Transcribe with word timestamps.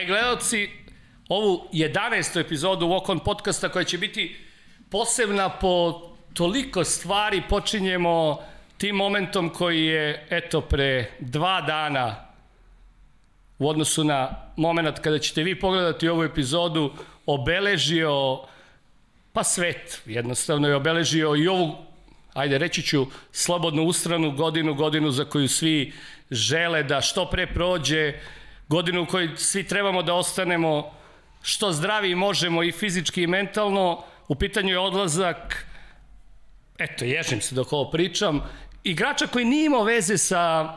Dragi 0.00 0.12
gledalci, 0.12 0.70
ovu 1.28 1.68
11. 1.72 2.40
epizodu 2.40 2.86
Walk 2.86 3.10
on 3.10 3.18
podcasta 3.18 3.68
koja 3.68 3.84
će 3.84 3.98
biti 3.98 4.36
posebna 4.90 5.48
po 5.48 6.02
toliko 6.34 6.84
stvari 6.84 7.42
počinjemo 7.48 8.38
tim 8.78 8.96
momentom 8.96 9.50
koji 9.50 9.84
je, 9.84 10.26
eto, 10.30 10.60
pre 10.60 11.10
dva 11.18 11.60
dana 11.60 12.16
u 13.58 13.68
odnosu 13.68 14.04
na 14.04 14.30
moment 14.56 14.98
kada 14.98 15.18
ćete 15.18 15.42
vi 15.42 15.60
pogledati 15.60 16.08
ovu 16.08 16.22
epizodu 16.24 16.92
obeležio 17.26 18.40
pa 19.32 19.44
svet 19.44 20.02
jednostavno 20.06 20.68
je 20.68 20.76
obeležio 20.76 21.36
i 21.36 21.48
ovu 21.48 21.76
ajde 22.34 22.58
reći 22.58 22.82
ću 22.82 23.06
slobodnu 23.32 23.82
ustranu 23.82 24.30
godinu, 24.32 24.74
godinu 24.74 25.10
za 25.10 25.24
koju 25.24 25.48
svi 25.48 25.92
žele 26.30 26.82
da 26.82 27.00
što 27.00 27.30
pre 27.30 27.46
prođe, 27.46 28.14
godinu 28.70 29.02
u 29.02 29.06
kojoj 29.06 29.30
svi 29.36 29.64
trebamo 29.64 30.02
da 30.02 30.14
ostanemo 30.14 30.92
što 31.42 31.72
zdravi 31.72 32.14
možemo 32.14 32.62
i 32.62 32.72
fizički 32.72 33.22
i 33.22 33.26
mentalno, 33.26 34.04
u 34.28 34.34
pitanju 34.34 34.68
je 34.68 34.78
odlazak, 34.78 35.66
eto, 36.78 37.04
ježim 37.04 37.40
se 37.40 37.54
dok 37.54 37.72
ovo 37.72 37.90
pričam, 37.90 38.40
igrača 38.84 39.26
koji 39.26 39.44
nije 39.44 39.66
imao 39.66 39.84
veze 39.84 40.18
sa 40.18 40.74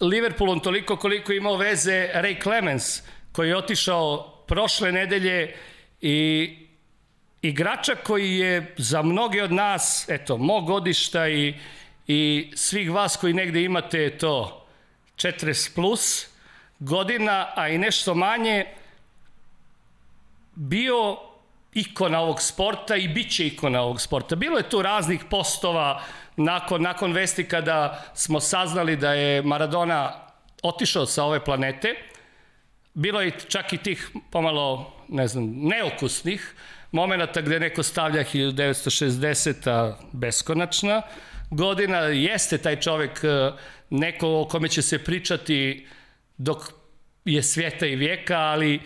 Liverpoolom 0.00 0.60
toliko 0.60 0.96
koliko 0.96 1.32
je 1.32 1.38
imao 1.38 1.56
veze 1.56 2.10
Ray 2.14 2.42
Clemens, 2.42 3.02
koji 3.32 3.48
je 3.48 3.56
otišao 3.56 4.44
prošle 4.46 4.92
nedelje 4.92 5.54
i 6.00 6.50
igrača 7.42 7.94
koji 7.94 8.36
je 8.36 8.74
za 8.76 9.02
mnoge 9.02 9.42
od 9.42 9.52
nas, 9.52 10.08
eto, 10.08 10.36
mog 10.36 10.66
godišta 10.66 11.28
i, 11.28 11.54
i 12.06 12.50
svih 12.54 12.90
vas 12.90 13.16
koji 13.16 13.32
negde 13.34 13.62
imate 13.62 14.18
to 14.18 14.66
40 15.16 15.74
plus 15.74 16.29
godina, 16.80 17.52
a 17.54 17.68
i 17.68 17.78
nešto 17.78 18.14
manje, 18.14 18.66
bio 20.54 21.16
ikona 21.74 22.20
ovog 22.20 22.42
sporta 22.42 22.96
i 22.96 23.08
bit 23.08 23.36
će 23.36 23.46
ikona 23.46 23.80
ovog 23.80 24.00
sporta. 24.00 24.36
Bilo 24.36 24.58
je 24.58 24.68
tu 24.68 24.82
raznih 24.82 25.24
postova 25.30 26.02
nakon, 26.36 26.82
nakon 26.82 27.12
vesti 27.12 27.48
kada 27.48 28.04
smo 28.14 28.40
saznali 28.40 28.96
da 28.96 29.12
je 29.12 29.42
Maradona 29.42 30.12
otišao 30.62 31.06
sa 31.06 31.24
ove 31.24 31.44
planete. 31.44 31.94
Bilo 32.94 33.20
je 33.20 33.30
čak 33.48 33.72
i 33.72 33.78
tih 33.78 34.10
pomalo, 34.30 34.92
ne 35.08 35.28
znam, 35.28 35.44
neokusnih 35.56 36.54
momenta 36.92 37.40
gde 37.40 37.60
neko 37.60 37.82
stavlja 37.82 38.24
1960-a 38.24 39.96
beskonačna 40.12 41.02
godina. 41.50 41.98
Jeste 41.98 42.58
taj 42.58 42.80
čovek 42.80 43.24
e, 43.24 43.52
neko 43.90 44.40
o 44.40 44.44
kome 44.44 44.68
će 44.68 44.82
se 44.82 45.04
pričati 45.04 45.86
dok 46.40 46.72
je 47.24 47.42
svijeta 47.42 47.86
i 47.86 47.96
vijeka, 47.96 48.38
ali 48.38 48.80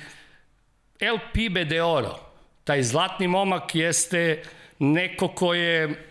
El 1.00 1.19
Pibe 1.33 1.64
de 1.64 1.83
Oro, 1.83 2.19
taj 2.64 2.83
zlatni 2.83 3.28
momak 3.28 3.74
jeste 3.74 4.42
neko 4.78 5.28
ko 5.28 5.55
je 5.55 6.08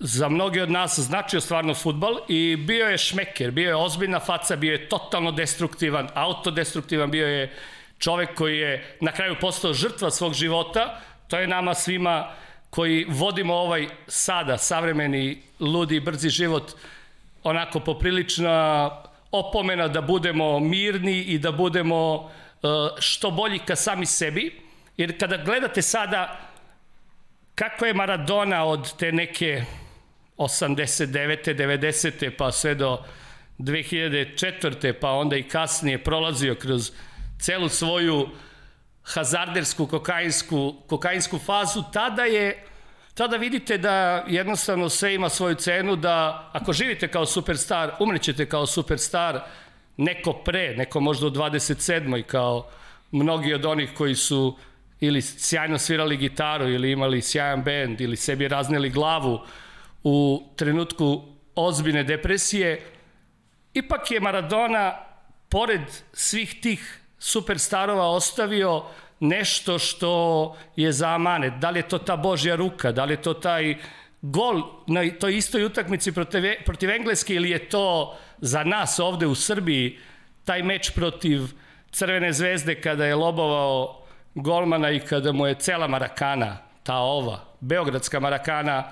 za 0.00 0.28
mnogi 0.28 0.60
od 0.60 0.70
nas 0.70 0.98
značio 0.98 1.40
stvarno 1.40 1.74
futbal 1.74 2.18
i 2.28 2.56
bio 2.56 2.86
je 2.88 2.98
šmeker, 2.98 3.50
bio 3.50 3.68
je 3.68 3.76
ozbiljna 3.76 4.20
faca, 4.20 4.56
bio 4.56 4.72
je 4.72 4.88
totalno 4.88 5.32
destruktivan, 5.32 6.08
autodestruktivan, 6.14 7.10
bio 7.10 7.26
je 7.26 7.52
čovek 7.98 8.34
koji 8.34 8.58
je 8.58 8.96
na 9.00 9.12
kraju 9.12 9.36
postao 9.40 9.72
žrtva 9.72 10.10
svog 10.10 10.34
života, 10.34 11.00
to 11.28 11.38
je 11.38 11.48
nama 11.48 11.74
svima 11.74 12.30
koji 12.70 13.06
vodimo 13.08 13.54
ovaj 13.54 13.88
sada 14.06 14.58
savremeni 14.58 15.42
ludi 15.60 16.00
brzi 16.00 16.30
život 16.30 16.72
onako 17.42 17.80
poprilična 17.80 18.90
opomena 19.30 19.88
da 19.88 20.00
budemo 20.00 20.60
mirni 20.60 21.18
i 21.18 21.38
da 21.38 21.52
budemo 21.52 22.30
e, 22.62 22.66
što 22.98 23.30
bolji 23.30 23.58
ka 23.58 23.76
sami 23.76 24.06
sebi 24.06 24.60
jer 24.96 25.18
kada 25.20 25.36
gledate 25.36 25.82
sada 25.82 26.40
kako 27.54 27.86
je 27.86 27.94
Maradona 27.94 28.64
od 28.64 28.96
te 28.96 29.12
neke 29.12 29.64
89. 30.36 31.54
90. 31.54 32.30
pa 32.30 32.52
sve 32.52 32.74
do 32.74 33.04
2004. 33.58 34.92
pa 34.92 35.10
onda 35.10 35.36
i 35.36 35.42
kasnije 35.42 36.04
prolazio 36.04 36.54
kroz 36.54 36.92
celu 37.40 37.68
svoju 37.68 38.28
hazardersku 39.02 39.86
kokainsku, 39.86 40.74
kokainsku 40.86 41.38
fazu, 41.38 41.82
tada 41.92 42.22
je 42.22 42.64
tada 43.18 43.36
vidite 43.36 43.78
da 43.78 44.24
jednostavno 44.28 44.88
sve 44.88 45.14
ima 45.14 45.28
svoju 45.28 45.54
cenu, 45.54 45.96
da 45.96 46.50
ako 46.52 46.72
živite 46.72 47.08
kao 47.08 47.26
superstar, 47.26 47.90
umrećete 48.00 48.46
kao 48.48 48.66
superstar, 48.66 49.40
neko 49.96 50.32
pre, 50.32 50.76
neko 50.76 51.00
možda 51.00 51.26
u 51.26 51.30
27. 51.30 52.22
kao 52.22 52.68
mnogi 53.10 53.54
od 53.54 53.64
onih 53.64 53.90
koji 53.96 54.14
su 54.14 54.56
ili 55.00 55.22
sjajno 55.22 55.78
svirali 55.78 56.16
gitaru 56.16 56.68
ili 56.68 56.92
imali 56.92 57.22
sjajan 57.22 57.62
bend 57.62 58.00
ili 58.00 58.16
sebi 58.16 58.48
razneli 58.48 58.90
glavu 58.90 59.40
u 60.04 60.42
trenutku 60.56 61.22
ozbiljne 61.54 62.04
depresije, 62.04 62.86
ipak 63.74 64.10
je 64.10 64.20
Maradona 64.20 64.94
pored 65.48 65.82
svih 66.12 66.60
tih 66.60 67.00
superstarova 67.18 68.08
ostavio 68.08 68.84
nešto 69.20 69.78
što 69.78 70.56
je 70.76 70.92
za 70.92 71.14
amanet. 71.14 71.54
Da 71.54 71.70
li 71.70 71.78
je 71.78 71.88
to 71.88 71.98
ta 71.98 72.16
Božja 72.16 72.56
ruka, 72.56 72.92
da 72.92 73.04
li 73.04 73.12
je 73.12 73.22
to 73.22 73.34
taj 73.34 73.76
gol 74.22 74.62
na 74.86 75.10
toj 75.20 75.36
istoj 75.36 75.64
utakmici 75.64 76.12
protiv, 76.12 76.44
protiv 76.64 76.90
Engleske 76.90 77.34
ili 77.34 77.50
je 77.50 77.68
to 77.68 78.16
za 78.38 78.64
nas 78.64 78.98
ovde 78.98 79.26
u 79.26 79.34
Srbiji 79.34 79.98
taj 80.44 80.62
meč 80.62 80.90
protiv 80.90 81.42
Crvene 81.90 82.32
zvezde 82.32 82.80
kada 82.80 83.06
je 83.06 83.14
lobovao 83.14 84.02
golmana 84.34 84.90
i 84.90 85.00
kada 85.00 85.32
mu 85.32 85.46
je 85.46 85.54
cela 85.54 85.86
Marakana, 85.88 86.56
ta 86.82 86.96
ova, 86.96 87.40
Beogradska 87.60 88.20
Marakana, 88.20 88.84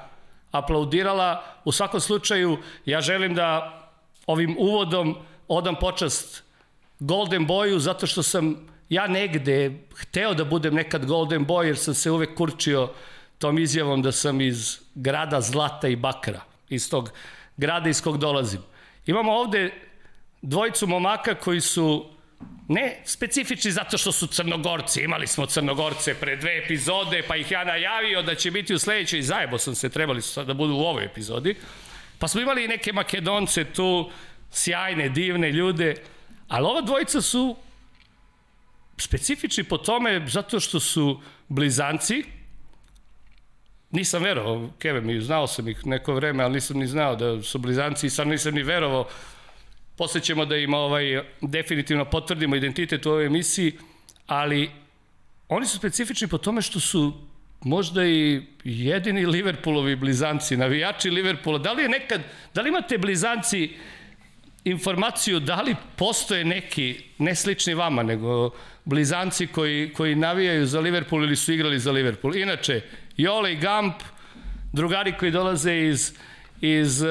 aplaudirala. 0.51 1.45
U 1.65 1.73
svakom 1.73 2.01
slučaju, 2.01 2.59
ja 2.85 3.01
želim 3.01 3.35
da 3.35 3.81
ovim 4.27 4.57
uvodom 4.59 5.17
odam 5.49 5.75
počast 5.81 6.45
Golden 6.99 7.47
Boyu 7.47 7.79
zato 7.79 8.07
što 8.07 8.23
sam 8.23 8.69
ja 8.89 9.07
negde 9.07 9.73
hteo 9.97 10.35
da 10.35 10.45
budem 10.45 10.75
nekad 10.75 11.07
Golden 11.07 11.47
Boy 11.47 11.65
jer 11.65 11.79
sam 11.79 11.95
se 11.95 12.11
uvek 12.11 12.35
kurčio 12.35 12.91
tom 13.39 13.59
izjavom 13.59 14.03
da 14.03 14.13
sam 14.13 14.41
iz 14.41 14.79
grada 14.95 15.41
zlata 15.41 15.89
i 15.89 15.97
bakra, 15.97 16.41
iz 16.69 16.91
tog 16.91 17.11
grada 17.57 17.89
iz 17.89 18.03
kog 18.03 18.19
dolazim. 18.19 18.61
Imamo 19.07 19.33
ovde 19.33 19.71
dvojicu 20.43 20.87
momaka 20.87 21.35
koji 21.35 21.61
su 21.61 22.11
ne 22.69 23.01
specifični 23.05 23.71
zato 23.71 23.99
što 23.99 24.13
su 24.13 24.27
crnogorci, 24.27 25.01
imali 25.01 25.27
smo 25.27 25.47
crnogorce 25.47 26.15
pre 26.15 26.37
dve 26.37 26.59
epizode, 26.59 27.23
pa 27.29 27.37
ih 27.37 27.51
ja 27.51 27.65
najavio 27.65 28.23
da 28.23 28.35
će 28.35 28.51
biti 28.51 28.75
u 28.75 28.79
sledećoj, 28.79 29.23
zajebo 29.23 29.59
sam 29.59 29.75
se, 29.75 29.89
trebali 29.89 30.23
su 30.23 30.45
da 30.45 30.55
budu 30.55 30.75
u 30.75 30.81
ovoj 30.81 31.05
epizodi, 31.05 31.57
pa 32.19 32.29
smo 32.29 32.41
imali 32.41 32.65
i 32.65 32.69
neke 32.69 32.93
makedonce 32.93 33.65
tu, 33.65 34.11
sjajne, 34.51 35.09
divne 35.09 35.53
ljude, 35.53 35.95
ali 36.49 36.67
ova 36.67 36.81
dvojica 36.81 37.21
su 37.21 37.57
specifični 38.99 39.65
po 39.65 39.79
tome 39.79 40.27
zato 40.29 40.61
što 40.61 40.81
su 40.81 41.21
blizanci, 41.49 42.25
nisam 43.91 44.23
verovao, 44.23 44.71
Kevin, 44.79 45.07
mi 45.07 45.21
znao 45.21 45.47
sam 45.47 45.69
ih 45.69 45.87
neko 45.87 46.15
vreme, 46.15 46.45
ali 46.45 46.55
nisam 46.55 46.79
ni 46.79 46.87
znao 46.87 47.17
da 47.17 47.43
su 47.43 47.59
blizanci 47.59 48.07
i 48.07 48.11
sad 48.11 48.29
nisam 48.29 48.55
ni 48.55 48.63
verovao. 48.63 49.09
Posle 49.97 50.21
ćemo 50.21 50.45
da 50.45 50.57
im 50.57 50.75
ovaj, 50.75 51.23
definitivno 51.41 52.05
potvrdimo 52.05 52.57
identitet 52.57 53.07
u 53.07 53.11
ovoj 53.11 53.27
emisiji, 53.27 53.73
ali 54.27 54.71
oni 55.49 55.67
su 55.67 55.77
specifični 55.77 56.29
po 56.29 56.39
tome 56.39 56.63
što 56.63 56.81
su 56.81 57.13
možda 57.61 58.07
i 58.07 58.43
jedini 58.65 59.27
Liverpoolovi 59.27 59.97
blizanci, 59.97 60.57
navijači 60.57 61.11
Liverpoola. 61.11 61.59
Da 61.59 61.73
li 61.73 61.83
je 61.83 61.89
nekad, 61.89 62.21
da 62.55 62.63
li 62.63 62.69
imate 62.69 62.99
blizanci 62.99 63.71
informaciju 64.65 65.41
da 65.41 65.63
li 65.63 65.77
postoje 65.97 66.45
neki, 66.45 67.01
ne 67.19 67.35
slični 67.35 67.75
vama, 67.75 68.03
nego 68.03 68.51
blizanci 68.87 69.47
koji, 69.47 69.93
koji 69.93 70.15
navijaju 70.15 70.67
za 70.67 70.81
Liverpool 70.81 71.25
ili 71.25 71.37
su 71.37 71.53
igrali 71.53 71.79
za 71.79 71.93
Liverpool. 71.93 72.37
Inače, 72.37 72.81
Jole 73.17 73.53
i 73.53 73.57
Gamp, 73.57 73.95
drugari 74.73 75.13
koji 75.19 75.31
dolaze 75.31 75.77
iz, 75.77 76.13
iz 76.61 77.03
uh, 77.03 77.09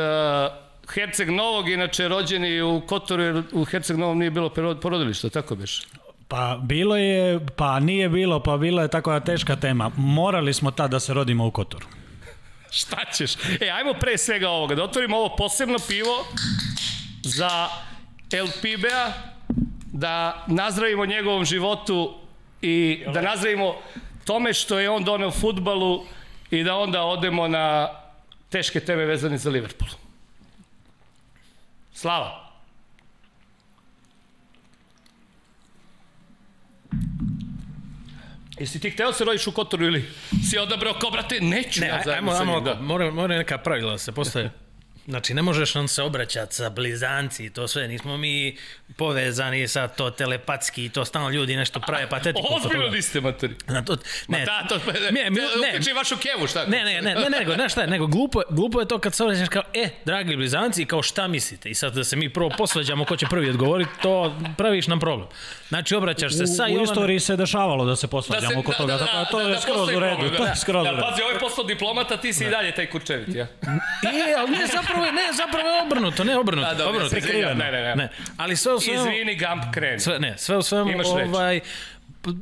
Herceg 0.93 1.29
Novog, 1.29 1.69
inače 1.69 2.07
rođeni 2.07 2.61
u 2.61 2.81
Kotoru, 2.87 3.23
jer 3.23 3.43
u 3.51 3.65
Herceg 3.65 3.97
Novom 3.97 4.17
nije 4.17 4.31
bilo 4.31 4.49
porodilišta, 4.81 5.29
tako 5.29 5.55
biš? 5.55 5.81
Pa 6.27 6.59
bilo 6.63 6.97
je, 6.97 7.39
pa 7.55 7.79
nije 7.79 8.09
bilo, 8.09 8.43
pa 8.43 8.57
bila 8.57 8.81
je 8.81 8.87
takva 8.87 9.19
teška 9.19 9.55
tema. 9.55 9.91
Morali 9.97 10.53
smo 10.53 10.71
tad 10.71 10.91
da 10.91 10.99
se 10.99 11.13
rodimo 11.13 11.47
u 11.47 11.51
Kotoru. 11.51 11.87
Šta 12.79 12.97
ćeš? 13.13 13.35
E, 13.61 13.69
ajmo 13.69 13.93
pre 13.93 14.17
svega 14.17 14.49
ovoga, 14.49 14.75
da 14.75 14.83
otvorimo 14.83 15.17
ovo 15.17 15.35
posebno 15.35 15.77
pivo 15.87 16.25
za 17.23 17.67
El 18.31 18.47
Pibea, 18.61 19.34
da 19.95 20.15
nazdravimo 20.47 21.05
njegovom 21.05 21.45
životu 21.45 22.13
i 22.61 23.03
da 23.07 23.21
nazdravimo 23.21 23.75
tome 24.25 24.53
što 24.53 24.79
je 24.79 24.89
on 24.89 25.03
doneo 25.03 25.31
futbalu 25.31 26.03
i 26.51 26.63
da 26.63 26.75
onda 26.75 27.03
odemo 27.03 27.47
na 27.47 27.89
teške 28.49 28.79
teme 28.79 29.05
vezane 29.05 29.37
za 29.37 29.49
Liverpool. 29.49 29.89
Slava! 31.93 32.45
Jesi 38.59 38.79
ti 38.79 38.89
hteo 38.89 39.07
da 39.07 39.13
se 39.13 39.23
rodiš 39.25 39.47
u 39.47 39.51
Kotoru 39.51 39.85
ili 39.85 40.05
si 40.49 40.57
odabrao 40.57 40.93
kao, 40.93 41.11
brate, 41.11 41.39
neću 41.41 41.81
Ne, 41.81 41.87
ja 41.87 41.95
aj- 41.95 42.01
zajedno 42.05 42.31
ajmo, 42.31 42.33
sa 42.33 42.39
ajmo, 42.39 42.55
njim, 42.55 42.63
da. 42.63 42.71
ovako, 42.71 42.83
mora, 42.83 43.11
mora 43.11 43.37
neka 43.37 43.57
pravila 43.57 43.91
da 43.91 43.97
se 43.97 44.11
postaje. 44.11 44.51
Znači, 45.05 45.33
ne 45.33 45.41
možeš 45.41 45.75
nam 45.75 45.87
se 45.87 46.03
obraćati 46.03 46.55
sa 46.55 46.69
blizanci 46.69 47.45
i 47.45 47.49
to 47.49 47.67
sve, 47.67 47.87
nismo 47.87 48.17
mi 48.17 48.57
povezani 48.95 49.67
sa 49.67 49.87
to 49.87 50.09
telepatski 50.11 50.85
i 50.85 50.89
to 50.89 51.05
stalno 51.05 51.29
ljudi 51.29 51.55
nešto 51.55 51.79
prave 51.79 52.09
patetiku. 52.09 52.47
Ozbiljno 52.51 52.87
niste, 52.87 53.21
materi. 53.21 53.55
Na 53.67 53.81
to, 53.83 53.97
ne, 54.27 54.45
Da, 54.45 54.65
to, 54.69 54.75
ne, 54.77 55.11
ne, 55.13 55.29
mi- 55.29 55.39
ne, 55.39 55.79
ne, 55.79 55.93
vašu 55.93 56.15
kevu, 56.17 56.47
šta? 56.47 56.65
Ne, 56.65 56.77
ne, 56.79 56.93
ne, 56.93 57.15
ne, 57.15 57.21
ne, 57.21 57.29
nego, 57.29 57.53
znaš 57.53 57.71
šta 57.71 57.81
je, 57.81 57.87
nego 57.87 58.07
glupo, 58.07 58.41
glupo 58.49 58.79
je 58.79 58.87
to 58.87 58.99
kad 58.99 59.13
se 59.13 59.23
obraćaš 59.23 59.49
kao, 59.49 59.63
e, 59.75 59.89
dragi 60.05 60.35
blizanci, 60.35 60.85
kao 60.85 61.01
šta 61.03 61.27
mislite? 61.27 61.69
I 61.69 61.73
sad 61.73 61.93
da 61.93 62.03
se 62.03 62.15
mi 62.15 62.29
prvo 62.29 62.49
posvađamo 62.49 63.05
ko 63.05 63.17
će 63.17 63.25
prvi 63.27 63.49
odgovoriti, 63.49 63.91
to 64.01 64.35
praviš 64.57 64.87
nam 64.87 64.99
problem. 64.99 65.27
Znači, 65.69 65.95
obraćaš 65.95 66.33
se 66.33 66.47
sa 66.47 66.65
U, 66.65 66.73
u 66.73 66.83
istoriji 66.83 67.19
se 67.19 67.35
dešavalo 67.35 67.85
da 67.85 67.95
se 67.95 68.07
posvađamo 68.07 68.59
oko 68.59 68.73
toga, 68.73 68.97
tako 68.97 69.13
da 69.13 69.25
to 69.25 69.39
je 69.41 69.59
skroz 69.59 69.89
u 69.89 69.99
redu, 69.99 70.29
da. 70.37 70.45
je 70.45 70.55
skroz 70.55 70.81
u 70.81 70.85
Da, 70.85 70.91
redu. 70.91 71.03
pazi, 71.03 71.21
ovo 71.21 71.31
je 71.31 71.39
poslao 71.39 71.67
diplomata, 71.67 72.17
ti 72.17 72.33
si 72.33 72.45
i 72.45 72.49
dalje 72.49 72.71
taj 72.71 72.85
kurčevit, 72.87 73.35
ja? 73.35 73.47
I, 74.15 74.33
ali 74.37 74.51
ne, 74.51 74.67
zapravo, 74.77 74.94
je- 74.97 75.11
ne, 75.11 75.21
zapravo 75.35 75.69
je 75.69 75.81
obrnuto, 75.81 76.23
ne 76.23 76.37
obrnuto. 76.37 76.67
A, 76.67 76.73
dobro, 76.73 76.89
obrnuto. 76.95 77.17
izvinjam, 77.17 77.57
ne, 77.57 77.71
ne, 77.71 77.81
ne. 77.81 77.95
Ne, 77.95 78.09
ali 78.37 78.55
sve 78.55 78.73
u 78.73 78.79
svemu... 78.79 78.99
Izvini, 79.01 79.35
Gump, 79.35 79.63
kreni. 79.73 79.99
Sve, 79.99 80.19
ne, 80.19 80.37
sve 80.37 80.57
u 80.57 80.61
svemu, 80.61 80.91
Imaš 80.91 81.07
ovaj, 81.07 81.59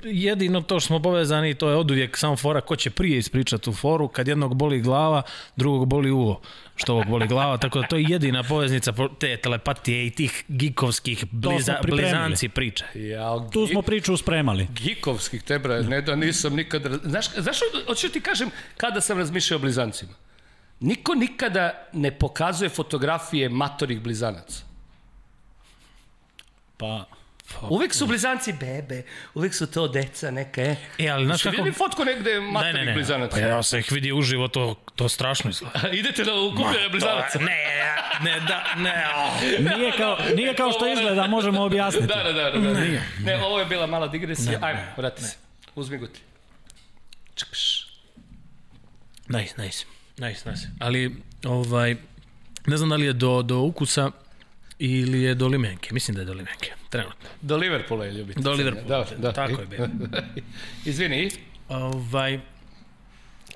jedino 0.03 0.61
to 0.61 0.79
što 0.79 0.87
smo 0.87 0.99
povezani, 1.01 1.53
to 1.53 1.69
je 1.69 1.75
od 1.75 1.91
uvijek 1.91 2.17
samo 2.17 2.35
fora 2.35 2.61
ko 2.61 2.75
će 2.75 2.89
prije 2.89 3.17
ispričati 3.17 3.63
tu 3.63 3.73
foru, 3.73 4.07
kad 4.07 4.27
jednog 4.27 4.55
boli 4.55 4.81
glava, 4.81 5.21
drugog 5.55 5.87
boli 5.87 6.11
uvo, 6.11 6.41
što 6.75 6.93
ovog 6.93 7.05
boli 7.07 7.27
glava, 7.27 7.57
tako 7.57 7.81
da 7.81 7.87
to 7.87 7.95
je 7.95 8.05
jedina 8.09 8.43
poveznica 8.43 8.91
po- 8.91 9.07
te 9.09 9.37
telepatije 9.37 10.05
i 10.07 10.11
tih 10.11 10.43
gikovskih 10.47 11.25
bliza, 11.31 11.77
blizanci 11.83 12.49
priče. 12.49 12.85
Ja, 12.95 13.49
Tu 13.51 13.67
smo 13.67 13.81
priču 13.81 14.17
spremali. 14.17 14.67
Gikovskih 14.75 15.43
tebra, 15.43 15.81
ne 15.81 16.01
da 16.01 16.15
nisam 16.15 16.55
nikad... 16.55 16.81
Znaš, 17.03 17.25
znaš, 17.31 17.57
hoću 17.87 18.09
ti 18.09 18.21
kažem 18.21 18.49
kada 18.77 19.01
sam 19.01 19.17
razmišljao 19.17 19.57
o 19.57 19.61
blizancima? 19.61 20.11
Niko 20.83 21.15
nikada 21.15 21.87
ne 21.93 22.11
pokazuje 22.11 22.69
fotografije 22.69 23.49
matorih 23.49 24.01
blizanaca. 24.01 24.63
Pa, 26.77 27.05
Uvek 27.69 27.93
su 27.93 28.07
blizanci 28.07 28.53
bebe, 28.53 29.03
uvek 29.33 29.53
su 29.53 29.71
to 29.71 29.87
deca 29.87 30.31
neka, 30.31 30.61
e. 30.61 30.75
E, 30.97 31.09
ali 31.09 31.25
znaš 31.25 31.43
kako... 31.43 31.51
vidjeli 31.51 31.71
fotku 31.71 32.05
negde 32.05 32.33
Ne, 32.33 32.39
matorih 32.41 32.75
ne, 32.75 32.85
ne, 32.85 32.93
blizanaca? 32.93 33.35
pa 33.35 33.39
ja 33.39 33.63
sam 33.63 33.79
ih 33.79 33.91
vidio 33.91 34.17
uživo, 34.17 34.47
to, 34.47 34.75
to 34.95 35.09
strašno 35.09 35.49
izgleda. 35.49 35.89
Idete 35.99 36.25
na 36.25 36.33
ukupljanje 36.33 36.89
blizanaca? 36.91 37.39
Ne, 37.39 37.57
ne, 38.23 38.39
da, 38.39 38.63
ne, 38.75 39.05
oh. 39.15 39.41
nije 39.77 39.91
kao, 39.97 40.17
nije 40.35 40.55
kao 40.55 40.71
što 40.71 40.87
izgleda, 40.87 41.27
možemo 41.27 41.63
objasniti. 41.63 42.07
Da, 42.07 42.23
da, 42.23 42.33
da, 42.33 42.51
da. 42.51 42.73
da. 42.73 42.79
Ne, 43.23 43.43
ovo 43.45 43.59
je 43.59 43.65
bila 43.65 43.87
mala 43.87 44.07
digresija. 44.07 44.59
Ajmo, 44.61 44.81
vrati 44.97 45.23
se. 45.23 45.37
Uzmi 45.75 45.97
guti. 45.97 46.21
Čkš. 47.35 47.87
Nice, 49.27 49.61
nice. 49.61 49.85
Nice, 50.23 50.49
nice. 50.51 50.67
Ali, 50.79 51.15
ovaj, 51.45 51.95
ne 52.67 52.77
znam 52.77 52.89
da 52.89 52.95
li 52.95 53.05
je 53.05 53.13
do, 53.13 53.41
do 53.41 53.59
ukusa 53.59 54.11
ili 54.79 55.21
je 55.21 55.35
do 55.35 55.47
limenke. 55.47 55.93
Mislim 55.93 56.15
da 56.15 56.21
je 56.21 56.25
do 56.25 56.33
limenke, 56.33 56.71
trenutno. 56.89 57.29
Do 57.41 57.57
Liverpoola 57.57 58.05
je 58.05 58.11
ljubite. 58.11 58.41
Do 58.41 58.51
Liverpoola, 58.51 58.87
Da, 58.87 59.15
da. 59.17 59.31
tako 59.31 59.61
je 59.61 59.67
bilo. 59.67 59.87
Izvini? 60.85 61.29
Ovaj, 61.69 62.39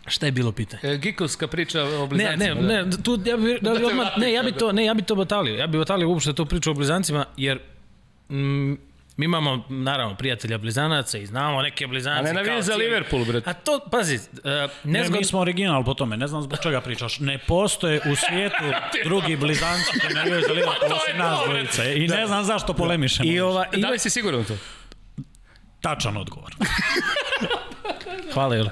šta 0.08 0.26
je 0.26 0.32
bilo 0.32 0.52
pitanje? 0.52 0.82
E, 0.86 0.98
Gikovska 0.98 1.48
priča 1.48 1.84
o 1.84 2.02
Ne, 2.02 2.08
blizancima. 2.08 2.62
ne, 2.62 2.76
da. 2.76 2.84
ne, 2.86 3.04
tu 3.04 3.20
ja 3.26 3.38
bi, 3.38 3.58
da 3.62 3.76
te 3.76 3.86
odmah, 3.86 4.08
ne, 4.18 4.34
ja 4.34 4.44
bi 4.44 4.52
to, 4.52 4.72
ne, 4.72 4.86
ja 4.86 4.94
bi 4.94 5.02
to 5.02 5.16
batalio. 5.16 5.56
Ja 5.56 5.68
bi 5.68 5.78
batalio 5.78 6.10
uopšte 6.10 6.34
tu 6.34 6.46
priču 6.46 6.72
o 6.72 6.74
blizancima, 6.74 7.26
jer 7.38 7.60
mm, 8.30 8.74
mi 9.18 9.26
imamo, 9.26 9.66
naravno, 9.70 10.16
prijatelja 10.16 10.58
blizanaca 10.58 11.18
i 11.18 11.26
znamo 11.26 11.62
neke 11.62 11.88
blizance. 11.88 12.20
A 12.20 12.22
ne 12.24 12.34
navijaš 12.34 12.56
kao 12.56 12.62
za 12.62 12.76
Liverpool, 12.76 13.26
brate. 13.26 13.50
A 13.50 13.54
to, 13.54 13.80
pazi, 13.92 14.16
uh, 14.16 14.22
Ne, 14.44 14.70
nezgodno... 14.84 15.18
mi 15.18 15.26
smo 15.26 15.40
original 15.40 15.84
po 15.84 15.94
tome, 15.94 16.18
ne 16.18 16.28
znam 16.28 16.42
zbog 16.42 16.60
čega 16.60 16.82
pričaš. 16.82 17.20
Ne 17.20 17.38
postoje 17.38 18.02
u 18.12 18.16
svijetu 18.16 18.64
drugi 19.06 19.36
blizanci 19.36 20.00
koji 20.02 20.14
navijaju 20.14 20.44
za 20.48 20.54
Liverpool 20.54 20.80
To 20.80 20.86
je 20.88 20.94
osim 20.94 21.18
nas 21.18 21.40
dvojice. 21.46 21.96
I 21.96 22.08
ne 22.08 22.28
znam 22.28 22.44
zašto 22.44 22.74
polemišemo. 22.74 23.32
I 23.32 23.40
ova, 23.40 23.66
i 23.74 23.82
Da 23.82 23.90
li 23.90 24.00
si 24.00 24.10
siguran 24.10 24.40
u 24.40 24.46
to? 24.46 24.58
Tačan 25.82 26.18
odgovor. 26.18 26.56
Hvala, 28.34 28.56
Jule. 28.56 28.70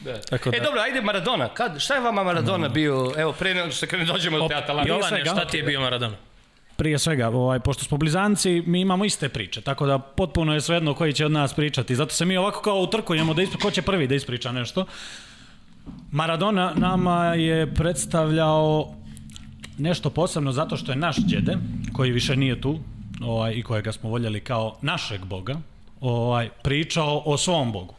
Da. 0.00 0.20
Tako 0.20 0.48
E 0.48 0.52
da- 0.52 0.64
dobro, 0.64 0.80
ajde 0.80 1.00
Maradona. 1.00 1.48
Kad, 1.48 1.80
šta 1.80 1.94
je 1.94 2.00
vama 2.00 2.22
Maradona 2.22 2.68
bio? 2.68 3.12
Evo, 3.16 3.32
pre 3.32 3.54
nego 3.54 3.70
što 3.70 3.86
krene 3.86 4.04
dođemo 4.04 4.38
do 4.38 4.48
te 4.48 4.54
Atalante. 4.54 4.88
Jovane, 4.88 5.24
šta 5.24 5.44
ti 5.44 5.56
je 5.56 5.62
bio 5.62 5.80
Maradona? 5.80 6.16
Prije 6.82 6.98
svega, 6.98 7.28
ovaj, 7.28 7.60
pošto 7.60 7.84
smo 7.84 7.96
blizanci, 7.98 8.62
mi 8.66 8.80
imamo 8.80 9.04
iste 9.04 9.28
priče, 9.28 9.60
tako 9.60 9.86
da 9.86 9.98
potpuno 9.98 10.54
je 10.54 10.60
svejedno 10.60 10.94
koji 10.94 11.12
će 11.12 11.26
od 11.26 11.32
nas 11.32 11.54
pričati. 11.54 11.94
Zato 11.94 12.14
se 12.14 12.24
mi 12.24 12.36
ovako 12.36 12.60
kao 12.60 12.80
utrkujemo 12.80 13.34
da 13.34 13.42
ispri, 13.42 13.58
ko 13.58 13.70
će 13.70 13.82
prvi 13.82 14.06
da 14.06 14.14
ispriča 14.14 14.52
nešto. 14.52 14.86
Maradona 16.10 16.72
nama 16.76 17.34
je 17.34 17.74
predstavljao 17.74 18.94
nešto 19.78 20.10
posebno 20.10 20.52
zato 20.52 20.76
što 20.76 20.92
je 20.92 20.96
naš 20.96 21.16
djede, 21.16 21.56
koji 21.92 22.10
više 22.10 22.36
nije 22.36 22.60
tu, 22.60 22.78
ovaj, 23.20 23.54
i 23.54 23.62
kojega 23.62 23.92
smo 23.92 24.10
voljeli 24.10 24.40
kao 24.40 24.76
našeg 24.80 25.24
boga, 25.24 25.54
ovaj, 26.00 26.48
pričao 26.62 27.22
o 27.24 27.38
svom 27.38 27.72
bogu. 27.72 27.94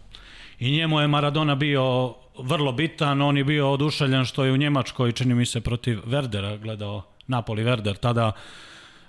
I 0.59 0.71
njemu 0.71 1.00
je 1.00 1.07
Maradona 1.07 1.56
bio 1.56 2.13
vrlo 2.38 2.71
bitan, 2.71 3.21
on 3.21 3.38
je 3.38 3.44
bio 3.44 3.71
oduševljen 3.71 4.25
što 4.25 4.45
je 4.45 4.51
u 4.51 4.57
Njemačkoj, 4.57 5.12
čini 5.12 5.36
mi 5.36 5.45
se, 5.45 5.62
protiv 5.62 6.00
Verdera 6.06 6.57
gledao 6.57 7.01
Napoli 7.27 7.63
Verder, 7.63 7.97
tada 7.97 8.31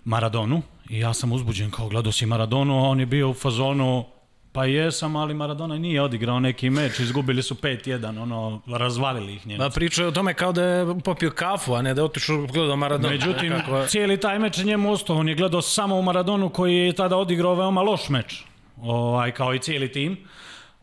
Maradonu. 0.05 0.63
I 0.91 0.99
ja 0.99 1.15
sam 1.15 1.33
uzbuđen 1.33 1.71
kao 1.71 1.89
gledao 1.89 2.13
si 2.13 2.27
Maradonu, 2.27 2.85
a 2.85 2.89
on 2.89 3.01
je 3.01 3.07
bio 3.07 3.31
u 3.31 3.35
fazonu 3.35 4.05
Pa 4.55 4.65
jesam, 4.65 5.17
ali 5.17 5.35
Maradona 5.35 5.79
nije 5.79 6.03
odigrao 6.03 6.41
neki 6.41 6.71
meč, 6.71 6.99
izgubili 6.99 7.43
su 7.43 7.55
5-1, 7.55 8.23
ono, 8.23 8.61
razvalili 8.67 9.35
ih 9.35 9.47
njeni. 9.47 9.59
Pa 9.59 9.69
pričaju 9.69 10.09
o 10.09 10.13
tome 10.13 10.35
kao 10.35 10.53
da 10.53 10.63
je 10.65 11.01
popio 11.05 11.31
kafu, 11.31 11.75
a 11.75 11.83
ne 11.83 11.95
da 11.95 12.01
je 12.01 12.05
otišao 12.05 12.47
gledao 12.47 12.77
Maradona. 12.77 13.13
Međutim, 13.13 13.53
Nekako- 13.53 13.87
cijeli 13.87 14.21
taj 14.21 14.39
meč 14.39 14.59
je 14.59 14.65
njemu 14.65 14.93
ostao. 14.93 15.17
On 15.17 15.29
je 15.29 15.35
gledao 15.35 15.63
samo 15.63 15.97
u 15.97 16.03
Maradonu 16.03 16.49
koji 16.49 16.77
je 16.77 16.93
tada 16.93 17.17
odigrao 17.17 17.55
veoma 17.55 17.83
loš 17.83 18.09
meč. 18.09 18.43
Ovaj, 18.83 19.33
kao 19.33 19.55
i 19.55 19.59
cijeli 19.59 19.93
tim. 19.93 20.17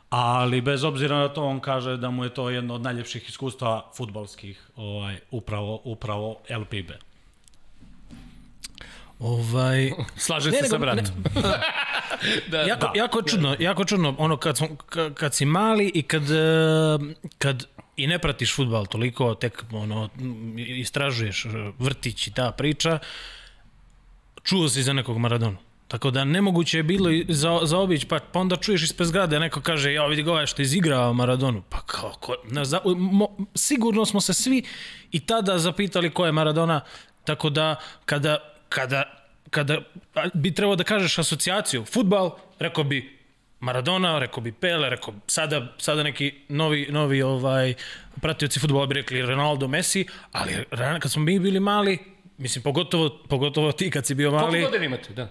Ali 0.10 0.62
bez 0.62 0.84
obzira 0.84 1.20
na 1.20 1.28
to 1.30 1.44
on 1.46 1.60
kaže 1.60 1.98
da 1.98 2.10
mu 2.10 2.24
je 2.24 2.34
to 2.34 2.50
jedno 2.50 2.76
od 2.76 2.82
najljepših 2.82 3.30
iskustava 3.30 3.92
futbalskih 3.98 4.68
ovaj, 4.76 5.20
upravo, 5.32 5.82
upravo 5.84 6.38
LPB. 6.50 6.92
Ovaj, 9.22 9.92
Slažem 10.18 10.54
se 10.54 10.70
sa 10.70 10.78
bratom. 10.78 11.24
da, 12.52 12.62
jako, 12.62 12.86
da. 12.86 12.92
jako 12.96 13.20
je 13.20 13.24
čudno, 13.28 13.56
jako 13.60 13.82
je 13.82 13.88
čudno, 13.88 14.16
ono 14.18 14.38
kad, 14.38 14.58
smo, 14.58 14.68
ka- 14.68 15.14
kad 15.14 15.34
si 15.34 15.46
mali 15.46 15.92
i 15.94 16.02
kad, 16.02 16.24
kad 17.38 17.66
i 17.98 18.08
ne 18.08 18.20
pratiš 18.20 18.56
futbal 18.56 18.86
toliko, 18.86 19.36
tek 19.36 19.64
ono, 19.72 20.10
istražuješ 20.58 21.46
e, 21.46 21.50
vrtić 21.80 22.28
i 22.28 22.34
ta 22.34 22.52
priča, 22.52 23.00
čuo 24.44 24.70
si 24.70 24.84
za 24.84 24.94
nekog 24.94 25.18
Maradonu. 25.18 25.58
Tako 25.88 26.12
da 26.12 26.24
nemoguće 26.24 26.78
je 26.78 26.84
bilo 26.84 27.10
za, 27.30 27.60
za 27.64 27.78
obić, 27.78 28.06
pa, 28.06 28.20
pa 28.32 28.40
onda 28.40 28.56
čuješ 28.56 28.84
ispred 28.84 29.08
zgrade, 29.08 29.40
neko 29.40 29.62
kaže, 29.62 29.94
ja 29.94 30.06
vidi 30.06 30.24
ga 30.24 30.32
ovaj 30.32 30.46
što 30.48 30.62
izigrao 30.62 31.14
Maradonu. 31.14 31.64
Pa 31.70 31.82
kao, 31.82 32.14
ko, 32.20 32.36
ne, 32.50 32.66
za, 32.66 32.80
mo, 32.96 33.28
sigurno 33.56 34.06
smo 34.06 34.22
se 34.22 34.34
svi 34.34 34.64
i 35.12 35.20
tada 35.20 35.58
zapitali 35.58 36.10
ko 36.10 36.26
je 36.26 36.32
Maradona, 36.32 36.82
tako 37.26 37.50
da 37.50 37.76
kada, 38.06 38.38
kada, 38.72 39.04
kada 39.50 39.82
bi 40.34 40.54
trebao 40.56 40.76
da 40.76 40.84
kažeš 40.84 41.18
asocijaciju, 41.20 41.86
futbal, 41.86 42.38
rekao 42.60 42.84
bi 42.84 43.20
Maradona, 43.60 44.20
rekao 44.20 44.44
bi 44.44 44.52
Pele, 44.52 44.90
rekao 44.90 45.14
sada, 45.28 45.68
sada 45.78 46.04
neki 46.04 46.34
novi, 46.50 46.88
novi 46.90 47.22
ovaj, 47.22 47.74
pratioci 48.22 48.60
futbola 48.60 48.86
bi 48.86 48.94
rekli 48.94 49.22
Ronaldo, 49.22 49.68
Messi, 49.68 50.06
ali 50.32 50.66
kad 51.00 51.12
smo 51.12 51.22
mi 51.24 51.40
bili 51.40 51.60
mali, 51.60 51.98
mislim, 52.38 52.64
pogotovo, 52.64 53.10
pogotovo 53.30 53.72
ti 53.72 53.90
kad 53.90 54.06
si 54.06 54.16
bio 54.16 54.30
Koliko 54.30 54.46
mali, 54.46 54.62
godina 54.62 54.86
imate? 54.86 55.14
Da. 55.14 55.28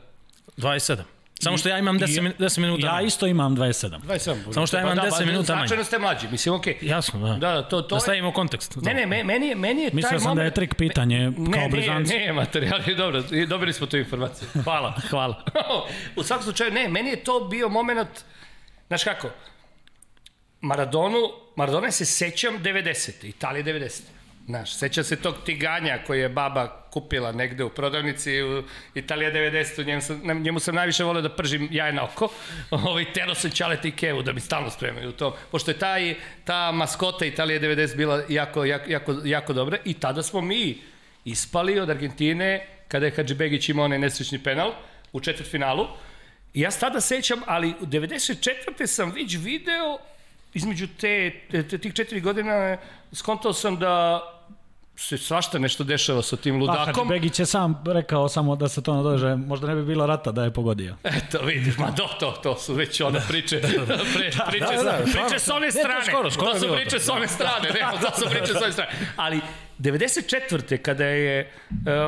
27. 0.56 1.02
Samo 1.40 1.58
što 1.58 1.68
ja 1.68 1.78
imam 1.78 1.98
10, 1.98 2.20
min- 2.20 2.32
10 2.38 2.58
minuta. 2.58 2.86
Ja 2.86 3.00
isto 3.02 3.26
imam 3.26 3.56
27. 3.56 3.98
27. 3.98 4.52
Samo 4.52 4.66
što 4.66 4.76
ja 4.76 4.82
imam 4.82 4.96
Pa 4.96 5.02
da, 5.02 5.08
10 5.08 5.18
pa 5.18 5.24
minuta 5.24 5.54
manje. 5.54 5.66
Značajno 5.66 5.84
ste 5.84 5.98
mlađi, 5.98 6.28
mislim, 6.28 6.54
okej. 6.54 6.78
Jasno, 6.80 7.20
da. 7.20 7.32
Da, 7.34 7.52
da, 7.52 7.62
to, 7.62 7.82
to 7.82 7.88
da 7.88 7.96
je... 7.96 8.00
stavimo 8.00 8.32
kontekst. 8.32 8.76
Ne, 8.76 8.94
ne, 8.94 9.06
me- 9.06 9.24
meni 9.24 9.46
je, 9.46 9.54
meni 9.54 9.82
je 9.82 9.90
taj 9.90 9.96
Mislio 9.96 10.18
sam 10.20 10.28
moment... 10.28 10.36
da 10.36 10.44
je 10.44 10.50
trik 10.50 10.74
pitanje 10.74 11.32
kao 11.36 11.62
Ne, 11.62 11.68
blizanci. 11.70 12.14
ne, 12.14 12.26
ne, 12.26 12.32
materijal 12.32 12.80
je 12.86 12.94
dobro, 12.94 13.22
i 13.30 13.46
dobili 13.46 13.72
smo 13.72 13.86
tu 13.86 13.96
informaciju. 13.96 14.48
Hvala, 14.64 14.94
hvala. 15.10 15.44
U 16.16 16.22
svakom 16.22 16.44
slučaju, 16.44 16.72
ne, 16.72 16.88
meni 16.88 17.10
je 17.10 17.24
to 17.24 17.40
bio 17.40 17.68
moment, 17.68 18.08
znaš 18.88 19.04
kako, 19.04 19.30
Maradonu, 20.60 21.18
Maradona 21.56 21.90
se 21.90 22.04
sećam 22.04 22.54
90. 22.54 23.24
Italije 23.24 23.64
90. 23.64 24.00
Znaš, 24.46 24.74
sećam 24.74 25.04
se 25.04 25.16
tog 25.16 25.34
tiganja 25.46 25.98
koji 26.06 26.20
je 26.20 26.28
baba 26.28 26.79
kupila 26.90 27.32
negde 27.32 27.64
u 27.64 27.68
prodavnici 27.68 28.42
u 28.42 28.62
Italija 28.94 29.32
90. 29.32 29.86
Njemu 29.86 30.00
sam, 30.00 30.42
njemu 30.42 30.60
sam 30.60 30.74
najviše 30.74 31.04
volio 31.04 31.22
da 31.22 31.36
pržim 31.36 31.68
jaje 31.70 31.92
na 31.92 32.04
oko. 32.04 32.28
Ovaj, 32.70 33.12
tero 33.12 33.34
sam 33.34 33.50
čalete 33.50 33.88
i 33.88 33.92
kevu 33.92 34.22
da 34.22 34.32
mi 34.32 34.40
stalno 34.40 34.70
spremaju 34.70 35.12
to. 35.12 35.36
Pošto 35.50 35.70
je 35.70 35.78
taj, 35.78 36.14
ta 36.44 36.72
maskota 36.72 37.26
Italije 37.26 37.60
90 37.60 37.96
bila 37.96 38.22
jako, 38.28 38.64
jako, 38.64 38.90
jako, 38.90 39.14
jako 39.24 39.52
dobra 39.52 39.78
i 39.84 39.94
tada 39.94 40.22
smo 40.22 40.40
mi 40.40 40.78
ispali 41.24 41.80
od 41.80 41.90
Argentine 41.90 42.66
kada 42.88 43.06
je 43.06 43.12
Hadži 43.16 43.34
Begić 43.34 43.68
imao 43.68 43.84
onaj 43.84 43.98
nesrećni 43.98 44.42
penal 44.42 44.72
u 45.12 45.20
četvrtfinalu 45.20 45.86
ja 46.54 46.70
se 46.70 46.80
tada 46.80 47.00
sećam, 47.00 47.40
ali 47.46 47.74
u 47.80 47.86
94. 47.86 48.86
sam 48.86 49.10
već 49.10 49.36
video 49.36 49.98
između 50.54 50.86
te, 51.00 51.32
te, 51.50 51.78
tih 51.78 51.94
četiri 51.94 52.20
godina 52.20 52.76
skontao 53.12 53.52
sam 53.52 53.76
da 53.76 54.20
se 55.00 55.18
svašta 55.18 55.58
nešto 55.58 55.84
dešava 55.84 56.22
sa 56.22 56.36
tim 56.36 56.60
ludakom. 56.60 57.08
Pa, 57.08 57.14
Begić 57.14 57.38
je 57.38 57.46
sam 57.46 57.82
rekao 57.86 58.28
samo 58.28 58.56
da 58.56 58.68
se 58.68 58.82
to 58.82 58.94
nadože, 58.94 59.36
možda 59.36 59.66
ne 59.66 59.74
bi 59.74 59.82
bilo 59.82 60.06
rata 60.06 60.32
da 60.32 60.44
je 60.44 60.50
pogodio. 60.50 60.96
Eto, 61.04 61.38
vidiš, 61.44 61.78
ma 61.78 61.90
do, 61.90 62.08
to, 62.20 62.30
to 62.42 62.56
su 62.56 62.74
već 62.74 63.00
one 63.00 63.20
priče, 63.28 63.60
da, 63.60 63.68
da, 63.68 64.02
pre, 64.14 64.30
priče, 64.50 64.66
da, 64.76 64.82
da, 64.82 64.92
da, 64.92 65.04
priče 65.12 65.38
s 65.38 65.48
one 65.48 65.70
strane. 65.70 66.04
skoro, 66.04 66.30
skoro 66.30 66.52
to 66.52 66.58
su 66.58 66.74
priče 66.74 67.00
s 67.00 67.08
one 67.08 67.28
strane, 67.28 67.68
ne, 67.74 67.80
to 68.00 68.20
su 68.20 68.30
priče 68.30 68.52
s 68.52 68.62
one 68.62 68.72
strane. 68.72 68.90
Ali 69.16 69.40
94. 69.78 70.76
kada 70.76 71.04
je 71.04 71.52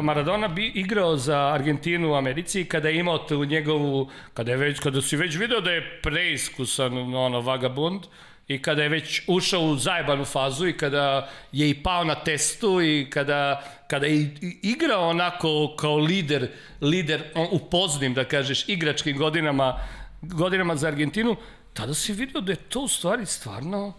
Maradona 0.03 0.49
bi 0.49 0.67
igrao 0.67 1.17
za 1.17 1.39
Argentinu 1.39 2.13
u 2.13 2.15
Americi, 2.15 2.65
kada 2.65 2.89
je 2.89 2.99
imao 2.99 3.19
tu 3.19 3.45
njegovu, 3.45 4.11
kada 4.35 4.51
je 4.51 4.57
već, 4.57 4.81
kada 4.81 5.03
si 5.03 5.17
već 5.17 5.37
video 5.37 5.61
da 5.61 5.71
je 5.71 6.01
preiskusan 6.03 7.15
ono 7.15 7.41
vagabund, 7.41 8.03
i 8.49 8.63
kada 8.63 8.83
je 8.83 8.89
već 8.89 9.23
ušao 9.27 9.61
u 9.61 9.77
zajebanu 9.77 10.25
fazu 10.25 10.69
i 10.69 10.77
kada 10.77 11.29
je 11.53 11.71
i 11.71 11.83
pao 11.83 12.05
na 12.05 12.15
testu 12.15 12.83
i 12.83 13.11
kada, 13.11 13.63
kada 13.89 14.07
je 14.07 14.35
igrao 14.63 15.09
onako 15.09 15.75
kao 15.77 15.97
lider, 15.97 16.49
lider 16.81 17.23
u 17.51 17.59
poznim, 17.59 18.15
da 18.15 18.25
kažeš, 18.25 18.69
igračkim 18.69 19.19
godinama, 19.19 19.79
godinama 20.23 20.77
za 20.77 20.89
Argentinu, 20.89 21.37
tada 21.75 21.95
si 21.95 22.13
vidio 22.13 22.41
da 22.41 22.53
je 22.53 22.57
to 22.57 22.81
u 22.81 22.89
stvari 22.89 23.27
stvarno 23.27 23.93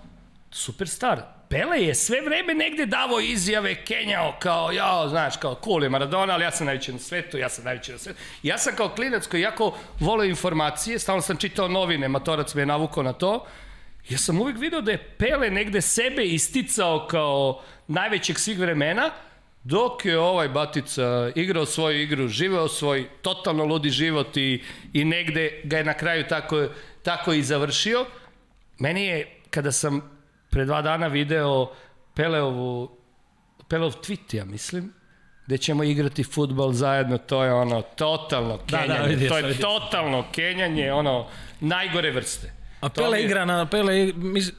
superstar. 0.52 1.22
Pele 1.50 1.84
je 1.84 1.96
sve 1.96 2.22
vreme 2.22 2.54
negde 2.54 2.86
davo 2.86 3.20
izjave, 3.20 3.76
kenjao 3.86 4.36
kao, 4.40 4.72
ja, 4.72 5.08
znaš, 5.10 5.38
kao 5.38 5.60
cool 5.64 5.84
je 5.84 5.90
Maradona, 5.90 6.34
ali 6.34 6.44
ja 6.44 6.52
sam 6.52 6.66
najveći 6.66 6.94
na 6.94 7.00
svetu, 7.00 7.38
ja 7.38 7.50
sam 7.50 7.66
najveći 7.66 7.92
na 7.92 7.98
svetu. 7.98 8.20
Ja 8.44 8.58
sam 8.58 8.76
kao 8.76 8.90
klinac 8.90 9.28
koji 9.28 9.42
jako 9.42 9.78
voleo 10.00 10.26
informacije, 10.26 11.00
stalno 11.00 11.22
sam 11.22 11.38
čitao 11.38 11.68
novine, 11.68 12.08
matorac 12.08 12.54
me 12.54 12.62
je 12.62 12.66
navukao 12.66 13.04
na 13.04 13.14
to, 13.14 13.46
ja 14.10 14.18
sam 14.18 14.42
uvijek 14.42 14.60
video 14.60 14.82
da 14.82 14.92
je 14.92 15.16
Pele 15.18 15.50
negde 15.50 15.82
sebe 15.82 16.24
isticao 16.24 17.08
kao 17.10 17.62
najvećeg 17.88 18.40
svih 18.40 18.60
vremena, 18.60 19.10
dok 19.64 20.06
je 20.06 20.20
ovaj 20.20 20.50
Batica 20.50 21.32
igrao 21.36 21.66
svoju 21.66 22.02
igru, 22.02 22.28
živeo 22.28 22.68
svoj 22.68 23.10
totalno 23.22 23.66
ludi 23.66 23.90
život 23.90 24.38
i, 24.38 24.64
i 24.94 25.06
negde 25.06 25.62
ga 25.64 25.78
je 25.78 25.84
na 25.84 25.94
kraju 25.94 26.26
tako, 26.30 26.68
tako 27.04 27.34
i 27.34 27.44
završio. 27.44 28.06
Meni 28.80 29.06
je, 29.06 29.40
kada 29.50 29.72
sam 29.72 30.02
pre 30.50 30.66
dva 30.66 30.82
dana 30.82 31.08
video 31.08 31.72
Peleovu, 32.16 32.98
Peleov 33.68 33.92
tweet, 33.92 34.36
ja 34.36 34.46
mislim, 34.46 34.94
gde 35.46 35.58
ćemo 35.58 35.84
igrati 35.84 36.24
futbol 36.24 36.74
zajedno, 36.74 37.18
to 37.18 37.44
je 37.44 37.54
ono 37.54 37.82
totalno 37.82 38.60
kenjanje, 38.68 38.88
da, 38.88 39.00
da, 39.00 39.04
vidio, 39.04 39.30
to 39.30 39.38
je 39.38 39.44
vidio. 39.44 39.62
totalno 39.62 40.26
kenjanje, 40.32 40.94
ono 40.94 41.28
najgore 41.60 42.12
vrste. 42.12 42.63
A 42.84 42.90
Pele 42.90 43.20
je... 43.20 43.26
igra 43.26 43.46
na 43.46 43.66
Pele 43.66 44.14
mis, 44.16 44.52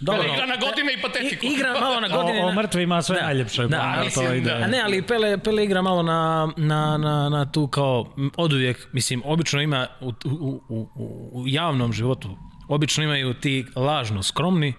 dobro. 0.00 0.22
Pele 0.22 0.34
igra 0.34 0.46
na 0.46 0.56
godine 0.56 0.92
i 0.92 1.02
patetiku. 1.02 1.46
I, 1.46 1.48
igra 1.48 1.80
malo 1.80 2.00
na 2.00 2.08
godine. 2.08 2.44
O, 2.44 2.48
o 2.48 2.52
mrtvima 2.52 3.02
sve 3.02 3.16
da, 3.16 3.22
najljepše. 3.22 3.66
Da, 3.66 3.94
ali, 3.98 4.10
to 4.10 4.34
ide. 4.34 4.50
Da. 4.50 4.56
A 4.56 4.66
ne, 4.66 4.80
ali 4.84 5.02
Pele, 5.02 5.38
Pele 5.38 5.64
igra 5.64 5.82
malo 5.82 6.02
na, 6.02 6.52
na, 6.56 6.98
na, 6.98 7.28
na 7.28 7.52
tu 7.52 7.66
kao 7.66 8.14
oduvijek, 8.36 8.88
mislim, 8.92 9.22
obično 9.24 9.62
ima 9.62 9.86
u, 10.00 10.08
u, 10.24 10.60
u, 10.68 10.88
u 11.32 11.44
javnom 11.46 11.92
životu, 11.92 12.36
obično 12.68 13.04
imaju 13.04 13.34
ti 13.34 13.66
lažno 13.76 14.22
skromni, 14.22 14.74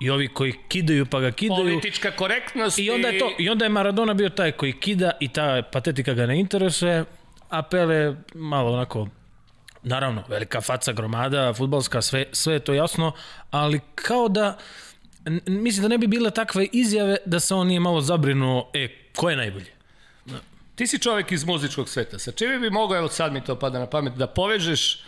i 0.00 0.10
ovi 0.10 0.28
koji 0.28 0.54
kidaju 0.68 1.06
pa 1.06 1.20
ga 1.20 1.30
kidaju. 1.30 1.64
Politička 1.64 2.10
korektnost. 2.10 2.78
I 2.78 2.90
onda 2.90 3.08
je 3.08 3.18
to 3.18 3.30
i 3.38 3.48
onda 3.48 3.64
je 3.64 3.68
Maradona 3.68 4.14
bio 4.14 4.28
taj 4.28 4.52
koji 4.52 4.72
kida 4.72 5.10
i 5.20 5.28
ta 5.28 5.62
patetika 5.72 6.14
ga 6.14 6.26
ne 6.26 6.40
interesuje, 6.40 7.04
a 7.48 7.62
Pele 7.62 8.16
malo 8.34 8.72
onako 8.72 9.08
naravno, 9.82 10.24
velika 10.28 10.60
faca 10.60 10.92
gromada, 10.92 11.54
futbalska, 11.54 12.02
sve, 12.02 12.24
sve 12.32 12.54
je 12.54 12.60
to 12.60 12.74
jasno, 12.74 13.12
ali 13.50 13.80
kao 13.94 14.28
da, 14.28 14.58
mislim 15.46 15.82
da 15.82 15.88
ne 15.88 15.98
bi 15.98 16.06
bile 16.06 16.30
takve 16.30 16.68
izjave 16.72 17.16
da 17.26 17.40
se 17.40 17.54
on 17.54 17.66
nije 17.66 17.80
malo 17.80 18.00
zabrinuo, 18.00 18.70
e, 18.74 18.88
ko 19.16 19.30
je 19.30 19.36
najbolji? 19.36 19.70
Ti 20.74 20.86
si 20.86 20.98
čovek 20.98 21.32
iz 21.32 21.44
muzičkog 21.44 21.88
sveta, 21.88 22.18
sa 22.18 22.32
čime 22.32 22.58
bi 22.58 22.70
mogao, 22.70 22.98
evo 22.98 23.08
sad 23.08 23.32
mi 23.32 23.44
to 23.44 23.58
pada 23.58 23.78
na 23.78 23.86
pamet, 23.86 24.14
da 24.14 24.26
povežeš 24.26 25.02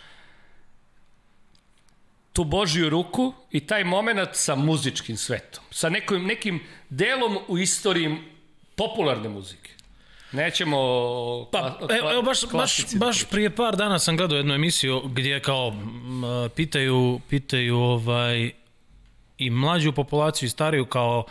tu 2.33 2.43
Božju 2.43 2.89
ruku 2.89 3.33
i 3.51 3.59
taj 3.67 3.83
moment 3.83 4.29
sa 4.33 4.55
muzičkim 4.55 5.17
svetom, 5.17 5.63
sa 5.71 5.89
nekim, 5.89 6.25
nekim 6.25 6.59
delom 6.89 7.37
u 7.47 7.57
istoriji 7.57 8.17
popularne 8.75 9.29
muzike. 9.29 9.60
Nećemo... 10.31 10.77
Pa, 11.51 11.79
evo, 11.99 12.11
evo 12.11 12.21
baš, 12.21 12.39
baš, 12.51 12.95
baš 12.95 13.23
prije 13.23 13.49
par 13.55 13.75
dana 13.75 13.99
sam 13.99 14.17
gledao 14.17 14.37
jednu 14.37 14.53
emisiju 14.53 15.01
gdje 15.05 15.39
kao 15.39 15.73
pitaju, 16.55 17.19
pitaju 17.29 17.77
ovaj, 17.77 18.51
i 19.37 19.49
mlađu 19.49 19.91
populaciju 19.91 20.47
i 20.47 20.49
stariju 20.49 20.85
kao 20.85 21.25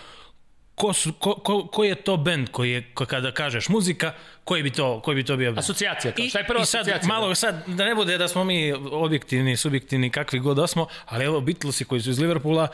ko, 0.81 0.93
su, 0.93 1.13
ko, 1.13 1.35
ko, 1.35 1.67
ko 1.67 1.85
je 1.85 1.95
to 1.95 2.17
bend 2.17 2.49
koji 2.51 2.71
je, 2.71 2.83
ko, 2.95 3.07
kada 3.07 3.33
kažeš 3.33 3.69
muzika, 3.69 4.13
koji 4.45 4.63
bi 4.63 4.71
to, 4.71 5.01
koji 5.01 5.15
bi 5.15 5.25
to 5.25 5.37
bio 5.37 5.51
bend? 5.51 5.59
Asocijacija, 5.59 6.13
kao, 6.13 6.27
šta 6.27 6.39
je 6.39 6.47
prva 6.47 6.63
I 6.63 6.67
sad, 6.67 6.81
asocijacija? 6.81 7.09
malo 7.09 7.35
sad, 7.35 7.65
da 7.67 7.85
ne 7.85 7.95
bude 7.95 8.19
da 8.19 8.29
smo 8.29 8.45
mi 8.45 8.73
objektivni, 8.91 9.57
subjektivni, 9.57 10.11
kakvi 10.11 10.39
god 10.39 10.57
da 10.57 10.67
smo, 10.67 10.87
ali 11.07 11.25
evo 11.25 11.41
Beatlesi 11.41 11.85
koji 11.85 12.01
su 12.01 12.11
iz 12.11 12.19
Liverpoola, 12.19 12.69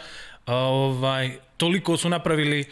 ovaj, 0.46 1.30
toliko 1.56 1.96
su 1.96 2.08
napravili, 2.08 2.64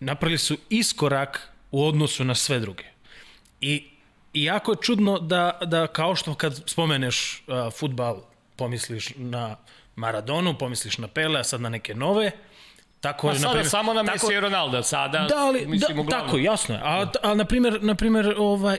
napravili 0.00 0.38
su 0.38 0.56
iskorak 0.70 1.48
u 1.70 1.86
odnosu 1.86 2.24
na 2.24 2.34
sve 2.34 2.58
druge. 2.58 2.91
I, 3.62 3.84
i 4.32 4.44
jako 4.44 4.72
je 4.72 4.76
čudno 4.82 5.18
da, 5.18 5.58
da 5.64 5.86
kao 5.86 6.16
što 6.16 6.34
kad 6.34 6.62
spomeneš 6.66 7.44
uh, 7.46 7.72
futbal, 7.72 8.22
pomisliš 8.56 9.12
na 9.16 9.56
Maradonu, 9.96 10.58
pomisliš 10.58 10.98
na 10.98 11.08
Pele, 11.08 11.40
a 11.40 11.44
sad 11.44 11.60
na 11.60 11.68
neke 11.68 11.94
nove, 11.94 12.30
Tako, 13.02 13.26
pa 13.28 13.34
sada 13.34 13.46
naprimjer, 13.46 13.70
samo 13.70 13.92
na 13.94 14.02
Messi 14.02 14.32
i 14.32 14.40
Ronaldo, 14.40 14.82
sada 14.82 15.26
da, 15.28 15.36
ali, 15.36 15.66
mislim 15.66 15.96
da, 15.96 16.02
uglavnom. 16.02 16.26
Tako, 16.26 16.38
jasno 16.38 16.74
je. 16.74 16.80
A, 16.84 17.06
a 17.22 17.34
na 17.34 17.44
primjer, 17.44 17.82
na 17.82 17.94
primjer 17.94 18.34
ovaj, 18.38 18.78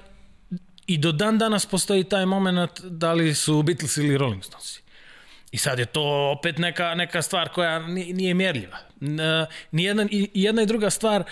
i 0.88 0.98
do 0.98 1.12
dan 1.12 1.38
danas 1.38 1.66
postoji 1.66 2.04
taj 2.04 2.26
moment 2.26 2.80
da 2.82 3.14
li 3.14 3.34
su 3.36 3.64
Beatles 3.64 3.98
ili 3.98 4.18
Rolling 4.18 4.44
Stones. 4.44 4.80
I 5.54 5.58
sad 5.58 5.80
je 5.80 5.86
to 5.86 6.32
opet 6.38 6.58
neka, 6.58 6.96
neka 6.96 7.22
stvar 7.22 7.50
koja 7.50 7.80
nije 7.88 8.34
mjerljiva. 8.34 8.78
Ni 9.72 9.84
jedna, 9.84 10.08
I 10.12 10.30
jedna 10.34 10.62
i 10.62 10.66
druga 10.66 10.90
stvar, 10.90 11.24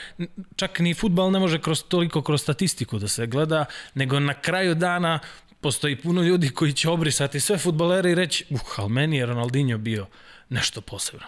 čak 0.55 0.79
ni 0.79 0.93
futbal 0.93 1.31
ne 1.31 1.39
može 1.39 1.61
kroz, 1.61 1.83
toliko 1.83 2.21
kroz 2.21 2.41
statistiku 2.41 2.99
da 2.99 3.07
se 3.07 3.27
gleda, 3.27 3.65
nego 3.93 4.19
na 4.19 4.33
kraju 4.33 4.75
dana 4.75 5.19
postoji 5.61 5.95
puno 5.95 6.21
ljudi 6.21 6.49
koji 6.49 6.73
će 6.73 6.89
obrisati 6.89 7.39
sve 7.39 7.57
futbalere 7.57 8.11
i 8.11 8.15
reći, 8.15 8.45
uh, 8.49 8.61
ali 8.77 8.89
meni 8.89 9.17
je 9.17 9.25
Ronaldinho 9.25 9.77
bio 9.77 10.05
nešto 10.49 10.81
posebno. 10.81 11.25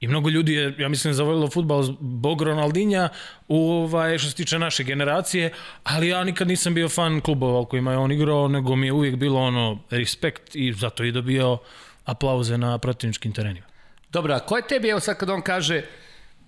I 0.00 0.08
mnogo 0.08 0.28
ljudi 0.28 0.52
je, 0.52 0.74
ja 0.78 0.88
mislim, 0.88 1.14
zavoljilo 1.14 1.50
futbal 1.50 1.82
zbog 1.82 2.42
Ronaldinja 2.42 3.08
u, 3.48 3.70
ovaj, 3.70 4.18
što 4.18 4.30
se 4.30 4.36
tiče 4.36 4.58
naše 4.58 4.84
generacije, 4.84 5.52
ali 5.84 6.08
ja 6.08 6.24
nikad 6.24 6.48
nisam 6.48 6.74
bio 6.74 6.88
fan 6.88 7.20
klubova 7.20 7.60
u 7.60 7.66
kojima 7.66 7.92
je 7.92 7.98
on 7.98 8.12
igrao, 8.12 8.48
nego 8.48 8.76
mi 8.76 8.86
je 8.86 8.92
uvijek 8.92 9.16
bilo 9.16 9.40
ono 9.40 9.78
respekt 9.90 10.56
i 10.56 10.72
zato 10.72 11.04
i 11.04 11.12
dobio 11.12 11.58
aplauze 12.06 12.58
na 12.58 12.78
protivničkim 12.78 13.32
terenima. 13.32 13.66
Dobro, 14.12 14.34
a 14.34 14.40
ko 14.40 14.56
je 14.56 14.66
tebi, 14.68 14.88
evo 14.88 15.00
sad 15.00 15.18
kad 15.18 15.30
on 15.30 15.42
kaže 15.42 15.82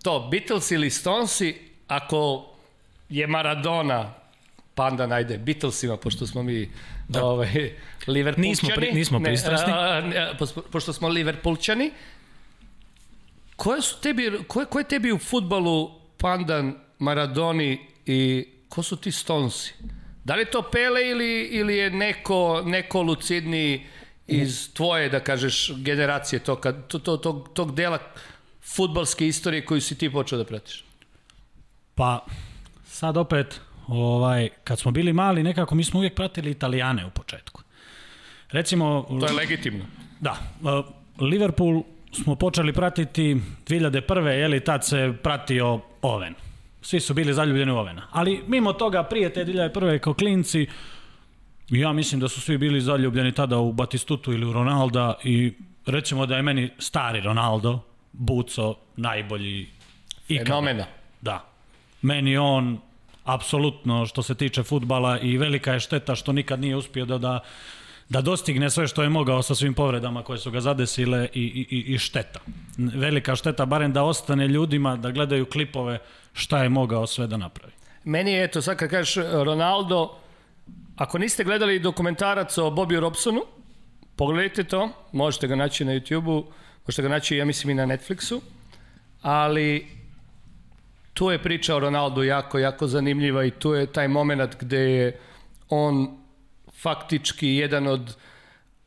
to, 0.02 0.28
Beatles 0.30 0.70
ili 0.70 0.90
Stonesi, 0.90 1.54
ako 1.88 2.46
je 3.08 3.26
Maradona 3.26 4.14
panda 4.74 5.06
najde 5.06 5.38
Beatlesima, 5.38 5.96
pošto 5.96 6.26
smo 6.26 6.42
mi 6.42 6.68
da. 7.08 7.24
ovaj, 7.24 7.72
Liverpoolčani. 8.06 8.48
Nismo, 8.48 8.68
pri, 8.74 8.92
nismo 8.92 9.20
pristrasni. 9.20 9.72
Ne, 9.72 10.32
pošto 10.70 10.92
smo 10.92 11.08
Liverpoolčani. 11.08 11.90
Koje 13.56 13.82
su 13.82 14.00
tebi, 14.00 14.30
ko, 14.46 14.64
ko 14.70 14.78
je 14.78 14.84
tebi 14.84 15.12
u 15.12 15.18
futbalu 15.18 15.90
pandan 16.16 16.74
Maradoni 16.98 17.78
i 18.06 18.46
ko 18.68 18.82
su 18.82 18.96
ti 18.96 19.12
Stonesi? 19.12 19.74
Da 20.24 20.34
li 20.34 20.42
je 20.42 20.50
to 20.50 20.62
Pele 20.62 21.08
ili, 21.08 21.48
ili 21.52 21.76
je 21.76 21.90
neko, 21.90 22.62
neko 22.66 23.02
lucidniji 23.02 23.86
iz 24.28 24.74
tvoje, 24.74 25.08
da 25.08 25.20
kažeš, 25.20 25.72
generacije, 25.76 26.38
to, 26.38 26.56
kad, 26.56 26.86
to, 26.86 26.98
to, 26.98 27.16
tog, 27.16 27.48
tog 27.54 27.74
dela 27.74 27.98
futbalske 28.62 29.26
istorije 29.26 29.64
koju 29.64 29.80
si 29.80 29.98
ti 29.98 30.12
počeo 30.12 30.38
da 30.38 30.44
pratiš? 30.44 30.84
Pa, 31.94 32.26
sad 32.86 33.16
opet, 33.16 33.60
ovaj, 33.86 34.48
kad 34.64 34.78
smo 34.78 34.90
bili 34.90 35.12
mali, 35.12 35.42
nekako 35.42 35.74
mi 35.74 35.84
smo 35.84 35.98
uvijek 35.98 36.14
pratili 36.14 36.50
Italijane 36.50 37.06
u 37.06 37.10
početku. 37.10 37.62
Recimo... 38.50 39.06
To 39.20 39.26
je 39.26 39.32
legitimno. 39.32 39.84
Da. 40.20 40.36
Liverpool 41.20 41.82
smo 42.12 42.34
počeli 42.34 42.72
pratiti 42.72 43.36
2001. 43.66 44.26
Jeli, 44.26 44.60
tad 44.60 44.86
se 44.86 45.14
pratio 45.22 45.80
Oven. 46.02 46.34
Svi 46.82 47.00
su 47.00 47.14
bili 47.14 47.34
zaljubljeni 47.34 47.72
u 47.72 47.76
Ovena. 47.76 48.06
Ali 48.10 48.42
mimo 48.46 48.72
toga, 48.72 49.02
prije 49.02 49.32
te 49.32 49.44
2001. 49.44 49.98
kao 49.98 50.14
klinci, 50.14 50.66
Ja 51.70 51.92
mislim 51.92 52.20
da 52.20 52.28
su 52.28 52.40
svi 52.40 52.58
bili 52.58 52.80
zaljubljeni 52.80 53.32
tada 53.32 53.58
u 53.58 53.72
Batistutu 53.72 54.32
ili 54.32 54.46
u 54.46 54.52
Ronalda 54.52 55.14
i 55.24 55.52
recimo 55.86 56.26
da 56.26 56.36
je 56.36 56.42
meni 56.42 56.70
stari 56.78 57.20
Ronaldo, 57.20 57.80
Buco, 58.12 58.74
najbolji 58.96 59.68
ikada. 60.28 60.46
Fenomena. 60.46 60.84
Da. 61.20 61.44
Meni 62.02 62.36
on, 62.36 62.78
apsolutno, 63.24 64.06
što 64.06 64.22
se 64.22 64.34
tiče 64.34 64.62
futbala 64.62 65.18
i 65.18 65.38
velika 65.38 65.72
je 65.72 65.80
šteta 65.80 66.14
što 66.14 66.32
nikad 66.32 66.60
nije 66.60 66.76
uspio 66.76 67.04
da, 67.04 67.18
da 67.18 67.40
da 68.08 68.20
dostigne 68.20 68.70
sve 68.70 68.88
što 68.88 69.02
je 69.02 69.08
mogao 69.08 69.42
sa 69.42 69.54
svim 69.54 69.74
povredama 69.74 70.22
koje 70.22 70.38
su 70.38 70.50
ga 70.50 70.60
zadesile 70.60 71.28
i, 71.34 71.66
i, 71.70 71.94
i 71.94 71.98
šteta. 71.98 72.40
Velika 72.76 73.36
šteta, 73.36 73.66
barem 73.66 73.92
da 73.92 74.02
ostane 74.02 74.48
ljudima 74.48 74.96
da 74.96 75.10
gledaju 75.10 75.46
klipove 75.46 75.98
šta 76.32 76.62
je 76.62 76.68
mogao 76.68 77.06
sve 77.06 77.26
da 77.26 77.36
napravi. 77.36 77.72
Meni 78.04 78.32
je, 78.32 78.44
eto, 78.44 78.62
sad 78.62 78.76
kad 78.76 78.90
kažeš 78.90 79.24
Ronaldo, 79.32 80.18
ako 80.98 81.18
niste 81.18 81.44
gledali 81.44 81.78
dokumentarac 81.78 82.58
o 82.58 82.70
Bobiju 82.70 83.00
Robsonu, 83.00 83.40
pogledajte 84.16 84.64
to, 84.64 84.90
možete 85.12 85.46
ga 85.46 85.56
naći 85.56 85.84
na 85.84 85.92
YouTube-u, 85.92 86.44
možete 86.86 87.02
ga 87.02 87.08
naći, 87.08 87.36
ja 87.36 87.44
mislim, 87.44 87.70
i 87.70 87.74
na 87.74 87.86
Netflixu, 87.86 88.40
ali 89.22 89.86
tu 91.14 91.30
je 91.30 91.42
priča 91.42 91.76
o 91.76 91.78
Ronaldu 91.78 92.22
jako, 92.22 92.58
jako 92.58 92.86
zanimljiva 92.86 93.44
i 93.44 93.50
tu 93.50 93.74
je 93.74 93.86
taj 93.86 94.08
moment 94.08 94.56
gde 94.60 94.78
je 94.78 95.20
on 95.68 96.18
faktički 96.82 97.48
jedan 97.48 97.86
od 97.86 98.16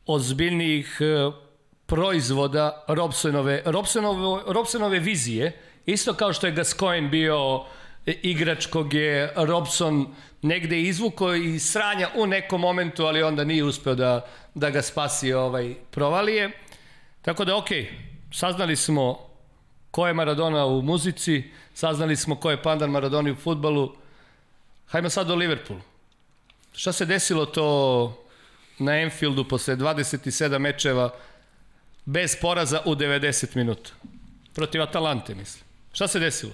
ozbiljnijih 0.06 0.98
e, 1.00 1.30
proizvoda 1.86 2.84
Robsonove, 2.88 3.62
Robsonove, 3.64 4.42
Robsonove 4.46 4.98
vizije, 4.98 5.52
isto 5.86 6.14
kao 6.14 6.32
što 6.32 6.46
je 6.46 6.52
Gascoigne 6.52 7.08
bio 7.08 7.64
igrač 8.06 8.66
kog 8.66 8.94
je 8.94 9.32
Robson 9.36 10.14
negde 10.42 10.80
izvuko 10.80 11.34
i 11.34 11.58
sranja 11.58 12.08
u 12.14 12.26
nekom 12.26 12.60
momentu, 12.60 13.04
ali 13.04 13.22
onda 13.22 13.44
nije 13.44 13.64
uspeo 13.64 13.94
da, 13.94 14.26
da 14.54 14.70
ga 14.70 14.82
spasi 14.82 15.32
ovaj 15.32 15.74
provalije. 15.90 16.50
Tako 17.22 17.44
da, 17.44 17.56
okej, 17.56 17.82
okay, 17.82 17.88
saznali 18.32 18.76
smo 18.76 19.28
ko 19.90 20.06
je 20.06 20.14
Maradona 20.14 20.66
u 20.66 20.82
muzici, 20.82 21.42
saznali 21.74 22.16
smo 22.16 22.36
ko 22.36 22.50
je 22.50 22.62
pandan 22.62 22.90
Maradoni 22.90 23.30
u 23.30 23.36
futbalu. 23.36 23.94
Hajmo 24.86 25.10
sad 25.10 25.26
do 25.26 25.34
Liverpoolu. 25.34 25.82
Šta 26.74 26.92
se 26.92 27.06
desilo 27.06 27.46
to 27.46 28.18
na 28.78 29.00
Enfieldu 29.00 29.44
posle 29.48 29.76
27 29.76 30.58
mečeva 30.58 31.10
bez 32.04 32.36
poraza 32.40 32.80
u 32.84 32.94
90 32.94 33.56
minuta? 33.56 33.90
Protiv 34.54 34.82
Atalante, 34.82 35.34
mislim. 35.34 35.64
Šta 35.92 36.08
se 36.08 36.18
desilo? 36.18 36.52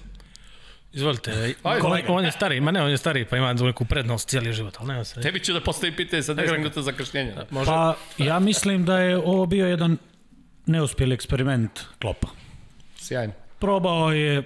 Izvolite, 0.93 1.53
Ajde, 1.63 1.87
on, 1.87 1.99
on 2.07 2.25
je 2.25 2.31
stari, 2.31 2.61
ma 2.61 2.71
ne, 2.71 2.83
on 2.83 2.89
je 2.89 2.97
stari, 2.97 3.25
pa 3.25 3.37
ima 3.37 3.53
neku 3.53 3.85
prednost 3.85 4.29
cijeli 4.29 4.53
život, 4.53 4.75
ali 4.79 4.87
nema 4.87 5.03
se. 5.03 5.21
Tebi 5.21 5.39
ću 5.39 5.53
da 5.53 5.61
postavim 5.61 5.95
pitanje 5.95 6.23
sa 6.23 6.33
10 6.33 6.57
minuta 6.57 6.81
zakašnjenja. 6.81 7.35
Da, 7.35 7.45
može? 7.49 7.65
Pa, 7.65 7.95
ja 8.17 8.39
mislim 8.39 8.85
da 8.85 8.99
je 8.99 9.17
ovo 9.17 9.45
bio 9.45 9.67
jedan 9.67 9.97
neuspjeli 10.65 11.13
eksperiment 11.13 11.79
Klopa. 12.01 12.27
Sjajno. 12.97 13.33
Probao 13.59 14.11
je, 14.11 14.43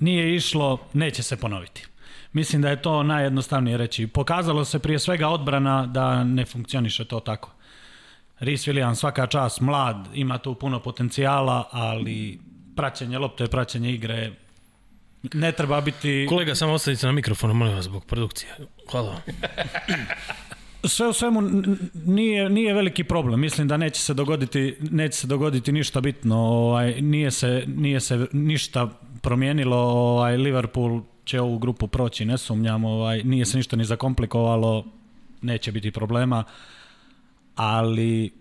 nije 0.00 0.34
išlo, 0.34 0.78
neće 0.92 1.22
se 1.22 1.36
ponoviti. 1.36 1.86
Mislim 2.32 2.62
da 2.62 2.68
je 2.68 2.82
to 2.82 3.02
najjednostavnije 3.02 3.76
reći. 3.76 4.06
Pokazalo 4.06 4.64
se 4.64 4.78
prije 4.78 4.98
svega 4.98 5.28
odbrana 5.28 5.86
da 5.86 6.24
ne 6.24 6.44
funkcioniše 6.44 7.04
to 7.04 7.20
tako. 7.20 7.52
Rhys 8.40 8.72
Williams 8.72 8.94
svaka 8.94 9.26
čast, 9.26 9.60
mlad, 9.60 10.08
ima 10.14 10.38
tu 10.38 10.54
puno 10.54 10.80
potencijala, 10.82 11.68
ali 11.70 12.38
praćenje 12.76 13.18
lopte, 13.18 13.46
praćenje 13.46 13.92
igre, 13.92 14.32
ne 15.34 15.52
treba 15.52 15.80
biti... 15.80 16.26
Kolega, 16.28 16.54
samo 16.54 16.72
ostavite 16.72 17.06
na 17.06 17.12
mikrofonu, 17.12 17.54
molim 17.54 17.74
vas, 17.74 17.84
zbog 17.84 18.04
produkcije. 18.04 18.56
Hvala 18.90 19.10
vam. 19.10 19.20
sve 20.84 21.08
u 21.08 21.12
svemu 21.12 21.40
nije, 22.06 22.50
nije 22.50 22.74
veliki 22.74 23.04
problem. 23.04 23.40
Mislim 23.40 23.68
da 23.68 23.76
neće 23.76 24.00
se 24.00 24.14
dogoditi, 24.14 24.76
neće 24.80 25.16
se 25.16 25.26
dogoditi 25.26 25.72
ništa 25.72 26.00
bitno. 26.00 26.36
Ovaj, 26.36 27.00
nije, 27.00 27.30
se, 27.30 27.64
nije 27.66 28.00
se 28.00 28.26
ništa 28.32 28.88
promijenilo. 29.22 29.76
Ovaj, 29.76 30.36
Liverpool 30.36 31.02
će 31.24 31.40
ovu 31.40 31.58
grupu 31.58 31.86
proći, 31.86 32.24
ne 32.24 32.38
sumnjam. 32.38 32.84
Ovaj, 32.84 33.22
nije 33.22 33.46
se 33.46 33.56
ništa 33.56 33.76
ni 33.76 33.84
zakomplikovalo. 33.84 34.84
Neće 35.42 35.72
biti 35.72 35.90
problema. 35.90 36.44
Ali 37.56 38.39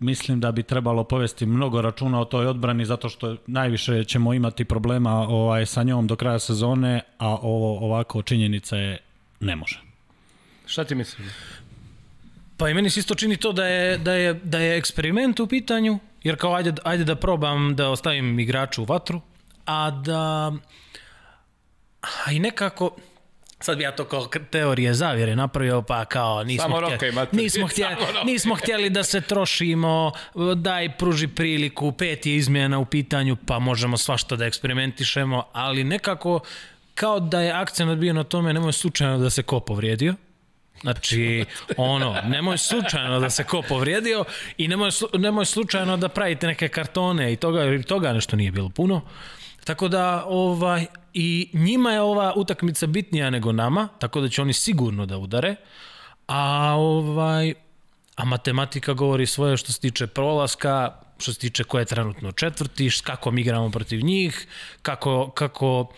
mislim 0.00 0.40
da 0.40 0.52
bi 0.52 0.62
trebalo 0.62 1.04
povesti 1.04 1.46
mnogo 1.46 1.80
računa 1.80 2.20
o 2.20 2.24
toj 2.24 2.46
odbrani 2.46 2.84
zato 2.84 3.08
što 3.08 3.36
najviše 3.46 4.04
ćemo 4.04 4.34
imati 4.34 4.64
problema 4.64 5.12
ovaj 5.12 5.66
sa 5.66 5.82
njom 5.82 6.06
do 6.06 6.16
kraja 6.16 6.38
sezone, 6.38 7.00
a 7.18 7.28
ovo 7.28 7.86
ovako 7.86 8.22
činjenica 8.22 8.76
je 8.76 8.98
ne 9.40 9.56
može. 9.56 9.80
Šta 10.66 10.84
ti 10.84 10.94
misliš? 10.94 11.28
Pa 12.56 12.68
i 12.68 12.74
meni 12.74 12.90
se 12.90 13.00
isto 13.00 13.14
čini 13.14 13.36
to 13.36 13.52
da 13.52 13.66
je, 13.66 13.98
da 13.98 14.12
je, 14.12 14.34
da 14.34 14.58
je 14.58 14.78
eksperiment 14.78 15.40
u 15.40 15.46
pitanju, 15.46 15.98
jer 16.22 16.36
kao 16.36 16.54
ajde, 16.54 16.72
ajde 16.84 17.04
da 17.04 17.16
probam 17.16 17.76
da 17.76 17.88
ostavim 17.88 18.38
igraču 18.38 18.82
u 18.82 18.84
vatru, 18.84 19.20
a 19.66 19.90
da 19.90 20.52
a 22.26 22.32
i 22.32 22.38
nekako 22.38 22.96
sad 23.60 23.78
bi 23.78 23.84
ja 23.84 23.92
to 23.92 24.04
kao 24.04 24.26
teorije 24.50 24.94
zavjere 24.94 25.36
napravio, 25.36 25.82
pa 25.82 26.04
kao 26.04 26.44
nismo, 26.44 26.80
htjeli, 26.96 27.26
nismo, 27.32 27.66
htjeli, 27.72 27.96
nismo 28.24 28.54
htjeli 28.54 28.90
da 28.90 29.02
se 29.02 29.20
trošimo, 29.20 30.12
daj 30.56 30.96
pruži 30.96 31.28
priliku, 31.28 31.92
pet 31.92 32.26
je 32.26 32.36
izmjena 32.36 32.78
u 32.78 32.84
pitanju, 32.84 33.36
pa 33.46 33.58
možemo 33.58 33.96
svašta 33.96 34.36
da 34.36 34.44
eksperimentišemo, 34.44 35.44
ali 35.52 35.84
nekako 35.84 36.40
kao 36.94 37.20
da 37.20 37.40
je 37.40 37.52
akcent 37.52 37.98
bio 37.98 38.12
na 38.12 38.24
tome, 38.24 38.52
nemoj 38.52 38.72
slučajno 38.72 39.18
da 39.18 39.30
se 39.30 39.42
ko 39.42 39.60
povrijedio, 39.60 40.14
Znači, 40.80 41.44
ono, 41.76 42.16
nemoj 42.24 42.58
slučajno 42.58 43.20
da 43.20 43.30
se 43.30 43.44
ko 43.44 43.62
povrijedio 43.62 44.24
i 44.56 44.68
nemoj, 44.68 44.90
nemoj 45.18 45.44
slučajno 45.44 45.96
da 45.96 46.08
pravite 46.08 46.46
neke 46.46 46.68
kartone 46.68 47.32
i 47.32 47.36
toga, 47.36 47.82
toga 47.82 48.12
nešto 48.12 48.36
nije 48.36 48.50
bilo 48.50 48.68
puno. 48.68 49.00
Tako 49.64 49.88
da, 49.88 50.24
ovaj, 50.26 50.86
i 51.14 51.50
njima 51.52 51.92
je 51.92 52.00
ova 52.00 52.32
utakmica 52.36 52.86
bitnija 52.86 53.30
nego 53.30 53.52
nama, 53.52 53.88
tako 53.98 54.20
da 54.20 54.28
će 54.28 54.42
oni 54.42 54.52
sigurno 54.52 55.06
da 55.06 55.18
udare. 55.18 55.56
A 56.26 56.74
ovaj 56.78 57.54
a 58.20 58.24
matematika 58.24 58.92
govori 58.92 59.26
svoje 59.26 59.56
što 59.56 59.72
se 59.72 59.80
tiče 59.80 60.06
prolaska, 60.06 60.94
što 61.18 61.32
se 61.32 61.38
tiče 61.38 61.64
ko 61.64 61.78
je 61.78 61.84
trenutno 61.84 62.32
četvrti, 62.32 62.90
kako 63.04 63.30
mi 63.30 63.40
igramo 63.40 63.70
protiv 63.70 64.04
njih, 64.04 64.46
kako, 64.82 65.30
kako 65.30 65.92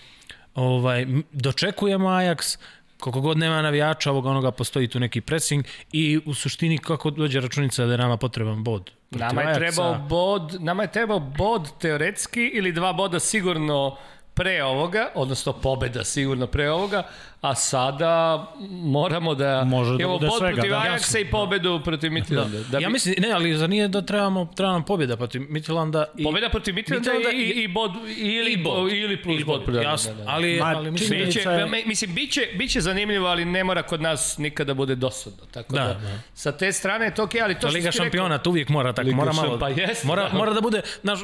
ovaj, 0.55 1.07
dočekujemo 1.33 2.09
Ajax, 2.09 2.59
koliko 3.03 3.21
god 3.21 3.39
nema 3.39 3.63
navijača, 3.63 4.11
ovoga 4.11 4.31
onoga 4.31 4.51
postoji 4.51 4.89
tu 4.89 5.01
neki 5.01 5.21
pressing 5.21 5.65
i 5.93 6.21
u 6.27 6.35
suštini 6.35 6.79
kako 6.79 7.11
dođe 7.11 7.41
računica 7.41 7.87
da 7.87 7.93
je 7.93 7.99
nama 7.99 8.17
potreban 8.17 8.65
bod. 8.65 8.91
Nama 9.11 9.43
je 9.43 9.55
trebao 9.55 9.99
bod, 10.09 10.57
nama 10.61 10.83
je 10.83 10.93
trebao 10.93 11.21
bod 11.21 11.69
teoretski 11.79 12.47
ili 12.55 12.73
dva 12.73 12.93
boda 12.93 13.21
sigurno 13.21 13.97
pre 14.35 14.65
ovoga, 14.65 15.09
odnosno 15.15 15.53
pobeda 15.53 16.05
sigurno 16.05 16.47
pre 16.47 16.71
ovoga, 16.71 17.03
a 17.43 17.55
sada 17.55 18.47
moramo 18.71 19.35
da 19.35 19.65
Može 19.65 19.97
da 19.97 20.03
imamo 20.03 20.19
bod 20.19 20.31
svega, 20.39 20.55
protiv 20.55 20.71
da, 20.71 20.77
Ajaxa 20.77 21.21
i 21.21 21.31
pobedu 21.31 21.81
protiv 21.85 22.11
Midtjylanda. 22.11 22.51
Da. 22.51 22.69
Da 22.69 22.79
bi... 22.79 22.85
Ja 22.85 22.89
mislim, 22.89 23.15
ne, 23.19 23.31
ali 23.33 23.57
za 23.57 23.67
nije 23.67 23.89
da 23.89 24.03
trebamo, 24.03 24.49
treba 24.57 24.73
nam 24.73 24.85
pobjeda 24.85 25.17
protiv 25.17 25.41
Midtjylanda 25.41 26.05
i... 26.17 26.25
Pobjeda 26.25 26.49
protiv 26.49 26.75
Midtjylanda 26.75 27.33
i, 27.35 27.37
i, 27.37 27.63
i 27.63 27.69
bod, 27.69 27.91
ili, 28.17 28.53
i 28.53 28.57
bod, 28.57 28.93
ili 28.93 29.23
plus 29.23 29.41
I 29.41 29.45
bod. 29.45 29.67
bod 29.67 29.83
jasno, 29.83 30.15
da, 30.15 30.25
da. 30.25 30.31
ali, 30.31 30.59
Ma, 30.59 30.73
ali 30.77 30.91
mislim, 30.91 31.25
biće, 31.25 31.41
je... 31.41 31.85
mislim, 31.87 32.15
biće, 32.15 32.49
biće 32.59 32.81
zanimljivo, 32.81 33.27
ali 33.27 33.45
ne 33.45 33.65
mora 33.65 33.83
kod 33.83 34.03
nas 34.03 34.39
nikada 34.39 34.75
bude 34.75 34.95
dosadno. 34.95 35.45
Tako 35.51 35.75
da, 35.75 35.85
da, 35.85 35.95
da. 35.95 36.19
sa 36.35 36.53
te 36.53 36.73
strane 36.73 37.05
je 37.05 37.15
to 37.15 37.23
okej, 37.23 37.41
okay, 37.41 37.45
ali 37.45 37.55
to 37.55 37.69
što 37.69 37.77
Liga 37.77 37.93
šampiona, 37.93 38.39
to 38.39 38.51
uvijek 38.51 38.69
mora 38.69 38.93
tako, 38.93 39.07
Liga 39.07 39.17
mora 39.17 39.33
malo... 39.33 39.59
Pa 39.59 39.69
jest, 39.69 40.05
mora, 40.05 40.29
da. 40.29 40.39
mora 40.39 40.53
da 40.53 40.61
bude, 40.61 40.81
naš, 41.03 41.21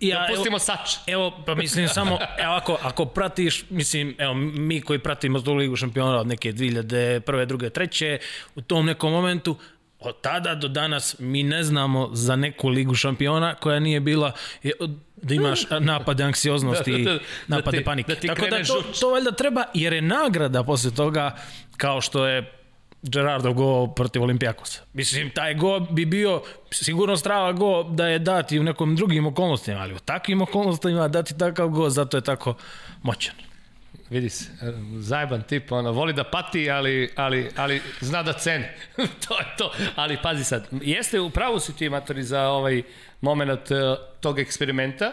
ja, 0.00 0.20
da 0.20 0.34
pustimo 0.34 0.58
sač. 0.58 0.96
Evo, 1.06 1.32
pa 1.46 1.54
mislim 1.54 1.88
samo, 1.88 2.18
evo 2.38 2.52
ako, 2.52 2.78
ako 2.82 3.04
pratiš, 3.04 3.64
mislim, 3.70 4.14
evo, 4.18 4.34
mi 4.34 4.80
koji 4.80 4.98
pratimo 4.98 5.43
tu 5.44 5.54
Ligu 5.54 5.76
šampiona 5.76 6.20
od 6.20 6.26
neke 6.26 6.52
2001. 6.52 7.46
druge, 7.46 7.70
treće, 7.70 8.18
u 8.54 8.60
tom 8.60 8.86
nekom 8.86 9.12
momentu, 9.12 9.56
od 10.00 10.20
tada 10.20 10.54
do 10.54 10.68
danas 10.68 11.16
mi 11.18 11.42
ne 11.42 11.62
znamo 11.62 12.10
za 12.12 12.36
neku 12.36 12.68
ligu 12.68 12.94
šampiona 12.94 13.54
koja 13.54 13.80
nije 13.80 14.00
bila 14.00 14.32
da 15.16 15.34
imaš 15.34 15.60
napade 15.80 16.24
anksioznosti 16.24 16.90
i 16.92 17.04
da, 17.04 17.12
da, 17.12 17.18
da, 17.18 17.56
napade 17.56 17.78
da 17.78 17.84
panike. 17.84 18.14
Da 18.14 18.20
ti 18.20 18.26
Tako 18.26 18.46
da 18.46 18.64
to, 18.64 18.82
to 19.00 19.10
valjda 19.10 19.32
treba, 19.32 19.64
jer 19.74 19.92
je 19.92 20.02
nagrada 20.02 20.64
posle 20.64 20.90
toga 20.90 21.36
kao 21.76 22.00
što 22.00 22.26
je 22.26 22.52
Gerardo 23.02 23.52
go 23.52 23.86
protiv 23.86 24.22
Olimpijakosa. 24.22 24.82
Mislim, 24.92 25.30
taj 25.30 25.54
go 25.54 25.80
bi 25.80 26.04
bio 26.04 26.42
sigurno 26.70 27.16
strava 27.16 27.52
go 27.52 27.82
da 27.82 28.06
je 28.06 28.18
dati 28.18 28.58
u 28.58 28.62
nekom 28.62 28.96
drugim 28.96 29.26
okolnostima, 29.26 29.80
ali 29.80 29.94
u 29.94 29.98
takvim 29.98 30.42
okolnostima 30.42 31.08
dati 31.08 31.38
takav 31.38 31.68
go, 31.68 31.90
zato 31.90 32.16
je 32.16 32.20
tako 32.20 32.54
moćan 33.02 33.43
vidi 34.14 34.30
se, 34.30 34.50
zajeban 34.98 35.42
tip, 35.42 35.72
ono, 35.72 35.92
voli 35.92 36.12
da 36.12 36.24
pati, 36.24 36.70
ali, 36.70 37.10
ali, 37.16 37.50
ali 37.56 37.80
zna 38.00 38.22
da 38.22 38.32
ceni. 38.32 38.64
to 39.28 39.38
je 39.38 39.46
to. 39.58 39.72
Ali 39.96 40.18
pazi 40.22 40.44
sad, 40.44 40.68
jeste 40.82 41.20
u 41.20 41.30
pravu 41.30 41.60
si 41.60 41.76
ti, 41.76 41.88
Matori, 41.88 42.22
za 42.22 42.48
ovaj 42.48 42.82
moment 43.20 43.70
uh, 43.70 43.78
tog 44.20 44.38
eksperimenta. 44.38 45.12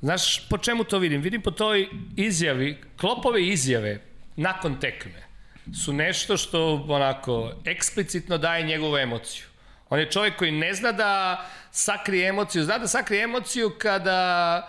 Znaš, 0.00 0.48
po 0.48 0.58
čemu 0.58 0.84
to 0.84 0.98
vidim? 0.98 1.20
Vidim 1.20 1.42
po 1.42 1.50
toj 1.50 1.88
izjavi, 2.16 2.78
klopove 3.00 3.42
izjave 3.46 4.00
nakon 4.36 4.80
tekme 4.80 5.28
su 5.74 5.92
nešto 5.92 6.36
što 6.36 6.84
onako 6.88 7.52
eksplicitno 7.64 8.38
daje 8.38 8.64
njegovu 8.64 8.98
emociju. 8.98 9.46
On 9.90 9.98
je 9.98 10.10
čovjek 10.10 10.36
koji 10.36 10.52
ne 10.52 10.74
zna 10.74 10.92
da 10.92 11.44
sakrije 11.70 12.28
emociju, 12.28 12.64
zna 12.64 12.78
da 12.78 12.88
sakrije 12.88 13.22
emociju 13.22 13.70
kada 13.78 14.68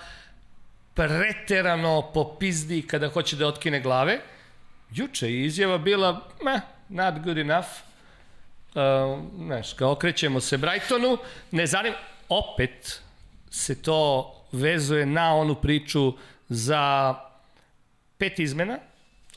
preterano 1.08 2.12
popizdi 2.14 2.82
kada 2.82 3.10
hoće 3.10 3.36
da 3.36 3.48
otkine 3.48 3.80
glave. 3.80 4.20
Juče 4.92 5.28
je 5.28 5.46
izjava 5.46 5.78
bila, 5.78 6.28
meh, 6.44 6.62
not 6.90 7.24
good 7.24 7.38
enough. 7.38 7.68
znaš, 9.46 9.74
kao 9.74 9.92
okrećemo 9.92 10.40
se 10.40 10.58
Brightonu, 10.58 11.18
ne 11.52 11.68
zanim, 11.68 11.94
opet 12.30 13.02
se 13.50 13.82
to 13.82 14.36
vezuje 14.52 15.06
na 15.06 15.36
onu 15.36 15.56
priču 15.56 16.14
za 16.50 17.16
pet 18.18 18.40
izmena, 18.40 18.80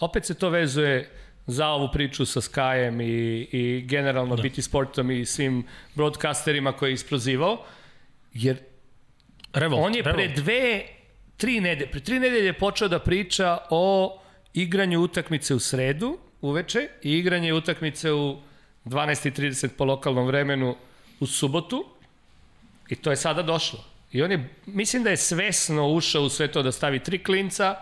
opet 0.00 0.26
se 0.26 0.34
to 0.34 0.48
vezuje 0.48 1.10
za 1.46 1.68
ovu 1.68 1.88
priču 1.92 2.26
sa 2.26 2.40
Skyem 2.40 3.02
i, 3.02 3.48
i 3.52 3.82
generalno 3.86 4.36
da. 4.36 4.42
BT 4.42 4.64
Sportom 4.64 5.10
i 5.10 5.26
svim 5.26 5.66
broadcasterima 5.94 6.72
koje 6.72 6.90
je 6.90 6.94
isprozivao, 6.94 7.64
jer 8.32 8.58
Revolt, 9.52 9.86
on 9.86 9.94
je 9.94 10.02
pre 10.02 10.12
Revolt. 10.12 10.36
dve, 10.36 10.86
tri 11.36 11.60
nedelje, 11.60 11.90
pre 11.90 12.00
tri 12.00 12.18
nedelje 12.18 12.46
je 12.46 12.58
počeo 12.58 12.88
da 12.88 12.98
priča 12.98 13.58
o 13.70 14.18
igranju 14.54 15.00
utakmice 15.00 15.54
u 15.54 15.58
sredu 15.60 16.18
uveče 16.40 16.88
i 17.02 17.12
igranje 17.18 17.52
utakmice 17.52 18.12
u 18.12 18.36
12.30 18.84 19.68
po 19.78 19.84
lokalnom 19.84 20.26
vremenu 20.26 20.76
u 21.20 21.26
subotu 21.26 21.84
i 22.88 22.96
to 22.96 23.10
je 23.10 23.16
sada 23.16 23.42
došlo. 23.42 23.84
I 24.12 24.22
on 24.22 24.32
je, 24.32 24.48
mislim 24.66 25.02
da 25.02 25.10
je 25.10 25.16
svesno 25.16 25.88
ušao 25.88 26.22
u 26.22 26.28
sve 26.28 26.48
to 26.48 26.62
da 26.62 26.72
stavi 26.72 26.98
tri 26.98 27.18
klinca, 27.18 27.76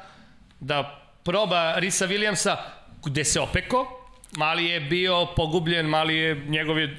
da 0.61 1.07
proba 1.25 1.75
Risa 1.77 2.07
Williamsa 2.07 2.57
gde 3.05 3.25
se 3.25 3.41
opeko, 3.41 3.87
mali 4.37 4.65
je 4.65 4.81
bio 4.81 5.27
pogubljen, 5.37 5.87
mali 5.87 6.17
je, 6.17 6.35
njegov 6.49 6.79
je 6.79 6.97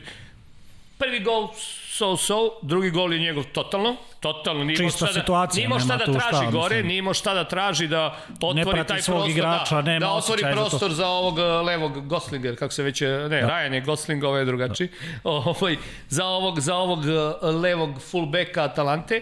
prvi 1.02 1.20
gol 1.20 1.50
so-so, 1.92 2.52
drugi 2.62 2.90
gol 2.90 3.14
je 3.14 3.20
njegov 3.20 3.44
totalno, 3.44 3.96
totalno, 4.20 4.64
nije 4.64 4.78
imao 4.80 4.92
šta 4.92 5.06
da, 5.06 5.48
nije 5.56 5.66
imao 5.66 5.80
šta 5.80 5.98
da 5.98 6.06
traži 6.06 6.28
šta, 6.30 6.52
gore, 6.52 6.76
mislim. 6.76 6.88
nije 6.88 7.00
imao 7.00 7.14
šta 7.14 7.34
da 7.34 7.44
traži 7.44 7.88
da 7.88 8.18
otvori 8.42 8.86
taj 8.88 9.02
prostor, 9.02 9.30
igrača, 9.30 9.76
da, 9.76 9.82
nema 9.82 10.06
da 10.06 10.12
otvori 10.12 10.42
za 10.42 10.52
prostor 10.52 10.94
za 10.94 11.08
ovog 11.08 11.34
uh, 11.34 11.66
levog 11.66 12.08
Goslinger, 12.08 12.58
kako 12.60 12.74
se 12.74 12.84
već, 12.84 13.02
uh, 13.02 13.08
ne, 13.08 13.42
da. 13.42 13.48
Ryan 13.48 13.74
je 13.74 13.82
Gosling, 13.82 14.24
ovo 14.24 14.38
je 14.38 14.46
drugačiji, 14.46 14.88
da. 14.88 15.30
ovaj, 15.30 15.78
za 16.10 16.26
ovog, 16.26 16.60
za 16.60 16.76
ovog 16.76 17.00
uh, 17.00 17.62
levog 17.62 18.02
fullbacka 18.12 18.64
Atalante 18.64 19.22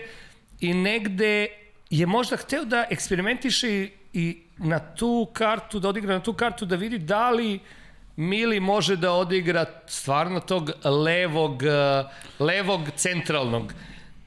i 0.60 0.74
negde 0.74 1.48
je 1.90 2.06
možda 2.06 2.38
hteo 2.38 2.66
da 2.66 2.86
eksperimentiše 2.90 3.70
i, 3.70 3.92
i 4.14 4.42
na 4.58 4.80
tu 4.80 5.28
kartu, 5.34 5.80
da 5.80 5.90
odigra 5.90 6.14
na 6.14 6.20
tu 6.20 6.34
kartu, 6.34 6.66
da 6.66 6.76
vidi 6.76 6.98
da 6.98 7.30
li 7.30 7.60
Mili 8.20 8.60
može 8.60 8.96
da 8.96 9.12
odigra 9.14 9.66
stvarno 9.88 10.40
tog 10.40 10.72
levog, 10.86 11.52
uh, 11.54 12.10
levog 12.40 12.82
centralnog. 12.96 13.74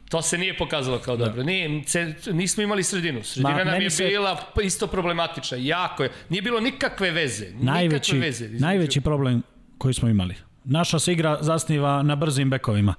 To 0.09 0.23
se 0.23 0.39
nije 0.39 0.57
pokazalo 0.57 0.99
kao 0.99 1.17
dobro. 1.17 1.43
Nije, 1.43 1.85
ce, 1.85 2.15
nismo 2.27 2.63
imali 2.63 2.83
sredinu. 2.83 3.23
Sredina 3.25 3.51
Ma, 3.57 3.65
nam 3.65 3.83
je 3.83 3.91
se- 3.91 4.05
bila 4.07 4.41
isto 4.63 4.87
problematična. 4.87 5.57
Jako 5.57 6.03
je. 6.03 6.11
Nije 6.29 6.43
bilo 6.43 6.61
nikakve 6.61 7.11
veze. 7.11 7.47
najveći, 7.53 8.13
nikakve 8.13 8.29
veze. 8.29 8.45
između- 8.45 8.61
najveći 8.61 9.01
problem 9.01 9.43
koji 9.79 9.95
smo 9.95 10.09
imali. 10.09 10.35
Naša 10.65 10.99
se 10.99 11.13
igra 11.13 11.39
zasniva 11.41 12.03
na 12.03 12.17
brzim 12.17 12.51
bekovima. 12.51 12.95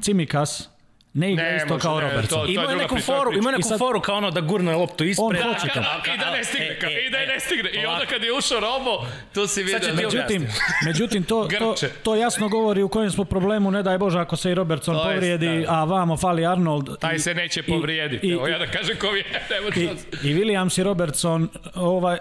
Cimikas 0.00 0.68
ne 1.16 1.32
igra 1.32 1.44
Ne, 1.44 1.56
isto 1.56 1.68
može, 1.68 1.82
kao 1.82 1.96
ne, 1.96 2.04
Robertson. 2.04 2.38
to- 2.38 2.46
Imao 2.48 2.70
je 2.70 2.76
neku 2.76 2.94
to 2.96 3.02
foru, 3.02 3.30
priča. 3.30 3.38
imao 3.38 3.50
je 3.50 3.54
I 3.54 3.58
neku 3.58 3.68
sad- 3.68 3.78
foru 3.78 4.00
kao 4.00 4.16
ono 4.16 4.30
da 4.30 4.40
gurne 4.42 4.72
loptu 4.74 5.04
ispred. 5.04 5.26
On 5.42 5.48
hoće 5.48 5.66
Ka- 5.68 5.74
to. 5.74 5.80
I 6.06 6.18
da 6.18 6.30
ne 6.30 6.44
stigne, 6.44 6.66
E, 6.66 6.86
e, 6.92 7.06
i 7.06 7.10
da 7.10 7.18
ne 7.20 7.36
e, 7.36 7.40
stigne. 7.40 7.70
I 7.72 7.86
onda 7.86 8.06
kad 8.06 8.22
je 8.22 8.32
ušao 8.32 8.60
Robo, 8.60 8.94
tu 9.34 9.46
si 9.46 9.62
vidio. 9.62 9.78
da- 9.80 9.94
Međutim, 9.94 10.46
međutim 10.86 11.22
to, 11.24 11.48
to, 11.50 11.74
to 12.02 12.14
jasno 12.16 12.48
govori 12.48 12.82
u 12.82 12.88
kojem 12.88 13.10
smo 13.10 13.24
problemu, 13.26 13.70
ne 13.70 13.82
daj 13.82 13.98
Bože 13.98 14.18
ako 14.18 14.36
se 14.36 14.50
i 14.50 14.54
Robertson 14.54 14.94
To 14.94 15.00
je 15.02 15.14
povrijedi, 15.14 15.46
da. 15.60 15.72
a 15.72 15.84
vamo 15.84 16.16
fali 16.16 16.46
Arnold. 16.46 16.98
Taj 16.98 17.14
i- 17.14 17.18
se 17.18 17.34
neće 17.34 17.62
povrijediti. 17.64 18.26
i- 18.26 18.32
Evo 18.32 18.46
ja 18.48 18.58
da 18.58 18.66
kažem 18.68 18.96
ko 18.96 19.06
je. 19.08 19.24
I, 19.76 19.86
šanse. 19.86 20.06
i 20.22 20.34
Williams 20.34 20.80
i 20.80 20.84
Robertson 20.84 21.48
ovaj, 21.74 22.18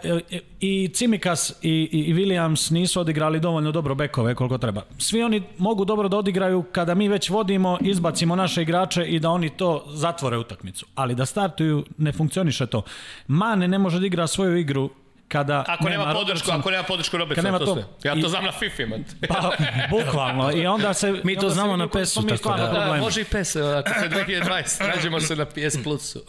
i- 0.61 0.89
Cimikas 0.89 1.53
i, 1.61 1.69
i, 1.91 1.99
i 2.01 2.13
Williams 2.15 2.71
nisu 2.71 3.01
odigrali 3.01 3.39
dovoljno 3.39 3.71
dobro 3.71 3.95
bekove 3.95 4.35
koliko 4.35 4.57
treba. 4.57 4.81
Svi 4.97 5.23
oni 5.23 5.43
mogu 5.57 5.85
dobro 5.85 6.07
da 6.07 6.17
odigraju 6.17 6.63
kada 6.63 6.95
mi 6.95 7.07
već 7.07 7.29
vodimo, 7.29 7.77
izbacimo 7.81 8.35
naše 8.35 8.61
igrače 8.61 8.84
i 8.97 9.19
da 9.19 9.29
oni 9.29 9.49
to 9.49 9.85
zatvore 9.89 10.37
utakmicu. 10.37 10.85
Ali 10.95 11.15
da 11.15 11.25
startuju 11.25 11.85
ne 11.97 12.11
funkcioniše 12.11 12.65
to. 12.65 12.81
Mane 13.27 13.67
ne 13.67 13.79
može 13.79 13.99
da 13.99 14.05
igra 14.05 14.27
svoju 14.27 14.57
igru 14.57 14.89
kada 15.27 15.63
Ako 15.67 15.89
nema, 15.89 16.13
podršku, 16.13 16.47
Robertson- 16.47 16.59
ako 16.59 16.71
nema 16.71 16.83
podršku 16.83 17.17
Robertson, 17.17 17.45
nema 17.45 17.59
to, 17.59 17.65
to- 17.65 17.73
sve. 17.73 17.83
Ja 18.03 18.13
to 18.13 18.19
i- 18.19 18.29
znam 18.29 18.43
na 18.43 18.51
FIFA, 18.51 18.85
man. 18.85 19.03
Pa, 19.27 19.51
bukvalno. 19.95 20.51
I 20.53 20.67
onda 20.67 20.93
se... 20.93 21.21
Mi 21.23 21.35
to 21.35 21.49
znamo 21.49 21.77
na 21.77 21.87
PES-u, 21.89 22.21
mi 22.21 22.27
tako 22.29 22.49
da- 22.49 22.57
Da, 22.57 22.63
problemu. 22.65 22.97
može 22.97 23.21
i 23.21 23.25
PES, 23.25 23.55
ako 23.55 23.89
se 23.91 24.09
2020, 24.09 24.87
nađemo 24.87 25.19
se 25.19 25.35
na 25.35 25.45
PS 25.45 25.83
Plusu. 25.83 26.23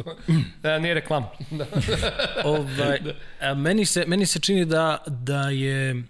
Da, 0.62 0.78
nije 0.78 0.94
reklam. 0.94 1.26
Da. 1.50 1.66
Ovaj, 2.44 2.98
a 3.40 3.54
meni, 3.54 3.84
se, 3.84 4.04
meni 4.06 4.26
se 4.26 4.40
čini 4.40 4.64
da, 4.64 4.98
da 5.06 5.40
je, 5.42 6.02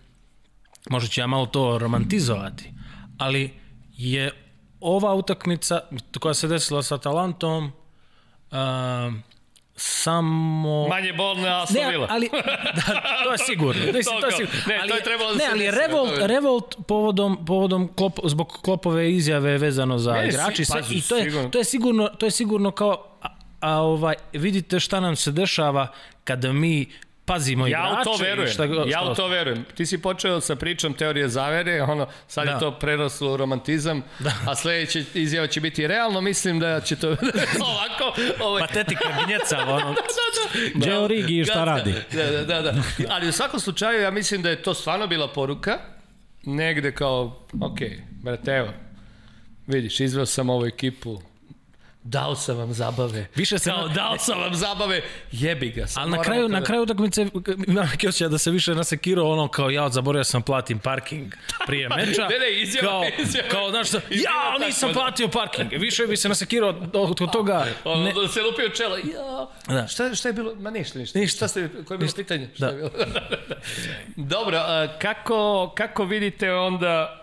možda 0.91 1.09
ću 1.09 1.21
ja 1.21 1.27
malo 1.27 1.47
to 1.47 1.79
romantizovati, 1.79 2.73
ali 3.19 3.51
je 3.93 4.31
ova 4.81 5.15
utakmica 5.15 5.81
koja 6.21 6.35
se 6.35 6.49
desila 6.49 6.83
sa 6.83 6.95
Atalantom 6.95 7.73
a, 8.51 9.11
samo... 9.77 10.89
Manje 10.89 11.13
bolna 11.13 11.63
Aston 11.63 11.77
Ne, 11.77 11.91
Villa. 11.91 12.07
ali, 12.11 12.29
da, 12.77 12.83
to 13.25 13.33
je 13.33 13.39
sigurno. 13.41 13.83
Mislim, 13.85 14.03
To 14.05 14.21
to 14.21 14.27
je 14.27 14.33
sigurno. 14.33 14.61
ne, 14.67 14.77
to 14.77 14.83
ali, 14.83 14.93
je 14.93 15.03
trebalo 15.03 15.31
da 15.31 15.39
ne, 15.39 15.45
ali 15.47 15.59
desi, 15.61 15.79
revolt, 15.79 16.09
to 16.09 16.21
je- 16.21 16.27
revolt 16.27 16.77
povodom, 16.89 17.45
povodom 17.47 17.89
klop, 17.89 18.19
zbog 18.25 18.49
klopove 18.55 19.13
izjave 19.13 19.59
vezano 19.59 19.99
za 19.99 20.13
Ne, 20.13 20.29
igrači. 20.29 20.57
si- 20.57 20.65
sve, 20.65 20.81
pazi, 20.81 20.95
I 20.95 21.03
to 21.03 21.17
je, 21.17 21.25
sigurno. 21.25 21.49
to 21.51 21.59
je 21.59 21.65
sigurno, 21.65 22.09
to 22.09 22.27
je 22.27 22.31
sigurno 22.33 22.71
kao 22.71 23.05
a, 23.23 23.29
a 23.61 23.73
ovaj 23.75 24.15
vidite 24.33 24.81
šta 24.81 25.01
nam 25.01 25.17
se 25.17 25.33
dešava 25.33 25.89
kada 26.25 26.53
mi 26.53 26.87
pazimo 27.27 27.67
Ja 27.67 27.69
igrače. 27.69 28.01
u 28.01 28.05
to 28.07 28.17
verujem. 28.19 28.51
Šta, 28.51 28.67
go- 28.67 28.75
ja 28.81 28.99
šta 28.99 29.03
u 29.03 29.15
to 29.15 29.29
verujem. 29.29 29.65
Ti 29.75 29.87
si 29.87 29.99
počeo 29.99 30.41
sa 30.41 30.57
pričom 30.57 30.95
teorije 30.95 31.29
zavere, 31.29 31.83
ono, 31.83 32.07
sad 32.29 32.47
Da. 32.47 32.53
je 32.53 32.59
to 32.59 32.71
preraslo 32.73 33.33
u 33.33 33.37
romantizam, 33.37 34.03
da. 34.19 34.33
a 34.47 34.55
sledeća 34.55 35.01
izjava 35.15 35.47
će 35.47 35.61
biti 35.61 35.87
realno, 35.87 36.21
mislim 36.21 36.61
da 36.61 36.81
će 36.81 36.97
to 36.97 37.09
ovako... 37.63 38.21
Ovaj, 38.41 38.61
Patetika 38.61 39.09
gnjecava, 39.27 39.75
ono, 39.75 39.95
da, 40.75 40.87
Geo 40.87 41.07
Rigi 41.07 41.45
šta 41.45 41.65
radi. 41.65 41.95
Da, 42.13 42.25
da, 42.25 42.43
da, 42.45 42.63
da. 42.63 42.75
Ali 43.09 43.29
u 43.29 43.33
svakom 43.33 43.61
slučaju 43.61 44.01
ja 44.01 44.11
mislim 44.11 44.43
da 44.43 44.51
je 44.51 44.63
to 44.63 44.75
stvarno 44.75 45.07
bila 45.07 45.29
poruka, 45.29 45.79
negde 46.43 46.93
kao, 46.93 47.25
ok, 47.63 47.79
brate, 48.13 48.51
evo, 48.53 48.69
vidiš, 49.67 50.01
izveo 50.01 50.27
sam 50.27 50.51
ovu 50.51 50.67
ekipu, 50.67 51.21
dao 52.09 52.37
sam 52.37 52.57
vam 52.57 52.73
zabave. 52.73 53.27
Više 53.35 53.59
se 53.59 53.71
Kao, 53.71 53.87
na- 53.87 53.95
dao 53.95 54.19
sam 54.19 54.41
vam 54.41 54.55
zabave, 54.55 55.01
jebi 55.33 55.71
ga. 55.71 55.85
Ali 55.95 56.11
na 56.11 56.23
kraju, 56.23 56.43
kada- 56.43 56.53
na 56.53 56.65
kraju 56.65 56.83
utakmice 56.83 57.23
imam 57.69 57.87
neki 57.87 58.09
osjećaj 58.09 58.29
da 58.29 58.39
se 58.39 58.51
više 58.51 58.75
nasekirao 58.75 59.31
ono 59.31 59.49
kao 59.49 59.71
ja 59.71 59.89
zaboravio 59.89 60.25
sam 60.25 60.43
platim 60.43 60.79
parking 60.79 61.33
prije 61.67 61.89
meča. 61.97 62.23
Ne, 62.23 62.39
ne, 62.39 62.53
izjava- 62.53 62.81
kao, 62.83 63.05
izjava. 63.19 63.49
kao 63.49 63.71
znaš 63.71 63.89
šta, 63.89 64.01
ja 64.11 64.23
tako, 64.53 64.65
nisam 64.67 64.89
da. 64.89 64.95
platio 64.95 65.29
parking. 65.29 65.73
Više 65.73 66.07
bi 66.07 66.17
se 66.17 66.29
nasekirao 66.29 66.69
od 66.69 66.97
od 67.21 67.33
toga. 67.33 67.67
Ono, 67.85 68.05
Ne, 68.05 68.13
da 68.13 68.29
se 68.29 68.43
lupio 68.43 68.69
čelo. 68.69 68.97
Ja. 68.97 69.49
Da. 69.69 69.87
Šta, 69.87 70.15
šta 70.15 70.29
je 70.29 70.33
bilo? 70.33 70.55
Ma 70.55 70.71
ništa, 70.71 70.99
ništa. 70.99 71.19
Ništa. 71.19 71.37
Šta 71.37 71.49
ste, 71.49 71.69
koje 71.79 71.95
je 71.95 71.99
bilo 71.99 72.13
pitanje? 72.17 72.49
Šta 72.55 72.67
Da. 72.67 72.73
je 72.73 72.77
bilo? 72.77 72.91
Dobro, 74.17 74.57
a, 74.59 74.89
kako, 74.99 75.37
kako 75.71 76.05
vidite 76.05 76.53
onda 76.53 77.23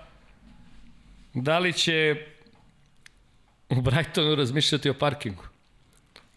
da 1.33 1.59
li 1.59 1.73
će 1.73 2.15
u 3.77 3.81
Brightonu 3.81 4.35
razmišljati 4.35 4.89
o 4.89 4.93
parkingu? 4.93 5.43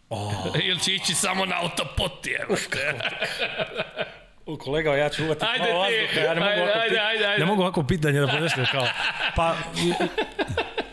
Oh. 0.09 0.31
Ili 0.67 0.79
će 0.79 0.95
ići 0.95 1.13
samo 1.13 1.45
na 1.45 1.55
autopoti? 1.61 2.35
Evo. 2.41 2.55
U 4.45 4.57
kolega, 4.57 4.95
ja 4.95 5.09
ću 5.09 5.23
uvati 5.25 5.45
Ajde 5.45 5.73
malo 5.73 5.79
vazduha, 5.79 6.21
ja 6.21 6.33
ne 6.33 6.39
mogu 6.39 6.51
ajde, 6.51 6.61
ovako, 6.61 6.79
ajde, 6.79 6.99
ajde, 6.99 7.25
ajde. 7.25 7.39
ne 7.39 7.45
mogu 7.45 7.61
ovako 7.61 7.83
pitanje 7.83 8.19
da 8.19 8.27
podešljam 8.27 8.65
kao. 8.71 8.87
Pa, 9.35 9.55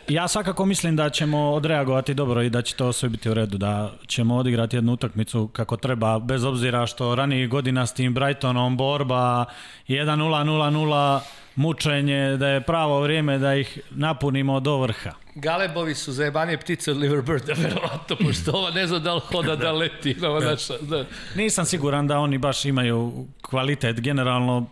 ja 0.09 0.29
svakako 0.29 0.67
mislim 0.67 0.97
da 0.97 1.11
ćemo 1.11 1.53
odreagovati 1.53 2.15
dobro 2.15 2.43
i 2.43 2.51
da 2.51 2.63
će 2.63 2.75
to 2.75 2.93
sve 2.93 3.09
biti 3.09 3.31
u 3.31 3.35
redu, 3.35 3.59
da 3.59 3.93
ćemo 4.07 4.37
odigrati 4.37 4.77
jednu 4.77 4.93
utakmicu 4.93 5.49
kako 5.49 5.77
treba, 5.77 6.19
bez 6.19 6.45
obzira 6.45 6.87
što 6.87 7.15
ranijih 7.15 7.49
godina 7.49 7.87
s 7.87 7.95
tim 7.95 8.15
Brightonom 8.15 8.77
borba 8.77 9.45
1-0-0-0 9.89 11.21
mučenje, 11.57 12.37
da 12.37 12.49
je 12.49 12.61
pravo 12.61 13.01
vrijeme 13.01 13.39
da 13.39 13.55
ih 13.55 13.79
napunimo 13.91 14.61
do 14.61 14.77
vrha. 14.77 15.13
Galebovi 15.37 15.95
su 15.95 16.13
zajebanije 16.13 16.59
ptice 16.59 16.91
od 16.91 16.97
Liverbirda, 16.97 17.53
verovatno, 17.63 18.17
pošto 18.19 18.53
ova 18.53 18.71
ne 18.71 18.87
zna 18.87 18.99
da 18.99 19.15
li 19.15 19.21
hoda 19.23 19.57
da 19.57 19.73
leti. 19.73 20.17
Ova 20.23 20.41
naša, 20.43 20.75
da. 20.81 21.05
Nisam 21.35 21.65
siguran 21.65 22.07
da 22.07 22.19
oni 22.19 22.39
baš 22.39 22.65
imaju 22.65 23.13
kvalitet 23.43 24.01
generalno. 24.01 24.67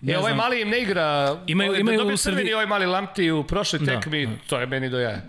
Ne 0.00 0.12
E, 0.12 0.18
ovaj 0.18 0.34
mali 0.34 0.60
im 0.60 0.68
ne 0.68 0.80
igra, 0.80 1.36
Imaju- 1.46 1.70
ovaj, 1.70 1.80
imaju 1.80 2.04
da 2.04 2.16
crveni 2.16 2.52
ovaj 2.52 2.66
mali 2.66 2.86
Lampti 2.86 3.30
u 3.30 3.44
prošloj 3.44 3.80
Da. 3.80 3.86
tekmi, 3.92 4.28
to 4.46 4.58
je 4.58 4.66
meni 4.66 4.88
do 4.88 4.98
jaja. 4.98 5.20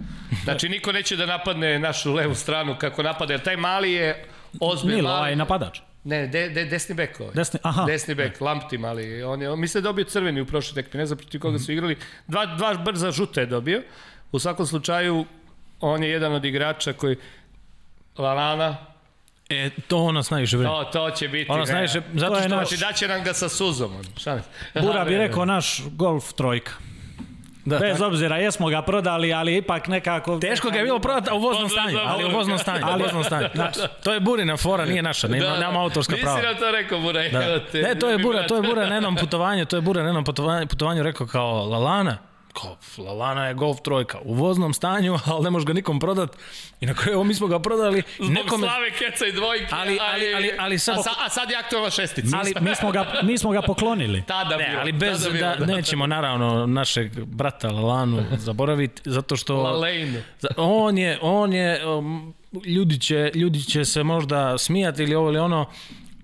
Znači, 0.44 0.70
niko 0.70 0.92
neće 0.92 1.16
da 1.16 1.26
napadne 1.26 1.80
našu 1.80 2.14
levu 2.14 2.36
stranu 2.36 2.76
kako 2.80 3.04
napada, 3.04 3.34
jer 3.34 3.42
taj 3.42 3.58
mali 3.58 3.92
je 3.92 4.26
ozbilj 4.62 4.96
Milo, 4.96 5.10
mali. 5.10 5.20
ovaj 5.20 5.36
napadač. 5.36 5.80
Ne, 6.04 6.28
de, 6.28 6.50
de, 6.50 6.66
desni 6.66 6.96
bek 6.96 7.20
ovaj. 7.20 7.34
Desni- 7.34 7.60
aha. 7.64 7.86
Desni 7.86 8.16
bek, 8.16 8.42
Lampti 8.42 8.78
mali. 8.78 9.24
On 9.24 9.42
je, 9.42 9.50
on 9.50 9.60
misle 9.60 9.82
da 9.82 9.88
je 9.88 9.90
dobio 9.90 10.06
crveni 10.06 10.42
u 10.42 10.46
prošloj 10.46 10.76
tekmi, 10.76 10.98
ne 10.98 11.06
znam 11.06 11.18
protiv 11.18 11.42
koga 11.42 11.60
su 11.60 11.72
igrali. 11.72 11.98
Dva, 12.28 12.46
dva 12.48 12.74
brza 12.76 13.12
žuta 13.12 13.40
je 13.40 13.46
dobio. 13.48 13.82
U 14.32 14.40
svakom 14.40 14.66
slučaju, 14.66 15.26
on 15.80 16.04
je 16.04 16.10
jedan 16.10 16.34
od 16.34 16.46
igrača 16.46 16.94
koji 16.94 17.16
Lalana, 18.18 18.78
E, 19.52 19.70
to 19.88 20.12
nas 20.12 20.30
najviše 20.30 20.58
vreme. 20.58 20.70
to, 20.72 20.84
to 20.86 21.12
će 21.12 21.28
biti. 21.28 21.52
Ono 21.52 21.66
najviše, 21.66 22.02
zato 22.14 22.36
što... 22.36 22.48
naš- 22.48 22.68
Znači, 22.68 22.78
daće 22.80 23.08
nam 23.08 23.24
ga 23.24 23.34
sa 23.34 23.50
suzom. 23.50 23.92
Šta? 24.18 24.40
Bura 24.76 25.06
bi 25.06 25.18
rekao 25.26 25.46
naš 25.46 25.82
golf 25.88 26.34
trojka. 26.34 26.72
Da, 27.66 27.80
Bez 27.80 27.98
tako. 27.98 28.08
obzira, 28.08 28.38
jesmo 28.38 28.70
ga 28.70 28.82
prodali, 28.82 29.34
ali 29.34 29.58
ipak 29.58 29.88
nekako... 29.88 30.40
Teško 30.40 30.70
ga 30.70 30.78
je 30.78 30.84
bilo 30.84 31.00
prodati, 31.00 31.30
a 31.32 31.34
u 31.34 31.40
voznom 31.40 31.70
stanju, 31.70 31.98
ali 32.06 32.26
u 32.26 32.30
voznom 32.30 32.58
stanju, 32.58 32.86
ali 32.86 33.02
u 33.02 33.06
voznom 33.06 33.24
stanju. 33.24 33.48
To 34.04 34.14
je 34.14 34.20
Burina 34.20 34.58
fora, 34.58 34.86
nije 34.86 35.02
naša, 35.02 35.28
nema, 35.28 35.58
nema 35.58 35.80
autorska 35.82 36.16
prava. 36.22 36.36
Nisi 36.36 36.48
nam 36.48 36.58
to 36.58 36.72
rekao, 36.72 37.00
Bura. 37.00 37.30
Da. 37.30 37.44
evo 37.46 37.60
te, 37.72 37.82
Ne, 37.82 37.96
to 37.96 38.10
je 38.10 38.18
Bura, 38.18 38.48
to 38.48 38.56
je 38.56 38.62
Bura 38.62 38.90
na 38.90 38.96
jednom 38.96 39.16
putovanju, 39.16 39.66
to 39.66 39.76
je 39.76 39.82
Bura 39.82 40.02
na 40.02 40.08
jednom 40.08 40.24
putovanju, 40.24 40.68
putovanju 40.68 41.04
rekao 41.04 41.28
kao 41.28 41.66
Lalana, 41.66 42.18
kao 42.54 42.76
Lalana 43.00 43.48
je 43.48 43.54
golf 43.54 43.78
trojka 43.82 44.18
u 44.22 44.34
voznom 44.34 44.74
stanju, 44.74 45.18
ali 45.26 45.44
ne 45.44 45.50
može 45.50 45.66
ga 45.66 45.74
nikom 45.74 46.00
prodat. 46.00 46.38
I 46.82 46.86
na 46.86 46.94
kraju 46.94 47.24
mi 47.24 47.34
smo 47.34 47.48
ga 47.48 47.60
prodali 47.60 48.02
Zbog 48.16 48.30
nekome 48.32 48.68
slave, 48.68 48.92
keca 48.92 49.26
i 49.26 49.32
dvojke. 49.32 49.68
Ali- 49.72 50.00
ali- 50.04 50.34
ali- 50.36 50.52
ali 50.60 50.80
sad- 50.80 51.00
A, 51.00 51.04
sa, 51.04 51.10
a 51.20 51.30
sad 51.30 51.50
je 51.50 51.58
aktualna 51.58 51.90
šestica. 51.90 52.38
Ali 52.38 52.54
mi 52.62 52.76
smo 52.76 52.92
ga, 52.92 53.14
mi 53.24 53.38
smo 53.38 53.52
ga 53.52 53.62
poklonili. 53.62 54.24
Tada 54.28 54.58
Ne, 54.58 54.66
bilo, 54.66 54.80
ali 54.80 54.92
bez 54.92 55.24
tada 55.24 55.38
da, 55.40 55.56
bilo, 55.56 55.76
nećemo 55.76 56.08
naravno 56.08 56.66
našeg 56.68 57.26
brata 57.26 57.68
Lalanu 57.70 58.24
zaboraviti, 58.38 59.02
zato 59.06 59.36
što... 59.36 59.56
Za- 60.40 60.50
On 60.58 60.98
je, 60.98 61.20
on 61.22 61.54
je, 61.54 61.88
um, 61.88 62.34
ljudi 62.66 63.00
će, 63.00 63.32
ljudi 63.36 63.64
će 63.64 63.86
se 63.86 64.04
možda 64.04 64.58
smijati 64.58 65.04
ili 65.04 65.16
ovo 65.16 65.30
ili 65.30 65.40
ono, 65.40 65.66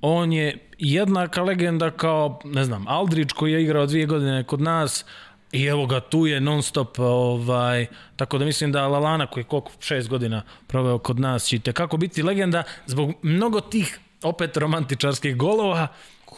on 0.02 0.34
je 0.34 0.58
jednaka 0.78 1.44
legenda 1.44 1.92
kao, 1.92 2.40
ne 2.44 2.64
znam, 2.64 2.86
Aldrić 2.88 3.32
koji 3.32 3.54
je 3.54 3.62
igrao 3.64 3.86
dvije 3.86 4.06
godine 4.06 4.44
kod 4.44 4.62
nas 4.62 5.06
i 5.52 5.66
evo 5.66 5.86
ga 5.86 6.00
tu 6.00 6.28
je 6.28 6.42
non 6.42 6.64
stop 6.64 7.00
ovaj, 7.00 7.88
tako 8.16 8.38
da 8.38 8.46
mislim 8.46 8.72
da 8.72 8.88
Lalana 8.88 9.28
koji 9.28 9.42
je 9.42 9.48
koliko, 9.48 9.72
šest 9.80 10.10
godina 10.10 10.42
proveo 10.68 10.98
kod 10.98 11.20
nas 11.20 11.46
će 11.46 11.60
kako 11.74 11.98
biti 11.98 12.24
legenda 12.24 12.64
zbog 12.86 13.14
mnogo 13.22 13.62
tih 13.62 14.00
opet 14.24 14.58
romantičarskih 14.58 15.36
golova 15.36 15.88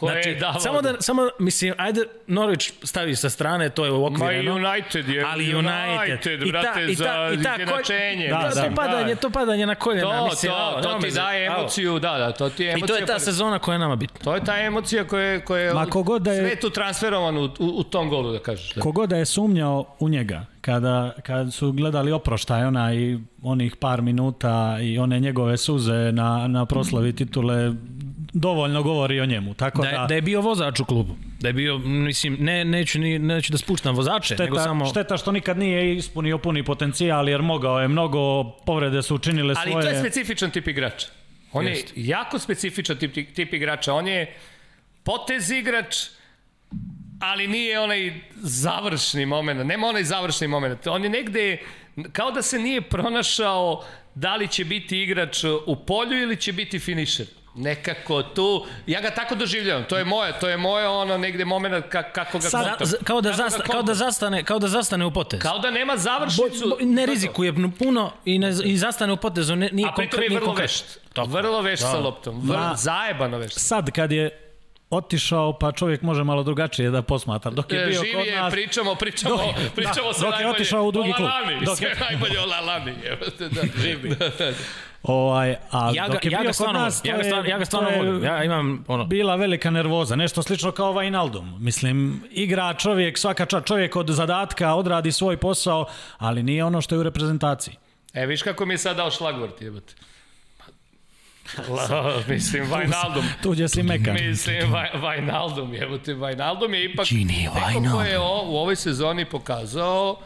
Koje 0.02 0.22
je 0.22 0.34
davao. 0.34 0.60
samo 0.60 0.82
da, 0.82 0.94
samo, 1.00 1.28
mislim, 1.38 1.74
ajde, 1.78 2.00
Norwich 2.28 2.72
stavi 2.82 3.16
sa 3.16 3.30
strane, 3.30 3.68
to 3.68 3.84
je 3.84 3.90
Ma 3.90 3.96
i 3.96 4.00
uokvireno. 4.00 4.54
United 4.54 5.08
je. 5.08 5.24
Ali 5.24 5.54
United, 5.54 6.32
United 6.32 6.48
brate, 6.48 6.86
za 6.86 7.30
izjednačenje. 7.32 8.28
Da, 8.28 8.38
Da, 8.38 8.54
da. 8.54 8.62
to 8.64 8.74
padanje, 8.74 9.14
to 9.16 9.30
padanje 9.30 9.66
na 9.66 9.74
koljena, 9.74 10.10
To, 10.12 10.24
mislim, 10.24 10.52
to, 10.52 10.80
to 10.82 10.88
nema 10.88 11.00
ti 11.00 11.10
daje 11.10 11.46
emociju, 11.48 11.98
da, 11.98 12.18
da, 12.18 12.32
to 12.32 12.48
ti 12.50 12.62
je 12.62 12.68
I 12.68 12.72
emocija. 12.72 12.86
to 12.86 12.94
je 12.94 13.06
ta 13.06 13.12
pa- 13.12 13.18
sezona 13.18 13.58
koja 13.58 13.72
je 13.72 13.78
nama 13.78 13.96
bitna. 13.96 14.20
To 14.20 14.34
je 14.34 14.44
ta 14.44 14.58
emocija 14.58 15.04
koja 15.04 15.24
je, 15.24 15.40
koja 15.40 15.62
je 15.62 15.74
Ma 15.74 15.86
kogod 15.86 16.22
da 16.22 16.32
je- 16.32 16.38
sve 16.40 16.56
tu 16.56 16.70
transferovan 16.70 17.36
u, 17.36 17.44
u, 17.44 17.50
u 17.58 17.82
tom 17.84 18.08
golu, 18.08 18.32
da 18.32 18.38
kažeš. 18.38 18.74
Da. 18.74 18.80
Kogod 18.80 19.08
da 19.08 19.16
je 19.16 19.24
sumnjao 19.26 19.84
u 19.98 20.08
njega, 20.08 20.46
kada, 20.60 20.92
kad 21.22 21.52
su 21.52 21.72
gledali 21.72 22.12
oproštaj 22.12 22.64
ona 22.64 22.94
i 22.94 23.18
onih 23.42 23.76
par 23.76 24.02
minuta 24.02 24.42
i 24.82 24.98
one 24.98 25.20
njegove 25.20 25.56
suze 25.56 26.12
na, 26.12 26.48
na 26.48 26.66
proslavi 26.66 27.12
titule, 27.12 27.72
dovoljno 28.32 28.82
govori 28.82 29.20
o 29.20 29.26
njemu. 29.26 29.54
Tako 29.54 29.82
Da 29.82 29.90
da, 29.90 29.96
je, 29.96 30.06
da 30.08 30.14
je 30.14 30.22
bio 30.22 30.40
vozač 30.40 30.80
u 30.80 30.84
klubu. 30.84 31.16
Da 31.40 31.48
je 31.48 31.52
bio, 31.52 31.78
mislim, 31.78 32.36
ne, 32.40 32.64
neću, 32.64 32.98
ni, 32.98 33.18
neću 33.18 33.52
da 33.52 33.58
spuštam 33.58 33.96
vozače, 33.96 34.36
nego 34.38 34.56
šteta, 34.56 34.64
samo... 34.64 34.86
šteta 34.86 35.16
što 35.16 35.32
nikad 35.32 35.58
nije 35.58 35.96
ispunio 35.96 36.38
puni 36.38 36.64
potencijal, 36.64 37.28
jer 37.28 37.42
mogao 37.42 37.80
je 37.80 37.88
mnogo, 37.88 38.50
povrede 38.50 39.02
su 39.02 39.14
učinile 39.14 39.54
Ali 39.58 39.70
svoje... 39.70 39.82
to 39.82 39.90
je 39.90 40.00
specifičan 40.00 40.50
tip 40.50 40.68
igrača. 40.68 41.06
On 41.52 41.66
Jeste. 41.66 41.92
je 41.96 42.06
jako 42.06 42.38
specifičan 42.38 42.96
tip, 42.96 43.34
tip 43.34 43.54
igrača. 43.54 43.94
On 43.94 44.08
je 44.08 44.34
potez 45.02 45.50
igrač, 45.50 45.96
ali 47.20 47.46
nije 47.48 47.80
onaj 47.80 48.20
završni 48.34 49.26
moment. 49.26 49.66
Nema 49.66 49.86
onaj 49.86 50.04
završni 50.04 50.48
moment. 50.48 50.86
On 50.86 51.04
je 51.04 51.10
negde, 51.10 51.58
kao 52.12 52.30
da 52.30 52.42
se 52.42 52.58
nije 52.58 52.80
pronašao 52.80 53.84
da 54.14 54.36
li 54.36 54.48
će 54.48 54.64
biti 54.64 55.02
igrač 55.02 55.44
u 55.66 55.76
polju 55.76 56.22
ili 56.22 56.36
će 56.36 56.52
biti 56.52 56.78
finišer. 56.78 57.26
Nekako 57.54 58.22
tu, 58.24 58.66
ja 58.86 59.00
ga 59.00 59.10
tako 59.10 59.34
doživljavam, 59.34 59.84
to 59.84 59.98
je 59.98 60.04
moje, 60.04 60.32
to 60.34 60.48
je 60.48 60.56
moje 60.56 60.88
ono 60.88 61.18
negde 61.18 61.44
moment 61.44 61.84
ka, 61.86 62.02
kako 62.04 62.38
ga 62.38 62.44
Sad- 62.44 62.64
kontam. 62.68 62.98
Kao, 63.04 63.20
da 63.20 63.32
zasta, 63.32 63.62
kao, 63.62 63.82
da 63.82 63.94
zastane, 63.94 64.44
kao 64.44 64.58
da 64.58 64.68
zastane 64.68 65.04
u 65.04 65.10
potez. 65.10 65.40
Kao 65.40 65.58
da 65.58 65.70
nema 65.70 65.92
Bo, 65.92 65.98
završnicu. 65.98 66.68
bo, 66.70 66.76
ne 66.82 67.06
rizikuje 67.06 67.52
puno 67.70 68.12
i, 68.24 68.38
ne, 68.38 68.52
i 68.64 68.76
zastane 68.76 69.12
u 69.12 69.16
potezu, 69.16 69.56
ne, 69.56 69.68
nije 69.72 69.88
A 69.88 69.92
pritom 69.92 70.22
je 70.22 70.28
vrlo 70.28 70.40
konkretno. 70.40 70.62
vešt. 70.62 70.98
Tako. 71.12 71.28
Vrlo 71.28 71.60
vešt 71.60 71.82
sa 71.82 71.92
Da. 71.92 71.98
loptom. 71.98 72.40
Vrlo, 72.40 72.60
Da. 72.60 72.74
zajebano 72.76 73.38
vešt. 73.38 73.58
Sad 73.58 73.90
kad 73.90 74.12
je 74.12 74.38
otišao, 74.90 75.52
pa 75.52 75.72
čovjek 75.72 76.02
može 76.02 76.24
malo 76.24 76.42
drugačije 76.42 76.90
da 76.90 77.02
posmatra. 77.02 77.50
Dok 77.50 77.72
je 77.72 77.82
E, 77.82 77.86
bio 77.86 78.00
živi 78.00 78.14
kod 78.14 78.26
je, 78.26 78.36
nas... 78.36 78.52
pričamo, 78.52 78.94
pričamo, 78.94 79.34
Dok- 79.36 79.70
pričamo 79.70 80.08
da, 80.08 80.14
se 80.14 80.20
dok 80.20 80.26
je 80.26 80.30
najbolje 80.32 80.50
otišao 80.50 80.82
u 80.82 80.92
drugi 80.92 81.12
klub. 81.12 81.28
Lalani, 81.28 81.64
Dok 81.64 81.76
sve 81.78 81.88
je- 81.88 81.96
najbolje 82.00 82.40
o 82.40 82.46
Lalani, 82.46 82.94
evo 83.04 83.30
te, 83.38 83.48
da, 83.48 83.60
živi. 83.78 84.16
Ovaj, 85.02 85.56
a 85.70 85.90
Ja 85.94 86.06
ga, 86.06 86.12
dok 86.12 86.24
je 86.24 86.30
ja 86.30 86.38
bio 86.38 86.42
ga 86.42 86.48
kod 86.48 86.54
stvarno 86.54 86.80
nas. 86.80 87.00
Ja 87.04 87.16
ga 87.16 87.24
stvarno, 87.24 87.50
ja 87.50 87.58
ga 87.58 87.64
stvarno 87.64 87.90
volim. 87.90 88.24
Ja 88.24 88.44
imam 88.44 88.84
ono... 88.88 89.04
Bila 89.04 89.36
velika 89.36 89.70
nervoza, 89.70 90.16
nešto 90.16 90.42
slično 90.42 90.72
kao 90.72 90.92
Wijnaldum. 90.92 91.58
Mislim, 91.58 92.22
igra 92.30 92.74
čovjek, 92.74 93.18
svaka 93.18 93.46
čast 93.46 93.66
čovjek 93.66 93.96
od 93.96 94.08
zadatka, 94.10 94.74
odradi 94.74 95.12
svoj 95.12 95.36
posao, 95.36 95.86
ali 96.18 96.42
nije 96.42 96.64
ono 96.64 96.80
što 96.80 96.94
je 96.94 96.98
u 96.98 97.02
reprezentaciji. 97.02 97.74
E, 98.14 98.26
viš 98.26 98.42
kako 98.42 98.66
mi 98.66 98.74
je 98.74 98.78
sad 98.78 98.96
dao 98.96 99.10
šlagvort, 99.10 99.62
jebote. 99.62 99.94
La, 101.68 102.14
mislim, 102.28 102.64
Wijnaldum. 102.64 103.24
Tuđe 103.42 103.68
si 103.68 103.82
mekan. 103.82 104.14
Mislim, 104.14 104.72
Vaj- 104.72 105.00
Wijnaldum, 105.00 105.72
jebote, 105.72 106.14
Wijnaldum 106.14 106.72
je 106.72 106.84
ipak 106.84 107.08
Gini 107.08 107.48
neko 107.74 107.92
ko 107.96 108.02
je 108.02 108.18
o, 108.18 108.42
u 108.44 108.56
ovoj 108.56 108.76
sezoni 108.76 109.24
pokazao 109.24 110.16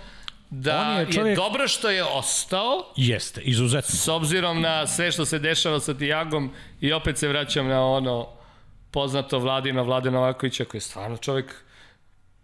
da 0.51 0.81
On 0.81 0.97
je, 0.97 1.01
je 1.01 1.13
čovjek- 1.13 1.37
dobro 1.37 1.69
što 1.69 1.91
je 1.91 2.05
ostao, 2.05 2.93
Jeste, 2.97 3.41
izuzetno. 3.41 3.91
s 3.91 4.09
obzirom 4.09 4.61
na 4.61 4.87
sve 4.87 5.13
što 5.13 5.25
se 5.25 5.39
dešava 5.39 5.81
sa 5.81 5.95
Tijagom 5.95 6.51
i 6.81 6.93
opet 6.93 7.19
se 7.19 7.29
vraćam 7.29 7.69
na 7.69 7.87
ono 7.87 8.29
poznato 8.91 9.39
Vladino 9.39 9.85
Vlade 9.85 10.11
Novakovića 10.11 10.65
koji 10.65 10.79
je 10.79 10.83
stvarno 10.83 11.17
čovjek 11.17 11.55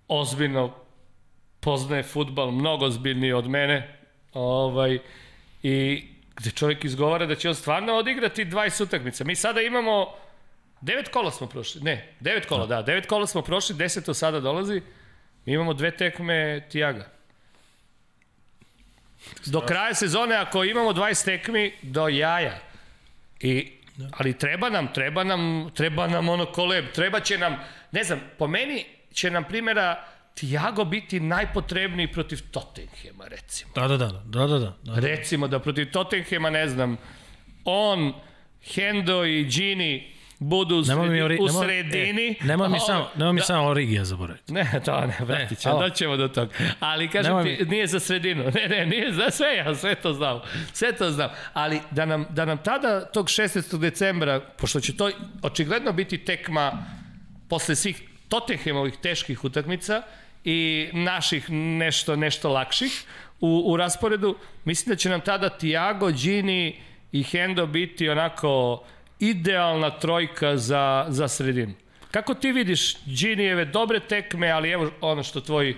ozbiljno 0.08 0.74
poznaje 1.60 2.02
futbal, 2.02 2.50
mnogo 2.50 2.86
ozbiljniji 2.86 3.32
od 3.32 3.48
mene 3.48 3.98
ovaj, 4.32 4.98
i 5.62 6.04
gde 6.36 6.50
čovjek 6.50 6.84
izgovara 6.84 7.26
da 7.26 7.34
će 7.34 7.48
on 7.48 7.54
stvarno 7.54 7.94
odigrati 7.94 8.44
20 8.44 8.82
utakmica. 8.82 9.24
Mi 9.24 9.36
sada 9.36 9.60
imamo 9.60 10.06
devet 10.80 11.08
kola 11.08 11.30
smo 11.30 11.46
prošli, 11.46 11.80
ne, 11.80 12.14
devet 12.20 12.46
kola, 12.46 12.66
da, 12.66 12.82
devet 12.82 13.06
kola 13.06 13.26
smo 13.26 13.42
prošli, 13.42 13.76
deseto 13.76 14.14
sada 14.14 14.40
dolazi, 14.40 14.82
mi 15.44 15.52
imamo 15.52 15.74
dve 15.74 15.96
tekme 15.96 16.66
Tijaga. 16.70 17.08
Do 19.46 19.60
kraja 19.60 19.94
sezone, 19.94 20.36
ako 20.36 20.64
imamo 20.64 20.92
20 20.92 21.24
tekmi, 21.24 21.72
do 21.82 22.08
jaja. 22.08 22.58
I, 23.40 23.72
ali 24.10 24.38
treba 24.38 24.70
nam, 24.70 24.92
treba 24.92 25.24
nam, 25.24 25.70
treba 25.74 26.06
nam 26.06 26.28
ono 26.28 26.46
koleb, 26.46 26.92
treba 26.94 27.20
će 27.20 27.38
nam, 27.38 27.56
ne 27.92 28.04
znam, 28.04 28.20
po 28.38 28.46
meni 28.46 28.84
će 29.12 29.30
nam 29.30 29.44
primjera 29.44 30.04
Tiago 30.34 30.84
biti 30.84 31.20
najpotrebniji 31.20 32.12
protiv 32.12 32.38
Tottenhema, 32.50 33.24
recimo. 33.28 33.72
Da, 33.74 33.88
da, 33.88 33.96
da, 33.96 34.06
da, 34.06 34.46
da, 34.46 34.58
da. 34.58 34.76
da. 34.82 35.00
Recimo 35.00 35.48
da 35.48 35.58
protiv 35.58 35.90
Tottenhema, 35.90 36.50
ne 36.50 36.68
znam, 36.68 36.96
on, 37.64 38.12
Hendo 38.74 39.24
i 39.24 39.44
Gini 39.44 40.14
budu 40.42 40.76
u, 40.76 40.82
Nemoj 40.82 41.08
mi 41.08 41.08
sredi, 41.08 41.22
ori, 41.22 41.38
u 41.40 41.46
nemoj, 41.46 41.64
sredini. 41.64 42.36
E, 42.40 42.44
nemoj 42.44 42.68
mi 42.68 42.80
samo, 42.80 43.08
nemoj 43.16 43.32
mi 43.32 43.40
da- 43.40 43.44
samo 43.44 43.66
Origija 43.68 44.04
zaboraviti. 44.04 44.52
Ne, 44.52 44.80
to 44.84 45.00
ne, 45.00 45.16
vratit 45.20 45.58
ćemo, 45.58 45.74
alo. 45.74 45.88
doćemo 45.88 46.16
do 46.16 46.28
toga. 46.28 46.50
Ali 46.80 47.08
kažem 47.08 47.36
Nemoj 47.36 47.56
ti, 47.56 47.64
nije 47.64 47.86
za 47.86 48.00
sredinu. 48.00 48.44
Ne, 48.54 48.68
ne, 48.68 48.86
nije 48.86 49.12
za 49.12 49.30
sve, 49.30 49.56
ja 49.56 49.74
sve 49.74 49.94
to 49.94 50.12
znam. 50.12 50.40
Sve 50.72 50.92
to 50.92 51.10
znam. 51.10 51.30
Ali 51.52 51.80
da 51.90 52.04
nam, 52.04 52.26
da 52.30 52.44
nam 52.44 52.58
tada, 52.58 53.04
tog 53.04 53.26
16. 53.26 53.78
decembra, 53.78 54.40
pošto 54.40 54.80
će 54.80 54.96
to 54.96 55.10
očigledno 55.42 55.92
biti 55.92 56.18
tekma 56.18 56.84
posle 57.48 57.74
svih 57.76 58.02
Tottenhamovih 58.28 58.94
teških 59.02 59.44
utakmica 59.44 60.02
i 60.44 60.88
naših 60.92 61.50
nešto, 61.50 62.16
nešto 62.16 62.50
lakših 62.50 63.04
u, 63.40 63.62
u 63.66 63.76
rasporedu, 63.76 64.36
mislim 64.64 64.92
da 64.92 64.96
će 64.96 65.08
nam 65.10 65.20
tada 65.20 65.48
Tiago, 65.48 66.10
Gini 66.10 66.76
i 67.12 67.22
Hendo 67.22 67.66
biti 67.66 68.08
onako 68.08 68.84
idealna 69.22 69.90
trojka 69.90 70.56
za, 70.56 71.06
za 71.08 71.28
sredinu. 71.28 71.72
Kako 72.10 72.34
ti 72.34 72.52
vidiš 72.52 72.96
Ginijeve 73.06 73.64
dobre 73.64 74.00
tekme, 74.00 74.50
ali 74.50 74.70
evo 74.70 74.90
ono 75.00 75.22
što 75.22 75.40
tvoj 75.40 75.70
uh, 75.70 75.76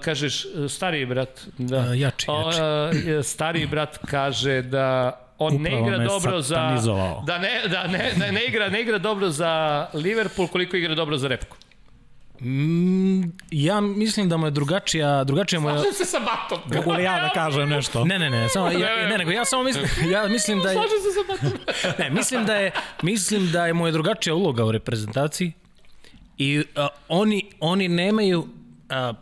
kažeš, 0.00 0.46
stariji 0.68 1.06
brat, 1.06 1.40
da, 1.58 1.76
A, 1.76 1.94
jači, 1.94 2.26
jači. 2.30 2.60
Uh, 3.18 3.24
stariji 3.24 3.66
brat 3.66 3.98
kaže 4.06 4.62
da 4.62 5.18
on 5.38 5.54
ne 5.54 5.70
Upravo 5.70 5.86
igra 5.86 5.98
me 5.98 6.04
dobro 6.04 6.40
za 6.40 6.78
da 7.26 7.38
ne 7.38 7.62
da 7.68 7.86
ne, 7.86 8.12
ne, 8.16 8.32
ne 8.32 8.44
igra 8.44 8.68
ne 8.68 8.80
igra 8.80 8.98
dobro 8.98 9.30
za 9.30 9.86
Liverpool 9.94 10.48
koliko 10.48 10.76
igra 10.76 10.94
dobro 10.94 11.16
za 11.16 11.28
Repku. 11.28 11.56
Mm, 12.40 13.22
ja 13.50 13.80
mislim 13.80 14.28
da 14.28 14.36
mu 14.36 14.46
je 14.46 14.50
drugačija, 14.50 15.24
drugačija 15.24 15.60
mu 15.60 15.68
je... 15.68 15.74
Slažem 15.74 15.92
se 15.92 16.04
sa 16.04 16.18
Batom. 16.18 16.76
Mogu 16.76 16.92
li 16.92 17.02
ja 17.02 17.20
da 17.20 17.30
kažem 17.34 17.68
nešto? 17.68 18.04
Ne, 18.04 18.18
ne, 18.18 18.30
ne, 18.30 18.48
samo, 18.48 18.70
ja, 18.70 19.08
ne, 19.08 19.18
nego 19.18 19.30
ja 19.30 19.44
samo 19.44 19.62
mislim, 19.62 19.84
ja 20.12 20.28
mislim 20.28 20.60
da 20.60 20.68
je, 20.68 20.74
Slažem 20.74 20.98
se 20.98 21.10
sa 21.14 21.32
Batom. 21.32 21.58
ne, 21.98 22.10
mislim 22.10 22.44
da 22.44 22.54
je, 22.54 22.70
mislim 23.02 23.50
da 23.52 23.66
je 23.66 23.72
mu 23.72 23.86
je 23.86 23.92
drugačija 23.92 24.34
uloga 24.34 24.64
u 24.64 24.72
reprezentaciji 24.72 25.52
i 26.38 26.64
a, 26.76 26.88
oni, 27.08 27.50
oni 27.60 27.88
nemaju 27.88 28.48
a, 28.88 29.12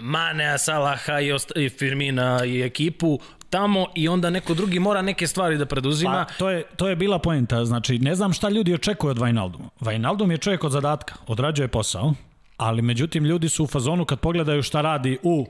Manea, 0.00 0.58
Salaha 0.58 1.20
i, 1.20 1.32
osta, 1.32 1.60
i 1.60 1.68
Firmina 1.68 2.44
i 2.44 2.62
ekipu 2.62 3.18
tamo 3.50 3.86
i 3.94 4.08
onda 4.08 4.30
neko 4.30 4.54
drugi 4.54 4.78
mora 4.78 5.02
neke 5.02 5.26
stvari 5.26 5.58
da 5.58 5.66
preduzima. 5.66 6.26
Pa, 6.28 6.34
to, 6.34 6.50
je, 6.50 6.62
to 6.76 6.88
je 6.88 6.96
bila 6.96 7.18
poenta. 7.18 7.64
Znači, 7.64 7.98
ne 7.98 8.14
znam 8.14 8.32
šta 8.32 8.48
ljudi 8.48 8.74
očekuju 8.74 9.10
od 9.10 9.18
Wijnalduma. 9.18 9.68
Wijnaldum 9.80 10.30
je 10.30 10.38
čovjek 10.38 10.64
od 10.64 10.72
zadatka, 10.72 11.14
odrađuje 11.26 11.68
posao, 11.68 12.14
ali 12.56 12.82
međutim 12.82 13.24
ljudi 13.24 13.48
su 13.48 13.64
u 13.64 13.66
fazonu 13.66 14.04
kad 14.04 14.20
pogledaju 14.20 14.62
šta 14.62 14.80
radi 14.80 15.18
u 15.22 15.46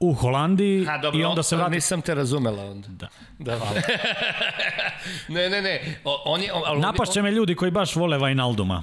u 0.00 0.14
Holandiji 0.14 0.86
A 0.88 0.98
dobro, 0.98 1.20
i 1.20 1.24
onda 1.24 1.42
se 1.42 1.56
vrati... 1.56 1.74
nisam 1.74 2.02
te 2.02 2.14
razumela 2.14 2.64
onda. 2.64 2.88
Da. 2.88 3.08
Da. 3.38 3.58
ne, 5.34 5.50
ne, 5.50 5.62
ne. 5.62 5.80
O, 6.04 6.22
on 6.24 6.42
je, 6.42 6.52
on, 6.52 6.80
Napašće 6.80 7.22
me 7.22 7.30
ljudi 7.30 7.54
koji 7.54 7.70
baš 7.70 7.96
vole 7.96 8.18
Vajnalduma. 8.18 8.82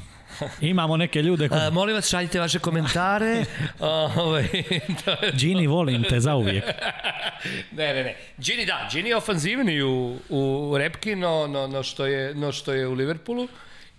Imamo 0.62 0.98
neke 0.98 1.22
ljude 1.22 1.50
koji... 1.50 1.62
A, 1.62 1.70
molim 1.70 1.96
vas, 1.96 2.10
šaljite 2.10 2.40
vaše 2.40 2.60
komentare. 2.60 3.46
ovaj, 4.18 4.48
Gini, 5.34 5.68
volim 5.68 6.04
te 6.04 6.20
zauvijek. 6.20 6.64
ne, 7.78 7.94
ne, 7.94 8.04
ne. 8.04 8.16
Gini, 8.38 8.66
da, 8.66 8.90
Gini 8.92 9.10
je 9.10 9.18
ofanzivni 9.18 9.82
u, 9.82 10.18
u 10.30 10.74
Repki, 10.78 11.16
no, 11.16 11.48
no, 11.48 11.68
no, 11.68 11.84
što 11.84 12.06
je, 12.06 12.36
no 12.36 12.52
što 12.52 12.74
je 12.74 12.88
u 12.88 12.94
Liverpoolu 12.94 13.48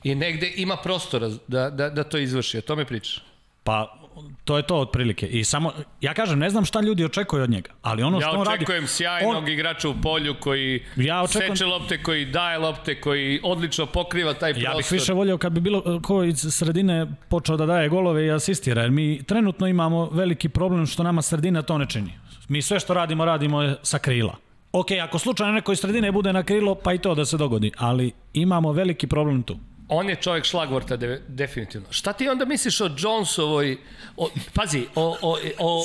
i 0.02 0.14
negde 0.14 0.52
ima 0.56 0.76
prostora 0.76 1.28
da, 1.48 1.70
da, 1.70 1.90
da 1.90 2.04
to 2.04 2.18
izvrši. 2.18 2.58
O 2.58 2.60
tome 2.60 2.84
priča. 2.84 3.20
Pa, 3.64 3.98
to 4.44 4.56
je 4.56 4.62
to 4.62 4.76
otprilike. 4.76 5.26
I 5.26 5.44
samo, 5.44 5.72
ja 6.00 6.14
kažem, 6.14 6.38
ne 6.38 6.50
znam 6.50 6.64
šta 6.64 6.80
ljudi 6.80 7.04
očekuju 7.04 7.42
od 7.42 7.50
njega, 7.50 7.70
ali 7.82 8.02
ono 8.02 8.20
što 8.20 8.30
Ja 8.30 8.38
on 8.38 8.46
radi... 8.46 8.56
očekujem 8.56 8.86
sjajnog 8.86 9.36
on, 9.36 9.48
igrača 9.48 9.88
u 9.88 9.94
polju 10.02 10.34
koji 10.40 10.82
Ja 10.96 11.22
očekujem- 11.22 11.48
seče 11.48 11.64
lopte, 11.64 12.02
koji 12.02 12.24
daje 12.24 12.58
lopte, 12.58 13.00
koji 13.00 13.40
odlično 13.42 13.86
pokriva 13.86 14.34
taj 14.34 14.52
prostor. 14.52 14.70
Ja 14.72 14.76
bih 14.76 14.86
više 14.90 15.12
volio 15.12 15.38
kad 15.38 15.52
bi 15.52 15.60
bilo 15.60 16.00
ko 16.02 16.22
iz 16.22 16.46
sredine 16.50 17.06
počeo 17.28 17.56
da 17.56 17.66
daje 17.66 17.88
golove 17.88 18.26
i 18.26 18.30
asistira, 18.30 18.82
jer 18.82 18.90
mi 18.90 19.22
trenutno 19.22 19.66
imamo 19.66 20.10
veliki 20.10 20.48
problem 20.48 20.86
što 20.86 21.02
nama 21.02 21.22
sredina 21.22 21.62
to 21.62 21.78
ne 21.78 21.86
čini. 21.88 22.12
Mi 22.48 22.62
sve 22.62 22.80
što 22.80 22.94
radimo, 22.94 23.24
radimo 23.24 23.62
je 23.62 23.76
sa 23.82 23.98
krila. 23.98 24.36
Ok, 24.72 24.86
ako 25.02 25.18
slučajno 25.18 25.52
neko 25.52 25.72
iz 25.72 25.78
sredine 25.78 26.12
bude 26.12 26.32
na 26.32 26.42
krilo, 26.42 26.74
pa 26.74 26.92
i 26.92 26.98
to 26.98 27.14
da 27.14 27.24
se 27.24 27.36
dogodi, 27.36 27.70
ali 27.76 28.12
imamo 28.34 28.72
veliki 28.72 29.06
problem 29.06 29.42
tu. 29.42 29.56
On 29.88 30.08
je 30.08 30.16
čovjek 30.16 30.44
šlagvorta 30.44 30.96
de, 30.96 31.22
definitivno. 31.28 31.86
Šta 31.90 32.12
ti 32.12 32.28
onda 32.28 32.44
misliš 32.44 32.80
o 32.80 32.90
Jonesovoj, 32.98 33.76
o, 34.16 34.30
pazi, 34.54 34.86
o, 34.94 35.18
o, 35.22 35.38
o, 35.58 35.84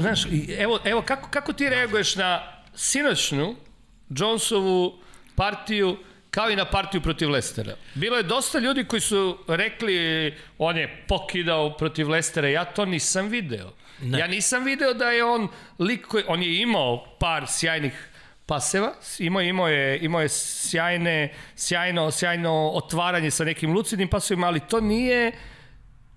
znaš, 0.00 0.24
i 0.24 0.54
evo, 0.58 0.78
evo 0.84 1.02
kako, 1.02 1.28
kako 1.30 1.52
ti 1.52 1.68
reaguješ 1.68 2.16
na 2.16 2.42
sinoćnu 2.74 3.56
Jonesovu 4.08 4.98
partiju 5.36 5.96
kao 6.30 6.50
i 6.50 6.56
na 6.56 6.64
partiju 6.64 7.00
protiv 7.00 7.30
Lestera. 7.30 7.76
Bilo 7.94 8.16
je 8.16 8.22
dosta 8.22 8.58
ljudi 8.58 8.84
koji 8.84 9.00
su 9.00 9.38
rekli 9.48 10.34
on 10.58 10.76
je 10.76 11.04
pokidao 11.08 11.76
protiv 11.76 12.10
Lestera, 12.10 12.48
ja 12.48 12.64
to 12.64 12.84
nisam 12.84 13.28
video. 13.28 13.72
Ne. 14.00 14.18
Ja 14.18 14.26
nisam 14.26 14.64
video 14.64 14.94
da 14.94 15.10
je 15.10 15.24
on 15.24 15.48
lik 15.78 16.06
koji, 16.06 16.24
on 16.28 16.42
je 16.42 16.60
imao 16.60 17.16
par 17.18 17.44
sjajnih 17.48 18.08
paseva, 18.46 18.92
imao, 19.18 19.42
imao, 19.42 19.68
je, 19.68 19.98
imao 20.02 20.20
je 20.20 20.28
sjajne, 20.28 21.34
sjajno, 21.56 22.10
sjajno 22.10 22.70
otvaranje 22.74 23.30
sa 23.30 23.44
nekim 23.44 23.72
lucidnim 23.72 24.08
pasovima, 24.08 24.46
ali 24.46 24.60
to 24.60 24.80
nije 24.80 25.32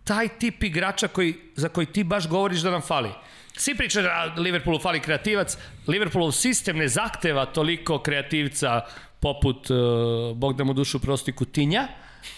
taj 0.04 0.28
tip 0.28 0.63
igrača 0.63 1.08
koji, 1.08 1.36
za 1.56 1.70
koji 1.70 1.86
ti 1.86 2.04
baš 2.04 2.28
govoriš 2.28 2.60
da 2.60 2.72
nam 2.72 2.82
fali. 2.82 3.10
Svi 3.58 3.76
pričaju 3.76 4.04
da 4.04 4.34
Liverpoolu 4.42 4.80
fali 4.80 5.00
kreativac, 5.00 5.58
Liverpoolov 5.88 6.32
sistem 6.32 6.78
ne 6.78 6.88
zahteva 6.88 7.46
toliko 7.46 8.00
kreativca 8.00 8.82
poput, 9.20 9.70
uh, 9.70 10.38
Bog 10.38 10.56
da 10.56 10.63
mu 10.63 10.74
dušu 10.74 11.00
prosti, 11.00 11.32
Kutinja, 11.32 11.88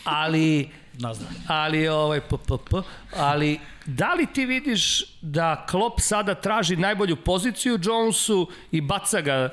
ali 0.03 0.69
Nazna. 1.03 1.27
ali 1.47 1.87
ovaj 1.87 2.21
p, 2.21 2.35
p, 2.47 2.53
p, 2.69 2.77
ali 3.15 3.59
da 3.85 4.13
li 4.13 4.25
ti 4.33 4.45
vidiš 4.45 5.03
da 5.21 5.65
Klopp 5.69 5.99
sada 5.99 6.35
traži 6.35 6.75
najbolju 6.75 7.15
poziciju 7.15 7.79
Jonesu 7.83 8.47
i 8.71 8.81
baca 8.81 9.21
ga 9.21 9.49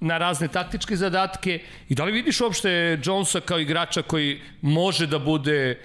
na 0.00 0.18
razne 0.18 0.48
taktičke 0.48 0.96
zadatke 0.96 1.60
i 1.88 1.94
da 1.94 2.04
li 2.04 2.12
vidiš 2.12 2.40
uopšte 2.40 2.98
Jonesa 3.04 3.40
kao 3.40 3.58
igrača 3.58 4.02
koji 4.02 4.40
može 4.62 5.06
da 5.06 5.18
bude 5.18 5.78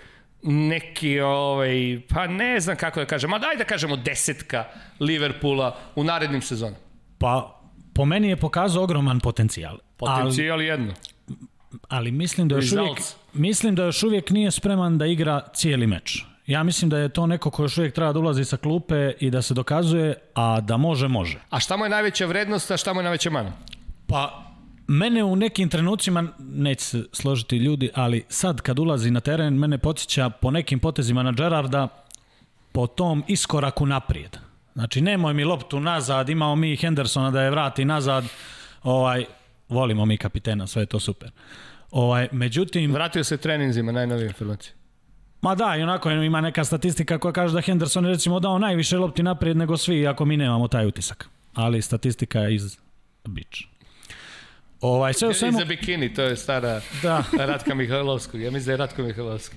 neki, 0.43 1.19
ovaj, 1.19 1.99
pa 2.10 2.28
ne 2.28 2.60
znam 2.60 2.75
kako 2.75 2.99
da 2.99 3.06
kažem, 3.06 3.34
a 3.34 3.39
daj 3.39 3.56
da 3.56 3.63
kažemo 3.63 3.95
desetka 3.95 4.65
Liverpoola 4.99 5.78
u 5.95 6.04
narednim 6.04 6.41
sezonama. 6.41 6.78
Pa, 7.17 7.62
po 7.93 8.06
meni 8.06 8.30
je 8.30 8.36
pokazao 8.36 8.84
ogroman 8.84 9.19
potencijal. 9.19 9.71
Ali, 9.71 9.80
Potencijal 9.97 10.62
jedno. 10.62 10.93
ali 11.88 12.12
mislim 12.12 12.47
da 12.47 12.56
još 12.56 12.71
uvijek, 12.71 12.99
mislim 13.34 13.75
da 13.75 13.84
još 13.84 14.04
uvijek 14.04 14.30
nije 14.30 14.51
spreman 14.51 14.97
da 14.97 15.06
igra 15.06 15.41
cijeli 15.54 15.88
meč. 15.88 16.23
Ja 16.47 16.63
mislim 16.63 16.89
da 16.89 16.97
je 16.97 17.10
to 17.10 17.28
neko 17.28 17.49
ko 17.51 17.63
još 17.63 17.78
uvijek 17.78 17.93
treba 17.95 18.13
da 18.13 18.19
ulazi 18.19 18.45
sa 18.45 18.58
klupe 18.58 19.12
i 19.19 19.30
da 19.32 19.41
se 19.41 19.54
dokazuje, 19.54 20.15
a 20.34 20.62
da 20.62 20.78
može, 20.78 21.08
može. 21.08 21.39
A 21.49 21.60
šta 21.60 21.78
mu 21.78 21.86
je 21.86 21.89
najveća 21.89 22.25
vrednost, 22.25 22.71
a 22.71 22.78
šta 22.78 22.93
mu 22.93 22.99
je 22.99 23.04
najveća 23.04 23.30
mana? 23.30 23.51
Pa, 24.08 24.46
mene 24.88 25.24
u 25.24 25.36
nekim 25.36 25.70
trenucima, 25.70 26.28
neće 26.39 26.84
se 26.84 27.04
složiti 27.12 27.58
ljudi, 27.58 27.89
ali 27.94 28.24
sad 28.30 28.62
kad 28.62 28.80
ulazi 28.80 29.12
na 29.12 29.20
teren, 29.20 29.54
mene 29.54 29.78
podsjeća 29.78 30.30
po 30.30 30.52
nekim 30.52 30.80
potezima 30.80 31.24
na 31.24 31.32
Gerarda 31.32 31.88
po 32.72 32.88
tom 32.88 33.24
iskoraku 33.28 33.86
naprijed. 33.86 34.38
Znači, 34.74 35.02
nemoj 35.02 35.34
mi 35.34 35.44
loptu 35.44 35.80
nazad, 35.80 36.30
imao 36.30 36.56
mi 36.56 36.76
Hendersona 36.76 37.32
da 37.32 37.41
je 37.41 37.52
vrati 37.52 37.86
nazad, 37.86 38.24
ovaj, 38.84 39.26
volimo 39.70 40.06
mi 40.06 40.18
kapitena, 40.18 40.68
sve 40.68 40.82
je 40.82 40.86
to 40.86 41.00
super. 41.00 41.32
Ovaj, 41.91 42.28
međutim, 42.32 42.94
Vratio 42.94 43.24
se 43.24 43.38
treninzima, 43.38 43.91
najnovije 43.91 44.28
informacije. 44.28 44.74
ma 45.41 45.56
da, 45.56 45.76
i 45.76 45.84
onako 45.84 46.12
ima 46.12 46.41
neka 46.41 46.63
statistika 46.63 47.18
koja 47.18 47.32
kaže 47.32 47.54
da 47.54 47.62
Henderson 47.62 48.06
je 48.06 48.12
recimo 48.12 48.39
dao 48.39 48.60
najviše 48.60 48.98
lopti 48.98 49.24
naprijed 49.24 49.58
nego 49.58 49.78
svi, 49.78 50.08
ako 50.08 50.26
mi 50.26 50.38
nemamo 50.38 50.68
taj 50.68 50.86
utisak. 50.86 51.30
Ali 51.54 51.82
statistika 51.82 52.39
je 52.39 52.56
iz 52.56 52.78
bič. 53.28 53.68
Ovaj, 54.81 55.13
sve 55.13 55.27
u 55.27 55.33
svemu, 55.33 55.57
Iza 55.57 55.65
bikini, 55.65 56.13
to 56.13 56.21
je 56.21 56.35
stara 56.35 56.81
da, 57.01 57.23
Ratka 57.38 57.75
Mihajlovskog. 57.75 58.41
Ja 58.41 58.51
mislim 58.51 58.65
da 58.65 58.71
je 58.71 58.77
Ratko 58.77 59.03
Mihajlovski. 59.03 59.55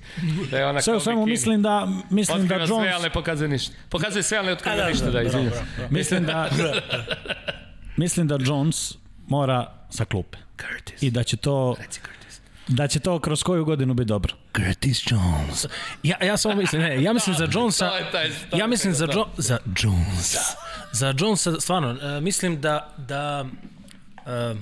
Da 0.50 0.58
je 0.58 0.66
ona 0.66 0.80
sve 0.82 0.96
u 0.96 1.00
svemu 1.00 1.24
bikini. 1.24 1.32
mislim 1.32 1.62
da, 1.62 1.88
mislim 2.10 2.38
da 2.38 2.54
Otkriva 2.54 2.66
sve, 2.66 2.76
Jones, 2.76 2.94
ali 2.94 3.02
ne 3.02 3.10
pokazuje 3.10 3.48
ništa. 3.48 3.74
Pokazuje 3.88 4.22
sve, 4.22 4.38
ali 4.38 4.46
ne 4.46 4.52
otkriva 4.52 4.76
da, 4.76 4.88
ništa, 4.88 5.04
da, 5.04 5.10
da, 5.10 5.22
izvinjam 5.22 5.52
bravo. 5.76 5.88
mislim 5.90 6.24
da, 6.26 6.48
mislim 7.96 8.28
da 8.28 8.38
Jones 8.40 8.94
mora 9.26 9.72
sa 9.90 10.04
klupe 10.04 10.38
Curtis. 10.60 11.02
i 11.02 11.10
da 11.10 11.22
će 11.22 11.36
to 11.36 11.76
Reci 11.80 12.00
Curtis. 12.00 12.40
da 12.68 12.88
će 12.88 13.00
to 13.00 13.20
kroz 13.20 13.42
koju 13.42 13.64
godinu 13.64 13.94
biti 13.94 14.08
dobro. 14.08 14.34
Curtis 14.56 15.02
Jones. 15.10 15.66
Ja, 16.02 16.16
ja 16.24 16.36
samo 16.36 16.54
mislim, 16.54 16.82
ne, 16.82 17.02
ja 17.02 17.12
mislim 17.12 17.36
za 17.36 17.48
Jonesa, 17.54 17.90
ja 18.56 18.66
mislim 18.66 18.94
za, 18.94 19.06
taj- 19.06 19.16
jo, 19.16 19.28
za 19.36 19.58
Jonesa, 19.82 20.40
za 20.92 21.14
Jonesa, 21.18 21.60
stvarno, 21.60 21.90
uh, 21.90 22.22
mislim 22.22 22.60
da, 22.60 22.94
da 22.96 23.44
uh, 24.16 24.58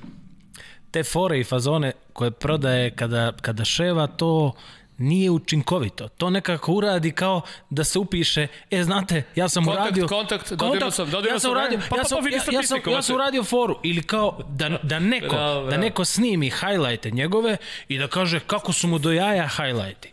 te 0.96 1.04
fore 1.04 1.40
i 1.40 1.44
fazone 1.44 1.92
koje 2.12 2.30
prodaje 2.30 2.90
kada, 2.90 3.32
kada 3.42 3.64
ševa, 3.64 4.06
to 4.06 4.52
nije 4.98 5.30
učinkovito. 5.30 6.08
To 6.08 6.30
nekako 6.30 6.72
uradi 6.72 7.12
kao 7.12 7.40
da 7.70 7.84
se 7.84 7.98
upiše, 7.98 8.46
e, 8.70 8.82
znate, 8.82 9.22
ja 9.34 9.48
sam 9.48 9.64
Kontakt, 9.64 9.86
uradio... 9.86 10.06
kontakt, 10.08 10.52
dodirnuo 10.52 10.90
sam, 10.90 11.10
dodirnuo 11.10 11.34
ja 11.34 11.40
sam 11.40 11.50
uradio, 11.50 11.78
ne, 11.78 11.84
pa, 11.90 11.96
ja 11.96 12.02
pa, 12.02 12.08
sam, 12.08 12.18
pa, 12.18 12.24
vidi 12.24 12.36
ja, 12.36 12.42
ja, 12.52 12.62
sam, 12.62 12.80
ja 12.90 13.02
sam 13.02 13.14
uradio 13.14 13.44
foru. 13.44 13.78
Ili 13.82 14.02
kao 14.02 14.38
da, 14.48 14.68
da, 14.82 14.98
neko, 14.98 15.36
Bravo, 15.36 15.60
da 15.60 15.66
bravo. 15.66 15.82
neko 15.82 16.04
snimi 16.04 16.50
highlighte 16.50 17.10
njegove 17.10 17.56
i 17.88 17.98
da 17.98 18.08
kaže 18.08 18.40
kako 18.40 18.72
su 18.72 18.88
mu 18.88 18.98
do 18.98 19.12
jaja 19.12 19.48
highlighti. 19.48 20.12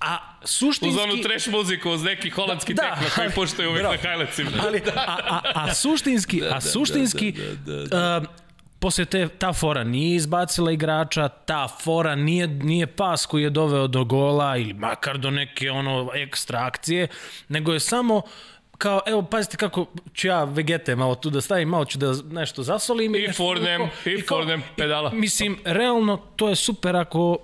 A 0.00 0.18
Uz 0.42 0.50
suštinski... 0.50 1.00
onu 1.00 1.22
trash 1.22 1.48
muziku, 1.48 1.90
uz 1.90 2.02
neki 2.02 2.30
holandski 2.30 2.74
Da. 2.74 2.82
tekno 2.82 3.08
koji 3.16 3.30
puštaju 3.30 3.68
uvijek 3.70 3.82
Bravo. 3.82 3.96
na 4.02 4.10
highlightsima. 4.10 4.50
ali, 4.66 4.82
a, 4.96 5.16
a, 5.28 5.40
a 5.54 5.74
suštinski, 5.74 6.42
a 6.50 6.60
suštinski, 6.60 7.34
uh, 7.36 8.28
posle 8.80 9.04
te, 9.04 9.28
ta 9.28 9.52
fora 9.52 9.84
nije 9.84 10.16
izbacila 10.16 10.72
igrača, 10.72 11.28
ta 11.28 11.68
fora 11.68 12.14
nije, 12.14 12.46
nije 12.46 12.86
pas 12.86 13.26
koji 13.26 13.42
je 13.42 13.50
doveo 13.50 13.86
do 13.86 14.04
gola 14.04 14.56
ili 14.56 14.72
makar 14.72 15.18
do 15.18 15.30
neke 15.30 15.70
ono 15.70 16.10
ekstra 16.14 16.58
akcije, 16.64 17.08
nego 17.48 17.72
je 17.72 17.80
samo 17.80 18.22
kao, 18.78 19.00
evo, 19.06 19.22
pazite 19.22 19.56
kako 19.56 19.86
ću 20.14 20.28
ja 20.28 20.44
vegete 20.44 20.96
malo 20.96 21.14
tu 21.14 21.30
da 21.30 21.40
stavim, 21.40 21.68
malo 21.68 21.84
ću 21.84 21.98
da 21.98 22.12
nešto 22.30 22.62
zasolim. 22.62 23.14
I 23.14 23.26
tako. 23.26 23.54
i 24.06 24.22
kao- 24.22 24.38
furnem 24.38 24.62
pedala. 24.76 25.10
i, 25.14 25.16
Mislim, 25.16 25.58
realno, 25.64 26.16
to 26.36 26.48
je 26.48 26.56
super 26.56 26.96
ako 26.96 27.38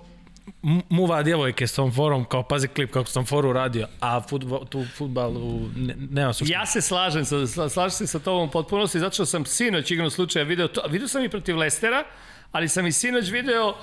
muva 0.89 1.23
djevojke 1.23 1.67
s 1.67 1.73
tom 1.73 1.93
forom, 1.93 2.25
kao 2.25 2.43
pazi 2.43 2.67
klip 2.67 2.91
kako 2.91 3.09
sam 3.09 3.25
foru 3.25 3.53
radio, 3.53 3.87
a 3.99 4.21
futbol, 4.21 4.65
tu 4.65 4.85
futbalu 4.95 5.69
ne, 5.75 5.95
nema 6.09 6.33
suštine. 6.33 6.59
Ja 6.59 6.65
se 6.65 6.81
slažem, 6.81 7.25
sa, 7.25 7.35
sla- 7.35 7.69
slažem 7.69 7.91
se 7.91 8.07
sa 8.07 8.19
tobom 8.19 8.49
u 8.49 8.51
potpunosti, 8.51 8.99
zato 8.99 9.13
što 9.13 9.25
sam 9.25 9.45
sinoć 9.45 9.91
igrom 9.91 10.09
slučaja 10.09 10.43
video 10.43 10.67
to, 10.67 10.81
video 10.89 11.07
sam 11.07 11.23
i 11.23 11.29
protiv 11.29 11.57
Lestera, 11.57 12.03
ali 12.51 12.69
sam 12.69 12.87
i 12.87 12.91
sinoć 12.91 13.29
video 13.29 13.75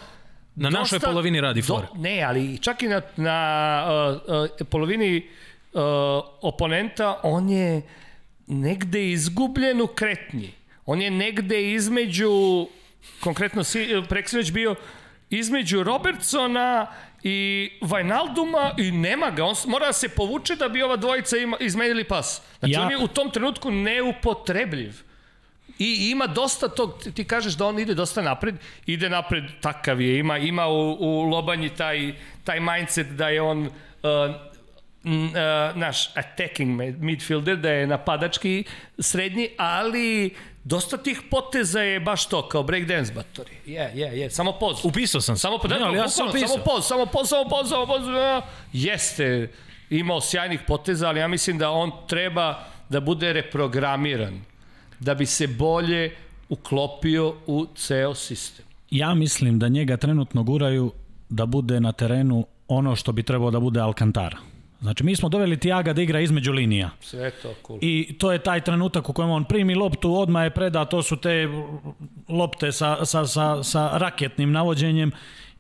Na 0.55 0.71
našoj 0.71 1.01
polovini 1.01 1.41
radi 1.41 1.63
fore. 1.63 1.87
Do, 1.95 2.01
ne, 2.01 2.23
ali 2.23 2.59
čak 2.59 2.83
i 2.83 2.89
na, 2.89 3.03
na 3.17 3.87
uh, 4.29 4.51
uh, 4.61 4.67
polovini 4.67 5.17
uh, 5.73 5.83
oponenta, 6.43 7.21
on 7.23 7.49
je 7.49 7.83
negde 8.47 9.11
izgubljen 9.11 9.81
u 9.81 9.87
kretnji. 9.87 10.53
On 10.87 11.03
je 11.03 11.11
negde 11.11 11.73
između, 11.73 12.69
konkretno 13.21 13.65
si, 13.65 13.89
preksinoć 14.09 14.53
bio, 14.53 14.75
između 15.35 15.83
Robertsona 15.83 16.87
i 17.23 17.37
Vajnalduma 17.81 18.71
i 18.79 18.91
nema 18.91 19.31
ga. 19.31 19.45
On 19.45 19.55
mora 19.67 19.87
da 19.87 19.93
se 19.93 20.09
povuče 20.09 20.57
da 20.57 20.69
bi 20.69 20.83
ova 20.83 20.97
dvojica 20.97 21.37
ima, 21.37 21.57
izmenili 21.61 22.05
pas. 22.05 22.43
Znači 22.59 22.73
Ja- 22.73 22.83
on 22.83 22.91
je 22.91 22.99
u 22.99 23.09
tom 23.09 23.31
trenutku 23.31 23.71
neupotrebljiv. 23.71 24.95
I 25.79 26.11
ima 26.11 26.27
dosta 26.27 26.69
tog, 26.69 26.95
ti- 27.15 27.25
kažeš 27.25 27.55
da 27.55 27.67
on 27.67 27.79
ide 27.79 27.95
dosta 27.95 28.23
napred, 28.23 28.55
ide 28.87 29.09
napred, 29.11 29.45
takav 29.61 30.01
je, 30.01 30.19
ima, 30.19 30.39
ima 30.39 30.67
u, 30.67 30.93
u 30.93 31.23
Lobanji 31.23 31.69
taj, 31.69 32.13
taj 32.45 32.61
mindset 32.61 33.07
da 33.09 33.29
je 33.29 33.43
on 33.43 33.59
uh, 33.61 33.71
uh, 35.05 35.11
naš 35.75 36.17
attacking 36.17 36.71
midfielder, 36.99 37.57
da 37.57 37.71
je 37.71 37.87
napadački 37.87 38.65
srednji, 38.99 39.49
ali 39.57 40.35
dosta 40.65 40.97
tih 40.97 41.23
poteza 41.31 41.81
je 41.81 42.01
baš 42.01 42.27
to, 42.27 42.49
kao 42.49 42.63
breakdance 42.63 43.13
batori. 43.13 43.51
Je, 43.67 43.91
je, 43.95 44.19
je, 44.19 44.31
samo 44.31 44.53
poz. 44.53 44.85
Upisao 44.85 45.21
sam. 45.21 45.37
Samo 45.37 45.59
po, 45.59 45.69
Ne, 45.69 45.77
ali 45.81 45.99
ja 45.99 46.09
sam 46.09 46.29
upisao. 46.29 46.49
samo 46.49 46.65
poz, 46.65 46.87
samo 46.87 47.07
poz, 47.07 47.29
samo 47.29 47.49
poz, 47.49 47.69
samo 47.69 47.87
poz. 47.87 48.03
Jeste 48.73 49.51
imao 49.91 50.21
sjajnih 50.21 50.61
poteza, 50.67 51.09
ali 51.09 51.21
ja 51.21 51.29
mislim 51.29 51.59
da 51.59 51.71
on 51.71 51.93
treba 52.09 52.65
da 52.89 53.01
bude 53.01 53.33
reprogramiran, 53.33 54.41
da 55.01 55.15
bi 55.15 55.27
se 55.27 55.47
bolje 55.47 56.17
uklopio 56.49 57.35
u 57.47 57.67
ceo 57.77 58.15
sistem. 58.15 58.65
Ja 58.91 59.15
mislim 59.15 59.59
da 59.59 59.69
njega 59.69 59.97
trenutno 59.97 60.43
guraju 60.43 60.93
da 61.29 61.47
bude 61.47 61.81
na 61.81 61.93
terenu 61.93 62.47
ono 62.69 62.97
što 62.97 63.13
bi 63.13 63.23
trebao 63.23 63.51
da 63.51 63.61
bude 63.61 63.81
Alcantara. 63.81 64.39
Znači, 64.85 65.05
mi 65.05 65.17
smo 65.17 65.29
doveli 65.29 65.57
Tiaga 65.57 65.93
da 65.93 66.03
igra 66.03 66.21
između 66.21 66.53
linija. 66.53 66.91
Sve 67.01 67.25
je 67.25 67.31
to 67.31 67.55
cool. 67.67 67.79
I 67.83 68.17
to 68.19 68.33
je 68.33 68.39
taj 68.39 68.61
trenutak 68.61 69.09
u 69.09 69.13
kojem 69.13 69.31
on 69.31 69.45
primi 69.45 69.75
loptu, 69.75 70.15
odmah 70.15 70.45
je 70.45 70.51
preda, 70.51 70.85
to 70.85 71.03
su 71.03 71.17
te 71.17 71.49
lopte 72.29 72.73
sa, 72.73 73.05
sa, 73.05 73.27
sa, 73.27 73.63
sa 73.63 73.91
raketnim 73.99 74.53
navođenjem 74.53 75.13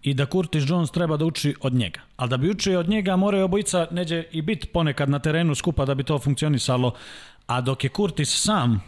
i 0.02 0.14
da 0.14 0.26
Curtis 0.26 0.64
Jones 0.68 0.90
treba 0.90 1.16
da 1.16 1.24
uči 1.24 1.54
od 1.60 1.72
njega. 1.74 2.00
Ali 2.16 2.30
da 2.30 2.36
bi 2.36 2.50
učio 2.50 2.80
od 2.80 2.88
njega, 2.88 3.16
moraju 3.16 3.44
obojica 3.44 3.86
neđe 3.90 4.24
i 4.32 4.42
biti 4.42 4.66
ponekad 4.66 5.08
na 5.08 5.18
terenu 5.18 5.54
skupa 5.54 5.84
da 5.84 5.94
bi 5.94 6.04
to 6.04 6.18
funkcionisalo. 6.18 6.92
A 7.46 7.60
dok 7.60 7.84
je 7.84 7.90
Curtis 7.96 8.42
sam, 8.44 8.80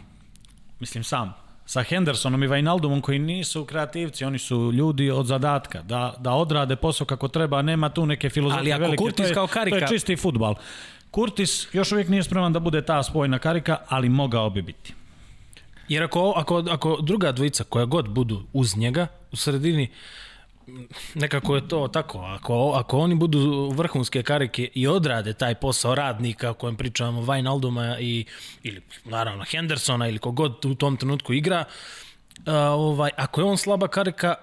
mislim 0.79 1.03
sam, 1.03 1.33
sa 1.67 1.83
Hendersonom 1.83 2.43
i 2.43 2.47
Wijnaldumom 2.47 3.01
koji 3.01 3.19
nisu 3.19 3.65
kreativci, 3.65 4.25
oni 4.25 4.39
su 4.39 4.71
ljudi 4.71 5.11
od 5.11 5.25
zadatka, 5.25 5.81
da, 5.81 6.13
da 6.19 6.31
odrade 6.31 6.75
posao 6.75 7.07
kako 7.07 7.27
treba, 7.27 7.61
nema 7.61 7.89
tu 7.89 8.05
neke 8.05 8.29
filozofije 8.29 8.59
Ali 8.61 8.73
ako 8.73 8.81
velike. 8.81 9.03
Curtis 9.03 9.17
to 9.17 9.23
je, 9.23 9.33
kao 9.33 9.47
To 9.47 9.53
karika- 9.53 9.75
je 9.75 9.87
čisti 9.87 10.15
futbal. 10.15 10.55
Curtis 11.15 11.67
još 11.73 11.91
uvijek 11.91 12.09
nije 12.09 12.23
spreman 12.23 12.53
da 12.53 12.59
bude 12.59 12.81
ta 12.81 13.03
spojna 13.03 13.39
karika, 13.39 13.77
ali 13.87 14.09
mogao 14.09 14.49
bi 14.49 14.61
biti. 14.61 14.93
Jer 15.87 16.03
ako, 16.03 16.33
ako, 16.35 16.63
ako 16.69 16.97
druga 17.01 17.31
dvojica 17.31 17.63
koja 17.63 17.85
god 17.85 18.09
budu 18.09 18.43
uz 18.53 18.77
njega 18.77 19.07
u 19.31 19.35
sredini, 19.35 19.89
nekako 21.15 21.55
je 21.55 21.67
to 21.67 21.87
tako. 21.87 22.19
Ako, 22.19 22.73
ako 22.75 22.97
oni 22.97 23.15
budu 23.15 23.71
vrhunske 23.75 24.23
karike 24.23 24.69
i 24.73 24.87
odrade 24.87 25.33
taj 25.33 25.55
posao 25.55 25.95
radnika 25.95 26.49
o 26.49 26.53
kojem 26.53 26.75
pričamo 26.75 27.21
Wijnalduma 27.21 27.97
i, 27.99 28.25
ili 28.63 28.81
naravno 29.05 29.43
Hendersona 29.43 30.07
ili 30.07 30.19
kogod 30.19 30.65
u 30.65 30.75
tom 30.75 30.97
trenutku 30.97 31.33
igra, 31.33 31.65
a, 32.45 32.57
ovaj, 32.69 33.11
ako 33.17 33.41
je 33.41 33.45
on 33.45 33.57
slaba 33.57 33.87
karika, 33.87 34.35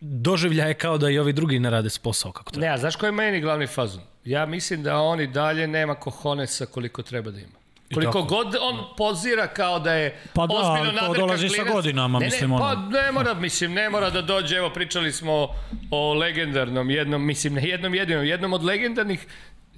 doživlja 0.00 0.64
je 0.64 0.74
kao 0.74 0.98
da 0.98 1.10
i 1.10 1.18
ovi 1.18 1.32
drugi 1.32 1.58
ne 1.58 1.70
rade 1.70 1.90
s 1.90 1.98
posao 1.98 2.32
kako 2.32 2.50
treba. 2.50 2.66
Ne, 2.66 2.72
a 2.72 2.78
znaš 2.78 2.96
koji 2.96 3.08
je 3.08 3.12
meni 3.12 3.40
glavni 3.40 3.66
fazon? 3.66 4.02
Ja 4.24 4.46
mislim 4.46 4.82
da 4.82 5.00
on 5.00 5.20
i 5.20 5.26
dalje 5.26 5.66
nema 5.66 5.94
kohonesa 5.94 6.66
koliko 6.66 7.02
treba 7.02 7.30
da 7.30 7.38
ima. 7.40 7.61
Koliko 7.94 8.12
tako. 8.12 8.34
god 8.34 8.56
on 8.60 8.84
pozira 8.96 9.46
kao 9.46 9.78
da 9.78 9.92
je 9.92 10.20
Pa 10.32 10.46
da, 10.46 10.54
ozbiljno 10.54 10.88
ali 10.88 10.98
to 10.98 11.02
nadrkan 11.02 11.26
dolazi 11.26 11.48
sa 11.48 11.54
klinac. 11.54 11.72
godinama, 11.72 12.18
ne, 12.18 12.24
mislim, 12.24 12.50
ne, 12.50 12.56
ono. 12.56 12.64
Pa 12.64 12.74
ne 12.74 13.12
mora, 13.12 13.34
mislim, 13.34 13.72
ne 13.72 13.90
mora 13.90 14.10
da 14.10 14.22
dođe, 14.22 14.56
evo 14.56 14.70
pričali 14.70 15.12
smo 15.12 15.48
o 15.90 16.14
legendarnom 16.14 16.90
jednom, 16.90 17.26
mislim, 17.26 17.54
ne 17.54 17.68
jednom 17.68 17.94
jedinom, 17.94 18.24
jednom 18.24 18.52
od 18.52 18.64
legendarnih 18.64 19.26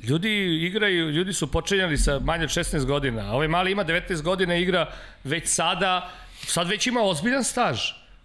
Ljudi 0.02 0.30
igraju, 0.66 1.10
ljudi 1.10 1.32
su 1.32 1.46
počinjali 1.46 1.96
sa 1.98 2.18
manje 2.18 2.44
od 2.44 2.50
16 2.50 2.84
godina. 2.84 3.22
a 3.22 3.32
Ovaj 3.32 3.48
mali 3.48 3.72
ima 3.72 3.84
19 3.84 4.22
godina 4.22 4.56
igra 4.56 4.90
već 5.24 5.48
sada, 5.48 6.10
sad 6.46 6.68
već 6.68 6.86
ima 6.86 7.02
ozbiljan 7.02 7.44
staž. 7.44 7.80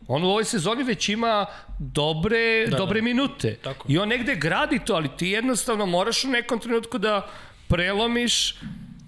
On 0.07 0.23
u 0.23 0.27
ovoj 0.27 0.45
sezoni 0.45 0.83
već 0.83 1.09
ima 1.09 1.45
dobre, 1.79 2.67
da, 2.67 2.77
dobre 2.77 2.99
da. 2.99 3.03
minute. 3.03 3.55
Tako. 3.55 3.85
I 3.89 3.97
on 3.97 4.09
negde 4.09 4.35
gradi 4.35 4.79
to, 4.85 4.93
ali 4.93 5.09
ti 5.17 5.27
jednostavno 5.27 5.85
moraš 5.85 6.23
u 6.23 6.27
nekom 6.27 6.59
trenutku 6.59 6.97
da 6.97 7.27
prelomiš 7.67 8.55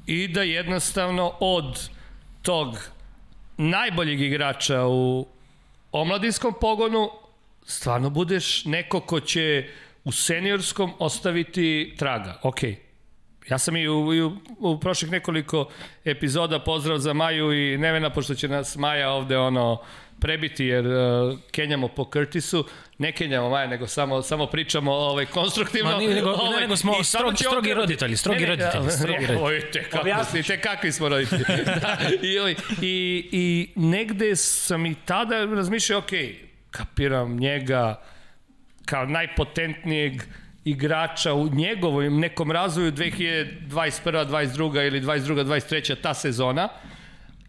i 0.05 0.27
da 0.27 0.41
jednostavno 0.43 1.33
od 1.39 1.89
tog 2.41 2.77
najboljeg 3.57 4.21
igrača 4.21 4.87
u 4.87 5.27
omladinskom 5.91 6.53
pogonu 6.61 7.09
stvarno 7.65 8.09
budeš 8.09 8.65
neko 8.65 8.99
ko 8.99 9.19
će 9.19 9.69
u 10.03 10.11
seniorskom 10.11 10.93
ostaviti 10.99 11.95
traga. 11.97 12.39
Ok, 12.43 12.59
Ja 13.51 13.57
sam 13.57 13.75
i 13.75 13.87
u, 13.89 14.13
i 14.13 14.21
u, 14.21 14.31
u 14.59 14.79
prošlih 14.79 15.11
nekoliko 15.11 15.69
epizoda 16.05 16.59
pozdrav 16.59 16.97
za 16.97 17.13
Maju 17.13 17.53
i 17.53 17.77
Nevena, 17.77 18.09
pošto 18.09 18.35
će 18.35 18.47
nas 18.47 18.75
Maja 18.75 19.09
ovde 19.09 19.37
ono 19.37 19.81
prebiti 20.19 20.65
jer 20.65 20.87
uh, 20.87 20.93
kenjamo 21.51 21.87
po 21.87 22.09
Curtisu. 22.13 22.65
Ne 22.97 23.11
kenjamo 23.11 23.49
Maja, 23.49 23.67
nego 23.67 23.87
samo, 23.87 24.21
samo 24.21 24.45
pričamo 24.45 24.91
ovaj, 24.91 25.25
konstruktivno. 25.25 25.91
Ma 25.91 25.97
nije, 25.97 26.15
nego- 26.15 26.27
ne, 26.27 26.33
ovaj, 26.33 26.61
nego 26.61 26.75
smo 26.75 26.93
strogi- 26.93 27.37
strogi 27.37 27.73
roditelji, 27.73 28.17
strogi 28.17 28.45
roditelji, 28.45 28.89
strogi 28.89 29.13
roditelji. 29.15 29.39
Ojte, 29.41 29.83
kako 29.83 30.23
ste, 30.23 30.43
te 30.43 30.61
kakvi 30.61 30.91
smo 30.91 31.09
roditelji. 31.09 31.43
da, 31.81 31.97
i, 32.21 32.39
ovaj, 32.39 32.55
i, 32.81 33.29
I 33.31 33.73
negde 33.75 34.35
sam 34.35 34.85
i 34.85 34.95
tada 35.05 35.45
razmišljao, 35.45 35.99
ok, 35.99 36.09
kapiram 36.71 37.37
njega 37.37 38.01
kao 38.85 39.05
najpotentnijeg 39.05 40.13
igrača 40.65 41.33
u 41.33 41.49
njegovom 41.49 42.19
nekom 42.19 42.51
razvoju 42.51 42.91
2021. 42.91 44.25
22. 44.25 44.87
ili 44.87 45.01
22. 45.01 45.43
23. 45.45 46.01
ta 46.01 46.13
sezona 46.13 46.69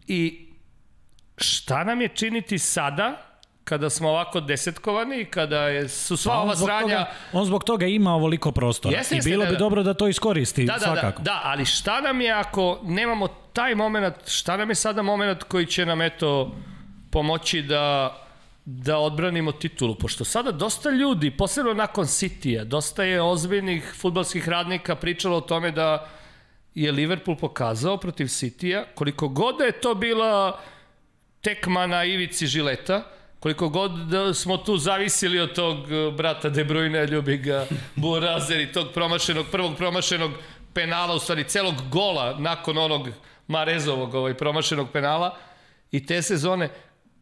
i 0.07 0.49
šta 1.37 1.85
nam 1.85 2.01
je 2.01 2.09
činiti 2.09 2.59
sada 2.59 3.29
kada 3.65 3.91
smo 3.91 4.09
ovako 4.09 4.41
desetkovani 4.41 5.21
i 5.21 5.25
kada 5.25 5.61
je, 5.61 5.89
su 5.89 6.17
sva 6.17 6.33
Pa 6.35 6.41
ova 6.41 6.57
sranja 6.57 6.81
Toga, 6.81 7.07
on 7.33 7.45
zbog 7.45 7.65
toga 7.65 7.87
ima 7.87 8.15
ovoliko 8.15 8.53
prostora. 8.53 8.97
Jeste, 8.97 9.15
I 9.15 9.17
jeste, 9.17 9.31
bilo 9.31 9.45
da, 9.45 9.51
bi 9.51 9.57
da. 9.57 9.59
dobro 9.59 9.83
da 9.83 9.95
to 9.95 10.09
iskoristi, 10.09 10.65
Da, 10.65 10.73
da, 10.73 10.79
svakako. 10.79 11.23
da, 11.23 11.31
da, 11.33 11.41
ali 11.45 11.65
šta 11.65 12.01
nam 12.01 12.21
je 12.21 12.33
ako 12.33 12.81
nemamo 12.83 13.29
taj 13.53 13.75
moment, 13.75 14.15
šta 14.27 14.57
nam 14.57 14.69
je 14.69 14.75
sada 14.75 15.03
moment 15.03 15.43
koji 15.43 15.67
će 15.67 15.87
nam 15.87 16.03
eto 16.03 16.55
pomoći 17.11 17.63
da 17.63 18.17
da 18.65 18.99
odbranimo 18.99 19.53
titulu, 19.53 19.95
pošto 19.95 20.25
sada 20.25 20.53
dosta 20.53 20.91
ljudi, 20.91 21.31
posebno 21.31 21.75
nakon 21.75 22.05
City-a, 22.05 22.65
dosta 22.65 23.05
je 23.05 23.23
ozbiljnih 23.23 23.95
futbalskih 23.97 24.49
radnika 24.49 24.97
pričalo 24.97 25.37
o 25.37 25.41
tome 25.41 25.71
da 25.71 26.09
je 26.75 26.93
Liverpool 26.93 27.37
pokazao 27.37 27.97
protiv 27.97 28.25
City-a, 28.27 28.85
koliko 28.95 29.29
god 29.29 29.59
da 29.59 29.65
je 29.65 29.81
to 29.81 29.95
bila 29.95 30.61
tekma 31.41 31.87
na 31.87 32.05
ivici 32.05 32.47
žileta, 32.47 33.03
koliko 33.41 33.69
god 33.69 33.93
da 33.93 34.35
smo 34.35 34.57
tu 34.57 34.77
zavisili 34.77 35.41
od 35.41 35.55
tog 35.55 35.93
eh, 35.93 36.11
brata 36.17 36.49
De 36.49 36.65
Bruyne, 36.65 37.11
ljubi 37.11 37.37
ga 37.37 37.67
Burazer 37.97 38.61
i 38.61 38.73
tog 38.73 38.87
promašenog, 38.95 39.47
prvog 39.53 39.77
promašenog 39.77 40.31
penala, 40.75 41.15
u 41.15 41.19
stvari 41.19 41.45
celog 41.45 41.75
gola 41.91 42.37
nakon 42.39 42.79
onog 42.79 43.09
Marezovog 43.47 44.15
ovaj, 44.15 44.35
promašenog 44.35 44.91
penala 44.93 45.37
i 45.91 46.07
te 46.07 46.23
sezone. 46.23 46.69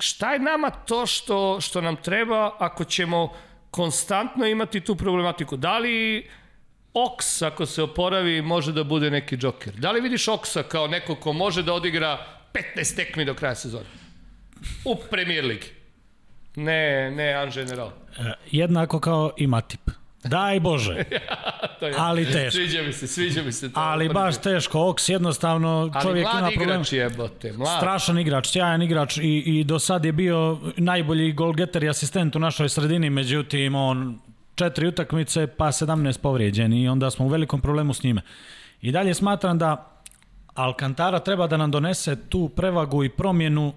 Šta 0.01 0.33
je 0.33 0.39
nama 0.39 0.71
to 0.71 1.07
što, 1.07 1.61
što 1.61 1.81
nam 1.81 1.97
treba 1.97 2.53
ako 2.59 2.85
ćemo 2.85 3.33
konstantno 3.71 4.47
imati 4.47 4.81
tu 4.81 4.97
problematiku? 4.97 5.57
Da 5.57 5.79
li 5.79 6.29
Oks, 6.95 7.43
ako 7.43 7.67
se 7.67 7.83
oporavi, 7.83 8.43
može 8.43 8.73
da 8.73 8.85
bude 8.85 9.11
neki 9.11 9.37
džoker? 9.37 9.73
Da 9.73 9.91
li 9.93 10.01
vidiš 10.01 10.29
Oksa 10.29 10.63
kao 10.63 10.87
neko 10.87 11.15
ko 11.15 11.33
može 11.33 11.63
da 11.63 11.73
odigra 11.73 12.27
15 12.77 12.97
tekmi 12.97 13.25
do 13.25 13.35
kraja 13.35 13.55
sezone? 13.55 13.85
U 14.85 14.97
Premier 15.11 15.45
Ligi. 15.45 15.67
Ne, 16.57 17.11
ne, 17.11 17.33
an 17.33 17.51
general. 17.51 17.89
E, 18.19 18.33
Jednako 18.51 19.01
kao 19.01 19.33
i 19.37 19.47
Matip. 19.47 19.91
Daj 20.25 20.61
Bože. 20.61 21.05
To 21.81 21.87
je, 21.87 21.95
Ali 21.99 22.25
teško. 22.25 22.51
Sviđa 22.51 22.83
mi 22.83 22.93
se, 22.93 23.07
sviđa 23.07 23.43
mi 23.43 23.53
se 23.53 23.73
to. 23.73 23.81
Ali 23.81 24.09
baš 24.09 24.41
teško. 24.41 24.89
Oks 24.89 25.09
jednostavno 25.09 25.91
Ali 25.95 26.03
čovjek 26.03 26.23
ima 26.25 26.41
mlad 26.41 26.53
problem. 26.55 26.71
igrač 26.81 26.93
jebote, 26.93 27.53
mlad. 27.53 27.79
Strašan 27.79 28.19
igrač, 28.19 28.49
sjajan 28.49 28.83
igrač 28.83 29.17
i, 29.17 29.43
i 29.47 29.65
do 29.65 29.79
sad 29.79 30.05
je 30.05 30.13
bio 30.13 30.59
najbolji 30.77 31.33
golgeter 31.33 31.85
i 31.85 31.89
asistent 31.89 32.37
u 32.37 32.39
našoj 32.39 32.69
sredini, 32.69 33.11
međutim 33.11 33.75
on 33.75 34.19
četiri 34.55 34.89
utakmice 34.89 35.47
pa 35.47 35.67
17 35.67 36.19
povrijeđen 36.19 36.73
i 36.73 36.89
onda 36.89 37.11
smo 37.11 37.27
u 37.27 37.29
velikom 37.29 37.61
problemu 37.61 37.95
s 37.95 38.03
njime. 38.03 38.23
I 38.83 38.93
dalje 38.93 39.15
smatram 39.15 39.59
da 39.59 40.03
Alcantara 40.55 41.19
treba 41.19 41.47
da 41.47 41.57
nam 41.57 41.71
donese 41.71 42.17
tu 42.29 42.49
prevagu 42.49 43.05
i 43.05 43.09
promjenu 43.09 43.73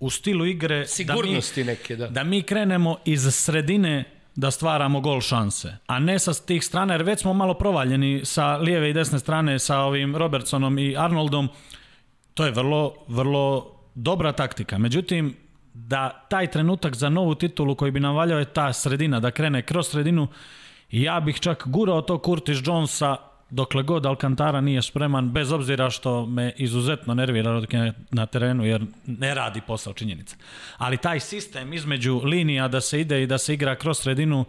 u 0.00 0.10
stilu 0.10 0.46
igre 0.46 0.86
Sigurnosti 0.86 1.64
da 1.64 1.66
mi, 1.66 1.76
neke, 1.76 1.96
da. 1.96 2.08
da 2.08 2.24
mi 2.24 2.42
krenemo 2.42 2.96
iz 3.04 3.34
sredine 3.34 4.04
da 4.38 4.50
stvaramo 4.50 5.00
gol 5.00 5.20
šanse, 5.20 5.76
a 5.86 5.98
ne 5.98 6.18
sa 6.18 6.32
tih 6.34 6.64
strana, 6.64 6.94
jer 6.94 7.02
već 7.02 7.20
smo 7.20 7.32
malo 7.34 7.54
provaljeni 7.54 8.20
sa 8.24 8.56
lijeve 8.56 8.90
i 8.90 8.92
desne 8.92 9.18
strane 9.18 9.58
sa 9.58 9.78
ovim 9.78 10.16
Robertsonom 10.16 10.78
i 10.78 10.96
Arnoldom, 10.96 11.48
to 12.34 12.44
je 12.44 12.52
vrlo, 12.52 12.94
vrlo 13.08 13.74
dobra 13.94 14.32
taktika. 14.32 14.78
Međutim, 14.78 15.34
da 15.74 16.26
taj 16.30 16.50
trenutak 16.50 16.94
za 16.94 17.08
novu 17.08 17.34
titulu 17.34 17.74
koji 17.74 17.90
bi 17.90 18.00
nam 18.00 18.14
valjao 18.16 18.38
je 18.38 18.44
ta 18.44 18.72
sredina, 18.72 19.20
da 19.20 19.30
krene 19.30 19.62
kroz 19.62 19.88
sredinu, 19.88 20.28
ja 20.90 21.20
bih 21.20 21.40
čak 21.40 21.66
gurao 21.66 22.02
to 22.02 22.20
Curtis 22.24 22.58
Jonesa 22.64 23.16
dokle 23.50 23.82
god 23.82 24.06
Alcantara 24.06 24.60
nije 24.60 24.82
spreman, 24.82 25.30
bez 25.30 25.52
obzira 25.52 25.90
što 25.90 26.26
me 26.26 26.52
izuzetno 26.56 27.14
nervira 27.14 27.60
dok 27.60 27.72
je 27.72 27.92
na 28.10 28.26
terenu, 28.26 28.64
jer 28.64 28.84
ne 29.06 29.34
radi 29.34 29.60
posao 29.60 29.92
činjenica. 29.92 30.36
Ali 30.76 30.96
taj 30.96 31.20
sistem 31.20 31.72
između 31.72 32.20
linija 32.24 32.68
da 32.68 32.80
se 32.80 33.00
ide 33.00 33.22
i 33.22 33.26
da 33.26 33.38
se 33.38 33.54
igra 33.54 33.76
kroz 33.76 33.98
sredinu, 33.98 34.44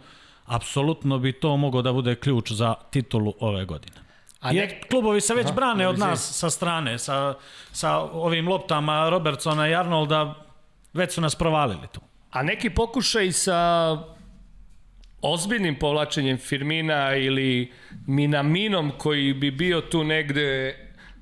apsolutno 0.46 1.18
bi 1.18 1.32
to 1.32 1.56
mogao 1.56 1.82
da 1.82 1.92
bude 1.92 2.14
ključ 2.14 2.52
za 2.52 2.74
titulu 2.90 3.34
ove 3.40 3.64
godine. 3.64 3.96
A 4.40 4.52
Jer 4.52 4.88
klubovi 4.90 5.20
se 5.20 5.34
već 5.34 5.46
Aha, 5.46 5.54
brane 5.54 5.88
od 5.88 5.98
nas 5.98 6.38
sa 6.38 6.50
strane, 6.50 6.98
sa, 6.98 7.34
sa 7.72 7.98
ovim 7.98 8.48
loptama 8.48 9.08
Robertsona 9.08 9.68
i 9.68 9.74
Arnolda, 9.74 10.34
već 10.92 11.14
su 11.14 11.20
nas 11.20 11.34
provalili 11.34 11.86
tu. 11.92 12.00
A 12.30 12.42
neki 12.42 12.70
pokušaj 12.70 13.32
sa 13.32 13.98
ozbiljnim 15.22 15.74
povlačenjem 15.74 16.38
Firmina 16.38 17.16
ili 17.16 17.72
Minaminom 18.06 18.92
koji 18.98 19.34
bi 19.34 19.50
bio 19.50 19.80
tu 19.80 20.04
negde 20.04 20.76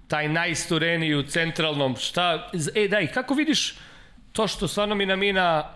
taj 0.09 0.29
najistureniji 0.29 1.15
u 1.15 1.23
centralnom, 1.23 1.97
šta, 1.97 2.51
e 2.75 2.89
daj, 2.89 3.07
kako 3.07 3.35
vidiš 3.35 3.75
to 4.33 4.47
što 4.47 4.69
stvarno 4.69 4.95
Minamina 4.95 5.75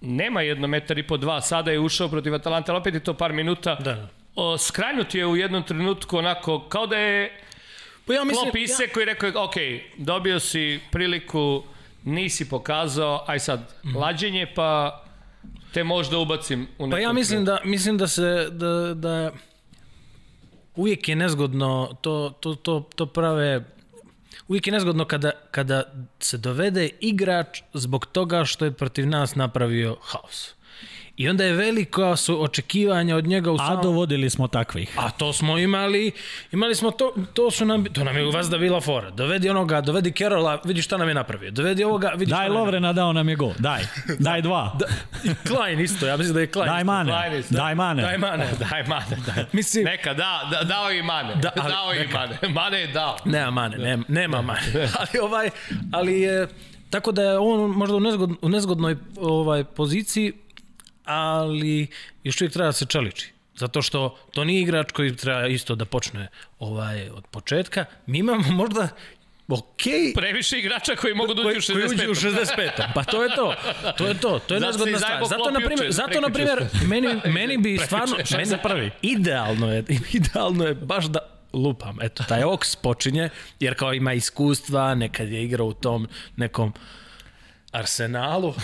nema 0.00 0.42
jedno 0.42 0.66
metar 0.66 0.98
i 0.98 1.02
po 1.02 1.16
dva, 1.16 1.40
sada 1.40 1.70
je 1.70 1.80
ušao 1.80 2.08
protiv 2.08 2.34
Atalanta, 2.34 2.72
ali 2.72 2.80
opet 2.80 2.94
je 2.94 3.00
to 3.00 3.14
par 3.14 3.32
minuta, 3.32 3.74
Da. 3.74 4.08
o, 4.34 4.58
skranjut 4.58 5.14
je 5.14 5.26
u 5.26 5.36
jednom 5.36 5.62
trenutku 5.62 6.18
onako, 6.18 6.60
kao 6.68 6.86
da 6.86 6.96
je 6.96 7.40
Pa 8.08 8.14
ja 8.14 8.24
mislim, 8.24 8.44
Klop 8.44 8.56
ise 8.56 8.88
koji 8.88 9.02
je 9.02 9.06
rekao, 9.14 9.44
ok, 9.44 9.54
dobio 9.96 10.40
si 10.40 10.80
priliku, 10.90 11.62
nisi 12.04 12.48
pokazao, 12.48 13.24
aj 13.26 13.38
sad, 13.38 13.74
lađenje, 13.96 14.46
pa 14.54 15.02
te 15.78 15.84
možda 15.84 16.18
ubacim 16.18 16.62
u 16.78 16.86
nekom 16.86 16.90
Pa 16.90 16.98
ja 16.98 17.12
mislim 17.12 17.44
da, 17.44 17.58
mislim 17.64 17.98
da 17.98 18.06
se, 18.08 18.48
da, 18.50 18.94
da 18.94 19.30
uvijek 20.76 21.08
je 21.08 21.16
nezgodno, 21.16 21.96
to, 22.00 22.34
to, 22.40 22.54
to, 22.54 22.88
to 22.94 23.06
prave, 23.06 23.64
uvijek 24.48 24.66
je 24.66 24.72
nezgodno 24.72 25.04
kada, 25.04 25.30
kada 25.50 25.82
se 26.20 26.38
dovede 26.38 26.88
igrač 27.00 27.62
zbog 27.74 28.06
toga 28.06 28.44
što 28.44 28.64
je 28.64 28.72
protiv 28.72 29.08
nas 29.08 29.34
napravio 29.34 29.96
haos. 30.02 30.54
I 31.18 31.28
onda 31.28 31.44
je 31.44 31.52
veliko 31.52 32.16
su 32.16 32.42
očekivanja 32.42 33.16
od 33.16 33.26
njega 33.26 33.50
u 33.50 33.54
A 33.54 33.58
samom... 33.58 33.82
dovodili 33.82 34.30
smo 34.30 34.48
takvih. 34.48 34.94
A 34.98 35.10
to 35.10 35.32
smo 35.32 35.58
imali, 35.58 36.12
imali 36.52 36.74
smo 36.74 36.90
to, 36.90 37.14
to 37.34 37.50
su 37.50 37.64
nam, 37.64 37.84
to 37.84 38.04
nam 38.04 38.16
je 38.16 38.26
u 38.26 38.30
vas 38.30 38.50
da 38.50 38.58
bila 38.58 38.80
fora. 38.80 39.10
Dovedi 39.10 39.50
onoga, 39.50 39.80
dovedi 39.80 40.12
Kerola, 40.12 40.60
vidi 40.64 40.82
šta 40.82 40.96
nam 40.96 41.08
je 41.08 41.14
napravio. 41.14 41.50
Dovedi 41.50 41.84
ovoga, 41.84 42.08
vidi 42.08 42.30
Daj 42.30 42.36
šta 42.36 42.42
nam 42.42 42.52
je 42.52 42.58
Lovrena, 42.58 42.92
dao 42.92 43.12
nam 43.12 43.28
je 43.28 43.36
gol. 43.36 43.52
Daj, 43.58 43.82
daj 44.18 44.42
dva. 44.42 44.72
napravio. 44.78 44.86
I 45.24 45.48
Klein 45.48 45.80
isto, 45.80 46.06
ja 46.06 46.16
mislim 46.16 46.34
da 46.34 46.40
je 46.40 46.46
Klein. 46.46 46.68
Daj 46.68 46.78
isto. 46.80 46.86
mane, 46.86 47.10
Klajnis, 47.12 47.50
da. 47.50 47.58
daj 47.58 47.74
mane. 47.74 48.02
Daj 48.02 48.18
mane. 48.18 48.46
Daj 48.70 48.82
mane, 48.82 49.16
daj. 49.26 49.44
Mislim, 49.52 49.84
Neka, 49.84 50.14
da, 50.14 50.48
da 50.50 50.64
dao 50.64 50.92
i 50.92 51.02
mane. 51.02 51.34
Da, 51.34 51.40
Da, 51.40 51.62
ali 51.62 51.72
dao 51.72 51.94
i 51.94 51.98
neka. 51.98 52.18
mane. 52.18 52.38
Mane 52.54 52.80
je 52.80 52.86
dao. 52.86 53.16
Nema 53.24 53.50
mane, 53.50 53.78
nema, 53.78 54.04
nema 54.08 54.42
mane. 54.42 54.60
ali 54.98 55.18
ovaj, 55.22 55.50
ali 55.92 56.20
je, 56.20 56.48
tako 56.90 57.12
da 57.12 57.22
je 57.22 57.38
on 57.38 57.70
možda 57.70 57.96
u, 57.96 58.00
nezgod, 58.00 58.30
u 58.42 58.48
nezgodnoj 58.48 58.96
ovaj, 59.20 59.64
poziciji, 59.64 60.32
ali 61.08 61.86
još 62.24 62.40
uvijek 62.40 62.52
treba 62.52 62.68
da 62.68 62.72
se 62.72 62.86
čeliči. 62.86 63.32
Zato 63.54 63.82
što 63.82 64.18
to 64.32 64.44
nije 64.44 64.62
igrač 64.62 64.92
koji 64.92 65.16
treba 65.16 65.46
isto 65.46 65.74
da 65.74 65.84
počne 65.84 66.28
ovaj 66.58 67.10
od 67.10 67.26
početka. 67.26 67.84
Mi 68.06 68.18
imamo 68.18 68.52
možda 68.52 68.88
okej 69.48 70.12
Previše 70.14 70.58
igrača 70.58 70.96
koji 70.96 71.14
mogu 71.14 71.34
da 71.34 71.42
uđu 71.42 71.72
u 71.72 71.74
koji 71.74 71.86
uđe 71.86 72.08
u 72.08 72.14
65. 72.14 72.50
65. 72.56 72.94
Pa 72.94 73.04
to 73.04 73.22
je 73.22 73.34
to. 73.36 73.54
To 73.98 74.06
je 74.06 74.14
to. 74.20 74.38
To 74.38 74.54
je 74.54 74.60
nezgodna 74.60 74.98
stvar. 74.98 75.24
Zato 75.24 75.50
na 75.50 75.60
primjer, 75.60 75.92
zato 75.92 76.20
na 76.20 76.30
primjer 76.30 76.64
meni 76.86 77.08
meni 77.38 77.58
bi 77.58 77.78
stvarno 77.78 78.16
meni 78.30 78.56
prvi. 78.62 78.90
idealno 79.02 79.72
je 79.72 79.84
idealno 80.20 80.64
je 80.64 80.74
baš 80.74 81.04
da 81.04 81.18
lupam. 81.52 81.98
Eto, 82.02 82.24
taj 82.28 82.42
Oks 82.42 82.76
počinje, 82.76 83.28
jer 83.60 83.74
kao 83.74 83.94
ima 83.94 84.12
iskustva, 84.12 84.94
nekad 84.94 85.28
je 85.28 85.44
igrao 85.44 85.66
u 85.66 85.74
tom 85.74 86.08
nekom 86.36 86.72
arsenalu. 87.72 88.54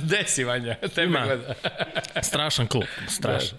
Desi, 0.10 0.44
Vanja, 0.44 0.74
tebe 0.94 1.06
Ima. 1.06 1.24
gleda. 1.24 1.54
Strašan 2.22 2.66
klub, 2.66 2.84
strašan. 3.08 3.58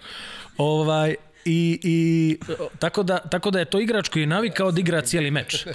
Ovaj, 0.56 1.14
i, 1.44 1.80
i 1.82 2.38
tako, 2.78 3.02
da, 3.02 3.18
tako 3.18 3.50
da 3.50 3.58
je 3.58 3.64
to 3.64 3.80
igrač 3.80 4.08
koji 4.08 4.22
je 4.22 4.26
navikao 4.26 4.70
da 4.70 4.80
igra 4.80 5.00
cijeli 5.00 5.30
meč. 5.30 5.66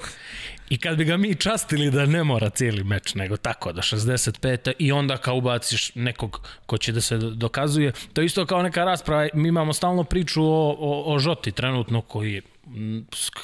I 0.70 0.78
kad 0.78 0.98
bi 0.98 1.06
ga 1.06 1.18
mi 1.18 1.36
častili 1.36 1.92
da 1.92 2.06
ne 2.06 2.24
mora 2.24 2.50
cijeli 2.50 2.84
meč, 2.84 3.16
nego 3.16 3.38
tako 3.38 3.72
do 3.72 3.82
65. 3.82 4.72
i 4.80 4.92
onda 4.92 5.18
kao 5.18 5.36
ubaciš 5.36 5.96
nekog 5.96 6.48
ko 6.66 6.78
će 6.78 6.92
da 6.92 7.02
se 7.02 7.18
dokazuje. 7.18 7.92
To 8.14 8.22
je 8.22 8.26
isto 8.26 8.46
kao 8.46 8.64
neka 8.64 8.84
rasprava. 8.84 9.28
Mi 9.34 9.48
imamo 9.48 9.74
stalno 9.74 10.04
priču 10.04 10.44
o, 10.44 10.76
o, 10.80 11.14
o 11.14 11.20
Žoti 11.20 11.52
trenutno 11.52 12.02
koji 12.02 12.34
je 12.34 12.42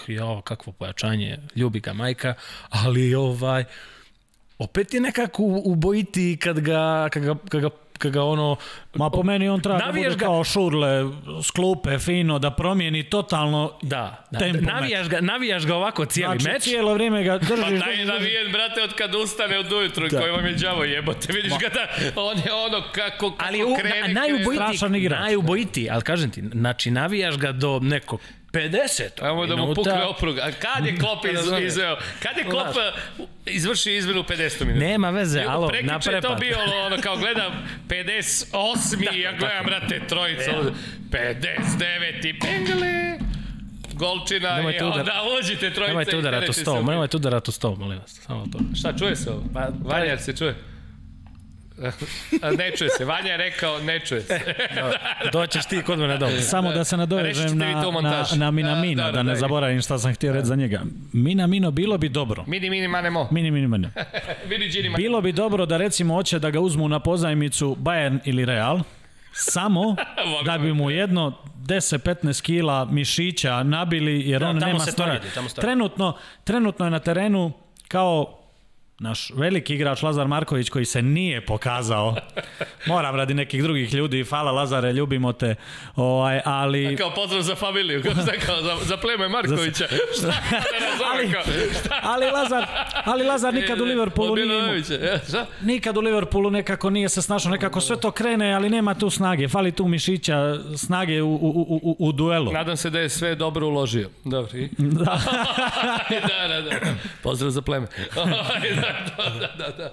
jo, 0.07 0.41
kakvo 0.41 0.74
pojačanje, 0.74 1.38
ljubi 1.55 1.80
ga 1.80 1.93
majka, 1.93 2.34
ali 2.69 3.15
ovaj, 3.15 3.63
opet 4.57 4.93
je 4.93 4.99
nekako 4.99 5.43
u, 5.43 5.61
u 5.65 5.75
bojiti 5.75 6.37
kad 6.41 6.59
ga, 6.59 7.09
kad 7.11 7.23
ga, 7.23 7.35
kad 7.49 7.61
ga, 7.61 7.69
kad 7.97 8.11
ga 8.11 8.23
ono... 8.23 8.55
Ma 8.93 9.09
po 9.09 9.23
meni 9.23 9.49
on 9.49 9.61
treba 9.61 9.77
da 9.77 9.85
bude 9.87 10.09
ga- 10.09 10.17
kao 10.17 10.43
šurle, 10.43 11.03
sklupe, 11.43 11.99
fino, 11.99 12.39
da 12.39 12.51
promijeni 12.51 13.03
totalno 13.03 13.73
Da, 13.81 14.25
da. 14.31 14.39
tempo 14.39 14.61
navijaš, 14.63 15.07
ga, 15.07 15.21
navijaš 15.21 15.65
ga 15.65 15.75
ovako 15.75 16.05
cijeli 16.05 16.39
Znači, 16.39 16.53
meč. 16.53 16.63
cijelo 16.63 16.93
vrijeme 16.93 17.23
ga 17.23 17.37
držiš, 17.39 17.55
Pa 17.61 17.85
taj 17.85 17.95
je 17.95 18.05
navijen, 18.07 18.51
brate, 18.51 18.81
od 18.81 18.93
kada 18.93 19.17
ustane 19.17 19.57
od 19.57 19.71
ujutru, 19.71 20.07
da. 20.07 20.19
koji 20.19 20.31
vam 20.31 20.45
je 20.45 20.53
đavo 20.53 20.83
jebote. 20.83 21.33
Vidiš 21.33 21.53
ga 21.53 21.69
da, 21.69 21.87
on 22.15 22.37
je 22.37 22.53
ono 22.55 22.81
kako, 22.83 23.01
kako 23.31 23.35
Ali 23.39 23.63
u, 23.63 23.75
krene. 23.75 24.01
na, 24.03 24.07
najubojitiji, 24.11 24.55
strašan 24.57 24.95
igrač. 24.95 25.19
najubojitiji, 25.19 25.89
ali 25.89 26.01
kažem 26.01 26.31
ti, 26.31 26.43
znači 26.43 26.91
navijaš 26.91 27.37
ga 27.37 27.51
do 27.51 27.79
nekog 27.79 28.19
50 28.51 29.01
Ajmo 29.21 29.45
da 29.45 29.55
mu 29.55 29.61
minuta. 29.61 29.75
pukne 29.81 30.03
oprug. 30.05 30.37
A 30.37 30.51
kad 30.51 30.85
je 30.85 30.97
Klop 30.97 31.25
iz, 31.57 31.63
izveo? 31.63 31.97
Kad 32.19 32.37
je 32.37 32.43
Klop 32.43 32.67
uh, 32.67 33.25
izvršio 33.45 33.93
izmenu 33.93 34.19
u 34.19 34.23
50 34.23 34.35
minuta? 34.61 34.85
Nema 34.85 35.09
veze, 35.09 35.41
alo, 35.41 35.67
Prekjuče 35.67 36.09
na 36.09 36.15
je 36.15 36.21
to 36.21 36.35
bio 36.35 36.57
ono 36.85 36.97
kao 36.97 37.17
gledam 37.17 37.51
58. 37.87 38.53
i 39.13 39.19
ja 39.19 39.31
gledam, 39.31 39.65
brate, 39.65 40.01
trojica. 40.07 40.51
ovde. 40.57 40.71
59. 41.09 42.25
i 42.25 42.34
Bengale. 42.34 43.19
Golčina 43.93 44.55
Nemojte 44.55 44.79
i 44.79 44.81
udar- 44.81 44.99
onda 44.99 45.13
uđite 45.39 45.59
trojica. 45.61 45.88
Nemojte 45.88 46.11
i 46.11 46.19
udarati 46.19 46.49
u 46.49 46.53
stol, 46.53 46.86
nemojte 46.86 47.17
udarati 47.17 47.49
u 47.49 47.53
stol, 47.53 47.75
molim 47.75 47.99
vas. 47.99 48.19
Samo 48.21 48.45
to. 48.51 48.59
Šta, 48.75 48.97
čuje 48.97 49.15
se 49.15 49.31
ovo? 49.31 49.43
Pa, 49.53 49.67
Vanja, 49.84 50.05
jel 50.05 50.17
se 50.17 50.36
čuje? 50.38 50.55
Ne 52.57 52.71
čuje 52.78 52.89
se. 52.89 53.05
Vanja 53.05 53.32
je 53.32 53.38
rekao, 53.38 53.80
ne 53.80 53.99
čuje 53.99 54.21
se. 54.21 54.39
Doćeš 55.32 55.65
ti 55.65 55.82
kod 55.82 55.99
mene 55.99 56.17
doma. 56.17 56.41
Samo 56.41 56.71
da 56.71 56.84
se 56.84 56.97
nadovežem 56.97 57.57
na, 57.57 57.91
na, 58.01 58.26
na 58.36 58.51
Minamina, 58.51 59.03
Da, 59.03 59.11
da, 59.11 59.11
da, 59.11 59.17
da, 59.17 59.24
ne 59.24 59.32
da. 59.34 59.39
zaboravim 59.39 59.82
šta 59.82 59.97
sam 59.99 60.13
htio 60.13 60.34
reći 60.34 60.45
za 60.45 60.55
njega. 60.55 60.82
Minamino 61.13 61.71
bilo 61.71 61.97
bi 61.97 62.09
dobro. 62.09 62.43
Mini, 62.47 62.69
mini, 62.69 62.88
mane, 62.88 63.09
mo. 63.09 63.28
Mini, 63.32 63.51
mini, 63.51 63.67
mane. 63.74 63.89
Bilo 64.97 65.21
bi 65.21 65.32
dobro 65.32 65.65
da 65.65 65.78
recimo 65.78 66.13
hoće 66.13 66.39
da 66.39 66.49
ga 66.49 66.59
uzmu 66.59 66.88
na 66.88 66.99
pozajmicu 66.99 67.76
Bayern 67.80 68.19
ili 68.26 68.45
Real, 68.45 68.80
samo 69.34 69.95
da 70.45 70.57
bi 70.57 70.74
mu 70.74 70.91
jedno 70.91 71.38
10-15 71.65 72.41
kila 72.41 72.86
mišića 72.86 73.63
nabili 73.63 74.30
jer 74.30 74.41
Da, 74.41 74.49
on 74.49 74.57
nema 74.57 74.80
radi. 74.97 75.28
Trenutno, 75.61 76.17
trenutno 76.43 76.86
je 76.86 76.91
na 76.91 76.99
terenu 76.99 77.51
kao 77.88 78.39
naš 79.03 79.31
veliki 79.35 79.73
igrač 79.75 80.01
Lazar 80.03 80.27
Marković 80.27 80.69
koji 80.69 80.85
se 80.85 81.01
nije 81.01 81.45
pokazao. 81.45 82.15
Moram 82.85 83.15
radi 83.15 83.33
nekih 83.33 83.63
drugih 83.63 83.93
ljudi, 83.93 84.23
hvala 84.23 84.51
Lazare, 84.51 84.93
ljubimo 84.93 85.33
te. 85.33 85.55
Ovaj, 85.95 86.41
ali 86.45 86.97
Kao 86.97 87.11
pozdrav 87.15 87.41
za 87.41 87.55
familiju, 87.55 88.03
kao, 88.03 88.11
šta, 88.11 88.31
kao 88.45 88.61
za, 88.61 88.75
za 88.85 88.97
pleme 88.97 89.29
Markovića. 89.29 89.87
Šta 90.17 90.27
da 90.27 90.33
Ali- 91.13 91.29
šta? 91.79 91.99
ali 92.03 92.25
Lazar, 92.25 92.65
ali 93.05 93.23
Lazar 93.23 93.53
nikad 93.53 93.81
u 93.81 93.83
Liverpoolu 93.83 94.35
nije 94.35 94.83
ja? 95.33 95.45
Nikad 95.61 95.97
u 95.97 96.01
Liverpoolu 96.01 96.51
nekako 96.51 96.89
nije 96.89 97.09
se 97.09 97.21
snašao, 97.21 97.51
nekako 97.51 97.81
sve 97.81 97.99
to 97.99 98.11
krene, 98.11 98.53
ali 98.53 98.69
nema 98.69 98.93
tu 98.93 99.09
snage, 99.09 99.47
fali 99.47 99.71
tu 99.71 99.87
mišića, 99.87 100.57
snage 100.77 101.21
u, 101.21 101.35
u, 101.35 101.49
u, 101.49 101.79
u, 101.83 101.95
u 101.99 102.11
duelu. 102.11 102.51
Nadam 102.51 102.77
se 102.77 102.89
da 102.89 102.99
je 102.99 103.09
sve 103.09 103.35
dobro 103.35 103.67
uložio. 103.67 104.09
Dobro, 104.23 104.57
i? 104.57 104.69
Da. 104.77 105.03
da, 106.27 106.47
da, 106.47 106.61
da. 106.61 106.75
Pozdrav 107.23 107.51
za 107.51 107.61
pleme. 107.61 107.87
da, 108.15 108.92
da, 109.39 109.47
da, 109.57 109.71
da. 109.77 109.91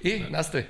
I, 0.00 0.22
nastavi. 0.30 0.64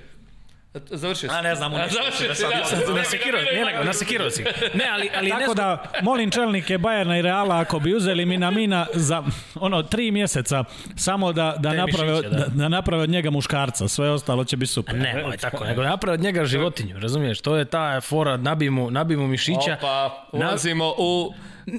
Završio 0.74 1.28
si. 1.28 1.34
A, 1.34 1.40
ne 1.40 1.54
znam, 1.54 1.74
uništio 1.74 2.00
Završio 2.00 2.34
si, 2.34 2.42
da. 2.86 2.94
Nasekirao, 2.94 3.42
nije 3.42 3.64
nego, 3.64 3.84
nasekirao 3.84 4.30
si. 4.30 4.44
Ne, 4.74 4.88
ali, 4.92 5.10
ali 5.16 5.30
ne 5.30 5.38
Tako 5.38 5.54
da, 5.54 5.82
molim 6.02 6.30
čelnike 6.30 6.78
Bajerna 6.78 7.18
i 7.18 7.22
Reala, 7.22 7.58
ako 7.58 7.78
bi 7.78 7.94
uzeli 7.94 8.26
Minamina 8.26 8.86
za 8.94 9.22
ono 9.54 9.82
tri 9.82 10.10
mjeseca, 10.10 10.64
samo 10.96 11.32
da, 11.32 11.54
da, 11.58 11.70
Te 11.70 11.76
naprave, 11.76 12.12
mišiće, 12.12 12.28
da. 12.28 12.36
da. 12.36 12.46
da 12.46 12.68
naprave 12.68 13.02
od 13.02 13.10
njega 13.10 13.30
muškarca, 13.30 13.88
sve 13.88 14.10
ostalo 14.10 14.44
će 14.44 14.56
biti 14.56 14.72
super. 14.72 14.94
Ne, 14.94 15.22
moj, 15.26 15.36
tako, 15.36 15.64
nego 15.64 15.82
napravi 15.82 16.14
od 16.14 16.20
njega 16.20 16.44
životinju, 16.44 16.98
razumiješ? 16.98 17.40
To 17.40 17.56
je 17.56 17.64
ta 17.64 18.00
fora, 18.00 18.36
nabi 18.36 18.70
mu, 18.70 18.90
nabi 18.90 19.16
mu 19.16 19.26
mišića. 19.26 19.76
Opa, 19.78 20.26
ulazimo 20.32 20.94
u 20.98 21.34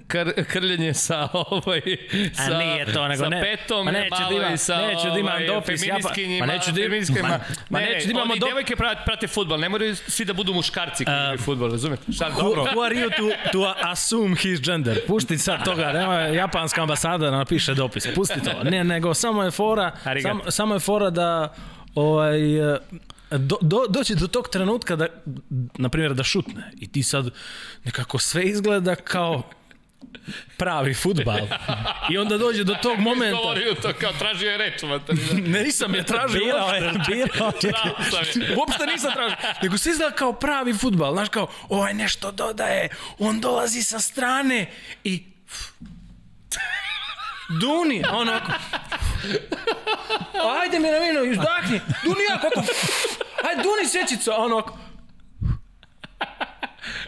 kr, 0.08 0.44
krljenje 0.46 0.94
sa 0.94 1.28
ovaj 1.34 1.82
sa, 2.36 2.44
A 2.44 2.58
nije 2.58 2.86
to, 2.86 3.08
nego 3.08 3.24
sa 3.24 3.30
ne. 3.30 3.42
petom, 3.42 3.86
Ma 3.86 3.92
neću 3.92 4.16
da 4.30 4.36
imam- 4.36 4.58
sa 4.58 4.78
neću 4.78 5.10
da 5.10 5.20
imam 5.20 5.34
ovaj, 5.34 5.48
dopis, 5.48 5.84
ja 5.84 5.98
pa- 6.04 6.10
ma 6.40 6.46
neću 6.46 6.72
da- 6.72 6.76
feminiskinjima. 6.76 7.28
ma- 7.28 7.40
ma 7.70 7.80
ne, 7.80 7.86
neću 7.86 8.08
da 8.08 8.12
imamo 8.12 8.32
oni 8.32 8.40
dop- 8.40 8.48
devojke 8.48 8.76
prate, 8.76 9.02
prate 9.06 9.28
fudbal, 9.28 9.60
ne 9.60 9.70
moraju 9.70 9.96
svi 9.98 10.26
da 10.26 10.34
budu 10.34 10.54
muškarci 10.54 11.06
koji 11.06 11.16
igraju 11.16 11.38
fudbal, 11.38 11.72
razumeš? 11.72 12.00
Šta, 12.16 12.30
dobro. 12.32 12.64
Who 12.64 12.86
are 12.86 12.96
you 12.96 13.10
to, 13.12 13.52
to 13.52 13.74
assume 13.82 14.36
his 14.36 14.62
gender? 14.62 15.00
Pušti 15.08 15.38
sad 15.38 15.66
toga, 15.66 15.92
nema 15.92 16.16
japanska 16.16 16.82
ambasada 16.82 17.18
da 17.20 17.32
napiše 17.34 17.74
dopis. 17.74 18.08
Pusti 18.16 18.40
to. 18.42 18.64
Ne, 18.64 18.84
nego 18.84 19.14
samo 19.14 19.44
je 19.44 19.52
fora, 19.52 19.92
Arigato. 20.04 20.52
samo, 20.52 20.74
je 20.74 20.80
fora 20.80 21.10
da 21.10 21.54
ovaj, 21.96 22.40
do, 23.32 23.58
do, 23.62 23.86
doći 23.90 24.16
do 24.16 24.28
tog 24.28 24.50
trenutka 24.50 24.96
da, 24.96 25.08
na 25.78 25.90
primjer, 25.90 26.14
da 26.14 26.24
šutne. 26.24 26.72
I 26.76 26.92
ti 26.92 27.04
sad 27.04 27.30
nekako 27.84 28.20
sve 28.20 28.44
izgleda 28.44 28.96
kao 28.96 29.44
pravi 30.58 30.94
futbal. 30.94 31.48
I 32.10 32.18
onda 32.18 32.38
dođe 32.38 32.64
do 32.64 32.76
tog 32.82 33.00
momenta... 33.00 33.38
Govorio 33.38 33.76
to 33.82 33.94
kao 34.02 34.12
tražio 34.14 34.52
je 34.52 34.58
reč, 34.58 34.82
materina. 34.84 35.50
Ne, 35.50 35.64
nisam 35.66 35.96
je 35.96 36.04
tražio 36.06 36.46
Birao 36.46 36.70
je, 36.70 36.86
uopšte. 36.86 37.12
birao 37.12 37.52
je. 37.64 37.72
Sam 38.34 38.42
je. 38.42 38.56
Uopšte 38.58 38.86
nisam 38.86 39.12
tražio. 39.14 39.38
Nego 39.62 39.78
se 39.78 39.90
izgleda 39.90 40.16
kao 40.16 40.34
pravi 40.34 40.74
futbal. 40.74 41.14
Znaš 41.14 41.30
kao, 41.30 41.48
ovaj 41.70 41.94
nešto 41.94 42.32
dodaje, 42.32 42.90
on 43.20 43.40
dolazi 43.40 43.84
sa 43.84 44.00
strane 44.00 44.72
i... 45.04 45.24
Duni, 47.60 48.04
a 48.10 48.18
on 48.18 48.30
ovako... 48.30 48.52
Ajde 50.62 50.80
mi 50.80 50.88
na 50.88 50.98
vino, 50.98 51.24
izdahni. 51.24 51.82
Duni 52.04 52.24
ja, 52.30 52.40
kako... 52.42 52.60
Ajde, 53.44 53.64
Duni 53.64 53.88
svećicu, 53.88 54.32
a 54.32 54.36
on 54.38 54.52
ovako... 54.52 54.78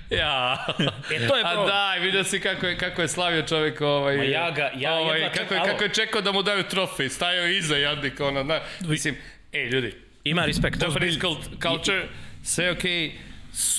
Ja. 0.10 0.66
E, 1.12 1.28
to 1.28 1.36
je 1.36 1.44
A 1.44 1.48
problem. 1.48 1.68
daj, 1.68 2.00
vidio 2.00 2.24
si 2.24 2.40
kako 2.40 2.68
je, 2.68 2.78
kako 2.78 3.02
je 3.02 3.08
slavio 3.08 3.42
čovjek 3.42 3.82
ovaj... 3.82 4.18
Ma 4.18 4.24
ja 4.24 4.52
ga- 4.52 4.72
ja 4.76 4.94
ovaj, 4.94 5.20
jedva 5.20 5.34
kako, 5.34 5.54
je, 5.54 5.62
kako 5.62 5.84
je 5.84 5.90
čekao 5.90 6.22
da 6.22 6.32
mu 6.32 6.44
daju 6.44 6.64
trofej, 6.64 7.10
stajao 7.10 7.48
iza 7.48 7.78
jadnik, 7.78 8.20
ono, 8.20 8.44
na, 8.44 8.60
mislim, 8.82 9.16
ej, 9.54 9.66
ljudi, 9.66 9.94
Ima 10.24 10.46
respekt. 10.46 10.82
Japanese 10.82 11.20
cult- 11.20 11.62
culture, 11.62 12.08
sve 12.44 12.72
okej. 12.72 13.12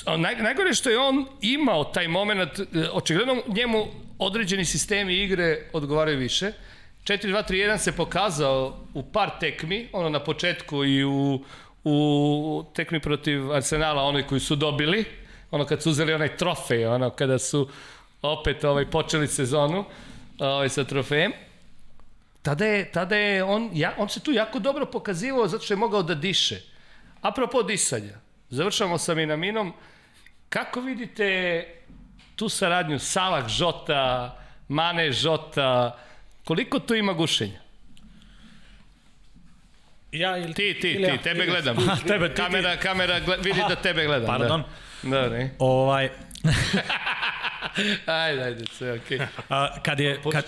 A 0.05 0.16
Naj, 0.16 0.37
najgore 0.37 0.74
što 0.74 0.91
je 0.91 0.99
on 0.99 1.27
imao 1.43 1.85
taj 1.85 2.09
moment, 2.09 2.59
e, 2.59 2.64
očigledno 2.93 3.43
njemu 3.49 3.87
određeni 4.18 4.64
sistemi 4.64 5.14
igre 5.14 5.59
odgovaraju 5.72 6.18
više. 6.18 6.53
4-2-3-1 7.05 7.79
se 7.79 7.93
pokazao 7.93 8.87
u 8.95 9.03
par 9.03 9.31
tekmi, 9.41 9.89
ono 9.93 10.09
na 10.09 10.20
početku 10.20 10.85
i 10.85 11.05
u, 11.05 11.45
u 11.85 12.64
tekmi 12.74 13.01
protiv 13.01 13.53
Arsenala, 13.53 14.03
onoj 14.03 14.22
koji 14.22 14.41
su 14.41 14.57
dobili, 14.57 15.05
ono 15.51 15.64
kad 15.64 15.82
su 15.82 15.90
uzeli 15.90 16.14
onaj 16.14 16.36
trofej, 16.36 16.86
ono 16.86 17.11
kada 17.11 17.38
su 17.38 17.68
opet 18.22 18.64
ovaj, 18.64 18.90
počeli 18.90 19.28
sezonu 19.28 19.84
ovaj, 20.38 20.68
sa 20.68 20.84
trofejem. 20.84 21.32
Tada 22.42 22.66
je, 22.66 22.92
tada 22.92 23.16
je 23.16 23.44
on, 23.44 23.70
ja, 23.74 23.94
on 23.99 24.09
se 24.09 24.20
tu 24.20 24.32
jako 24.32 24.59
dobro 24.59 24.86
pokazivao 24.86 25.49
zato 25.49 25.64
što 25.64 25.74
je 25.74 25.78
mogao 25.78 26.03
da 26.03 26.14
diše. 26.14 26.61
Apropo 27.20 27.62
disanja, 27.62 28.18
završamo 28.51 28.99
sa 28.99 29.14
Minaminom. 29.14 29.72
Kako 30.49 30.80
vidite 30.80 31.64
tu 32.36 32.49
saradnju 32.49 32.99
Salah, 32.99 33.49
Žota, 33.49 34.36
Mane, 34.68 35.12
Žota, 35.12 35.99
koliko 36.44 36.78
tu 36.78 36.94
ima 36.94 37.12
gušenja? 37.12 37.61
Ja 40.12 40.38
ili 40.38 40.55
Ti, 40.55 40.78
ti, 40.80 40.90
ili 40.90 41.05
ti, 41.05 41.11
ja? 41.11 41.22
tebe 41.22 41.47
gledam. 41.47 41.76
Tebe, 42.09 42.28
ti, 42.28 42.34
ti. 42.34 42.42
kamera, 42.42 42.76
kamera, 42.76 43.20
gled, 43.20 43.44
vidi 43.44 43.61
da 43.68 43.76
tebe 43.76 44.05
gledam. 44.07 44.26
Pardon. 44.26 44.61
Da, 44.62 44.68
da 45.03 45.28
ne. 45.28 45.51
Ovaj, 45.59 46.09
Ajde, 48.07 48.42
ajde, 48.42 48.64
sve 48.72 48.92
okej. 48.92 49.18
Okay. 49.18 49.26
a, 49.49 49.82
kad 49.82 50.01
je... 50.01 50.20
Kad, 50.32 50.44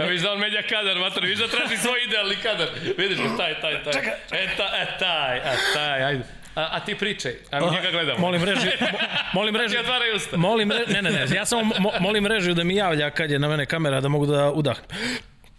A 0.00 0.04
viš 0.04 0.22
da 0.22 0.32
on 0.32 0.38
menja 0.38 0.62
kadar, 0.62 0.98
mater, 0.98 1.24
viš 1.24 1.38
da 1.38 1.48
traži 1.48 1.76
svoj 1.76 2.04
idealni 2.06 2.36
kadar. 2.36 2.68
Vidiš 2.98 3.18
ga, 3.18 3.36
taj, 3.36 3.60
taj, 3.60 3.82
taj. 3.84 3.92
Čekaj. 3.92 4.12
E, 4.30 4.56
ta, 4.56 4.64
e, 4.64 4.98
taj, 4.98 5.38
a, 5.38 5.54
taj, 5.74 6.04
ajde. 6.04 6.24
A, 6.54 6.68
a 6.72 6.80
ti 6.80 6.94
pričaj, 6.94 7.34
a 7.50 7.60
mi 7.60 7.70
njega 7.70 7.90
gledamo. 7.90 8.18
Molim 8.18 8.44
režiju, 8.44 8.72
mo, 8.80 8.98
molim 9.32 9.56
režiju, 9.60 9.78
Ti 9.80 9.84
otvaraj 9.84 10.16
usta. 10.16 10.36
molim 10.36 10.70
re, 10.72 10.84
ne, 10.88 11.02
ne, 11.02 11.10
ne, 11.10 11.36
ja 11.36 11.44
samo 11.44 11.74
mo, 11.78 11.92
molim 12.00 12.26
režiju 12.26 12.54
da 12.54 12.64
mi 12.64 12.76
javlja 12.76 13.10
kad 13.10 13.30
je 13.30 13.38
na 13.38 13.48
mene 13.48 13.66
kamera 13.66 14.00
da 14.00 14.08
mogu 14.08 14.26
da 14.26 14.52
udahnem. 14.52 14.86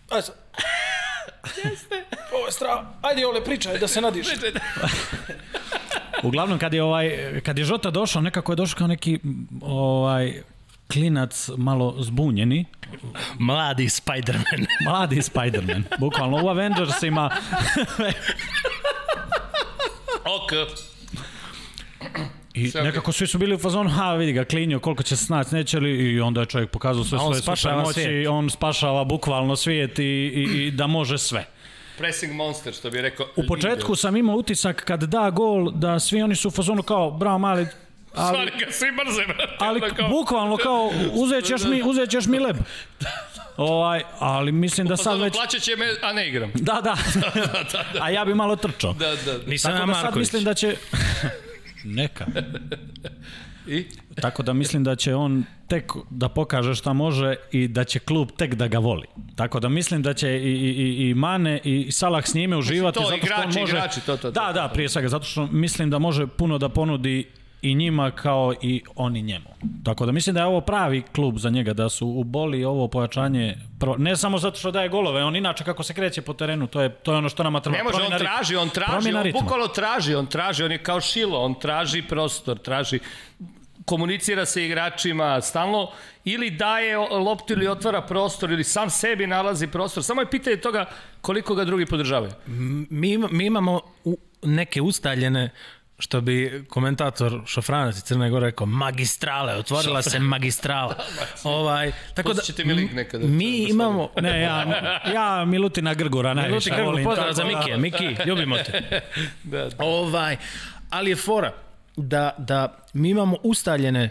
Ajde 0.09 0.21
sad. 0.21 0.35
Jeste. 1.63 2.03
Ovo 2.31 2.45
je 2.45 2.51
strava. 2.51 2.85
Ajde, 3.01 3.25
Ole, 3.25 3.43
pričaj 3.43 3.77
da 3.77 3.87
se 3.87 4.01
nadiš. 4.01 4.27
Uglavnom, 6.27 6.59
kad 6.59 6.73
je, 6.73 6.83
ovaj, 6.83 7.11
kad 7.43 7.57
je 7.57 7.65
Žota 7.65 7.91
došao, 7.91 8.21
nekako 8.21 8.51
je 8.51 8.55
došao 8.55 8.77
kao 8.77 8.87
neki 8.87 9.19
ovaj, 9.61 10.41
klinac 10.93 11.49
malo 11.57 11.95
zbunjeni, 11.99 12.65
Mladi 13.39 13.89
Spider-Man. 13.89 14.65
mladi 14.85 15.15
Spider-Man, 15.15 15.83
bukvalno 15.99 16.45
u 16.45 16.49
Avengersima. 16.49 17.29
Ok. 20.27 20.51
I 22.53 22.71
Sve 22.71 22.83
nekako 22.83 23.11
svi 23.11 23.27
su 23.27 23.37
bili 23.37 23.55
u 23.55 23.57
fazonu, 23.57 23.89
ha 23.89 24.13
vidi 24.13 24.33
ga, 24.33 24.45
klinio, 24.45 24.79
koliko 24.79 25.03
će 25.03 25.15
se 25.15 25.25
snaći, 25.25 25.55
neće 25.55 25.79
li, 25.79 26.13
i 26.13 26.21
onda 26.21 26.41
je 26.41 26.45
čovjek 26.45 26.69
pokazao 26.69 27.03
sve 27.03 27.19
svoje 27.19 27.41
super 27.41 27.75
moći, 27.75 28.27
on 28.29 28.49
spašava 28.49 29.03
bukvalno 29.03 29.55
svijet 29.55 29.99
i, 29.99 30.03
i, 30.03 30.65
i 30.67 30.71
da 30.71 30.87
može 30.87 31.17
sve. 31.17 31.45
Pressing 31.97 32.33
monster, 32.33 32.73
što 32.73 32.89
bi 32.89 33.01
rekao. 33.01 33.27
U 33.35 33.43
početku 33.47 33.95
sam 33.95 34.15
imao 34.15 34.35
utisak 34.35 34.83
kad 34.85 35.03
da 35.03 35.29
gol, 35.29 35.71
da 35.71 35.99
svi 35.99 36.21
oni 36.21 36.35
su 36.35 36.47
u 36.47 36.51
fazonu 36.51 36.83
kao, 36.83 37.11
bravo 37.11 37.37
mali, 37.37 37.67
ali, 38.15 38.27
Stvari 38.27 38.65
ga 38.65 38.71
svi 38.71 38.91
mrze, 38.91 39.25
brate. 39.27 39.55
ali 39.59 39.81
kao- 39.81 40.09
bukvalno 40.09 40.57
kao, 40.57 40.91
uzet 41.13 41.45
ćeš 41.45 41.63
mi, 41.63 41.83
uzet 41.83 42.09
ćeš 42.09 42.25
mi 42.25 42.39
leb. 42.39 42.57
Ovaj, 43.57 44.03
ali 44.19 44.51
mislim 44.51 44.87
da 44.87 44.97
sad 44.97 45.03
Sad 45.03 45.19
već... 45.21 45.33
Plaćat 45.33 45.61
će 45.61 45.75
me, 45.75 45.85
a 46.01 46.13
ne 46.13 46.27
igram. 46.29 46.51
Da, 46.55 46.81
da. 46.83 46.97
A 48.03 48.09
ja 48.09 48.25
bi 48.25 48.33
malo 48.33 48.55
trčao. 48.55 48.93
Da, 48.93 49.15
da. 49.15 49.37
Nisam 49.47 49.71
ja 49.71 49.77
Tako 49.77 49.87
da 49.87 49.93
sad 49.93 50.03
Marković. 50.03 50.25
mislim 50.25 50.43
da 50.43 50.53
će... 50.53 50.75
Neka. 51.83 52.25
I? 53.67 53.85
Tako 54.15 54.43
da 54.43 54.53
mislim 54.53 54.83
da 54.83 54.95
će 54.95 55.15
on 55.15 55.43
tek 55.67 55.83
da 56.09 56.29
pokaže 56.29 56.75
šta 56.75 56.93
može 56.93 57.35
i 57.51 57.67
da 57.67 57.83
će 57.83 57.99
klub 57.99 58.29
tek 58.37 58.55
da 58.55 58.67
ga 58.67 58.79
voli. 58.79 59.07
Tako 59.35 59.59
da 59.59 59.69
mislim 59.69 60.01
da 60.01 60.13
će 60.13 60.29
i, 60.29 60.51
i, 60.53 61.09
i- 61.09 61.13
Mane 61.13 61.59
i 61.63 61.91
Salah 61.91 62.27
s 62.27 62.33
njime 62.33 62.57
uživati 62.57 62.99
to, 62.99 63.05
zato 63.05 63.25
što 63.25 63.35
on 63.35 63.41
igrači, 63.41 63.59
može... 63.59 63.77
igrači, 63.77 64.01
to, 64.01 64.17
to, 64.17 64.21
to. 64.21 64.31
Da, 64.31 64.51
da, 64.53 64.69
prije 64.73 64.89
svega, 64.89 65.07
zato 65.07 65.25
što 65.25 65.47
mislim 65.47 65.89
da 65.89 65.99
može 65.99 66.27
puno 66.27 66.57
da 66.57 66.69
ponudi 66.69 67.25
i 67.61 67.75
njima 67.75 68.11
kao 68.11 68.53
i 68.61 68.83
oni 68.95 69.21
njemu. 69.21 69.49
Tako 69.83 70.05
da 70.05 70.11
mislim 70.11 70.33
da 70.33 70.39
je 70.41 70.45
ovo 70.45 70.61
pravi 70.61 71.03
klub 71.15 71.37
za 71.37 71.49
njega, 71.49 71.73
da 71.73 71.89
su 71.89 72.07
u 72.07 72.23
boli 72.23 72.63
ovo 72.63 72.87
pojačanje, 72.87 73.57
prvo, 73.79 73.97
ne 73.97 74.15
samo 74.15 74.37
zato 74.37 74.59
što 74.59 74.71
daje 74.71 74.89
golove, 74.89 75.23
on 75.23 75.35
inače 75.35 75.63
kako 75.63 75.83
se 75.83 75.93
kreće 75.93 76.21
po 76.21 76.33
terenu, 76.33 76.67
to 76.67 76.81
je, 76.81 76.89
to 76.89 77.11
je 77.11 77.17
ono 77.17 77.29
što 77.29 77.43
nama 77.43 77.59
treba. 77.59 77.77
Ne 77.77 77.83
može, 77.83 78.01
on 78.01 78.19
traži, 78.19 78.55
on 78.55 78.69
traži, 78.69 79.13
on 79.13 79.23
ritma. 79.23 79.41
bukvalno 79.41 79.67
traži, 79.67 80.15
on 80.15 80.25
traži, 80.25 80.63
on 80.63 80.71
je 80.71 80.77
kao 80.77 81.01
šilo, 81.01 81.39
on 81.39 81.59
traži 81.59 82.01
prostor, 82.01 82.57
traži 82.57 82.99
komunicira 83.85 84.45
sa 84.45 84.59
igračima 84.59 85.41
stalno 85.41 85.91
ili 86.25 86.49
daje 86.49 86.97
loptu 86.97 87.53
ili 87.53 87.67
otvara 87.67 88.01
prostor 88.01 88.51
ili 88.51 88.63
sam 88.63 88.89
sebi 88.89 89.27
nalazi 89.27 89.67
prostor. 89.67 90.03
Samo 90.03 90.21
je 90.21 90.29
pitanje 90.29 90.57
toga 90.57 90.85
koliko 91.21 91.55
ga 91.55 91.65
drugi 91.65 91.85
podržavaju. 91.85 92.31
mi, 92.89 93.17
mi 93.17 93.45
imamo 93.45 93.81
u, 94.03 94.17
neke 94.43 94.81
ustaljene 94.81 95.49
što 95.99 96.21
bi 96.21 96.65
komentator 96.69 97.41
Šofranac 97.45 97.95
iz 97.95 98.03
Crne 98.03 98.29
Gore 98.29 98.45
rekao, 98.45 98.67
magistrale, 98.67 99.53
otvorila 99.55 100.01
se 100.01 100.19
magistrala. 100.19 100.95
ovaj, 101.43 101.91
tako 102.13 102.33
da, 102.33 102.41
mi 102.65 102.73
link 102.73 102.91
nekada. 102.93 103.27
mi 103.27 103.63
imamo... 103.69 104.09
Ne, 104.21 104.41
ja, 104.41 104.65
ja 105.13 105.45
Milutina 105.45 105.93
Grgura 105.93 106.33
najviše 106.33 106.69
Milutin 106.69 106.73
Grgu, 106.75 106.85
volim. 106.89 107.05
pozdrav 107.05 107.33
za 107.33 107.43
da- 107.43 107.77
Miki, 107.77 107.77
Miki, 107.77 108.23
ljubimo 108.25 108.57
te. 108.57 108.81
Da, 109.43 109.69
da. 109.69 109.85
Ovaj, 109.85 110.37
ali 110.89 111.09
je 111.09 111.15
fora 111.15 111.53
da, 111.95 112.35
da 112.37 112.77
mi 112.93 113.09
imamo 113.09 113.37
ustaljene 113.43 114.09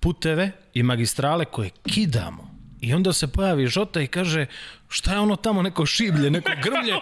puteve 0.00 0.50
i 0.74 0.82
magistrale 0.82 1.44
koje 1.44 1.70
kidamo. 1.70 2.53
I 2.84 2.94
onda 2.94 3.12
se 3.12 3.26
pojavi 3.26 3.66
Žota 3.66 4.00
i 4.00 4.06
kaže 4.06 4.46
šta 4.88 5.12
je 5.12 5.18
ono 5.18 5.36
tamo, 5.36 5.62
neko 5.62 5.86
šiblje, 5.86 6.30
neko 6.30 6.50
grmlje. 6.62 6.92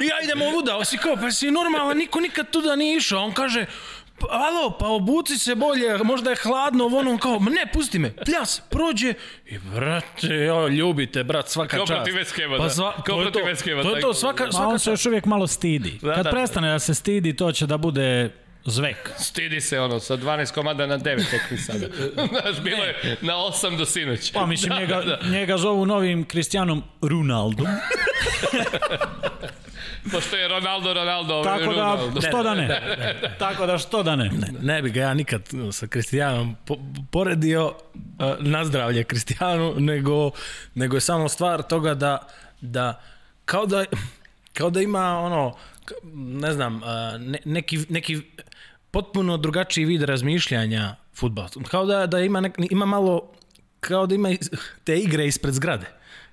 I 0.00 0.06
ja 0.06 0.16
idemo 0.24 0.50
luda, 0.50 0.76
osi 0.76 0.98
kao, 0.98 1.16
pa 1.16 1.30
si 1.30 1.50
normalan, 1.50 1.96
niko 1.96 2.20
nikad 2.20 2.50
tuda 2.50 2.76
nije 2.76 2.96
išao. 2.96 3.20
On 3.20 3.32
kaže, 3.32 3.66
"Pa, 4.20 4.26
alo, 4.30 4.70
pa 4.70 4.86
obuci 4.86 5.38
se 5.38 5.54
bolje, 5.54 5.98
možda 5.98 6.30
je 6.30 6.36
hladno, 6.36 6.84
ovo 6.84 6.98
ono, 6.98 7.10
on 7.10 7.18
kao, 7.18 7.38
"Ma 7.38 7.50
ne, 7.50 7.66
pusti 7.72 7.98
me, 7.98 8.12
pljas, 8.16 8.62
prođe. 8.70 9.14
I 9.46 9.58
brate, 9.58 10.26
jo, 10.26 10.68
ljubite, 10.68 11.24
brat, 11.24 11.48
svaka 11.48 11.76
Kao 11.76 11.86
čast. 11.86 11.96
protiv 11.96 12.14
West 12.14 12.42
Hama, 12.42 12.56
Pa 12.58 12.68
da. 12.68 13.02
Kao 13.02 13.20
protiv 13.20 13.42
Hama, 13.44 13.82
to 13.82 13.88
je 13.88 13.94
tako. 13.94 14.00
to, 14.00 14.14
svaka, 14.14 14.44
Ma 14.44 14.52
svaka 14.52 14.68
on 14.68 14.78
se 14.78 14.90
još 14.90 15.06
uvijek 15.06 15.24
malo 15.24 15.46
stidi. 15.46 15.98
Da, 16.02 16.14
Kad 16.14 16.24
da, 16.24 16.30
prestane 16.30 16.70
da 16.70 16.78
se 16.78 16.94
stidi, 16.94 17.36
to 17.36 17.52
će 17.52 17.66
da 17.66 17.76
bude 17.76 18.30
zvek. 18.64 19.10
Stidi 19.18 19.60
se 19.60 19.80
ono, 19.80 20.00
sa 20.00 20.16
12 20.16 20.54
komada 20.54 20.86
na 20.86 20.98
9 20.98 21.30
tekmi 21.30 21.58
sada. 21.58 21.86
Znaš, 22.40 22.60
bilo 22.62 22.84
je 22.84 23.16
na 23.20 23.32
8 23.32 23.78
do 23.78 23.86
sinoć. 23.86 24.32
Pa 24.32 24.46
mislim, 24.46 24.78
njega, 24.78 25.18
njega 25.30 25.56
zovu 25.58 25.86
novim 25.86 26.24
Cristianom 26.24 26.82
Ronaldom. 27.02 27.66
Pošto 30.12 30.36
je 30.36 30.48
Ronaldo, 30.48 30.94
Ronaldo, 30.94 31.34
ovaj 31.34 31.58
Tako 31.58 31.72
da, 31.72 31.80
Ronaldo. 31.80 32.20
što 32.20 32.42
da 32.42 32.54
ne? 32.54 32.80
Tako 33.38 33.66
da, 33.66 33.78
što 33.78 34.02
da 34.02 34.16
ne? 34.16 34.30
ne 34.60 34.82
bi 34.82 34.90
ga 34.90 35.00
ja 35.00 35.14
nikad 35.14 35.42
sa 35.72 35.86
Kristijanom 35.86 36.56
po, 36.66 36.76
poredio 37.10 37.66
uh, 37.66 37.74
na 38.40 38.64
zdravlje 38.64 39.04
Kristijanu, 39.04 39.74
nego, 39.78 40.30
nego 40.74 40.96
je 40.96 41.00
samo 41.00 41.28
stvar 41.28 41.62
toga 41.62 41.94
da, 41.94 42.18
da 42.60 43.00
kao 43.44 43.66
da 43.66 43.84
kao 44.52 44.70
da 44.70 44.80
ima 44.80 45.18
ono 45.18 45.56
ne 46.14 46.52
znam 46.52 46.76
uh, 46.76 46.82
ne, 47.20 47.38
neki, 47.44 47.78
neki 47.88 48.20
potpuno 48.92 49.36
drugačiji 49.36 49.84
vid 49.84 50.02
razmišljanja 50.02 50.96
fudbala. 51.14 51.48
Kao 51.70 51.86
da, 51.86 52.06
da 52.06 52.20
ima, 52.20 52.40
nek, 52.40 52.58
ima 52.70 52.86
malo 52.86 53.32
kao 53.80 54.06
da 54.06 54.14
ima 54.14 54.28
te 54.84 54.98
igre 54.98 55.26
ispred 55.26 55.54
zgrade. 55.54 55.86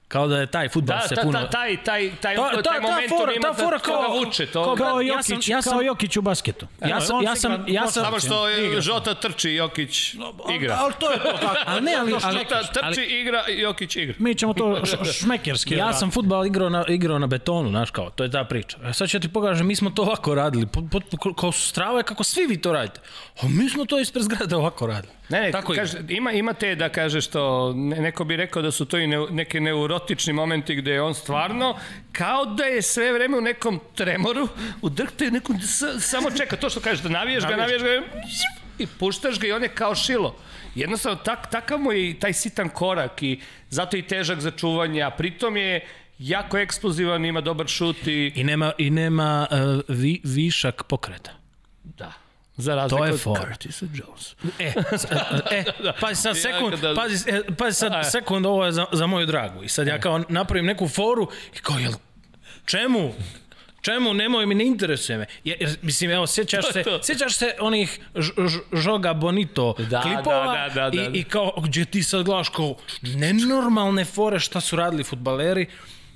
Kao 0.10 0.28
da 0.28 0.38
je 0.38 0.46
taj 0.48 0.70
futbal 0.70 0.98
Da, 0.98 1.08
se 1.08 1.16
ta, 1.16 1.22
puno... 1.22 1.40
ta, 1.40 1.50
taj, 1.50 1.78
taj, 1.78 2.12
taj, 2.22 2.36
Ta- 2.36 2.42
ta- 2.46 2.62
taj 2.62 2.64
ta 2.76 2.82
momentum 2.82 3.18
fora- 3.18 3.36
ima 3.36 3.48
ta 3.48 3.54
fora 3.54 3.80
to 3.80 3.84
kao- 3.86 4.14
vuče. 4.16 4.46
To, 4.46 4.64
kao- 4.66 4.76
Kao 4.78 5.02
ja 5.02 5.08
Jokić, 5.08 5.26
sam- 5.26 5.40
ja 5.46 5.62
sam- 5.62 5.72
kao 5.72 5.82
Jokić 5.82 6.18
u 6.18 6.22
basketu. 6.22 6.68
Ja 6.82 7.02
sam, 7.02 7.18
On 7.18 7.24
ja 7.24 7.36
sam, 7.36 7.66
ja 7.68 7.88
sam, 7.88 8.04
Samo 8.04 8.20
što 8.20 8.50
Igra. 8.50 8.82
Žota 8.82 9.14
trči, 9.14 9.50
Jokić 9.52 10.14
igra. 10.52 10.78
Ali 10.80 10.94
to 11.00 11.12
je 11.12 11.18
to 11.18 11.32
tako. 11.32 11.56
ali 11.66 11.82
ne, 11.82 11.96
ali, 11.96 12.14
ali, 12.24 12.34
Žota 12.34 12.62
trči, 12.64 13.02
igra, 13.04 13.44
Jokić 13.50 13.96
igra. 13.96 14.16
Mi 14.20 14.36
ćemo 14.36 14.54
to 14.54 14.82
šmekerski. 15.14 15.74
ja 15.76 15.94
sam 15.94 16.12
futbal 16.12 16.46
igrao 16.46 16.70
na, 16.70 16.86
igrao 16.88 17.20
na 17.20 17.28
betonu, 17.28 17.70
znaš 17.70 17.92
kao, 17.92 18.10
to 18.10 18.24
je 18.24 18.32
ta 18.32 18.44
priča. 18.44 18.78
A 18.84 18.94
sad 18.94 19.10
ću 19.10 19.18
ja 19.18 19.22
ti 19.22 19.30
pokažem, 19.30 19.68
mi 19.68 19.76
smo 19.76 19.90
to 19.90 20.02
ovako 20.02 20.36
radili, 20.36 20.66
po, 20.66 20.82
po, 20.92 21.00
po, 21.14 21.34
kao 21.34 21.52
strava 21.52 21.98
je 21.98 22.04
kako 22.04 22.24
svi 22.24 22.46
vi 22.46 22.62
to 22.62 22.72
radite. 22.74 23.00
A 23.42 23.48
mi 23.48 23.70
smo 23.70 23.86
to 23.86 24.00
ispred 24.00 24.24
zgrade 24.24 24.56
ovako 24.56 24.88
radili. 24.88 25.14
Ne, 25.30 25.42
ne, 25.42 25.52
Tako 25.52 25.74
kaže, 25.74 25.98
ima, 26.10 26.32
ima 26.32 26.54
te 26.54 26.76
da 26.76 26.90
kaže 26.90 27.22
što, 27.22 27.74
ne, 27.76 27.96
neko 28.02 28.24
bi 28.24 28.36
rekao 28.36 28.62
da 28.62 28.72
su 28.72 28.86
to 28.86 28.98
i 28.98 29.08
ne, 29.08 29.18
neke 29.30 29.60
neurotični 29.60 30.34
momenti 30.34 30.76
gde 30.76 30.92
je 30.92 31.02
on 31.02 31.14
stvarno 31.14 31.78
kao 32.12 32.46
da 32.46 32.64
je 32.64 32.82
sve 32.82 33.14
vreme 33.14 33.38
u 33.38 33.42
nekom 33.42 33.80
tremoru, 33.96 34.48
u 34.82 34.90
drhte 34.90 35.32
nekom, 35.32 35.62
s, 35.62 35.84
samo 36.00 36.32
čeka 36.32 36.56
to 36.56 36.70
što 36.70 36.80
kažeš, 36.80 37.04
da 37.04 37.10
navijaš 37.10 37.44
ga, 37.44 37.56
navijaš 37.56 37.82
ga 37.82 37.90
i 38.80 38.88
puštaš 38.88 39.40
ga 39.40 39.48
i 39.48 39.52
on 39.52 39.64
je 39.64 39.70
kao 39.70 39.96
šilo. 39.96 40.36
Jednostavno, 40.76 41.20
tak, 41.24 41.52
takav 41.52 41.80
mu 41.80 41.92
je 41.92 42.10
i 42.10 42.20
taj 42.20 42.34
sitan 42.34 42.70
korak 42.70 43.24
i 43.24 43.40
zato 43.70 43.98
je 43.98 44.00
i 44.00 44.08
težak 44.08 44.40
za 44.40 44.52
čuvanje, 44.52 45.02
a 45.02 45.12
pritom 45.12 45.58
je 45.58 45.86
jako 46.20 46.58
eksplozivan, 46.58 47.26
ima 47.26 47.42
dobar 47.42 47.68
šut 47.68 48.08
i... 48.08 48.32
I 48.36 48.44
nema, 48.44 48.72
i 48.78 48.90
nema 48.90 49.48
uh, 49.52 49.82
vi, 49.88 50.22
višak 50.24 50.84
pokreta. 50.84 51.32
Da. 51.84 52.14
Za 52.60 52.76
razliku 52.76 52.98
To 52.98 53.06
je 53.06 53.14
od 53.14 53.20
fora. 53.20 53.42
Curtisa 53.42 53.86
Jones. 53.86 54.36
E, 54.60 54.74
s- 54.92 55.06
e, 55.52 55.64
pazi 56.00 56.16
sad 56.16 56.38
sekund, 56.38 56.76
da- 56.76 56.96
pazi, 56.96 57.30
e, 57.30 57.42
pazi 57.56 57.76
sad 57.76 58.12
sekund, 58.12 58.46
ovo 58.46 58.66
je 58.66 58.72
za, 58.72 58.86
za 58.92 59.08
moju 59.08 59.26
dragu. 59.26 59.64
I 59.64 59.70
sad 59.70 59.88
ja 59.88 60.00
kao 60.00 60.24
napravim 60.30 60.66
neku 60.66 60.88
foru 60.88 61.28
i 61.54 61.58
kao, 61.58 61.78
jel, 61.78 61.92
čemu? 62.66 63.14
Čemu? 63.82 64.14
Nemoj 64.14 64.46
mi, 64.46 64.56
ne 64.56 64.66
interesuje 64.66 65.18
me. 65.18 65.26
Jer, 65.44 65.58
jer, 65.60 65.78
mislim, 65.82 66.12
evo, 66.12 66.28
sjećaš 66.28 66.66
se, 66.66 66.84
sjećaš 67.04 67.36
se 67.36 67.54
onih 67.60 68.00
ž, 68.16 68.32
ž, 68.40 68.60
Žoga 68.74 69.14
Bonito 69.14 69.76
Da, 69.80 70.02
klipova 70.02 70.46
da, 70.48 70.74
da, 70.76 70.82
da, 70.82 71.02
da. 71.02 71.02
I, 71.04 71.20
i 71.20 71.24
kao, 71.24 71.54
gdje 71.58 71.86
ti 71.86 72.04
sad 72.04 72.24
gledaš 72.24 72.50
kao 72.50 72.76
nenormalne 73.04 74.06
fore 74.06 74.40
šta 74.40 74.62
su 74.62 74.76
radili 74.76 75.04
futbaleri. 75.04 75.66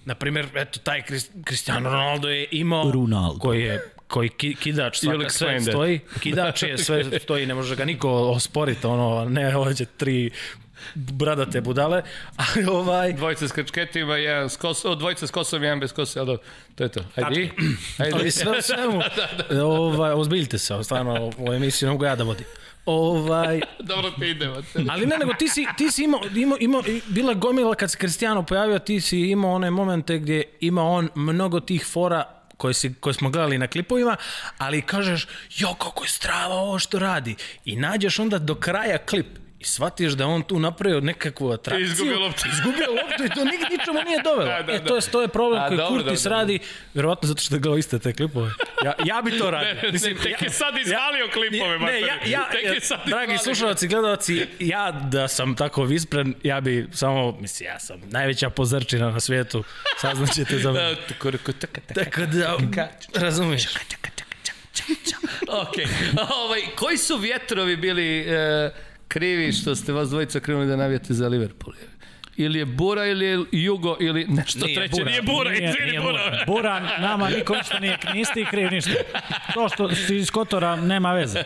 Naprimjer, 0.06 0.48
eto, 0.56 0.80
taj 0.80 1.04
Cristiano 1.46 1.90
Ronaldo 1.90 2.30
je 2.30 2.48
imao... 2.52 2.92
Ronaldo. 2.92 3.40
Koji 3.40 3.62
je 3.62 3.93
koji 4.08 4.30
ki, 4.30 4.56
kidač 4.56 5.00
svaka 5.00 5.30
sve 5.30 5.62
stoji. 5.62 6.00
Kidač 6.20 6.64
je 6.64 6.78
sve 6.78 7.20
stoji, 7.20 7.46
ne 7.46 7.54
može 7.54 7.76
ga 7.76 7.86
niko 7.86 8.10
osporiti, 8.10 8.88
ono, 8.88 9.30
ne 9.30 9.58
ovdje 9.58 9.86
tri 9.86 10.32
bradate 10.96 11.62
budale, 11.62 12.02
ali 12.36 12.66
ovaj... 12.66 13.14
Dvojica 13.14 13.48
s 13.48 13.52
krčketima, 13.52 14.18
jedan 14.18 14.50
s 14.50 14.58
kosom, 14.58 15.00
dvojica 15.00 15.28
s 15.28 15.32
kosom, 15.32 15.64
jedan 15.64 15.80
bez 15.80 15.94
kose, 15.94 16.20
ali 16.20 16.38
to 16.76 16.84
je 16.84 16.90
to. 16.90 17.04
Ajde, 17.16 17.50
ajde. 17.98 18.16
Ali 18.16 18.32
sve 18.32 18.58
u 18.58 18.62
svemu, 18.72 19.02
ovaj, 19.64 20.12
ozbiljite 20.12 20.58
se, 20.58 20.84
stvarno, 20.84 21.32
u 21.38 21.54
emisiju 21.54 21.88
ne 21.88 21.92
mogu 21.92 22.06
ja 22.06 22.16
da 22.16 22.24
vodim. 22.24 22.46
Ovaj, 22.86 23.62
Dobro 23.90 24.12
ti 24.12 24.30
idemo. 24.30 24.56
ali 24.90 25.06
ne, 25.06 25.18
nego 25.18 25.34
ti 25.34 25.48
si, 25.48 25.66
ti 25.78 25.92
si 25.92 26.04
imao, 26.04 26.22
imao, 26.36 26.58
imao, 26.60 26.84
bila 27.08 27.34
gomila 27.34 27.76
kad 27.76 27.92
se 27.92 27.98
Cristiano 27.98 28.44
pojavio, 28.46 28.80
ti 28.80 29.02
si 29.02 29.20
imao 29.20 29.54
one 29.54 29.72
momente 29.72 30.18
gdje 30.18 30.44
ima 30.60 30.84
on 30.84 31.10
mnogo 31.16 31.60
tih 31.60 31.86
fora 31.86 32.43
koje, 32.64 32.74
si, 32.74 32.94
koje 33.00 33.14
smo 33.14 33.30
gledali 33.30 33.58
na 33.58 33.68
klipovima, 33.68 34.16
ali 34.58 34.82
kažeš, 34.82 35.28
jo, 35.58 35.74
kako 35.74 36.04
je 36.04 36.10
strava 36.10 36.56
ovo 36.56 36.80
što 36.80 37.00
radi. 37.00 37.36
I 37.66 37.76
nađeš 37.76 38.20
onda 38.20 38.40
do 38.40 38.56
kraja 38.56 38.98
klip 38.98 39.43
i 39.64 39.66
shvatiš 39.66 40.14
da 40.14 40.28
on 40.28 40.44
tu 40.44 40.60
napravio 40.60 41.00
nekakvu 41.00 41.52
atrakciju. 41.52 41.86
Izgubio 41.86 42.20
loptu. 42.20 42.44
Izgubio 42.54 42.88
loptu 42.90 43.26
i 43.26 43.30
to 43.30 43.44
nik, 43.46 43.62
ničemu 43.72 44.00
nije 44.06 44.22
dovelo. 44.24 44.50
Da, 44.50 44.62
da, 44.62 44.74
e, 44.74 44.80
da. 44.80 44.86
to 44.86 44.96
je, 44.96 45.02
to 45.02 45.22
je 45.22 45.28
problem 45.28 45.62
A, 45.62 45.68
koji 45.68 45.78
dobro, 45.78 46.04
Kurtis 46.04 46.24
dobro, 46.24 46.38
radi, 46.38 46.60
vjerovatno 46.94 47.28
zato 47.28 47.42
što 47.42 47.56
je 47.56 47.60
gledao 47.60 47.78
iste 47.78 48.00
te 48.00 48.14
klipove. 48.14 48.52
Ja, 48.86 48.94
ja 49.06 49.22
bi 49.22 49.38
to 49.38 49.52
radio. 49.52 49.74
Ne, 49.74 49.92
ne, 49.92 50.00
tek 50.24 50.42
je 50.42 50.50
sad 50.50 50.78
izvalio 50.78 51.28
klipove, 51.34 51.80
ne, 51.80 52.02
ja, 52.02 52.16
ja, 52.26 52.50
Tek 52.52 52.76
je 52.76 52.82
sad 52.82 53.00
dragi 53.06 53.38
slušalci, 53.38 53.88
gledalci, 53.88 54.48
ja 54.60 54.92
da 54.92 55.28
sam 55.28 55.56
tako 55.56 55.84
vispren, 55.84 56.36
ja 56.44 56.62
bi 56.62 56.88
samo, 56.92 57.38
mislim, 57.40 57.70
ja 57.70 57.80
sam 57.80 58.02
najveća 58.06 58.50
pozrčina 58.50 59.12
na 59.12 59.20
svijetu, 59.20 59.64
saznaćete 60.02 60.58
za 60.58 60.72
mene. 60.72 60.96
Tako 61.96 62.22
da, 62.26 62.58
razumiješ. 63.16 63.64
ok, 65.48 65.76
ovaj, 66.46 66.62
koji 66.76 66.98
su 66.98 67.18
vjetrovi 67.18 67.76
bili 67.76 68.20
e, 68.20 68.72
krivi 69.14 69.52
što 69.52 69.76
ste 69.76 69.94
vas 69.94 70.10
dvojica 70.10 70.40
krenuli 70.40 70.68
da 70.68 70.76
navijate 70.76 71.14
za 71.14 71.28
Liverpool? 71.28 71.76
Ili 72.38 72.60
je 72.60 72.66
Bura, 72.66 73.06
ili 73.06 73.26
je 73.26 73.40
Jugo, 73.52 73.98
ili 74.00 74.26
nešto 74.30 74.66
Nije 74.66 74.76
treće. 74.76 74.92
Bura. 74.92 75.10
Nije 75.10 75.22
Bura, 75.22 75.52
Nije- 75.52 75.70
izvini 75.70 75.88
nije 75.88 76.02
Bura. 76.02 76.44
Buran, 76.48 76.90
nama 77.00 77.30
niko 77.30 77.56
ništa 77.56 77.80
nije, 77.80 77.98
niste 78.14 78.42
ih 78.42 78.48
kriv 78.50 78.72
ništa. 78.72 78.92
To 79.54 79.70
što 79.70 79.96
si 79.96 80.16
iz 80.18 80.32
Kotora 80.32 80.76
nema 80.76 81.14
veze. 81.14 81.44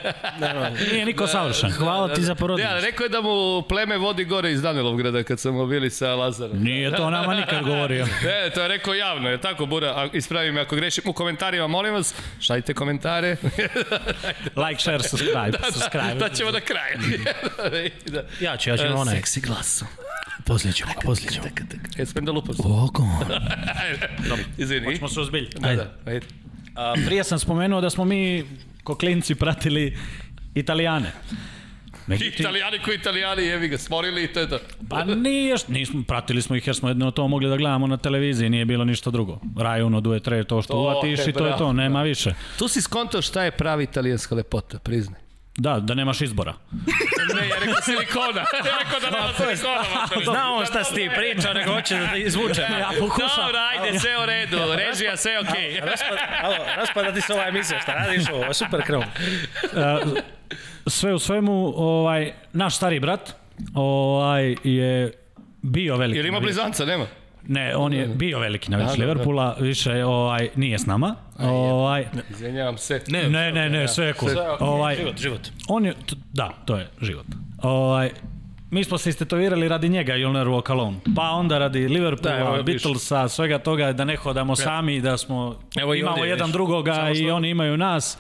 Nije 0.92 1.06
niko 1.06 1.28
savršen. 1.28 1.72
Hvala 1.72 2.14
ti 2.14 2.22
za 2.22 2.36
porodicu. 2.36 2.70
Ja, 2.70 2.80
rekao 2.80 3.04
je 3.04 3.10
da 3.10 3.22
mu 3.22 3.62
pleme 3.62 3.98
vodi 3.98 4.26
gore 4.26 4.52
iz 4.52 4.62
Danilovgrada 4.62 5.24
kad 5.24 5.40
smo 5.40 5.66
bili 5.66 5.90
sa 5.90 6.16
Lazarom. 6.16 6.64
Nije 6.64 6.96
to 6.96 7.10
nama 7.10 7.34
nikad 7.36 7.64
govorio. 7.66 8.06
Ne, 8.06 8.50
to 8.54 8.62
je 8.62 8.68
rekao 8.68 8.94
javno, 8.94 9.30
je 9.30 9.42
tako 9.42 9.66
Bura? 9.66 9.88
A, 9.88 10.08
ispravi 10.14 10.52
me 10.52 10.62
ako 10.62 10.76
grešim 10.76 11.04
u 11.08 11.14
komentarima, 11.14 11.68
molim 11.68 11.94
vas, 11.94 12.16
šaljite 12.40 12.74
komentare. 12.74 13.36
Like, 14.68 14.82
share, 14.82 15.04
subscribe. 15.04 15.58
subscribe. 15.74 16.16
da 16.20 16.30
ćemo 16.30 16.52
na 16.52 16.60
kraju. 16.60 16.98
da. 18.06 18.24
Ja 18.40 18.58
ću, 18.58 18.70
ja 18.70 18.78
ću 18.78 18.84
na 18.84 18.96
onaj. 18.96 19.16
Seksi 19.16 19.42
glasom. 19.42 19.88
Poslije 20.48 20.74
ćemo, 20.74 20.92
poslije 21.04 21.32
ćemo. 21.32 21.46
E, 21.98 22.06
smem 22.06 22.26
da 22.26 22.32
lupam 22.32 22.56
se. 22.58 22.62
Oko. 22.66 23.08
Izvini. 24.58 24.96
Smo 24.98 25.08
se 25.10 25.20
ozbiljni. 25.20 25.50
Da, 25.60 25.76
da, 25.76 25.94
ajde. 26.06 26.26
A, 26.76 26.94
prije 27.06 27.24
sam 27.24 27.40
spomenuo 27.40 27.82
da 27.82 27.90
smo 27.90 28.06
mi 28.06 28.46
ko 28.84 28.96
klinci 28.96 29.36
pratili 29.36 29.98
Italijane. 30.56 31.12
Međutim, 32.08 32.34
Italijani 32.40 32.80
koji 32.80 32.96
italijani, 32.96 33.44
jevi 33.44 33.68
ga, 33.68 33.78
smorili 33.78 34.24
i 34.24 34.28
to 34.28 34.40
je 34.40 34.50
to. 34.50 34.60
Pa 34.90 35.04
nije, 35.04 35.56
nismo, 35.68 36.04
pratili 36.08 36.42
smo 36.42 36.56
ih 36.56 36.68
jer 36.68 36.76
smo 36.76 36.90
jedno 36.90 37.12
to 37.12 37.28
mogli 37.28 37.50
da 37.50 37.58
gledamo 37.58 37.88
na 37.88 37.98
televiziji, 37.98 38.50
nije 38.50 38.66
bilo 38.66 38.86
ništa 38.86 39.12
drugo. 39.12 39.40
Rajuno, 39.58 40.02
duje, 40.02 40.20
tre, 40.20 40.44
to 40.44 40.62
što 40.62 40.74
To 40.74 40.80
uvatiš 40.80 41.20
je 41.20 41.30
i 41.30 41.34
to 41.34 41.46
je 41.46 41.52
to, 41.52 41.58
bravo. 41.58 41.74
nema 41.74 42.04
više. 42.04 42.34
Tu 42.60 42.68
si 42.68 42.82
skontao 42.82 43.22
šta 43.22 43.44
je 43.44 43.52
pravi 43.52 43.84
italijanska 43.84 44.36
lepota, 44.36 44.80
priznaj. 44.80 45.20
Da, 45.58 45.80
da 45.80 45.94
nemaš 45.94 46.22
izbora. 46.22 46.54
Ne, 47.36 47.48
ja 47.48 47.56
rekao 47.60 47.82
silikona. 47.82 48.42
Ja 48.42 48.78
rekao 48.84 49.00
da 49.00 49.10
nema 49.18 49.34
silikona. 49.38 49.84
mater. 49.96 50.24
Zna 50.32 50.54
on 50.54 50.66
šta 50.66 50.84
si 50.84 50.96
ti 50.96 51.10
pričao, 51.18 51.54
nego 51.54 51.74
hoće 51.74 51.96
da 51.96 52.08
te 52.08 52.20
izvuče. 52.20 52.62
Ja 52.62 52.90
pokušam. 53.00 53.30
Dobro, 53.46 53.60
ajde, 53.60 54.00
sve 54.00 54.24
u 54.24 54.26
redu. 54.26 54.58
Režija, 54.76 55.18
sve 55.18 55.40
okej. 55.40 55.80
Raspad, 55.80 56.18
alo, 56.42 56.56
raspada 56.78 57.12
ti 57.14 57.22
se 57.22 57.34
ova 57.34 57.48
emisija, 57.48 57.80
šta 57.80 57.94
radiš 57.94 58.30
ovo? 58.30 58.38
Ovo 58.38 58.48
je 58.48 58.54
super 58.54 58.84
krov. 58.84 59.04
Sve 60.88 61.14
u 61.14 61.20
svemu, 61.20 61.74
ovaj, 61.76 62.34
naš 62.54 62.76
stari 62.76 63.00
brat 63.00 63.36
ovaj, 63.74 64.56
je 64.64 65.12
bio 65.62 65.98
veliki. 65.98 66.20
Ili 66.20 66.28
ima 66.28 66.40
blizanca, 66.40 66.86
nema? 66.86 67.06
Ne, 67.48 67.76
on 67.76 67.94
je 67.94 68.08
bio 68.08 68.40
veliki 68.40 68.72
navijač 68.72 68.90
Da, 68.90 68.96
da, 68.96 68.98
da. 68.98 69.04
Liverpoola, 69.04 69.56
više 69.60 70.06
ovaj, 70.06 70.50
nije 70.56 70.80
s 70.80 70.86
nama. 70.86 71.16
Ovaj, 71.40 72.06
Izvinjavam 72.30 72.78
se. 72.78 73.02
Ne, 73.08 73.30
ne, 73.30 73.52
ne, 73.52 73.70
ne, 73.70 73.88
sve 73.88 74.06
je 74.06 74.14
cool. 74.14 74.32
Ovaj, 74.60 74.96
život, 74.96 75.18
život. 75.18 75.42
On 75.68 75.86
je, 75.86 75.94
da, 76.34 76.54
to 76.66 76.78
je 76.78 76.90
život. 77.02 77.26
Ovaj, 77.62 78.12
mi 78.72 78.84
smo 78.84 78.98
se 78.98 79.10
istetovirali 79.10 79.68
radi 79.68 79.90
njega 79.90 80.14
You'll 80.14 80.32
Never 80.32 80.48
Walk 80.48 80.72
Alone. 80.72 80.98
Pa 81.16 81.22
onda 81.24 81.58
radi 81.58 81.88
Liverpoola, 81.88 82.52
Da, 82.52 82.58
da. 82.58 82.64
Beatlesa, 82.64 83.28
svega 83.28 83.60
toga, 83.60 83.94
da 83.94 84.06
ne 84.06 84.16
hodamo 84.16 84.56
sami, 84.56 85.02
da 85.02 85.18
smo, 85.18 85.60
Evo 85.76 85.94
i 85.94 86.00
imamo 86.00 86.16
ovdje, 86.16 86.30
jedan 86.30 86.46
vidiš. 86.46 86.54
drugoga 86.54 86.94
Samo 86.94 87.10
i 87.10 87.16
slabo. 87.16 87.34
oni 87.34 87.50
imaju 87.50 87.78
nas. 87.78 88.18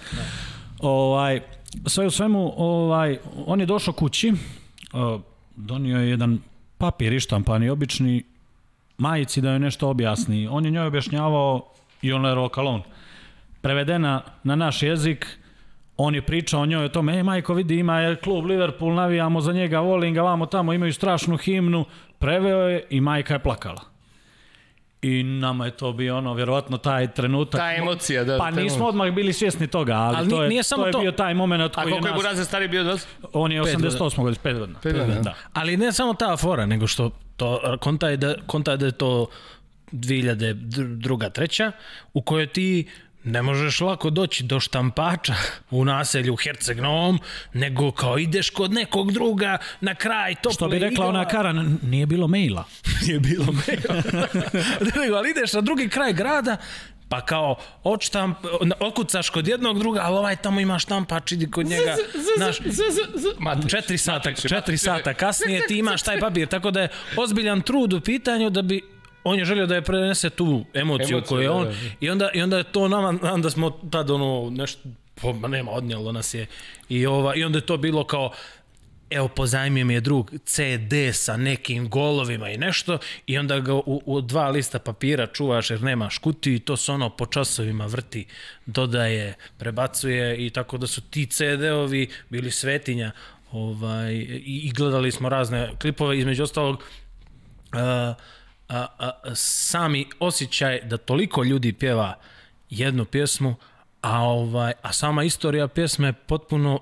Ovaj, 0.79 1.41
sve 1.85 2.05
u 2.05 2.11
svemu, 2.11 2.53
ovaj, 2.57 3.17
on 3.45 3.59
je 3.59 3.65
došao 3.65 3.93
kući, 3.93 4.33
donio 5.55 5.99
je 5.99 6.09
jedan 6.09 6.39
papir 6.77 7.13
ištampani, 7.13 7.69
obični, 7.69 8.23
majici 8.97 9.41
da 9.41 9.49
joj 9.49 9.59
nešto 9.59 9.89
objasni. 9.89 10.47
On 10.51 10.65
je 10.65 10.71
njoj 10.71 10.87
objašnjavao 10.87 11.65
You'll 12.01 12.21
Never 12.21 12.37
Walk 12.37 12.59
Alone. 12.59 12.83
Prevedena 13.61 14.21
na 14.43 14.55
naš 14.55 14.83
jezik, 14.83 15.39
on 15.97 16.15
je 16.15 16.21
pričao 16.21 16.61
o 16.61 16.65
njoj 16.65 16.85
o 16.85 16.89
tome, 16.89 17.19
e 17.19 17.23
majko 17.23 17.53
vidi 17.53 17.79
ima 17.79 17.99
je 17.99 18.15
klub 18.15 18.45
Liverpool, 18.45 18.93
navijamo 18.93 19.41
za 19.41 19.53
njega, 19.53 19.79
volim 19.79 20.13
ga, 20.13 20.21
vamo 20.21 20.45
tamo, 20.45 20.73
imaju 20.73 20.93
strašnu 20.93 21.37
himnu, 21.37 21.85
preveo 22.19 22.67
je 22.69 22.83
i 22.89 23.01
majka 23.01 23.33
je 23.33 23.39
plakala. 23.39 23.96
I 25.01 25.23
nama 25.23 25.65
je 25.65 25.71
to 25.71 25.93
bio 25.93 26.17
ono, 26.17 26.33
vjerovatno 26.33 26.77
taj 26.77 27.13
trenutak. 27.13 27.61
Ta 27.61 27.73
emocija, 27.73 28.23
da. 28.23 28.37
Pa 28.37 28.51
nismo 28.51 28.79
moment. 28.79 28.89
odmah 28.89 29.11
bili 29.11 29.33
svjesni 29.33 29.67
toga, 29.67 29.93
ali, 29.93 30.17
Ali 30.17 30.29
to, 30.29 30.43
je, 30.43 30.49
nije 30.49 30.63
samo 30.63 30.83
to 30.83 30.87
je 30.87 30.91
to. 30.91 30.99
bio 30.99 31.11
taj 31.11 31.33
moment 31.33 31.77
A 31.77 31.81
koji 31.83 31.91
je 31.91 31.91
koliko 31.91 32.07
je 32.07 32.11
nas... 32.11 32.21
Burazer 32.21 32.45
stari 32.45 32.67
bio 32.67 32.81
od 32.81 32.87
vas? 32.87 33.07
On 33.33 33.51
je 33.51 33.63
Pet 33.63 33.75
88. 33.75 33.99
godina, 33.99 34.43
5 34.43 34.59
godina. 34.59 34.79
Pet 34.79 34.97
godina, 34.97 35.21
Da. 35.21 35.33
Ali 35.53 35.77
ne 35.77 35.91
samo 35.91 36.13
ta 36.13 36.37
fora, 36.37 36.65
nego 36.65 36.87
što 36.87 37.11
to, 37.35 37.77
konta 37.79 38.09
je 38.09 38.17
da, 38.17 38.35
konta 38.47 38.71
je 38.71 38.77
da 38.77 38.85
je 38.85 38.91
to 38.91 39.27
2002. 39.91 41.31
treća, 41.31 41.71
u 42.13 42.21
kojoj 42.21 42.47
ti 42.47 42.87
ne 43.27 43.41
možeš 43.41 43.81
lako 43.81 44.09
doći 44.09 44.43
do 44.43 44.59
štampača 44.59 45.33
u 45.71 45.85
naselju 45.85 46.35
Herceg 46.35 46.79
Novom, 46.79 47.19
nego 47.53 47.91
kao 47.91 48.17
ideš 48.17 48.49
kod 48.49 48.73
nekog 48.73 49.11
druga 49.11 49.57
na 49.81 49.95
kraj 49.95 50.35
tople 50.35 50.53
Što 50.53 50.67
bi 50.67 50.79
rekla 50.79 51.07
ona 51.07 51.25
Kara, 51.25 51.53
nije 51.81 52.05
bilo 52.05 52.27
maila. 52.27 52.63
nije 53.05 53.19
bilo 53.19 53.45
maila. 53.45 54.03
Nego, 55.01 55.15
ali 55.15 55.29
ideš 55.29 55.53
na 55.53 55.61
drugi 55.61 55.89
kraj 55.89 56.13
grada, 56.13 56.57
pa 57.09 57.25
kao 57.25 57.55
odštamp, 57.83 58.37
okucaš 58.79 59.29
kod 59.29 59.47
jednog 59.47 59.79
druga, 59.79 60.01
ali 60.03 60.17
ovaj 60.17 60.35
tamo 60.35 60.59
ima 60.59 60.79
štampač, 60.79 61.31
idi 61.31 61.51
kod 61.51 61.65
njega. 61.65 61.95
Znaš, 62.37 62.59
Matrić. 63.39 63.71
četiri 63.71 63.97
sata, 63.97 64.29
Matrić, 64.29 64.41
četiri 64.41 64.55
Matrić. 64.57 64.81
sata 64.81 65.13
kasnije 65.13 65.61
ti 65.67 65.77
imaš 65.77 66.01
taj 66.01 66.19
papir, 66.19 66.47
tako 66.47 66.71
da 66.71 66.81
je 66.81 66.89
ozbiljan 67.17 67.61
trud 67.61 67.93
u 67.93 68.01
pitanju 68.01 68.49
da 68.49 68.61
bi 68.61 68.96
on 69.27 69.39
je 69.39 69.45
želio 69.45 69.65
da 69.65 69.75
je 69.75 69.81
prenese 69.81 70.29
tu 70.29 70.65
emociju, 70.73 71.17
Emociju, 71.17 71.21
koju 71.27 71.41
je 71.41 71.47
da, 71.47 71.53
on 71.53 71.63
da, 71.63 71.69
da. 71.69 71.77
i 71.99 72.09
onda, 72.09 72.29
i 72.33 72.41
onda 72.41 72.57
je 72.57 72.63
to 72.63 72.87
nama, 72.87 73.19
onda 73.21 73.49
smo 73.49 73.69
tad 73.69 74.11
ono 74.11 74.49
nešto, 74.49 74.89
pa 75.21 75.33
ma 75.33 75.47
nema, 75.47 75.71
odnijelo 75.71 76.11
nas 76.11 76.33
je 76.33 76.45
i, 76.89 77.05
ova, 77.05 77.35
i 77.35 77.43
onda 77.43 77.57
je 77.57 77.65
to 77.65 77.77
bilo 77.77 78.03
kao 78.03 78.31
evo 79.09 79.27
pozajmio 79.27 79.85
mi 79.85 79.93
je 79.93 80.01
drug 80.01 80.31
CD 80.45 80.93
sa 81.13 81.37
nekim 81.37 81.89
golovima 81.89 82.49
i 82.49 82.57
nešto 82.57 82.97
i 83.25 83.37
onda 83.37 83.59
ga 83.59 83.73
u, 83.73 84.01
u 84.05 84.21
dva 84.21 84.49
lista 84.49 84.79
papira 84.79 85.27
čuvaš 85.27 85.69
jer 85.69 85.81
nemaš 85.81 86.17
kutiju 86.17 86.55
i 86.55 86.59
to 86.59 86.77
se 86.77 86.91
ono 86.91 87.09
po 87.09 87.25
časovima 87.25 87.85
vrti, 87.85 88.25
dodaje, 88.65 89.33
prebacuje 89.57 90.45
i 90.45 90.49
tako 90.49 90.77
da 90.77 90.87
su 90.87 91.01
ti 91.01 91.25
CD-ovi 91.25 92.09
bili 92.29 92.51
svetinja 92.51 93.11
ovaj, 93.51 94.13
i, 94.13 94.61
i 94.63 94.71
gledali 94.75 95.11
smo 95.11 95.29
razne 95.29 95.69
klipove, 95.81 96.19
između 96.19 96.43
ostalog 96.43 96.83
a, 97.71 98.13
a, 98.69 98.87
a, 98.99 99.35
sami 99.35 100.07
osjećaj 100.19 100.81
da 100.81 100.97
toliko 100.97 101.43
ljudi 101.43 101.73
pjeva 101.73 102.19
jednu 102.69 103.05
pjesmu, 103.05 103.55
a 104.01 104.21
ovaj 104.21 104.73
a 104.81 104.93
sama 104.93 105.23
istorija 105.23 105.67
pjesme 105.67 106.07
je 106.07 106.13
potpuno 106.13 106.79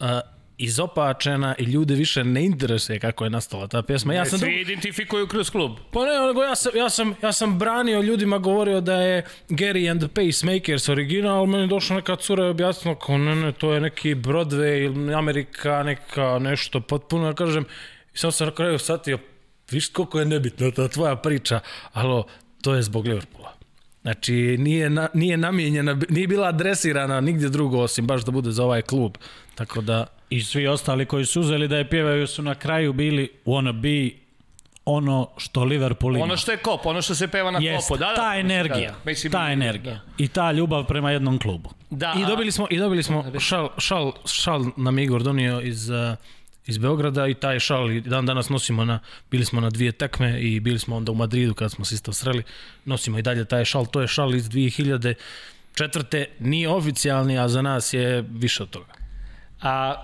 a, 0.00 0.20
izopačena 0.58 1.54
i 1.58 1.64
ljude 1.64 1.94
više 1.94 2.24
ne 2.24 2.44
interesuje 2.44 3.00
kako 3.00 3.24
je 3.24 3.30
nastala 3.30 3.66
ta 3.68 3.82
pjesma. 3.82 4.14
Ja 4.14 4.24
sam 4.24 4.38
Svi 4.38 4.46
drugo, 4.46 4.60
identifikuju 4.60 5.26
kroz 5.26 5.50
klub. 5.50 5.72
pa 5.92 6.00
ne, 6.04 6.26
nego 6.26 6.42
ja 6.42 6.54
sam, 6.54 6.72
ja, 6.76 6.90
sam, 6.90 7.14
ja 7.22 7.32
sam 7.32 7.58
branio 7.58 8.00
ljudima 8.00 8.38
govorio 8.38 8.80
da 8.80 8.94
je 8.94 9.24
Gary 9.48 9.90
and 9.90 10.00
the 10.00 10.08
Pacemakers 10.08 10.88
original, 10.88 11.38
ali 11.38 11.46
meni 11.46 11.68
došla 11.68 11.96
neka 11.96 12.16
cura 12.16 12.46
i 12.46 12.50
objasnila 12.50 12.98
kao 12.98 13.18
ne, 13.18 13.36
ne, 13.36 13.52
to 13.52 13.72
je 13.72 13.80
neki 13.80 14.14
Broadway 14.14 14.84
ili 14.84 15.14
Amerika, 15.14 15.82
neka 15.82 16.38
nešto 16.38 16.80
potpuno, 16.80 17.26
ja 17.26 17.34
kažem, 17.34 17.64
i 18.14 18.18
sam 18.18 18.32
sam 18.32 18.46
na 18.46 18.54
kraju 18.54 18.78
satio, 18.78 19.18
viš 19.70 19.88
koliko 19.88 20.18
je 20.18 20.24
nebitna 20.24 20.70
ta 20.70 20.88
tvoja 20.88 21.16
priča, 21.16 21.60
alo, 21.92 22.26
to 22.62 22.74
je 22.74 22.82
zbog 22.82 23.06
Liverpoola. 23.06 23.52
Znači, 24.02 24.56
nije, 24.58 24.90
na, 24.90 25.08
nije 25.14 25.36
namijenjena, 25.36 25.98
nije 26.08 26.28
bila 26.28 26.48
adresirana 26.48 27.20
nigdje 27.20 27.48
drugo 27.48 27.78
osim 27.78 28.06
baš 28.06 28.24
da 28.24 28.30
bude 28.30 28.50
za 28.50 28.64
ovaj 28.64 28.82
klub. 28.82 29.16
Tako 29.54 29.80
da, 29.80 30.06
I 30.30 30.42
svi 30.42 30.66
ostali 30.66 31.06
koji 31.06 31.26
su 31.26 31.40
uzeli 31.40 31.68
da 31.68 31.76
je 31.76 31.88
pjevaju 31.88 32.26
su 32.26 32.42
na 32.42 32.54
kraju 32.54 32.92
bili 32.92 33.30
wanna 33.44 33.72
be 33.72 34.16
ono 34.84 35.28
što 35.36 35.64
Liverpool 35.64 36.16
ima. 36.16 36.24
Ono 36.24 36.36
što 36.36 36.52
je 36.52 36.58
kop, 36.58 36.86
ono 36.86 37.02
što 37.02 37.14
se 37.14 37.28
peva 37.28 37.50
na 37.50 37.58
Jest, 37.62 37.88
kopu. 37.88 37.98
Da, 37.98 38.06
da, 38.06 38.14
ta 38.14 38.36
energija, 38.36 38.90
da, 38.90 38.96
da. 39.04 39.10
Mislim, 39.10 39.32
ta 39.32 39.48
energija 39.52 40.00
i 40.18 40.28
ta 40.28 40.52
ljubav 40.52 40.86
prema 40.86 41.10
jednom 41.10 41.38
klubu. 41.38 41.70
Da, 41.90 42.14
I 42.18 42.26
dobili 42.26 42.52
smo 42.52 42.66
i 42.70 42.78
dobili 42.78 43.02
smo 43.02 43.24
šal 43.38 43.68
šal 43.78 44.12
šal 44.26 44.64
nam 44.76 44.98
Igor 44.98 45.22
donio 45.22 45.60
iz 45.60 45.90
uh, 45.90 45.96
iz 46.66 46.78
Beograda 46.78 47.26
i 47.26 47.34
taj 47.34 47.58
šal 47.60 47.90
i 47.90 48.00
dan 48.00 48.26
danas 48.26 48.48
nosimo 48.48 48.84
na 48.84 48.98
bili 49.30 49.44
smo 49.44 49.60
na 49.60 49.70
dvije 49.70 49.92
tekme 49.92 50.40
i 50.40 50.60
bili 50.60 50.78
smo 50.78 50.96
onda 50.96 51.12
u 51.12 51.14
Madridu 51.14 51.54
kad 51.54 51.72
smo 51.72 51.84
se 51.84 51.94
isto 51.94 52.12
sreli. 52.12 52.42
Nosimo 52.84 53.18
i 53.18 53.22
dalje 53.22 53.44
taj 53.44 53.64
šal, 53.64 53.86
to 53.86 54.00
je 54.00 54.08
šal 54.08 54.34
iz 54.34 54.48
2000 54.48 55.14
četvrte, 55.74 56.26
nije 56.38 56.68
oficijalni, 56.68 57.38
a 57.38 57.48
za 57.48 57.62
nas 57.62 57.92
je 57.92 58.24
više 58.30 58.62
od 58.62 58.70
toga. 58.70 58.92
A 59.62 59.94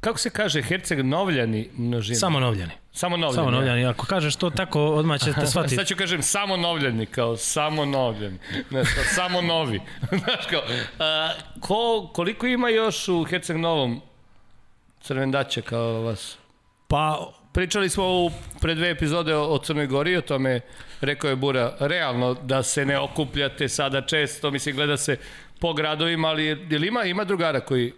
kako 0.00 0.18
se 0.18 0.30
kaže 0.30 0.62
Herceg 0.62 1.04
Novljani 1.04 1.68
množina? 1.76 2.18
Samo 2.18 2.40
novljani. 2.40 2.72
samo 2.92 3.16
Novljani. 3.16 3.34
Samo 3.34 3.50
ja. 3.50 3.54
novljani. 3.54 3.86
Ako 3.86 4.06
kažeš 4.06 4.36
to 4.36 4.50
tako, 4.50 4.80
odmah 4.80 5.20
ćete 5.20 5.46
shvatiti. 5.46 5.76
Sad 5.76 5.86
ću 5.86 5.96
kažem 5.96 6.22
samo 6.22 6.56
novljani, 6.56 7.06
kao 7.06 7.36
samo 7.36 7.84
novljani. 7.84 8.38
Znaš, 8.68 8.88
kao 8.94 9.04
samo 9.04 9.42
novi. 9.42 9.80
Znaš, 10.24 10.46
kao, 10.50 10.62
a, 10.98 11.32
ko, 11.60 12.10
koliko 12.12 12.46
ima 12.46 12.68
još 12.68 13.08
u 13.08 13.24
Herceg 13.24 13.56
Novom 13.56 14.00
crvendaća 15.00 15.60
kao 15.60 16.00
vas? 16.00 16.38
Pa 16.88 17.32
Pričali 17.52 17.88
smo 17.88 18.04
u 18.04 18.30
pre 18.60 18.74
dve 18.74 18.90
epizode 18.90 19.34
o, 19.36 19.54
o 19.54 19.58
Crnoj 19.58 19.86
Gori, 19.86 20.16
o 20.16 20.20
tome 20.20 20.60
rekao 21.00 21.30
je 21.30 21.36
Bura, 21.36 21.76
realno 21.80 22.34
da 22.34 22.62
se 22.62 22.84
ne 22.84 22.98
okupljate 22.98 23.68
sada 23.68 24.00
često, 24.00 24.50
mislim 24.50 24.76
gleda 24.76 24.96
se 24.96 25.16
po 25.60 25.72
gradovima, 25.72 26.28
ali 26.28 26.44
je, 26.44 26.66
je 26.70 26.78
li 26.78 26.88
ima, 26.88 27.04
ima 27.04 27.24
drugara 27.24 27.60
koji, 27.60 27.92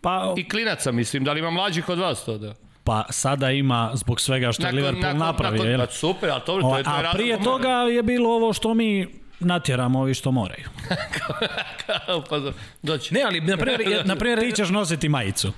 pa 0.00 0.34
i 0.36 0.48
klinaca 0.48 0.92
mislim, 0.92 1.24
da 1.24 1.32
li 1.32 1.40
ima 1.40 1.50
mlađih 1.50 1.88
od 1.88 1.98
vas 1.98 2.24
to 2.24 2.38
da? 2.38 2.54
pa 2.84 3.04
sada 3.10 3.50
ima 3.50 3.90
zbog 3.94 4.20
svega 4.20 4.52
što 4.52 4.66
je 4.66 4.72
Liverpool 4.72 5.16
napravio. 5.16 5.62
jel? 5.62 5.80
pa 5.80 5.86
super, 5.86 6.30
a 6.30 6.40
to, 6.40 6.60
to 6.60 6.78
je, 6.78 6.84
to 6.84 6.96
je 6.96 7.06
a 7.06 7.10
prije 7.12 7.42
toga 7.42 7.68
je 7.68 8.02
bilo 8.02 8.30
ovo 8.30 8.52
što 8.52 8.74
mi 8.74 9.19
natjeramo 9.40 10.00
ovi 10.00 10.14
što 10.14 10.30
moraju. 10.30 10.68
mora. 10.80 12.22
pa 12.30 12.38
do- 12.38 12.52
doći. 12.82 13.14
Ne, 13.14 13.22
ali 13.22 13.40
na 13.40 13.56
primjer, 13.56 13.80
je- 13.82 14.04
na 14.04 14.16
primjer, 14.16 14.40
Ti 14.42 14.52
ćeš 14.52 14.68
nositi 14.68 15.08
majicu. 15.08 15.52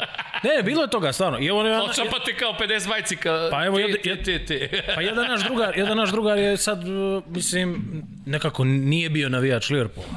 ne, 0.45 0.63
bilo 0.63 0.83
je 0.83 0.91
toga 0.91 1.13
stvarno. 1.13 1.39
I 1.41 1.51
ovo 1.51 1.63
je 1.65 1.81
Očapate 1.81 2.35
kao 2.35 2.57
50 2.61 2.89
majcika. 2.89 3.49
Pa 3.51 3.65
evo, 3.65 3.77
ti, 3.77 3.83
jed- 3.83 4.03
ti, 4.25 4.39
ti, 4.39 4.47
ti. 4.47 4.69
Pa 4.95 5.01
jedan 5.01 5.27
naš 5.27 5.45
drugar, 5.45 5.79
jedan 5.79 5.97
naš 5.97 6.11
drugar 6.11 6.39
je 6.39 6.57
sad, 6.57 6.79
uh, 6.81 7.23
mislim, 7.27 7.83
nekako 8.27 8.65
nije 8.65 9.11
bio 9.11 9.29
navijač 9.29 9.71
Liverpoola. 9.71 10.15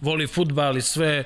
Voli 0.00 0.26
futbal 0.26 0.76
i 0.76 0.82
sve, 0.82 1.24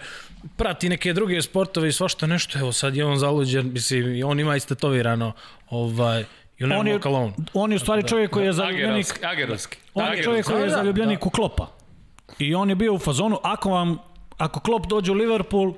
prati 0.57 0.89
neke 0.89 1.13
druge 1.13 1.43
sportove 1.43 1.89
i 1.89 1.93
svašta 1.93 2.27
nešto. 2.27 2.59
Evo 2.59 2.73
sad 2.73 2.97
je 2.97 3.05
on 3.05 3.19
zaluđen, 3.19 3.73
mislim, 3.73 4.27
on 4.27 4.41
ima 4.41 4.57
istetovirano, 4.57 5.33
ovaj, 5.71 6.25
never 6.61 6.81
On 6.81 6.87
je, 6.87 6.99
walk 6.99 7.07
alone. 7.07 7.33
on 7.55 7.73
je 7.73 7.77
u 7.77 7.79
stvari 7.79 8.09
čovjek 8.09 8.31
koji 8.31 8.47
je 8.47 8.53
zaljubljenik, 8.53 9.07
Agerovski, 9.07 9.27
Agerovski. 9.27 9.77
on 9.95 10.05
je 10.05 10.09
Agerovski. 10.09 10.25
čovjek 10.25 10.47
koji 10.47 10.57
je 10.57 10.61
Da, 10.61 10.71
da, 10.71 10.77
zaljubljenik 10.77 11.27
u 11.27 11.31
Klopa. 11.31 11.67
I 12.39 12.55
on 12.55 12.69
je 12.69 12.75
bio 12.75 12.95
u 12.95 12.99
fazonu, 12.99 13.39
ako 13.43 13.71
vam, 13.71 13.99
ako 14.39 14.61
Klop 14.61 14.87
dođe 14.87 15.13
u 15.13 15.15
Liverpool, 15.15 15.75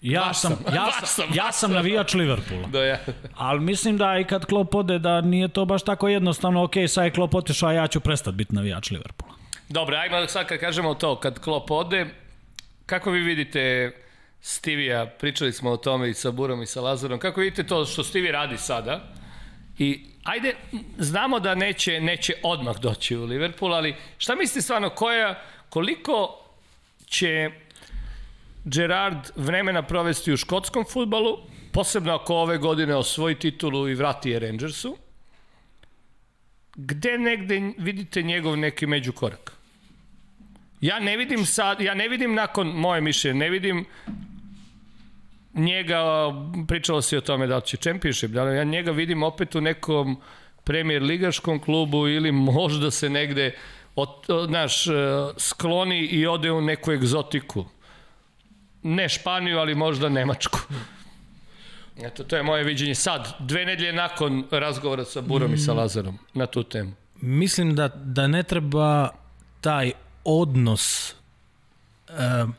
ja 0.00 0.34
sam, 0.34 0.52
sam, 0.64 0.74
ja 0.74 0.90
sam, 0.92 1.06
sam, 1.06 1.24
ja 1.34 1.52
sam 1.52 1.72
navijač 1.72 2.14
Liverpoola. 2.14 2.68
Da, 2.68 2.84
ja. 2.84 2.98
Ali 3.34 3.60
mislim 3.60 3.96
da 3.98 4.18
i 4.18 4.24
kad 4.24 4.44
Klopp 4.46 4.74
ode, 4.74 4.98
da 4.98 5.20
nije 5.20 5.48
to 5.48 5.64
baš 5.64 5.82
tako 5.82 6.08
jednostavno, 6.08 6.64
ok, 6.64 6.72
sad 6.88 7.04
je 7.04 7.10
Klopp 7.10 7.34
otišao, 7.34 7.68
a 7.68 7.72
ja 7.72 7.86
ću 7.86 8.00
prestati 8.00 8.36
biti 8.36 8.54
navijač 8.54 8.90
Liverpoola. 8.90 9.34
Dobro, 9.68 9.96
ajmo 9.96 10.26
sad 10.26 10.46
kad 10.46 10.58
kažemo 10.60 10.94
to, 10.94 11.16
kad 11.20 11.38
Klop 11.38 11.70
ode, 11.70 12.06
kako 12.86 13.10
vi 13.10 13.20
vidite 13.20 13.92
Stivija, 14.40 15.06
pričali 15.06 15.52
smo 15.52 15.70
o 15.70 15.76
tome 15.76 16.10
i 16.10 16.14
sa 16.14 16.30
Burom 16.30 16.62
i 16.62 16.66
sa 16.66 16.80
Lazarom, 16.80 17.18
kako 17.18 17.40
vidite 17.40 17.66
to 17.66 17.84
što 17.84 18.04
Stivi 18.04 18.32
radi 18.32 18.58
sada? 18.58 19.00
I 19.78 20.04
ajde, 20.24 20.54
znamo 20.98 21.40
da 21.40 21.54
neće, 21.54 22.00
neće 22.00 22.34
odmah 22.42 22.80
doći 22.80 23.16
u 23.16 23.24
Liverpool, 23.24 23.74
ali 23.74 23.94
šta 24.18 24.34
mislite 24.34 24.62
stvarno, 24.62 24.90
koja, 24.90 25.42
koliko 25.68 26.44
će 27.06 27.50
Gerard 28.64 29.30
vremena 29.36 29.82
provesti 29.82 30.32
u 30.32 30.36
škotskom 30.36 30.84
futbalu, 30.92 31.38
posebno 31.72 32.14
ako 32.14 32.34
ove 32.34 32.58
godine 32.58 32.94
osvoji 32.94 33.34
titulu 33.34 33.88
i 33.88 33.94
vrati 33.94 34.30
je 34.30 34.38
Rangersu, 34.38 34.96
gde 36.74 37.18
negde 37.18 37.72
vidite 37.78 38.22
njegov 38.22 38.56
neki 38.56 38.86
međukorak? 38.86 39.52
Ja 40.80 40.98
ne 41.00 41.16
vidim 41.16 41.46
sad, 41.46 41.80
ja 41.80 41.94
ne 41.94 42.08
vidim 42.08 42.34
nakon 42.34 42.66
moje 42.66 43.00
mišljenje, 43.00 43.38
ne 43.38 43.50
vidim 43.50 43.86
njega, 45.54 46.02
pričalo 46.68 47.02
se 47.02 47.18
o 47.18 47.20
tome 47.20 47.46
da 47.46 47.60
će 47.60 47.76
championship, 47.76 48.30
da 48.30 48.42
ja 48.42 48.64
njega 48.64 48.90
vidim 48.90 49.22
opet 49.22 49.54
u 49.54 49.60
nekom 49.60 50.20
premier 50.64 51.02
ligaškom 51.02 51.60
klubu 51.60 52.08
ili 52.08 52.32
možda 52.32 52.90
se 52.90 53.08
negde 53.08 53.54
od, 53.96 54.08
naš, 54.48 54.84
skloni 55.38 55.98
i 55.98 56.26
ode 56.26 56.52
u 56.52 56.60
neku 56.60 56.92
egzotiku. 56.92 57.64
Ne 58.82 59.08
Španiju, 59.08 59.58
ali 59.58 59.74
možda 59.74 60.08
Nemačku. 60.08 60.58
Eto, 62.02 62.24
to 62.24 62.36
je 62.36 62.42
moje 62.42 62.64
viđenje 62.64 62.94
sad, 62.94 63.34
dve 63.38 63.64
nedelje 63.64 63.92
nakon 63.92 64.44
razgovora 64.50 65.04
sa 65.04 65.20
Burom 65.20 65.54
i 65.54 65.58
sa 65.58 65.72
Lazarom 65.72 66.18
na 66.34 66.46
tu 66.46 66.62
temu. 66.62 66.92
Mislim 67.20 67.74
da, 67.74 67.88
da 67.88 68.26
ne 68.26 68.42
treba 68.42 69.08
taj 69.60 69.92
odnos 70.24 71.14
um, 72.08 72.54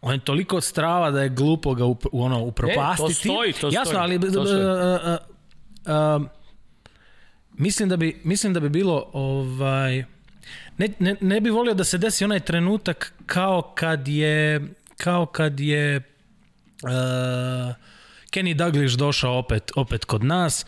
on 0.00 0.12
je 0.12 0.18
toliko 0.20 0.60
strava 0.60 1.10
da 1.10 1.22
je 1.22 1.28
glupo 1.28 1.74
ga 1.74 1.84
up, 1.84 2.06
ono, 2.12 2.42
upropastiti. 2.44 3.12
E, 3.12 3.14
to 3.14 3.14
stoji, 3.14 3.52
to 3.52 3.66
Jasno, 3.66 3.84
stoji, 3.84 4.02
ali 4.02 4.20
to 4.20 4.26
uh, 4.26 4.32
stoji. 4.46 4.64
uh, 4.64 4.70
uh, 6.16 6.22
uh, 6.22 6.28
mislim 7.52 7.88
da 7.88 7.96
bi 7.96 8.20
mislim 8.24 8.52
da 8.52 8.60
bi 8.60 8.68
bilo 8.68 9.10
ovaj 9.12 10.04
ne, 10.78 10.88
ne, 10.98 11.16
ne 11.20 11.40
bi 11.40 11.50
volio 11.50 11.74
da 11.74 11.84
se 11.84 11.98
desi 11.98 12.24
onaj 12.24 12.40
trenutak 12.40 13.14
kao 13.26 13.72
kad 13.74 14.08
je 14.08 14.68
kao 14.96 15.26
kad 15.26 15.60
je 15.60 15.96
uh, 15.96 17.74
Kenny 18.30 18.54
Douglas 18.54 18.92
došao 18.92 19.38
opet 19.38 19.72
opet 19.76 20.04
kod 20.04 20.24
nas 20.24 20.66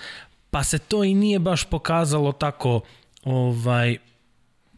pa 0.51 0.65
se 0.65 0.79
to 0.79 1.05
i 1.05 1.15
nije 1.15 1.39
baš 1.39 1.65
pokazalo 1.65 2.33
tako 2.33 2.81
ovaj 3.25 3.97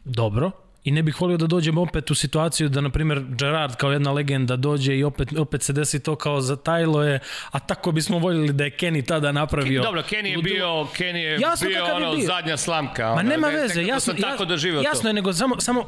dobro 0.05 0.51
i 0.85 0.91
ne 0.91 1.03
bih 1.03 1.21
volio 1.21 1.37
da 1.37 1.47
dođemo 1.47 1.83
opet 1.83 2.11
u 2.11 2.15
situaciju 2.15 2.69
da, 2.69 2.81
na 2.81 2.91
primjer, 2.91 3.25
Gerard 3.29 3.77
kao 3.77 3.93
jedna 3.93 4.13
legenda 4.13 4.57
dođe 4.57 4.97
i 4.97 5.05
opet, 5.05 5.39
opet 5.39 5.63
se 5.63 5.73
desi 5.73 6.03
to 6.03 6.17
kao 6.17 6.41
za 6.41 6.57
Tajlo 6.57 7.03
je, 7.03 7.19
a 7.51 7.59
tako 7.59 7.93
bismo 7.93 8.19
voljeli 8.19 8.53
da 8.53 8.65
je 8.65 8.71
Kenny 8.71 9.07
tada 9.07 9.33
napravio. 9.33 9.83
Dobro, 9.83 10.03
Kenny 10.03 10.27
je 10.27 10.39
bio, 10.39 10.67
Kenny 10.99 11.17
je 11.17 11.39
Jasno 11.41 11.69
bio 11.69 11.85
ono 11.87 12.15
bio. 12.17 12.27
zadnja 12.27 12.57
slamka. 12.57 13.05
Ma 13.05 13.13
ono, 13.13 13.23
nema 13.23 13.51
ne- 13.51 13.57
veze, 13.57 13.75
nekako 13.75 13.89
jasno, 13.89 14.13
sam 14.13 14.23
tako 14.23 14.45
doživio 14.45 14.81
jasno 14.81 15.03
to. 15.03 15.09
je, 15.09 15.15
nego 15.15 15.33
samo, 15.33 15.61
samo 15.61 15.85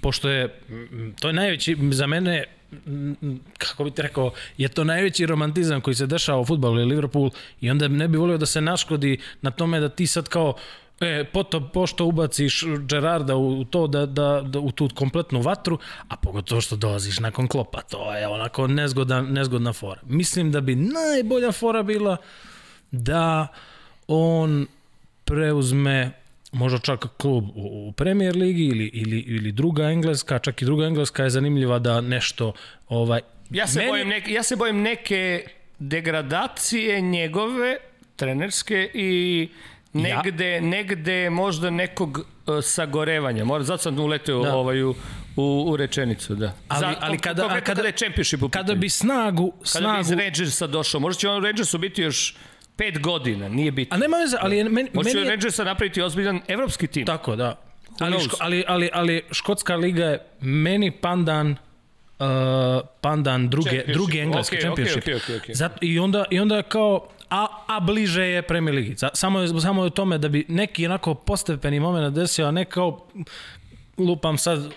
pošto 0.00 0.28
je, 0.28 0.60
to 1.20 1.28
je 1.28 1.32
najveći, 1.34 1.76
za 1.90 2.06
mene, 2.06 2.44
kako 3.58 3.84
bi 3.84 3.90
ti 3.90 4.02
rekao, 4.02 4.32
je 4.58 4.68
to 4.68 4.84
najveći 4.84 5.26
romantizam 5.26 5.80
koji 5.80 5.94
se 5.94 6.06
dešava 6.06 6.40
u 6.40 6.44
futbalu 6.44 6.80
i 6.80 6.84
Liverpool 6.84 7.30
i 7.60 7.70
onda 7.70 7.88
ne 7.88 8.08
bi 8.08 8.18
volio 8.18 8.38
da 8.38 8.46
se 8.46 8.60
naškodi 8.60 9.18
na 9.42 9.50
tome 9.50 9.80
da 9.80 9.88
ti 9.88 10.06
sad 10.06 10.28
kao 10.28 10.54
e, 11.00 11.24
poto, 11.32 11.68
pošto 11.68 12.04
ubaciš 12.04 12.64
Gerarda 12.88 13.36
u, 13.36 13.60
u 13.60 13.64
to 13.64 13.86
da, 13.86 14.06
da, 14.06 14.42
da, 14.44 14.58
u 14.58 14.70
tu 14.70 14.88
kompletnu 14.94 15.40
vatru, 15.40 15.78
a 16.08 16.16
pogotovo 16.16 16.60
što 16.60 16.76
dolaziš 16.76 17.20
nakon 17.20 17.48
klopa, 17.48 17.80
to 17.80 18.14
je 18.14 18.28
onako 18.28 18.66
nezgodan, 18.66 19.32
nezgodna 19.32 19.72
fora. 19.72 20.00
Mislim 20.04 20.52
da 20.52 20.60
bi 20.60 20.74
najbolja 20.74 21.52
fora 21.52 21.82
bila 21.82 22.16
da 22.90 23.48
on 24.08 24.66
preuzme 25.24 26.10
možda 26.52 26.78
čak 26.78 27.06
klub 27.16 27.44
u, 27.54 27.88
u 27.88 27.92
Premier 27.92 28.36
ligi 28.36 28.64
ili, 28.64 28.86
ili, 28.86 29.18
ili 29.18 29.52
druga 29.52 29.84
engleska, 29.84 30.38
čak 30.38 30.62
i 30.62 30.64
druga 30.64 30.86
engleska 30.86 31.24
je 31.24 31.30
zanimljiva 31.30 31.78
da 31.78 32.00
nešto 32.00 32.52
ovaj 32.88 33.20
Ja 33.50 33.66
se, 33.66 33.78
Meni- 33.78 33.90
bojim 33.90 34.08
neke, 34.08 34.32
ja 34.32 34.42
se 34.42 34.56
bojim 34.56 34.82
neke 34.82 35.44
degradacije 35.78 37.00
njegove, 37.00 37.76
trenerske 38.16 38.90
i 38.94 39.48
negde, 39.94 40.60
negde 40.60 41.30
možda 41.30 41.70
nekog 41.70 42.18
uh, 42.18 42.24
sagorevanja. 42.62 43.44
Možda, 43.44 43.64
zato 43.64 43.78
sam 43.80 43.98
uleteo 43.98 44.42
Da. 44.42 44.54
ovaj, 44.54 44.82
u, 44.82 44.94
u, 45.36 45.64
u 45.68 45.76
rečenicu, 45.76 46.34
da. 46.34 46.52
Ali- 46.68 46.80
Za, 46.80 46.94
ali 47.00 47.18
kada- 47.18 47.42
a 47.42 47.44
konkretno 47.44 47.66
kada- 47.66 47.76
kada 47.76 47.88
je 47.88 47.92
championship 47.94 48.42
u 48.42 48.48
kada 48.48 48.62
pitanju. 48.64 48.80
bi 48.80 48.88
snagu 48.88 49.50
kada 49.52 49.66
snagu 49.66 49.94
bi 49.94 50.00
iz 50.00 50.10
Rangersa 50.12 50.66
došao, 50.66 51.00
možda 51.00 51.18
će 51.18 51.28
on 51.28 51.44
Rangersu 51.44 51.78
biti 51.78 52.02
još 52.02 52.36
pet 52.76 53.00
godina, 53.00 53.48
nije 53.48 53.70
bitno. 53.72 53.94
a 53.94 53.98
nema 53.98 54.16
veze, 54.16 54.36
ali 54.40 54.56
je, 54.56 54.64
meni, 54.64 54.90
Možda 54.92 55.10
će 55.10 55.16
meni 55.16 55.30
Rangersa 55.30 55.64
napraviti 55.64 56.02
ozbiljan 56.02 56.40
evropski 56.48 56.86
tim. 56.86 57.06
tako 57.06 57.36
da 57.36 57.60
ali, 58.00 58.20
ško, 58.20 58.36
ali, 58.40 58.64
ali, 58.68 58.90
ali 58.92 59.22
škotska 59.32 59.76
liga 59.76 60.04
je 60.04 60.18
meni 60.40 60.90
pandan 60.92 61.50
uh, 61.50 62.26
pandan 63.00 63.48
druge, 63.48 63.84
druge 63.86 64.18
engleske 64.18 64.56
Okej, 64.56 64.62
championship. 64.62 64.98
okej, 64.98 65.14
okej, 65.16 65.36
okej. 65.36 65.54
Zato, 65.54 65.78
i, 65.80 65.98
onda, 65.98 66.24
I 66.30 66.40
onda 66.40 66.62
kao, 66.62 67.08
a, 67.32 67.46
a 67.68 67.80
bliže 67.80 68.22
je 68.24 68.42
Premier 68.42 68.74
Ligi. 68.74 68.94
Samo 69.12 69.40
je, 69.40 69.60
samo 69.60 69.82
je 69.82 69.86
u 69.86 69.92
tome 69.92 70.18
da 70.18 70.28
bi 70.28 70.44
neki 70.48 70.86
onako 70.86 71.14
postepeni 71.16 71.80
moment 71.80 72.14
desio, 72.14 72.46
a 72.46 72.50
ne 72.50 72.64
kao 72.64 73.06
lupam 73.98 74.38
sad 74.38 74.72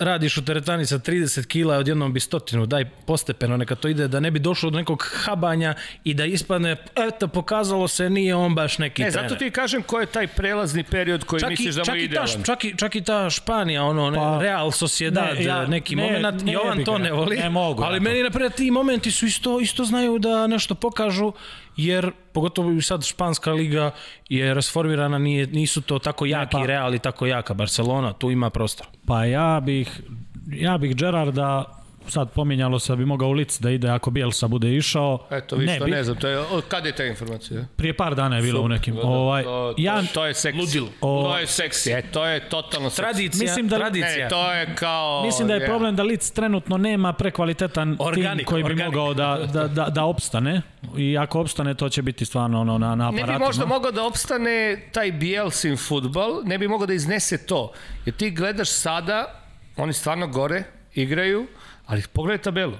radiš 0.00 0.36
u 0.36 0.44
teretani 0.44 0.86
sa 0.86 0.98
30 0.98 1.46
kila, 1.46 1.76
odjednom 1.76 2.12
bi 2.12 2.20
stotinu, 2.20 2.66
daj 2.66 2.84
postepeno, 2.84 3.56
neka 3.56 3.74
to 3.74 3.88
ide, 3.88 4.08
da 4.08 4.20
ne 4.20 4.30
bi 4.30 4.38
došlo 4.38 4.70
do 4.70 4.78
nekog 4.78 5.04
habanja 5.14 5.74
i 6.04 6.14
da 6.14 6.24
ispadne, 6.24 6.76
eto, 6.96 7.28
pokazalo 7.28 7.88
se, 7.88 8.10
nije 8.10 8.34
on 8.34 8.54
baš 8.54 8.78
neki 8.78 9.02
E, 9.02 9.10
trener. 9.10 9.12
zato 9.22 9.34
ti 9.36 9.50
kažem 9.50 9.82
ko 9.82 10.00
je 10.00 10.06
taj 10.06 10.26
prelazni 10.26 10.82
period 10.84 11.24
koji 11.24 11.40
Čak 11.40 11.48
i, 11.48 11.52
misliš 11.52 11.74
da 11.74 11.80
mu 11.80 11.84
čak, 11.84 11.94
je 11.94 12.00
i 12.00 12.06
ta, 12.06 12.10
idealan. 12.12 12.42
čak, 12.44 12.64
i, 12.64 12.76
čak 12.76 12.94
i 12.94 13.00
ta 13.02 13.30
Španija, 13.30 13.84
ono, 13.84 14.10
ne, 14.10 14.16
Pa, 14.16 14.38
Real 14.40 14.70
Sociedad, 14.70 15.34
ne, 15.34 15.44
ja- 15.44 15.66
neki 15.66 15.96
ne, 15.96 16.02
moment, 16.04 16.42
ne 16.42 16.52
Jovan 16.52 16.78
bi 16.78 16.84
to 16.84 16.98
ne 16.98 17.12
voli, 17.12 17.36
ne 17.36 17.50
mogu 17.50 17.82
ali 17.82 18.00
meni, 18.00 18.22
naprijed, 18.22 18.54
ti 18.54 18.70
momenti 18.70 19.10
su 19.10 19.26
isto, 19.26 19.60
isto 19.60 19.84
znaju 19.84 20.18
da 20.18 20.46
nešto 20.46 20.74
pokažu, 20.74 21.32
jer 21.78 22.10
pogotovo 22.32 22.70
i 22.70 22.82
sad 22.82 23.04
španska 23.04 23.52
liga 23.52 23.90
je 24.28 24.54
rasformirana, 24.54 25.18
nije, 25.18 25.46
nisu 25.46 25.80
to 25.82 25.98
tako 25.98 26.26
jaki 26.26 26.52
pa- 26.52 26.66
Real 26.66 26.94
i 26.94 26.98
tako 26.98 27.26
jaka 27.26 27.54
Barcelona, 27.54 28.12
tu 28.12 28.30
ima 28.30 28.50
prostor. 28.50 28.86
Pa 29.06 29.24
ja 29.24 29.60
bih, 29.60 30.00
ja 30.46 30.78
bih 30.78 30.96
Gerarda, 30.96 31.64
sad 32.08 32.30
pominjalo 32.30 32.78
se 32.78 32.92
da 32.92 32.96
bi 32.96 33.04
mogao 33.04 33.28
u 33.28 33.32
lic 33.32 33.58
da 33.58 33.70
ide 33.70 33.88
ako 33.88 34.10
Bielsa 34.10 34.48
bude 34.48 34.68
išao. 34.70 35.26
Eto, 35.30 35.56
vi 35.56 35.68
što 35.68 35.84
bih. 35.84 35.94
ne 35.94 36.04
znam, 36.04 36.16
to 36.16 36.28
je, 36.28 36.38
od 36.38 36.64
kada 36.64 36.88
je 36.88 36.94
ta 36.94 37.04
informacija? 37.04 37.64
Prije 37.76 37.92
par 37.94 38.14
dana 38.14 38.36
je 38.36 38.42
bilo 38.42 38.60
u 38.60 38.68
nekim. 38.68 38.94
Da, 38.94 39.00
da, 39.02 39.08
ovaj, 39.08 39.42
to, 39.42 39.48
to, 39.68 39.74
ja, 39.78 40.02
to 40.04 40.26
je 40.26 40.34
seksi. 40.34 40.58
Ludilo. 40.60 40.88
O- 41.00 41.22
To 41.22 41.38
je 41.38 41.46
seksi, 41.46 41.90
e, 41.90 42.02
to 42.04 42.24
je 42.26 42.40
totalno 42.40 42.90
seksi. 42.90 43.02
Tradicija, 43.02 43.42
Mislim 43.42 43.68
da- 43.68 43.76
tradicija. 43.76 44.16
Ne, 44.18 44.28
to 44.28 44.52
je 44.52 44.74
kao... 44.74 45.22
Mislim 45.22 45.48
da 45.48 45.54
je 45.54 45.66
problem 45.66 45.96
da 45.96 46.02
Lic 46.02 46.30
trenutno 46.30 46.76
nema 46.78 47.12
prekvalitetan 47.12 47.96
Organik, 48.00 48.36
tim 48.36 48.46
koji 48.46 48.62
bi 48.62 48.70
organik. 48.70 48.84
mogao 48.86 49.14
da, 49.14 49.38
da, 49.46 49.66
da, 49.66 49.84
da 49.86 50.04
opstane 50.04 50.62
i 50.96 51.18
ako 51.18 51.40
opstane 51.40 51.74
to 51.74 51.88
će 51.88 52.02
biti 52.02 52.24
stvarno 52.24 52.60
ono 52.60 52.78
na, 52.78 52.88
na 52.88 52.96
Ne 52.96 53.04
aparatima. 53.06 53.38
bi 53.38 53.44
možda 53.44 53.66
mogao 53.66 53.90
da 53.92 54.04
opstane 54.04 54.58
taj 54.92 55.12
Bielsin 55.12 55.76
futbal, 55.78 56.40
ne 56.44 56.58
bi 56.58 56.68
mogao 56.68 56.86
da 56.86 56.94
iznese 56.94 57.38
to. 57.38 57.72
Jer 58.04 58.14
ti 58.14 58.30
gledaš 58.30 58.70
sada, 58.70 59.42
oni 59.76 59.92
stvarno 59.92 60.26
gore 60.28 60.62
igraju, 60.94 61.46
ali 61.88 62.02
pogledaj 62.12 62.42
tabelu. 62.42 62.78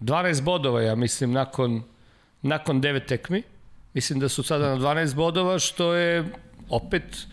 12 0.00 0.42
bodova, 0.42 0.82
ja 0.82 0.94
mislim, 0.94 1.32
nakon, 1.32 1.82
nakon 2.42 2.82
9 2.82 3.06
tekmi. 3.06 3.42
Mislim 3.94 4.20
da 4.20 4.28
su 4.28 4.42
sada 4.42 4.68
na 4.68 4.76
12 4.76 5.14
bodova, 5.14 5.58
što 5.58 5.94
je 5.94 6.24
opet 6.68 7.26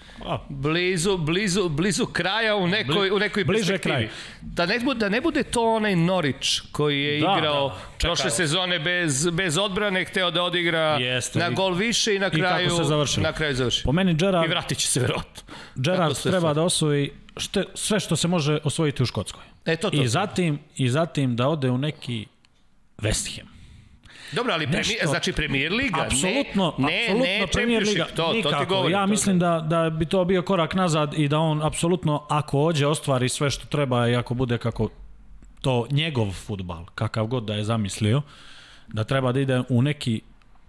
blizu, 0.50 1.18
blizu, 1.18 1.70
blizu 1.70 2.06
kraja 2.06 2.56
u 2.56 2.68
nekoj, 2.68 3.12
u 3.12 3.20
nekoj 3.20 3.44
bliže 3.44 3.78
kraju. 3.78 4.10
Da 4.42 4.66
ne, 4.66 4.80
bude, 4.80 5.00
da 5.00 5.10
ne 5.10 5.22
bude 5.22 5.44
to 5.44 5.76
onaj 5.76 5.96
Norić 5.96 6.60
koji 6.72 7.02
je 7.02 7.20
Da, 7.22 7.36
igrao 7.38 7.70
da, 7.70 7.76
prošle 8.00 8.32
sezone 8.32 8.80
bez, 8.80 9.30
bez 9.30 9.58
odbrane, 9.58 10.06
hteo 10.06 10.32
da 10.32 10.44
odigra 10.44 10.80
Jeste. 10.80 11.40
na 11.40 11.48
I- 11.48 11.54
gol 11.54 11.74
više 11.74 12.16
i 12.16 12.20
na 12.20 12.30
kako 12.30 12.40
kraju 12.40 12.70
se 12.70 12.84
završilo. 12.84 13.24
na 13.24 13.34
kraju 13.34 13.56
završi. 13.56 13.84
Po 13.84 13.92
meni 13.92 14.14
Gerard, 14.14 14.46
I 14.46 14.50
vratit 14.50 14.78
će 14.78 14.88
se 14.88 15.00
verovatno. 15.00 15.44
Gerard 15.76 16.14
Kako 16.16 16.30
treba 16.30 16.54
da 16.54 16.62
osvoji 16.62 17.10
šte, 17.38 17.64
sve 17.74 18.00
što 18.00 18.16
se 18.16 18.28
može 18.28 18.60
osvojiti 18.64 19.04
u 19.04 19.06
Škotskoj. 19.06 19.44
E, 19.66 19.76
to, 19.76 19.90
to. 19.90 20.02
I 20.02 20.08
zatim, 20.08 20.60
I 20.76 20.90
zatim 20.90 21.36
da 21.36 21.48
ode 21.48 21.70
u 21.70 21.78
neki 21.78 22.26
West 22.98 23.38
Ham. 23.38 23.54
Dobro, 24.32 24.54
ali 24.54 24.68
Nešto- 24.68 25.08
znači 25.08 25.34
premier 25.34 25.72
liga, 25.72 26.02
Apsolutno, 26.02 26.76
ne, 26.78 26.88
ne, 26.88 27.04
apsolutno 27.04 27.26
ne 27.26 27.48
Premier 27.54 27.84
Liga. 27.84 28.06
To, 28.06 28.16
to 28.16 28.34
nikako. 28.34 28.64
ti 28.64 28.70
govorim. 28.70 28.92
Ja 28.92 29.04
to, 29.04 29.08
mislim 29.08 29.40
da, 29.40 29.66
da 29.70 29.90
bi 29.90 30.06
to 30.06 30.26
bio 30.26 30.42
korak 30.42 30.74
nazad 30.74 31.14
i 31.18 31.28
da 31.28 31.40
on 31.40 31.62
apsolutno, 31.64 32.26
ako 32.30 32.60
ođe, 32.60 32.88
ostvari 32.88 33.30
sve 33.30 33.50
što 33.50 33.66
treba 33.66 34.10
i 34.10 34.16
ako 34.16 34.34
bude 34.34 34.58
kako 34.58 34.90
to 35.62 35.88
njegov 35.92 36.32
futbal, 36.32 36.86
kakav 36.96 37.26
god 37.26 37.44
da 37.44 37.54
je 37.54 37.64
zamislio, 37.64 38.22
da 38.88 39.04
treba 39.04 39.32
da 39.32 39.40
ide 39.40 39.62
u 39.70 39.82
neki 39.82 40.22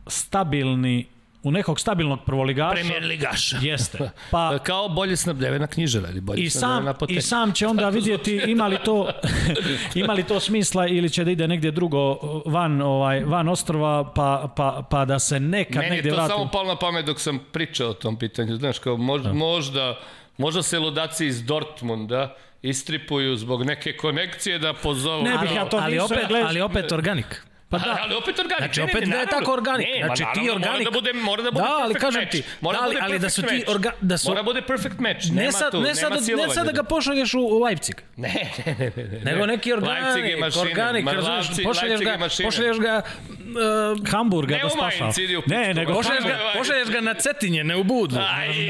stabilni, 0.07 1.07
u 1.45 1.51
nekog 1.51 1.80
stabilnog 1.80 2.18
prvoligaša. 2.26 2.74
Premier 2.74 3.05
ligaša. 3.05 3.59
Jeste. 3.62 4.11
Pa 4.30 4.59
Kao 4.59 4.88
bolje 4.88 5.16
snabdevena 5.16 5.66
knjižara 5.66 6.09
ili 6.09 6.20
bolje 6.20 6.42
i 6.42 6.51
sam. 6.51 6.86
I 7.09 7.20
sam 7.20 7.53
će 7.53 7.66
onda 7.66 7.88
vidjeti 7.88 8.42
ima 8.47 8.66
li 8.66 8.78
to 8.84 9.09
ima 9.95 10.12
li 10.12 10.22
to 10.22 10.40
smisla 10.40 10.86
ili 10.86 11.11
će 11.11 11.24
da 11.24 11.30
ide 11.30 11.49
negdje 11.49 11.70
drugo 11.70 12.18
van 12.47 12.82
ovaj 12.82 13.24
van 13.24 13.49
ostrva 13.49 14.12
pa, 14.14 14.53
pa, 14.57 14.86
pa 14.90 15.05
da 15.05 15.18
se 15.18 15.40
nekad 15.40 15.76
Meni 15.76 15.86
je 15.86 15.90
negdje 15.90 16.11
to 16.11 16.16
vrati. 16.16 16.32
samo 16.32 16.49
palo 16.53 16.68
na 16.68 16.76
pamet 16.76 17.07
dok 17.07 17.20
sam 17.20 17.40
pričao 17.53 17.90
o 17.90 17.95
tom 17.95 18.18
pitanju. 18.18 18.57
Znaš, 18.57 18.78
kao 18.78 18.97
možda, 18.97 19.32
možda, 19.32 19.99
možda 20.36 20.62
se 20.62 20.78
ludaci 20.78 21.26
iz 21.26 21.45
Dortmunda 21.45 22.36
istripuju 22.62 23.36
zbog 23.36 23.64
neke 23.64 23.97
konekcije 23.97 24.59
da 24.59 24.72
pozovu. 24.72 25.22
Ne 25.22 25.38
bih 25.38 25.55
ja 25.55 25.64
to 25.64 25.76
ali 25.76 25.99
opet, 25.99 26.26
ali 26.47 26.61
opet 26.61 26.92
organik. 26.92 27.47
Pa 27.75 27.79
Da. 27.79 27.85
da. 27.87 27.99
Ali 28.03 28.14
opet 28.14 28.39
organik. 28.39 28.59
Znači, 28.61 28.81
ne, 28.81 28.87
ne, 28.87 28.93
opet 28.93 29.03
ne, 29.03 29.14
da 29.14 29.20
je 29.20 29.27
tako 29.29 29.53
organik. 29.53 29.87
Ne, 29.89 30.05
Znači, 30.05 30.22
ma 30.22 30.33
ti 30.33 30.41
organik- 30.41 30.66
Mora 30.70 30.85
da 30.85 30.91
bude, 30.91 31.12
mora 31.14 31.43
da 31.43 31.51
bude 31.51 31.64
Da, 31.64 31.70
ali 31.77 31.83
perfect 31.85 32.01
kažem 32.03 32.20
match. 32.20 32.33
ti, 32.33 32.43
Mora 32.61 32.79
da, 32.79 32.85
ali- 32.85 32.95
bude 32.95 33.05
ali 33.05 33.18
da 33.18 33.31
su 33.31 33.43
ti 33.43 33.55
match. 33.55 33.68
orga- 33.68 33.97
da 34.03 34.18
su- 34.18 34.29
Mora 34.29 34.43
bude 34.43 34.62
perfect 34.62 34.99
match. 34.99 35.25
Ne 35.33 35.53
sad, 35.53 35.70
tu, 35.70 35.81
ne 35.81 35.95
sad, 35.95 36.12
ne 36.12 36.49
sad 36.51 36.66
da 36.66 36.72
ga 36.72 36.83
pošalješ 36.85 37.35
u, 37.35 37.41
u 37.41 37.59
Leipzig. 37.61 37.97
Ne, 38.16 38.35
ne, 38.59 38.75
ne, 38.79 38.93
ne, 38.97 39.05
ne. 39.05 39.20
Nego 39.22 39.47
neki 39.47 39.72
Leipzig 39.72 39.85
je 40.25 40.37
organik, 40.37 40.41
mašina. 40.41 40.62
organik, 40.62 41.07
razumiješ, 41.07 41.47
pošalješ 41.64 42.01
ga, 42.01 42.14
pošalješ 42.45 42.79
ga, 42.79 43.03
uh, 43.03 44.09
Hamburga 44.09 44.57
Ne 44.57 44.62
da 44.62 44.68
spašava. 44.70 45.12
Ne, 45.47 45.75
nego 45.75 45.93
pošalješ 45.95 46.25
ga, 46.25 46.39
pošalješ 46.55 46.89
ga 46.89 47.01
na 47.01 47.14
Cetinje, 47.14 47.64
ne 47.64 47.77
u 47.77 47.85
Budvu. 47.85 48.18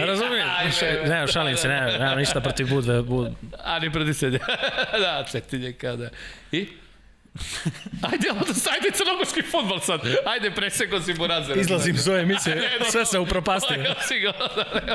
Razumiješ? 0.01 0.45
Ne, 1.07 1.27
šalim 1.27 1.57
se, 1.57 1.69
ne, 1.69 1.81
nemam 1.93 2.19
ništa 2.19 2.41
protiv 2.41 2.69
Budve. 2.69 3.03
Bud... 3.03 3.33
A 3.65 3.79
ne 3.79 3.91
proti 3.91 4.15
se. 4.15 4.31
da, 4.95 5.25
cetinje 5.25 5.73
kada. 5.73 6.09
I? 6.53 6.67
Ajde, 8.11 8.31
onda 8.31 8.53
ajde 8.75 8.91
crnogorski 8.93 9.43
futbol 9.43 9.81
sad. 9.81 10.01
Ajde, 10.27 10.51
preseko 10.51 11.01
si 11.01 11.15
Burazera. 11.15 11.61
Izlazim 11.61 11.95
iz 11.95 12.09
ove 12.09 12.21
emisije, 12.21 12.57
Ne, 12.57 12.63
ne, 12.81 12.91
sve 12.91 13.05
se 13.05 13.19
upropastio. 13.19 13.77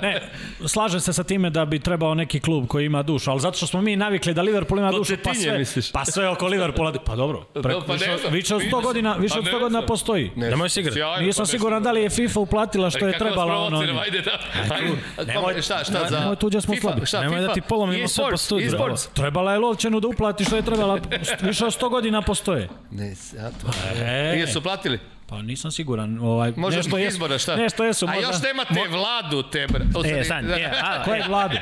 Ne, 0.02 0.30
slažem 0.68 1.00
se 1.00 1.14
sa 1.14 1.24
time 1.24 1.50
da 1.50 1.66
bi 1.66 1.80
trebao 1.80 2.14
neki 2.14 2.40
klub 2.40 2.68
koji 2.68 2.86
ima 2.86 3.04
dušu, 3.04 3.32
ali 3.32 3.40
zato 3.40 3.58
što 3.58 3.68
smo 3.68 3.82
mi 3.82 3.96
navikli 3.96 4.34
da 4.34 4.42
Liverpool 4.42 4.80
ima 4.80 4.92
dušu, 4.92 5.14
pa 5.24 5.34
sve, 5.34 5.58
misliš? 5.58 5.92
pa 5.92 6.06
sve 6.06 6.30
oko 6.30 6.48
Liverpoola, 6.48 6.94
pa 7.06 7.16
dobro, 7.16 7.44
preko, 7.64 7.84
pa 7.88 7.94
ne 7.94 8.14
više, 8.14 8.30
više 8.30 8.56
od 8.56 8.62
100 8.62 8.84
godina, 8.84 9.14
više 9.14 9.34
Pa 9.34 9.40
od 9.40 9.46
ne 9.46 9.52
100 9.52 9.60
godina 9.60 9.86
postoji. 9.86 10.32
Ne, 10.36 10.50
Nemoj 10.50 10.70
se 10.70 10.80
igrati. 10.80 11.26
Nisam 11.26 11.44
pa 11.44 11.48
siguran 11.48 11.84
da 11.84 11.92
li 11.92 12.02
je 12.02 12.10
FIFA 12.10 12.40
uplatila 12.40 12.90
što 12.90 13.08
je 13.08 13.12
vas 13.12 13.20
trebala 13.20 13.58
ono. 13.58 13.80
Ajde, 13.80 14.22
da. 14.22 14.40
Ajde, 14.76 15.34
nemoj- 15.34 15.62
šta, 15.62 15.84
šta 15.84 16.10
za... 16.10 16.20
nemoj 16.20 16.36
tu 16.36 16.48
gdje 16.48 16.62
smo 16.62 16.74
FIFA, 16.76 17.06
slabi. 17.06 17.26
Nemoj 17.26 17.42
da 17.42 17.54
ti 17.54 17.62
polomimo 17.62 18.08
sve 18.08 18.26
po 18.32 18.38
studiju. 18.38 18.72
Trebala 19.14 19.52
je 19.54 19.60
Lovćenu 19.60 20.00
da 20.00 20.08
uplati 20.08 20.46
što 20.46 20.56
je 20.56 20.62
trebala, 20.62 21.00
više 21.42 21.66
od 21.66 21.82
100 21.82 21.90
godina 21.90 22.22
postoje. 22.30 22.69
Ne, 22.91 23.07
ja 23.34 23.49
to... 23.51 23.67
E, 24.01 24.38
jesu 24.38 24.61
platili? 24.61 24.99
Pa 25.27 25.41
nisam 25.41 25.71
siguran. 25.71 26.19
Ovaj, 26.19 26.53
Možda 26.55 26.77
nešto 26.77 26.88
nešto 26.88 26.97
jesu, 26.97 27.15
izbora, 27.15 27.38
šta? 27.38 27.55
Nešto 27.55 27.84
jesu. 27.84 28.05
A 28.05 28.09
možda- 28.09 28.27
još 28.27 28.41
nemate 28.41 28.73
vladu, 28.89 29.43
te 29.43 29.67
bra... 29.67 29.86
O, 29.95 30.05
E, 30.05 30.23
sad- 30.23 30.45
sad, 30.45 30.49
e, 30.51 30.71
a, 30.84 31.03
Kojeg 31.03 31.23
vladu? 31.27 31.57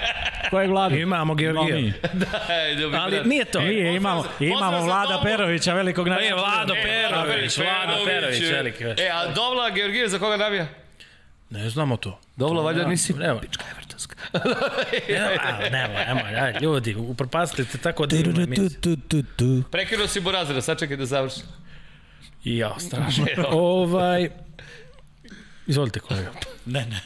Kojeg 0.50 0.70
vladu? 0.70 0.96
Imamo 0.98 1.36
Georgija. 1.36 1.78
Daj, 2.48 2.76
dobro, 2.76 3.00
Ali 3.00 3.12
brat. 3.12 3.26
nije 3.26 3.46
to. 3.46 3.60
Nije, 3.62 3.96
imamo, 3.96 4.24
imamo 4.40 4.82
Vlada 4.82 5.08
Domu. 5.10 5.24
Perovića, 5.24 5.74
velikog 5.74 6.08
E, 6.08 6.10
navijača. 6.10 6.36
Vlado 6.36 6.74
E, 6.74 6.84
Perović, 6.84 7.58
Vlado 7.58 8.06
Perović, 8.06 8.42
veliki. 8.42 8.84
E, 8.84 9.10
a 9.14 9.28
Dovla 9.28 9.70
Georgijev 9.70 10.08
za 10.08 10.20
koga 10.20 10.38
navija? 10.38 10.68
Ne 11.50 11.70
znamo 11.70 11.98
to. 11.98 12.20
Dovla, 12.36 12.62
valjda 12.62 12.88
nisi... 12.88 13.14
nema. 13.14 13.40
Pička 13.40 13.64
Evertonska. 13.66 13.87
Nema, 15.10 15.30
a, 15.44 15.70
nema, 15.70 15.94
nema, 16.06 16.22
aj, 16.38 16.54
ljudi, 16.62 16.96
upropastili 16.96 17.68
te 17.68 17.78
tako 17.78 18.06
divnu 18.06 18.34
Tu, 18.34 18.42
emisiju. 18.42 19.64
Prekinuo 19.64 20.08
si 20.08 20.20
Burazira, 20.20 20.62
sačekaj 20.62 20.98
da 20.98 21.06
završi. 21.06 21.42
I 22.44 22.58
ja, 22.58 22.76
strašno. 22.80 23.26
ovaj, 23.52 24.30
izvolite 25.68 26.00
kolega. 26.00 26.32
Ne, 26.66 26.86
ne, 26.86 27.00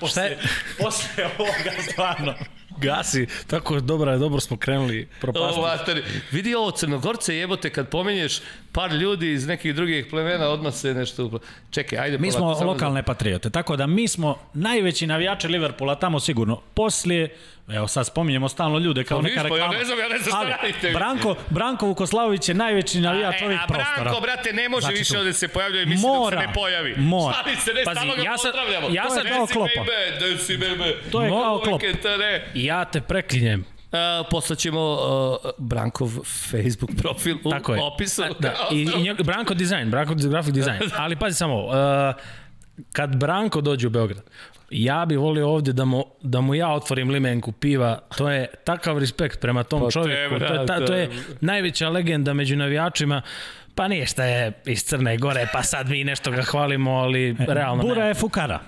pos- 0.00 0.10
Šta 0.10 0.22
je? 0.22 0.38
posle 0.78 1.08
ovoga 1.38 1.82
stvarno. 1.82 2.34
Gasi, 2.78 3.26
tako 3.46 3.80
dobro, 3.80 4.18
dobro 4.18 4.40
smo 4.40 4.56
krenuli 4.56 5.02
O, 5.02 5.20
propastili. 5.20 5.62
materi. 5.62 6.02
Vidi 6.32 6.54
ovo, 6.54 6.70
Crnogorce 6.70 7.36
jebote, 7.36 7.70
kad 7.70 7.88
pomenješ 7.88 8.40
par 8.72 8.92
ljudi 8.92 9.32
iz 9.32 9.46
nekih 9.46 9.74
drugih 9.74 10.06
plemena, 10.06 10.48
odmah 10.48 10.74
se 10.74 10.94
nešto... 10.94 11.24
upla- 11.24 11.38
Čekaj, 11.70 11.98
ajde 11.98 12.18
Mi 12.18 12.30
smo 12.30 12.40
polako, 12.40 12.58
samo 12.58 12.72
lokalne 12.72 13.02
patriote, 13.02 13.50
tako 13.50 13.76
da 13.76 13.86
mi 13.86 14.08
smo 14.08 14.38
najveći 14.54 15.06
navijači 15.06 15.48
Liverpoola 15.48 15.94
tamo 15.94 16.20
sigurno. 16.20 16.60
Poslije, 16.74 17.36
evo 17.68 17.88
sad 17.88 18.06
spominjemo 18.06 18.48
stalno 18.48 18.78
ljude 18.78 19.04
kao 19.04 19.18
Pa 19.18 19.22
neka 19.22 19.42
viš, 19.42 19.48
pa 19.50 19.56
ja 19.56 19.62
reklama. 19.62 19.78
ne 19.78 19.84
znam, 19.84 19.98
ja 19.98 20.08
ne 20.08 20.18
znam 20.18 20.28
šta 20.28 20.38
Ali 20.38 20.50
radite. 20.52 20.90
Branko, 20.90 21.36
Branko 21.48 21.86
Vukoslavović 21.86 22.48
je 22.48 22.54
najveći 22.56 23.00
navijač 23.00 23.42
E, 23.42 23.44
ovih 23.44 23.58
a 23.58 23.66
prostora. 23.66 24.02
Branko, 24.02 24.20
brate, 24.20 24.52
ne 24.52 24.68
može 24.68 24.80
Znači 24.80 24.96
više 24.96 25.12
tu. 25.12 25.18
ovde 25.18 25.32
se 25.32 25.48
pojavljuje, 25.48 25.86
mislim 25.86 26.12
Mora. 26.12 26.40
se 26.40 26.46
ne 26.46 26.52
pojavi. 26.54 26.94
Mora. 26.96 27.34
Šali 27.36 27.56
se, 27.56 27.72
ne, 27.72 27.84
Pazi, 27.84 27.96
stalno 27.96 28.14
ga 28.16 28.22
ja 28.22 28.38
sad- 28.38 28.52
pozdravljamo. 28.52 28.88
ja 28.90 29.04
sad- 29.06 29.22
Desi 29.22 29.28
kao 29.30 29.46
Klopa. 29.46 29.70
bebe, 29.76 30.26
desi 30.26 30.56
bebe. 30.56 30.96
To 31.10 31.22
je 31.22 31.30
kao 31.30 31.58
Klop. 31.58 31.82
Ja 32.54 32.84
te 32.84 33.00
preklinjem. 33.00 33.64
Uh, 33.82 33.98
poslaćemo 34.30 34.92
uh, 34.92 35.50
Brankov 35.58 36.08
Facebook 36.50 36.90
profil 36.98 37.36
u 37.44 37.50
Tako 37.50 37.74
je. 37.74 37.82
opisu. 37.82 38.22
Da, 38.38 38.54
i, 38.72 38.88
i 38.96 39.02
njeg, 39.02 39.22
Branko 39.22 39.54
dizajn, 39.54 39.90
Branko 39.90 40.14
grafik 40.20 40.52
dizajn. 40.52 40.78
Ali 40.96 41.16
pazi 41.16 41.36
samo, 41.36 41.66
uh, 41.66 41.72
kad 42.92 43.16
Branko 43.16 43.60
dođe 43.60 43.86
u 43.86 43.90
Beograd, 43.90 44.22
ja 44.70 45.04
bi 45.06 45.16
volio 45.16 45.48
ovdje 45.48 45.72
da 45.72 45.84
mu, 45.84 46.04
da 46.22 46.40
mu 46.40 46.54
ja 46.54 46.68
otvorim 46.68 47.10
limenku 47.10 47.52
piva, 47.52 47.98
to 48.16 48.30
je 48.30 48.46
takav 48.64 48.98
respekt 48.98 49.40
prema 49.40 49.64
tom 49.64 49.80
Pa 49.80 49.90
čovjeku, 49.90 50.38
te, 50.38 50.46
to 50.46 50.54
je, 50.54 50.66
ta, 50.66 50.86
to 50.86 50.94
je 50.94 51.10
najveća 51.40 51.88
legenda 51.88 52.34
među 52.34 52.56
navijačima, 52.56 53.22
pa 53.78 53.88
nije 53.88 54.06
šta 54.06 54.24
je 54.24 54.52
iz 54.66 54.84
Crne 54.84 55.16
Gore, 55.16 55.46
pa 55.52 55.62
sad 55.62 55.88
mi 55.88 56.04
nešto 56.04 56.30
ga 56.30 56.42
hvalimo, 56.42 56.90
ali 56.90 57.36
realno 57.38 57.82
Bura 57.82 58.02
ne. 58.02 58.08
je 58.08 58.14
fukara. 58.14 58.60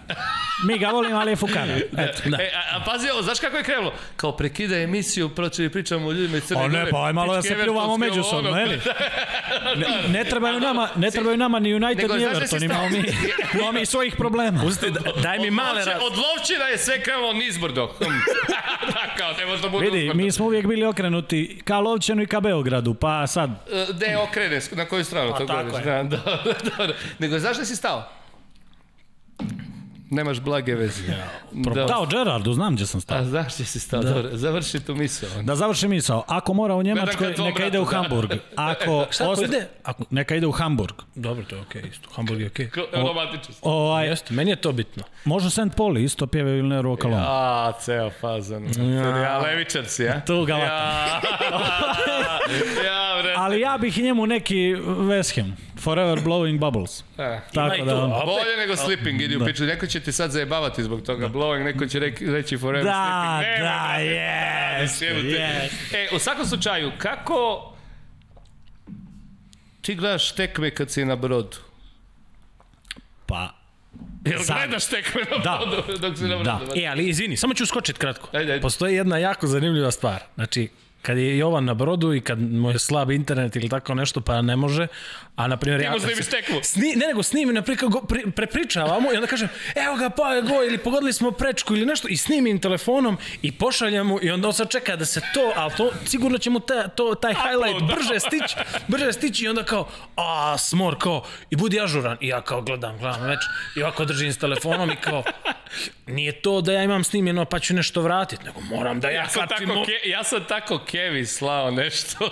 Mi 0.66 0.78
ga 0.78 0.88
volimo, 0.88 1.18
ali 1.18 1.32
je 1.32 1.36
fukara. 1.36 1.76
Eto. 2.04 2.22
Da. 2.24 2.36
E, 2.42 2.50
a, 2.54 2.76
a 2.76 2.84
pazi 2.84 3.08
ovo, 3.10 3.22
znaš 3.22 3.40
kako 3.40 3.56
je 3.56 3.62
krenulo? 3.62 3.92
Kao 4.16 4.36
prekida 4.36 4.76
emisiju, 4.76 5.28
proći 5.28 5.68
pričamo 5.68 6.08
o 6.08 6.12
ljudima 6.12 6.36
iz 6.36 6.44
Crne 6.44 6.64
A 6.64 6.68
Gore. 6.68 6.84
ne, 6.84 6.90
pa 6.90 7.06
aj 7.06 7.12
malo 7.12 7.34
da 7.34 7.42
se 7.42 7.54
pljuvamo 7.62 7.96
međusobno, 7.96 8.50
ne 8.50 8.66
li? 8.66 8.80
Ne, 9.76 10.18
ne 10.18 10.24
trebaju 10.24 10.60
nama, 10.60 10.88
ne 10.96 11.10
trebaju 11.10 11.36
nama 11.36 11.58
ni 11.58 11.74
United 11.74 12.10
ni 12.10 12.18
da 12.18 12.30
Everton, 12.30 12.62
imamo 12.62 12.88
mi, 12.88 13.02
imamo 13.54 13.72
mi 13.72 13.86
svojih 13.86 14.14
problema. 14.16 14.60
Daj 15.22 15.38
mi 15.38 15.46
Od 15.48 15.52
male 15.52 15.84
raz... 15.84 15.96
Od 16.02 16.12
Lovčina 16.18 16.64
je 16.64 16.78
sve 16.78 17.02
krenulo 17.02 17.32
nizbrdo. 17.32 17.86
da, 18.94 19.14
kao, 19.18 19.32
ne 19.38 19.46
može 19.46 19.62
da 19.62 19.68
bude 19.68 19.90
Vidi, 19.90 20.14
mi 20.14 20.32
smo 20.32 20.46
uvijek 20.46 20.66
bili 20.66 20.84
okrenuti 20.84 21.60
ka 21.64 21.78
Lovćenu 21.78 22.22
i 22.22 22.26
ka 22.26 22.40
Beogradu, 22.40 22.94
pa 22.94 23.26
sad, 23.26 23.50
E, 23.72 23.86
Gde 23.92 24.16
okrene, 24.16 24.60
na 24.72 24.84
koju 24.84 24.99
stranu 25.04 25.32
to 25.32 25.46
tako 25.46 25.64
govoriš? 25.64 25.84
Da, 25.84 26.02
da, 26.02 26.16
da, 26.76 26.86
da. 26.86 26.92
Nego, 27.18 27.38
znaš 27.38 27.56
da 27.56 27.64
si 27.64 27.76
stao? 27.76 28.08
Nemaš 30.12 30.40
blage 30.40 30.74
veze. 30.74 31.02
Da. 31.52 31.84
dao 31.84 32.06
Gerardu, 32.06 32.52
znam 32.52 32.74
gdje 32.74 32.86
sam 32.86 33.00
stao. 33.00 33.18
A 33.18 33.24
znaš 33.24 33.54
gdje 33.54 33.66
si 33.66 33.80
stao, 33.80 34.02
dobro, 34.02 34.30
završi 34.32 34.80
tu 34.80 34.94
misao. 34.94 35.28
Da 35.42 35.56
završim 35.56 35.90
misao, 35.90 36.24
ako 36.26 36.54
mora 36.54 36.74
u 36.74 36.82
Njemačkoj, 36.82 37.28
ka 37.28 37.34
tvom 37.34 37.48
neka 37.48 37.66
ide 37.66 37.80
u 37.80 37.84
da. 37.84 37.90
Hamburg. 37.90 38.30
Ako 38.56 39.06
Šta 39.10 39.24
ako 39.24 39.32
osta- 39.32 39.44
ide? 39.44 39.68
Ako- 39.84 40.04
Neka 40.10 40.34
ide 40.34 40.46
u 40.46 40.52
Hamburg. 40.52 40.94
Dobro, 41.14 41.44
to 41.44 41.54
je 41.56 41.62
okej, 41.62 41.82
isto. 41.90 42.08
Hamburg 42.12 42.40
je 42.40 42.46
okej. 42.46 42.70
Ko- 42.70 42.86
Romantično. 42.94 43.54
Ovaj, 43.62 44.08
Jeste, 44.08 44.34
meni 44.34 44.50
je 44.50 44.56
to 44.56 44.72
bitno. 44.72 45.02
može 45.24 45.50
St. 45.50 45.76
Pauli 45.76 46.04
isto 46.04 46.26
pjevaju 46.26 46.58
ili 46.58 46.68
ne 46.68 46.82
Rokalon. 46.82 47.20
A, 47.20 47.72
ceo 47.80 48.10
fazan. 48.10 48.64
Ja, 49.22 49.38
levičar 49.38 49.84
si, 49.86 50.02
ja? 50.02 50.20
Tu 50.20 50.44
ga 50.44 50.54
Ja, 50.54 50.64
ja. 52.84 53.09
Ali 53.40 53.60
ja 53.60 53.78
bih 53.78 53.98
njemu 53.98 54.26
neki 54.26 54.56
West 54.76 55.36
Ham. 55.36 55.56
Forever 55.78 56.18
blowing 56.18 56.58
bubbles. 56.60 57.04
E. 57.18 57.40
Tako 57.54 57.84
da... 57.84 57.96
on- 57.96 58.12
a- 58.12 58.24
Bolje 58.26 58.56
nego 58.58 58.76
sleeping, 58.76 59.20
idi 59.20 59.36
u 59.36 59.44
piču. 59.44 59.64
Neko 59.64 59.86
će 59.86 60.00
ti 60.00 60.12
sad 60.12 60.30
zajebavati 60.30 60.82
zbog 60.82 61.02
toga 61.02 61.28
blowing, 61.28 61.64
neko 61.64 61.86
će 61.86 61.98
reki, 61.98 62.26
reći 62.26 62.58
forever 62.58 62.84
Da, 62.84 63.38
sleeping. 63.38 63.64
Nema, 63.64 64.78
da, 64.80 64.88
Sjebute. 64.88 65.26
jest. 65.28 65.94
E, 65.94 66.08
u 66.12 66.18
svakom 66.18 66.46
slučaju, 66.46 66.92
kako 66.98 67.72
ti 69.80 69.94
gledaš 69.94 70.32
tekme 70.32 70.70
kad 70.70 70.90
si 70.90 71.04
na 71.04 71.16
brodu? 71.16 71.56
Pa, 73.26 73.54
Jel 74.24 74.40
Sad. 74.40 74.56
gledaš 74.58 74.86
tekme 74.86 75.20
na 75.30 75.38
Da. 75.38 75.60
brodu 75.60 75.98
dok 75.98 76.18
si 76.18 76.24
na 76.24 76.36
Da. 76.36 76.54
brodu? 76.56 76.72
E, 76.76 76.86
ali 76.86 77.04
izvini, 77.04 77.36
samo 77.36 77.54
ću 77.54 77.66
skočiti 77.66 77.98
kratko. 77.98 78.28
Ajde, 78.32 78.52
ajde. 78.52 78.62
Postoji 78.62 78.94
jedna 78.94 79.18
jako 79.18 79.46
zanimljiva 79.46 79.90
stvar. 79.90 80.22
Znači, 80.34 80.68
kad 81.02 81.18
je 81.18 81.38
Jovan 81.38 81.64
na 81.64 81.74
brodu 81.74 82.14
i 82.14 82.20
kad 82.20 82.40
mu 82.40 82.70
je 82.70 82.78
slab 82.78 83.10
internet 83.10 83.56
ili 83.56 83.68
tako 83.68 83.94
nešto, 83.94 84.20
pa 84.20 84.42
ne 84.42 84.56
može, 84.56 84.86
a 85.40 85.46
na 85.46 85.56
primjer 85.56 85.80
ja... 85.80 86.00
snimiš 86.00 86.24
se- 86.24 86.30
tekmu. 86.30 86.60
Sni, 86.62 86.96
ne, 86.96 87.06
nego 87.06 87.22
snimi, 87.22 87.52
na 87.52 87.62
primjer, 87.62 87.90
pri, 88.08 88.30
prepričavamo 88.30 89.12
i 89.12 89.14
onda 89.14 89.26
kažem, 89.26 89.48
evo 89.74 89.96
ga, 89.96 90.10
pa 90.10 90.34
je 90.34 90.42
go, 90.42 90.54
ili 90.64 90.78
pogodili 90.78 91.12
smo 91.12 91.30
prečku 91.30 91.76
ili 91.76 91.86
nešto, 91.86 92.08
i 92.08 92.16
snimim 92.16 92.60
telefonom 92.60 93.18
i 93.42 93.52
pošaljem 93.52 94.06
mu 94.06 94.18
i 94.22 94.30
onda 94.30 94.48
on 94.48 94.54
sad 94.54 94.70
čeka 94.70 94.96
da 94.96 95.04
se 95.04 95.20
to, 95.34 95.52
ali 95.56 95.72
to, 95.76 95.92
sigurno 96.06 96.38
će 96.38 96.50
mu 96.50 96.60
ta, 96.60 96.88
to, 96.88 97.14
taj 97.14 97.34
highlight 97.34 97.80
da. 97.80 97.94
brže 97.94 98.20
stići, 98.20 98.56
brže 98.88 99.12
stići 99.12 99.44
i 99.44 99.48
onda 99.48 99.64
kao, 99.64 99.88
a, 100.16 100.58
smor, 100.58 100.98
kao, 100.98 101.24
i 101.50 101.56
budi 101.56 101.80
ažuran. 101.80 102.16
I 102.20 102.28
ja 102.28 102.40
kao 102.40 102.62
gledam, 102.62 102.98
gledam 102.98 103.22
već, 103.22 103.40
i 103.76 103.82
ovako 103.82 104.04
držim 104.04 104.32
s 104.32 104.38
telefonom 104.38 104.90
i 104.90 104.96
kao, 104.96 105.22
nije 106.06 106.32
to 106.42 106.60
da 106.60 106.72
ja 106.72 106.82
imam 106.82 107.04
snimljeno 107.04 107.44
pa 107.44 107.58
ću 107.58 107.74
nešto 107.74 108.02
vratiti, 108.02 108.44
nego 108.44 108.60
moram 108.60 109.00
da 109.00 109.08
ja, 109.08 109.20
Ja 109.20 109.28
sam, 109.28 109.48
kačim 109.48 109.68
tako, 109.68 109.84
ke, 109.84 110.08
ja 110.08 110.24
sam 110.24 110.44
tako 110.44 110.78
Kevi 110.78 111.26
slao 111.26 111.70
nešto, 111.70 112.30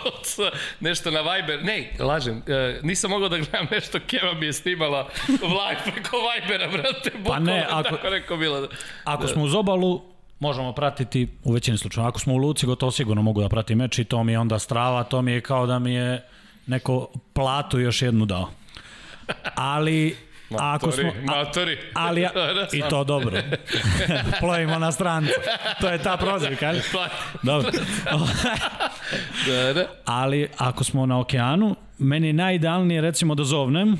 nešto 0.80 1.10
na 1.10 1.20
Viber. 1.20 1.64
Ne, 1.64 1.92
lažem, 1.98 2.42
nisam 2.82 2.97
mogao 3.04 3.28
da 3.28 3.36
gledam 3.36 3.66
nešto, 3.70 3.98
Keva 4.00 4.34
mi 4.34 4.46
je 4.46 4.52
snimala 4.52 5.08
live 5.28 5.80
preko 5.84 6.16
Vibera, 6.34 6.68
brate. 6.68 7.10
Pa 7.24 7.38
ne, 7.38 7.52
bukvalno 7.54 7.80
ako- 7.80 7.88
Tako 7.90 8.10
neko 8.10 8.36
bilo. 8.36 8.68
ako 9.04 9.26
smo 9.26 9.42
uz 9.42 9.54
obalu, 9.54 10.02
možemo 10.40 10.72
pratiti 10.72 11.28
u 11.44 11.52
većini 11.52 11.78
slučajeva. 11.78 12.08
Ako 12.08 12.18
smo 12.18 12.34
u 12.34 12.38
Luci, 12.38 12.66
gotovo 12.66 12.92
sigurno 12.92 13.22
mogu 13.22 13.42
da 13.42 13.48
pratim 13.48 13.78
meč 13.78 13.98
i 13.98 14.04
to 14.04 14.24
mi 14.24 14.32
je 14.32 14.38
onda 14.38 14.58
strava, 14.58 15.04
to 15.04 15.22
mi 15.22 15.32
je 15.32 15.40
kao 15.40 15.66
da 15.66 15.78
mi 15.78 15.94
je 15.94 16.24
neko 16.66 17.06
platu 17.32 17.80
još 17.80 18.02
jednu 18.02 18.26
dao. 18.26 18.50
Ali, 19.54 20.16
ako 20.74 20.90
smo... 20.92 21.02
Matori, 21.04 21.18
a- 21.28 21.36
matori. 21.36 21.78
Ali, 21.94 22.20
ja, 22.20 22.30
i 22.72 22.82
to 22.90 23.04
dobro. 23.04 23.38
Plovimo 24.40 24.78
na 24.78 24.92
strancu. 24.92 25.32
To 25.80 25.88
je 25.88 25.98
ta 25.98 26.16
prozivka, 26.16 26.68
ali? 26.68 26.80
Pa, 26.92 27.08
Dobro. 27.42 27.70
da, 29.46 29.72
da. 29.72 29.86
Ali 30.04 30.48
ako 30.58 30.84
smo 30.84 31.06
na 31.06 31.20
okeanu, 31.20 31.76
meni 31.98 32.26
je 32.26 32.32
najidealnije 32.32 33.00
recimo 33.00 33.34
da 33.34 33.44
zovnem 33.44 33.96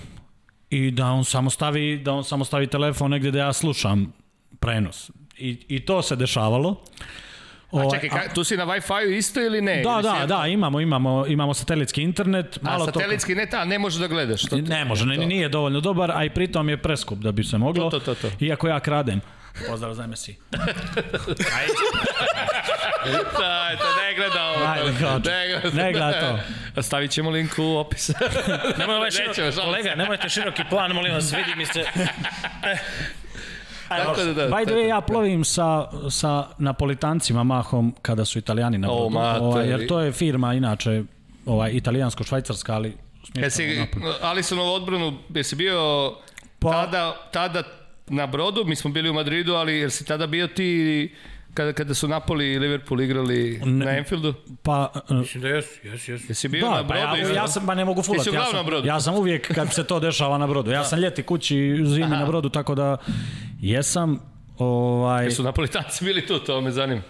i 0.71 0.91
da 0.91 1.07
on 1.07 1.25
samo 1.25 1.51
stavi, 1.51 1.99
da 1.99 2.13
on 2.13 2.25
samo 2.25 2.45
stavi 2.45 2.67
telefon 2.67 3.11
negdje 3.11 3.31
da 3.31 3.39
ja 3.39 3.53
slušam 3.53 4.13
prenos. 4.61 5.11
I, 5.37 5.59
i 5.69 5.81
to 5.81 6.03
se 6.03 6.17
dešavalo. 6.17 6.77
A 7.71 7.77
Ovaj, 7.77 8.01
čekaj, 8.01 8.21
ka, 8.21 8.35
tu 8.35 8.45
si 8.45 8.57
na 8.57 8.67
Wi-Fi 8.67 9.17
isto 9.17 9.41
ili 9.41 9.61
ne? 9.61 9.83
Da, 9.83 9.91
Ili 9.93 10.03
da, 10.03 10.27
da, 10.29 10.47
imamo, 10.47 10.81
imamo, 10.81 11.27
imamo 11.27 11.55
satelitski 11.55 12.03
internet. 12.03 12.57
A 12.57 12.61
Malo 12.63 12.87
to- 12.87 12.93
satelitski 12.93 13.35
net, 13.35 13.55
a 13.55 13.65
ne 13.65 13.79
možeš 13.79 14.01
da 14.01 14.07
gledaš. 14.07 14.43
To, 14.43 14.49
to, 14.49 14.57
Ne 14.59 14.85
može, 14.85 15.07
ne, 15.07 15.17
nije 15.17 15.49
dovoljno 15.49 15.81
dobar, 15.81 16.11
a 16.11 16.25
i 16.25 16.31
pritom 16.31 16.69
je 16.69 16.77
preskup 16.77 17.19
da 17.19 17.33
bi 17.33 17.45
se 17.45 17.59
moglo. 17.59 17.91
To, 17.91 17.99
to, 18.01 18.15
to, 18.15 18.29
to. 18.31 18.45
Iako 18.45 18.69
ja 18.69 18.81
kradem. 18.81 19.21
Pozdrav 19.67 19.95
za 19.95 20.07
Messi. 20.07 20.37
Da, 23.33 23.77
to 23.79 23.89
ne 23.97 24.15
gleda 24.17 24.45
ovo. 24.47 24.65
Ajde, 24.67 24.99
kao, 25.01 25.19
ne 25.19 25.49
gleda, 25.61 25.77
ne 25.77 25.93
gleda 25.93 26.39
to. 26.75 26.83
Stavit 26.83 27.11
ćemo 27.11 27.31
link 27.31 27.51
u 27.59 27.77
opis. 27.77 28.09
Nemoj 28.79 28.97
ovaj 28.97 29.11
Nećemo, 29.11 29.35
široki, 29.35 29.57
kolega, 29.57 29.95
nemojte 29.95 30.29
široki 30.29 30.63
plan, 30.71 30.93
molim 30.93 31.15
vas, 31.15 31.33
vidi 31.33 31.55
mi 31.57 31.67
se. 31.67 31.85
Tako 33.89 34.15
da, 34.17 34.33
da. 34.35 34.49
By 34.49 34.65
the 34.65 34.75
way, 34.75 34.87
ja 34.87 35.01
plovim 35.01 35.45
sa, 35.45 35.67
sa 36.11 36.45
napolitancima 36.59 37.43
mahom 37.45 37.95
kada 38.03 38.25
su 38.25 38.39
italijani 38.39 38.79
na 38.79 38.91
O, 38.91 38.95
brodu. 38.95 39.11
matori. 39.11 39.45
ovaj, 39.45 39.69
jer 39.69 39.87
to 39.87 40.01
je 40.01 40.13
firma, 40.13 40.55
inače, 40.55 41.03
ovaj, 41.47 41.71
italijansko-švajcarska, 41.73 42.71
ali 42.71 42.97
Jesi 43.35 43.77
u 43.77 43.81
Napoli. 43.81 44.15
Alisonovu 44.23 44.73
odbranu, 44.73 45.19
jesi 45.29 45.57
bio 45.57 46.13
Pa- 46.59 46.73
tada, 46.73 47.17
tada 47.33 47.63
na 48.09 48.27
brodu, 48.27 48.65
mi 48.65 48.77
smo 48.77 48.91
bili 48.91 49.11
u 49.11 49.15
Madridu, 49.15 49.55
ali 49.55 49.75
jer 49.75 49.91
si 49.91 50.05
tada 50.05 50.27
bio 50.27 50.47
ti 50.47 51.11
kada, 51.55 51.73
kada 51.73 51.95
su 51.95 52.09
Napoli 52.09 52.53
i 52.53 52.59
Liverpool 52.59 53.01
igrali 53.01 53.61
Ne. 53.65 53.85
na 53.85 53.91
Anfieldu? 53.91 54.35
Pa, 54.63 54.93
e, 55.11 55.15
Mislim 55.15 55.43
da 55.43 55.49
jesu, 55.49 55.69
jesu, 55.85 56.13
jesu. 56.13 56.25
Jesi 56.29 56.49
bio 56.49 56.71
na 56.71 56.77
da, 56.77 56.83
pa 56.83 56.83
brodu? 56.85 57.07
ja, 57.07 57.23
isto? 57.23 57.35
ja 57.35 57.49
sam, 57.49 57.67
ba 57.67 57.75
ne 57.75 57.85
mogu 57.85 58.03
Ti 58.03 58.07
fulati. 58.07 58.25
si 58.25 58.29
Ja 58.29 58.33
uglavnom 58.33 58.53
na 58.53 58.59
sam, 58.59 58.67
brodu? 58.67 58.87
ja 58.87 59.01
sam 59.01 59.15
uvijek 59.15 59.55
kad 59.55 59.73
se 59.73 59.85
to 59.85 60.01
dešava 60.01 60.39
na 60.39 60.47
brodu. 60.47 60.71
Ja 60.71 60.85
sam 60.85 60.99
ljeti 60.99 61.23
kući, 61.23 61.55
zimi 61.85 62.07
na 62.09 62.27
brodu, 62.27 62.49
tako 62.49 62.75
da 62.75 62.97
jesam, 63.61 64.19
ovaj, 64.59 65.31
Su 65.31 65.43
Napolitanci 65.43 66.05
bili 66.05 66.27
tu, 66.27 66.39
to 66.39 66.61
me 66.61 66.71
zanima. 66.71 67.03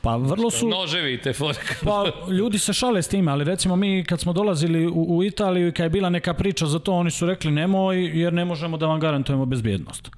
pa 0.00 0.16
vrlo 0.16 0.50
su... 0.50 0.68
Noževi 0.68 1.14
i 1.14 1.18
te 1.18 1.32
fore. 1.32 1.58
Pa 1.84 2.04
ljudi 2.30 2.58
se 2.58 2.72
šale 2.72 3.02
s 3.02 3.08
time, 3.08 3.32
ali 3.32 3.44
recimo 3.44 3.76
mi 3.76 4.04
kad 4.04 4.20
smo 4.20 4.32
dolazili 4.32 4.86
u, 4.86 5.06
u 5.08 5.24
Italiju 5.24 5.68
i 5.68 5.72
kad 5.72 5.84
je 5.84 5.90
bila 5.90 6.10
neka 6.10 6.34
priča 6.34 6.66
za 6.66 6.78
to, 6.78 6.92
oni 6.92 7.10
su 7.10 7.26
rekli 7.26 7.50
nemoj 7.50 8.20
jer 8.20 8.32
ne 8.32 8.44
možemo 8.44 8.76
da 8.76 8.86
vam 8.86 9.00
garantujemo 9.00 9.46
bezbjednost. 9.46 10.10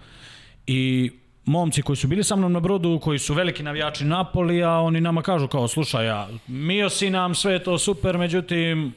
I 0.68 1.10
momci 1.44 1.82
koji 1.82 1.96
su 1.96 2.08
bili 2.08 2.24
sa 2.24 2.36
mnom 2.36 2.52
na 2.52 2.60
brodu, 2.60 2.98
koji 3.02 3.18
su 3.18 3.34
veliki 3.34 3.62
navijači 3.62 4.04
Napolija, 4.04 4.70
oni 4.70 5.00
nama 5.00 5.22
kažu 5.22 5.48
kao 5.48 5.68
slušaj, 5.68 6.06
ja, 6.06 6.28
mio 6.46 6.90
si 6.90 7.10
nam 7.10 7.34
sve 7.34 7.52
je 7.52 7.64
to 7.64 7.78
super, 7.78 8.18
međutim 8.18 8.94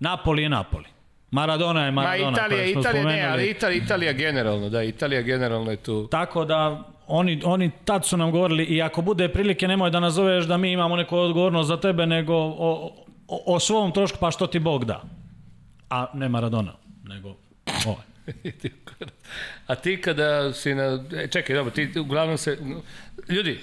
Napoli 0.00 0.42
je 0.42 0.48
Napoli. 0.48 0.84
Maradona 1.30 1.84
je 1.84 1.90
Ma 1.90 2.02
Maradona. 2.02 2.30
Italija, 2.30 2.72
smo 2.72 2.80
Italija 2.80 3.04
ne, 3.04 3.10
spomenuli. 3.10 3.32
ali 3.32 3.50
Italija, 3.50 3.84
Italija 3.84 4.12
generalno, 4.12 4.68
da, 4.68 4.82
Italija 4.82 5.22
generalno 5.22 5.70
je 5.70 5.76
tu. 5.76 6.06
Tako 6.10 6.44
da 6.44 6.84
oni, 7.06 7.42
oni 7.44 7.70
tad 7.84 8.06
su 8.06 8.16
nam 8.16 8.30
govorili 8.30 8.64
i 8.64 8.82
ako 8.82 9.02
bude 9.02 9.28
prilike 9.28 9.68
nemoj 9.68 9.90
da 9.90 10.00
nazoveš 10.00 10.44
da 10.44 10.56
mi 10.56 10.72
imamo 10.72 10.96
neku 10.96 11.16
odgovornost 11.16 11.68
za 11.68 11.80
tebe 11.80 12.06
nego 12.06 12.34
o, 12.34 12.92
o, 13.28 13.54
o 13.54 13.60
svom 13.60 13.92
trošku 13.92 14.18
pa 14.20 14.30
što 14.30 14.46
ti 14.46 14.58
Bog 14.58 14.84
da. 14.84 15.02
A 15.90 16.06
ne 16.14 16.28
Maradona, 16.28 16.72
nego 17.04 17.28
ovaj. 17.86 18.08
A 19.66 19.74
ti 19.74 20.00
kada 20.00 20.52
si 20.52 20.74
na... 20.74 21.04
e, 21.16 21.28
Čekaj, 21.28 21.56
dobro, 21.56 21.70
ti 21.70 21.98
uglavnom 21.98 22.38
se... 22.38 22.58
Ljudi, 23.28 23.60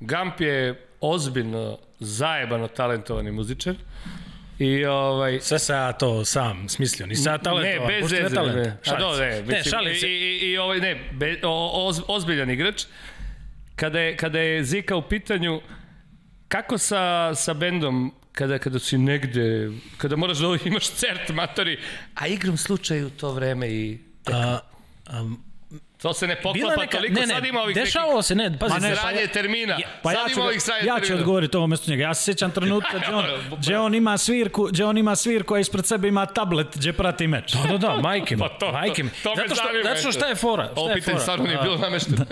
Gamp 0.00 0.40
je 0.40 0.86
ozbiljno 1.00 1.78
zajebano 2.00 2.68
talentovani 2.68 3.30
muzičar. 3.30 3.74
I 4.58 4.84
ovaj... 4.84 5.40
Sve 5.40 5.58
ja 5.76 5.92
to 5.92 6.24
sam 6.24 6.68
smislio, 6.68 7.06
nisam 7.06 7.32
ja 7.32 7.38
talentovan. 7.38 7.92
Ne, 7.92 8.00
bez 8.00 8.34
talent. 8.34 8.56
Ne, 8.56 8.76
A 8.86 8.98
do, 8.98 9.16
ne, 9.16 9.26
ne, 9.26 9.42
mislim, 9.42 9.62
šalim 9.64 9.94
se. 9.94 10.08
I, 10.08 10.12
i, 10.12 10.50
i 10.50 10.58
ovaj, 10.58 10.80
ne, 10.80 11.10
be, 11.12 11.36
o, 11.42 11.86
oz, 11.88 12.00
ozbiljan 12.08 12.50
igrač. 12.50 12.84
Kada 13.76 14.00
je, 14.00 14.16
kada 14.16 14.38
je 14.38 14.64
Zika 14.64 14.96
u 14.96 15.02
pitanju, 15.02 15.60
kako 16.48 16.78
sa, 16.78 17.34
sa 17.34 17.54
bendom, 17.54 18.14
kada, 18.34 18.58
kada 18.58 18.78
si 18.78 18.98
negde, 18.98 19.70
kada 19.96 20.16
moraš 20.16 20.38
da 20.38 20.46
imaš 20.64 20.90
cert 20.90 21.28
matori, 21.28 21.78
a 22.14 22.26
igram 22.26 22.56
slučaju 22.56 23.10
to 23.10 23.30
vreme 23.30 23.68
i 23.68 23.98
A, 24.26 24.58
a, 25.06 25.30
to 25.98 26.14
se 26.14 26.26
ne 26.26 26.36
poklapa 26.36 26.80
neka, 26.80 26.96
toliko, 26.96 27.14
ne, 27.14 27.26
ne, 27.26 27.34
sad 27.34 27.44
ima 27.44 27.60
ovih 27.60 27.74
dešavalo 27.74 28.22
se, 28.22 28.34
ne, 28.34 28.58
pazi, 28.58 28.74
nekih 28.74 28.88
ne, 28.90 28.96
sranje 28.96 29.26
termina, 29.26 29.78
Pa 30.02 30.10
sad 30.10 30.18
ja 30.20 30.28
ću, 30.28 30.34
ima 30.34 30.44
ovih 30.44 30.62
sranje 30.62 30.86
ja 30.86 31.00
ću 31.00 31.14
odgovoriti 31.14 31.56
ovo 31.56 31.66
mjesto 31.66 31.90
njega. 31.90 32.02
Ja 32.02 32.14
se 32.14 32.24
sjećam 32.24 32.50
trenutka 32.50 32.98
gdje 32.98 33.14
on, 33.14 33.24
gdje 33.58 33.78
on 33.78 33.94
ima 33.94 34.18
svirku, 34.18 34.64
gdje 34.64 34.84
on 34.84 34.98
ima 34.98 35.16
svirku, 35.16 35.54
a 35.54 35.58
ispred 35.58 35.86
sebe 35.86 36.08
ima 36.08 36.26
tablet 36.26 36.66
gdje 36.74 36.92
prati 36.92 37.26
meč. 37.26 37.52
Da, 37.52 37.68
da, 37.68 37.78
da, 37.78 37.96
majke 38.02 38.36
mi, 38.36 38.40
Pa 38.40 38.48
to- 38.48 38.72
majke 38.72 39.02
mi. 39.02 39.10
to 39.22 39.30
me 39.30 39.42
Zato 39.42 39.54
što, 39.54 39.64
zato 39.84 40.00
što 40.00 40.12
šta 40.12 40.26
je 40.26 40.34
fora? 40.34 40.64
Šta 40.64 40.80
Ovo 40.80 40.88
je 40.90 40.94
pitanje 40.94 41.18
stvarno 41.18 41.44
nije 41.44 41.58
A, 41.58 41.62
bilo 41.62 41.76
namešteno. 41.76 42.24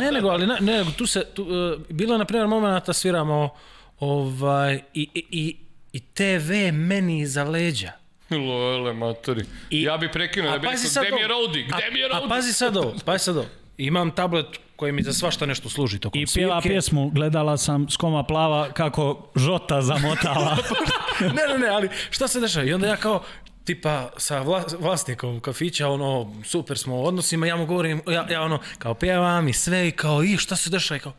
ne, 0.00 0.12
nego, 0.12 0.28
ali 0.28 0.46
ne, 0.46 0.56
ne, 0.60 0.78
nego 0.78 0.90
tu 0.90 1.06
se, 1.06 1.24
tu, 1.26 1.42
uh, 1.42 1.48
bilo 1.88 2.14
je, 2.14 2.18
na 2.18 2.24
primjer, 2.24 2.46
momenta 2.46 2.92
sviramo 2.92 3.54
ovaj, 4.02 4.80
i, 4.94 5.08
i, 5.14 5.24
i, 5.30 5.56
i 5.92 6.00
TV 6.00 6.50
meni 6.72 7.20
iza 7.20 7.44
leđa. 7.44 7.92
Lole, 8.30 8.92
matori. 8.92 9.44
I- 9.70 9.82
ja 9.82 9.96
bih 9.96 10.10
prekinuo, 10.12 10.50
da 10.50 10.56
A 10.56 10.58
bih 10.58 10.70
rekao, 10.70 11.02
gde 11.02 11.12
mi 11.12 11.20
je. 11.20 11.28
Rodi, 11.28 11.62
gde 11.64 11.90
mi 11.92 11.98
je 11.98 12.04
A 12.04 12.08
Rodi? 12.08 12.28
pazi 12.28 12.52
sad 12.52 12.76
ovo, 12.76 12.94
pazi 13.06 13.24
sad 13.24 13.36
ovo. 13.36 13.46
Imam 13.78 14.10
tablet 14.10 14.46
koji 14.76 14.92
mi 14.92 15.02
za 15.02 15.12
svašta 15.12 15.46
nešto 15.46 15.68
služi 15.68 15.98
tokom 15.98 16.20
I 16.20 16.26
pjeva 16.26 16.54
svirke. 16.54 16.68
pjesmu, 16.68 17.10
gledala 17.10 17.56
sam 17.56 17.90
skoma 17.90 18.22
plava 18.22 18.72
kako 18.72 19.30
žota 19.36 19.82
zamotala. 19.82 20.56
ne, 21.36 21.52
ne, 21.52 21.58
ne, 21.58 21.68
ali 21.68 21.88
šta 22.10 22.28
se 22.28 22.40
dešava? 22.40 22.66
I 22.66 22.72
onda 22.72 22.86
ja 22.86 22.96
kao, 22.96 23.22
tipa 23.64 24.10
sa 24.16 24.40
vla, 24.40 24.64
vlasnikom 24.78 25.40
kafića, 25.40 25.88
ono, 25.88 26.34
super 26.44 26.78
smo 26.78 26.96
u 26.96 27.06
odnosima, 27.06 27.46
ja 27.46 27.56
mu 27.56 27.66
govorim, 27.66 28.02
ja, 28.08 28.26
ja 28.30 28.42
ono, 28.42 28.58
kao 28.78 28.94
pjevam 28.94 29.48
i 29.48 29.52
sve 29.52 29.88
i 29.88 29.92
kao, 29.92 30.22
i 30.24 30.36
šta 30.36 30.56
se 30.56 30.70
dešava? 30.70 30.98
I 30.98 31.00
kao, 31.00 31.12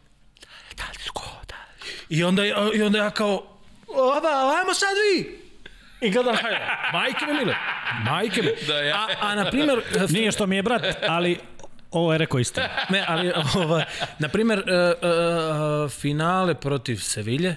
da 0.78 0.84
da? 0.84 1.43
I 2.14 2.24
onda, 2.24 2.46
I 2.76 2.82
onda 2.82 2.98
ja 2.98 3.10
kao, 3.10 3.44
o, 3.88 4.20
da, 4.20 4.28
ajmo 4.60 4.74
sad 4.74 4.90
vi! 5.04 5.44
I 6.02 6.12
gledam, 6.12 6.36
hajde, 6.36 6.60
majke 6.94 7.26
mi 7.26 7.34
mile, 7.40 7.56
majke 8.06 8.42
mi. 8.42 8.50
Da, 8.68 8.74
ja. 8.76 8.96
A, 8.96 9.08
a 9.22 9.36
na 9.36 9.50
primjer, 9.50 9.82
Nije 10.10 10.32
što 10.32 10.48
mi 10.48 10.56
je 10.56 10.64
brat, 10.64 10.82
ali 11.08 11.40
ovo 11.92 12.12
je 12.12 12.18
rekao 12.18 12.40
istinu. 12.40 12.66
ne, 12.90 13.06
ali, 13.08 13.32
ovaj, 13.56 13.84
na 14.20 14.28
primjer, 14.28 14.60
uh, 14.60 14.66
uh, 15.86 15.92
finale 15.92 16.56
protiv 16.56 16.96
Sevilje, 16.98 17.56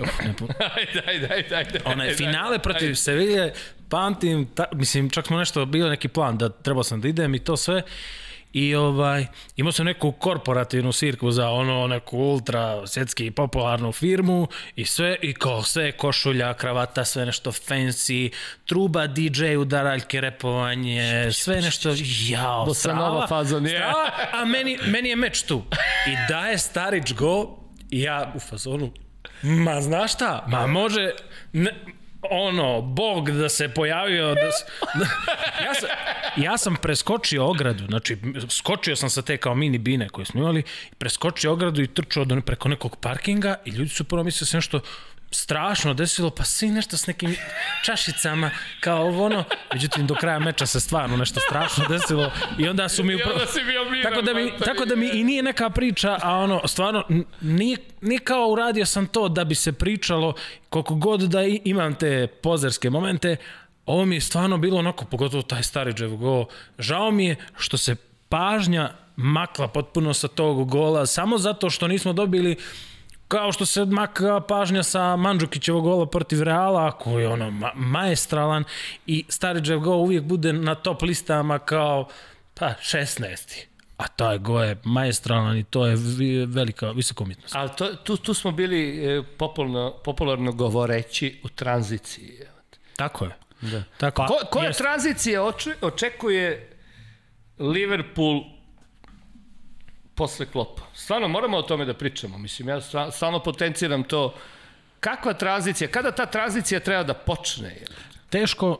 Uf, 0.00 0.20
ne, 0.24 0.34
po- 0.38 0.46
Ajde, 0.76 1.02
ajde, 1.06 1.28
ajde, 1.34 1.56
ajde. 1.56 1.80
Ajde, 1.84 2.14
finale 2.14 2.50
ajde. 2.50 2.62
protiv 2.62 2.94
Sevilje, 2.94 3.52
pamtim, 3.88 4.46
ta, 4.54 4.64
mislim, 4.72 5.10
čak 5.10 5.26
smo 5.26 5.38
nešto, 5.38 5.64
bilo 5.64 5.88
neki 5.88 6.08
plan 6.08 6.38
da 6.38 6.48
trebao 6.48 6.82
sam 6.82 7.00
da 7.00 7.08
idem 7.08 7.34
i 7.34 7.38
to 7.38 7.56
sve. 7.56 7.82
I 8.52 8.74
ovaj, 8.74 9.26
imao 9.56 9.72
sam 9.72 9.86
neku 9.86 10.12
korporativnu 10.12 10.92
svirku 10.92 11.30
za 11.30 11.48
ono, 11.48 11.86
neku 11.86 12.18
ultra 12.18 12.86
svjetski 12.86 13.30
popularnu 13.30 13.92
firmu 13.92 14.48
i 14.76 14.84
sve, 14.84 15.16
i 15.22 15.34
kao 15.34 15.62
sve, 15.62 15.92
košulja, 15.92 16.54
kravata, 16.54 17.04
sve 17.04 17.26
nešto 17.26 17.52
fancy, 17.52 18.32
truba, 18.64 19.06
DJ, 19.06 19.56
udaraljke, 19.56 20.20
repovanje, 20.20 21.32
sve 21.32 21.60
nešto, 21.60 21.94
jao, 22.28 22.64
Bosanova 22.64 23.08
strava, 23.08 23.26
fazon, 23.26 23.66
je. 23.66 23.70
strava, 23.70 24.10
a 24.32 24.44
meni, 24.44 24.78
meni 24.86 25.08
je 25.08 25.16
meč 25.16 25.42
tu. 25.42 25.62
I 26.06 26.16
daje 26.28 26.58
Starić 26.58 27.12
go, 27.12 27.58
i 27.90 28.02
ja 28.02 28.32
u 28.36 28.40
fazonu, 28.40 28.92
Ma 29.42 29.80
znaš 29.80 30.14
šta? 30.14 30.44
Ma 30.48 30.66
može 30.66 31.10
ne, 31.52 31.74
ono, 32.22 32.80
Bog 32.82 33.30
da 33.30 33.48
se 33.48 33.68
pojavio 33.68 34.26
da, 34.26 34.50
s- 34.52 34.64
da 34.94 35.04
ja, 35.64 35.74
sam, 35.74 35.88
ja 36.36 36.58
sam 36.58 36.76
preskočio 36.76 37.46
ogradu, 37.46 37.86
znači 37.86 38.16
skočio 38.50 38.96
sam 38.96 39.10
sa 39.10 39.22
te 39.22 39.36
kao 39.36 39.54
mini 39.54 39.78
bine 39.78 40.08
koje 40.08 40.24
smo 40.24 40.40
imali, 40.40 40.62
preskočio 40.98 41.52
ogradu 41.52 41.82
i 41.82 41.86
trčao 41.86 42.24
do, 42.24 42.40
preko 42.40 42.68
nekog 42.68 42.96
parkinga 42.96 43.54
i 43.64 43.70
ljudi 43.70 43.90
su 43.90 44.04
prvo 44.04 44.22
mislili 44.24 44.40
da 44.40 44.46
se 44.46 44.56
nešto 44.56 44.80
strašno 45.30 45.94
desilo, 45.94 46.30
pa 46.30 46.44
svi 46.44 46.68
nešto 46.68 46.96
s 46.96 47.06
nekim 47.06 47.36
čašicama, 47.84 48.50
kao 48.80 49.06
ovo 49.06 49.26
ono, 49.26 49.44
međutim 49.72 50.06
do 50.06 50.14
kraja 50.14 50.38
meča 50.38 50.66
se 50.66 50.80
stvarno 50.80 51.16
nešto 51.16 51.40
strašno 51.40 51.84
desilo 51.88 52.30
i 52.58 52.68
onda 52.68 52.88
su 52.88 53.04
mi 53.04 53.12
I 53.12 53.22
onda 53.22 53.46
si 53.46 53.64
bio 53.64 53.90
miran, 53.90 54.12
tako 54.12 54.22
da 54.22 54.34
mi, 54.34 54.52
tako 54.64 54.84
da 54.84 54.96
mi 54.96 55.10
i 55.12 55.24
nije 55.24 55.42
neka 55.42 55.70
priča, 55.70 56.18
a 56.22 56.36
ono, 56.36 56.68
stvarno, 56.68 57.04
nije, 57.40 57.76
nije 58.00 58.18
kao 58.18 58.48
uradio 58.48 58.86
sam 58.86 59.06
to 59.06 59.28
da 59.28 59.44
bi 59.44 59.54
se 59.54 59.72
pričalo, 59.72 60.34
koliko 60.70 60.94
god 60.94 61.20
da 61.20 61.40
imam 61.64 61.94
te 61.94 62.26
pozerske 62.26 62.90
momente, 62.90 63.36
ovo 63.86 64.04
mi 64.04 64.16
je 64.16 64.20
stvarno 64.20 64.58
bilo 64.58 64.78
onako, 64.78 65.04
pogotovo 65.04 65.42
taj 65.42 65.62
stari 65.62 65.94
Jeff 65.98 66.14
Go, 66.14 66.46
žao 66.78 67.10
mi 67.10 67.26
je 67.26 67.36
što 67.56 67.76
se 67.76 67.96
pažnja 68.28 68.90
makla 69.16 69.68
potpuno 69.68 70.14
sa 70.14 70.28
tog 70.28 70.70
gola, 70.70 71.06
samo 71.06 71.38
zato 71.38 71.70
što 71.70 71.88
nismo 71.88 72.12
dobili 72.12 72.56
kao 73.28 73.52
što 73.52 73.66
se 73.66 73.84
maka 73.84 74.40
pažnja 74.40 74.82
sa 74.82 75.16
Mandžukićevog 75.16 75.84
gola 75.84 76.06
protiv 76.06 76.42
Reala, 76.42 76.92
koji 76.92 77.22
je 77.22 77.28
ono 77.28 77.50
ma 77.50 77.72
maestralan 77.74 78.64
i 79.06 79.24
stari 79.28 79.60
Jeff 79.64 79.84
Go 79.84 79.96
uvijek 79.96 80.24
bude 80.24 80.52
na 80.52 80.74
top 80.74 81.02
listama 81.02 81.58
kao 81.58 82.08
pa 82.54 82.66
16. 82.66 83.64
A 83.96 84.08
taj 84.08 84.38
go 84.38 84.62
je 84.62 84.76
maestralan 84.84 85.56
i 85.56 85.64
to 85.64 85.86
je 85.86 85.96
velika, 86.46 86.90
visoka 86.90 87.24
umjetnost. 87.24 87.54
Ali 87.56 87.70
to, 87.76 87.94
tu, 87.94 88.16
tu 88.16 88.34
smo 88.34 88.52
bili 88.52 89.06
e, 89.06 89.22
popularno, 89.38 89.94
popularno 90.04 90.52
govoreći 90.52 91.40
u 91.44 91.48
tranziciji. 91.48 92.40
Tako 92.96 93.24
je. 93.24 93.36
Da. 93.60 93.82
Tako. 93.96 94.26
Ko, 94.26 94.38
koja 94.50 94.66
jest. 94.66 94.78
tranzicija 94.78 95.44
oče, 95.44 95.74
očekuje 95.80 96.70
Liverpool 97.58 98.57
posle 100.18 100.46
klopa? 100.46 100.82
Stvarno, 100.94 101.28
moramo 101.28 101.56
o 101.56 101.62
tome 101.62 101.84
da 101.84 101.94
pričamo. 101.94 102.38
Mislim, 102.38 102.68
ja 102.68 102.80
sta- 102.80 103.10
stalno 103.10 103.38
potenciram 103.38 104.02
to. 104.04 104.34
Kakva 105.00 105.32
tranzicija? 105.34 105.88
Kada 105.88 106.10
ta 106.12 106.26
tranzicija 106.26 106.80
treba 106.80 107.02
da 107.02 107.14
počne? 107.14 107.68
jel? 107.68 107.88
Teško, 108.30 108.78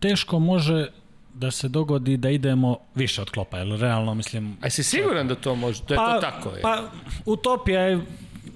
teško 0.00 0.38
može 0.38 0.86
da 1.34 1.50
se 1.50 1.68
dogodi 1.68 2.16
da 2.16 2.30
idemo 2.30 2.78
više 2.94 3.22
od 3.22 3.30
klopa, 3.30 3.58
jer 3.58 3.80
realno 3.80 4.14
mislim... 4.14 4.56
A 4.62 4.70
si 4.70 4.82
siguran 4.82 5.28
da 5.28 5.34
to 5.34 5.54
može? 5.54 5.82
Da 5.88 5.94
je 5.94 5.98
to 5.98 6.20
tako? 6.20 6.48
Je? 6.48 6.62
Pa, 6.62 6.82
utopija 7.24 7.80
je 7.80 8.00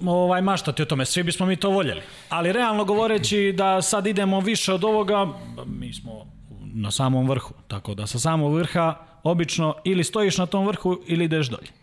ovaj, 0.05 0.41
maštati 0.41 0.81
o 0.81 0.85
tome, 0.85 1.05
svi 1.05 1.23
bismo 1.23 1.45
mi 1.45 1.55
to 1.55 1.69
voljeli. 1.69 2.01
Ali 2.29 2.51
realno 2.51 2.85
govoreći 2.85 3.53
da 3.57 3.81
sad 3.81 4.07
idemo 4.07 4.39
više 4.39 4.73
od 4.73 4.83
ovoga, 4.83 5.27
mi 5.65 5.93
smo 5.93 6.25
na 6.73 6.91
samom 6.91 7.29
vrhu. 7.29 7.53
Tako 7.67 7.93
da 7.93 8.07
sa 8.07 8.19
samog 8.19 8.55
vrha 8.55 8.95
obično 9.23 9.75
ili 9.83 10.03
stojiš 10.03 10.37
na 10.37 10.45
tom 10.45 10.67
vrhu 10.67 11.01
ili 11.07 11.25
ideš 11.25 11.47
dolje. 11.47 11.80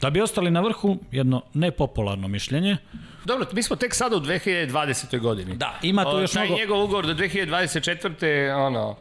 Da 0.00 0.10
bi 0.10 0.20
ostali 0.20 0.50
na 0.50 0.60
vrhu, 0.60 0.98
jedno 1.10 1.42
nepopularno 1.54 2.28
mišljenje, 2.28 2.76
Dobro, 3.24 3.46
mi 3.52 3.62
smo 3.62 3.76
tek 3.76 3.94
sada 3.94 4.16
u 4.16 4.20
2020. 4.20 5.18
godini. 5.18 5.56
Da, 5.56 5.74
ima 5.82 6.02
tu 6.04 6.10
O, 6.10 6.20
još 6.20 6.32
taj 6.32 6.46
mnogo- 6.46 6.60
njegov 6.60 6.84
ugovor 6.84 7.06
do 7.06 7.14
2024. 7.14 8.24
ono, 8.56 8.96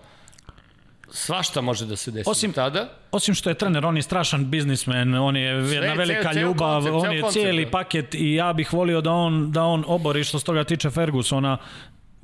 svašta 1.10 1.62
može 1.62 1.86
da 1.86 1.96
se 1.96 2.12
desi 2.12 2.30
Osim- 2.30 2.54
tada. 2.54 2.90
Osim 3.12 3.36
što 3.36 3.50
je 3.50 3.54
trener, 3.56 3.86
on 3.86 3.98
je 3.98 4.04
strašan 4.04 4.46
biznismen, 4.46 5.16
on 5.16 5.36
je 5.36 5.44
jedna 5.44 5.66
ceo- 5.88 5.98
velika 5.98 6.34
ceo 6.34 6.42
ljubav, 6.42 6.82
koncept, 6.82 6.96
on 6.98 7.14
je 7.14 7.22
koncept, 7.22 7.34
cijeli 7.36 7.66
da. 7.66 7.72
paket 7.72 8.16
i 8.16 8.34
ja 8.34 8.54
bih 8.54 8.74
volio 8.74 9.02
da 9.02 9.12
on, 9.12 9.52
da 9.52 9.64
on 9.64 9.84
obori 9.88 10.24
što 10.24 10.40
se 10.40 10.46
toga 10.46 10.64
tiče 10.64 10.90
Fergusona 10.90 11.58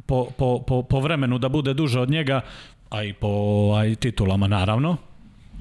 po, 0.06 0.28
po, 0.28 0.60
po, 0.60 0.84
po 0.84 1.00
vremenu 1.00 1.38
da 1.38 1.50
bude 1.50 1.74
duže 1.74 2.00
od 2.00 2.10
njega, 2.10 2.42
a 2.90 3.04
i 3.04 3.14
po 3.14 3.30
aj, 3.74 3.96
titulama 3.96 4.48
naravno. 4.48 4.98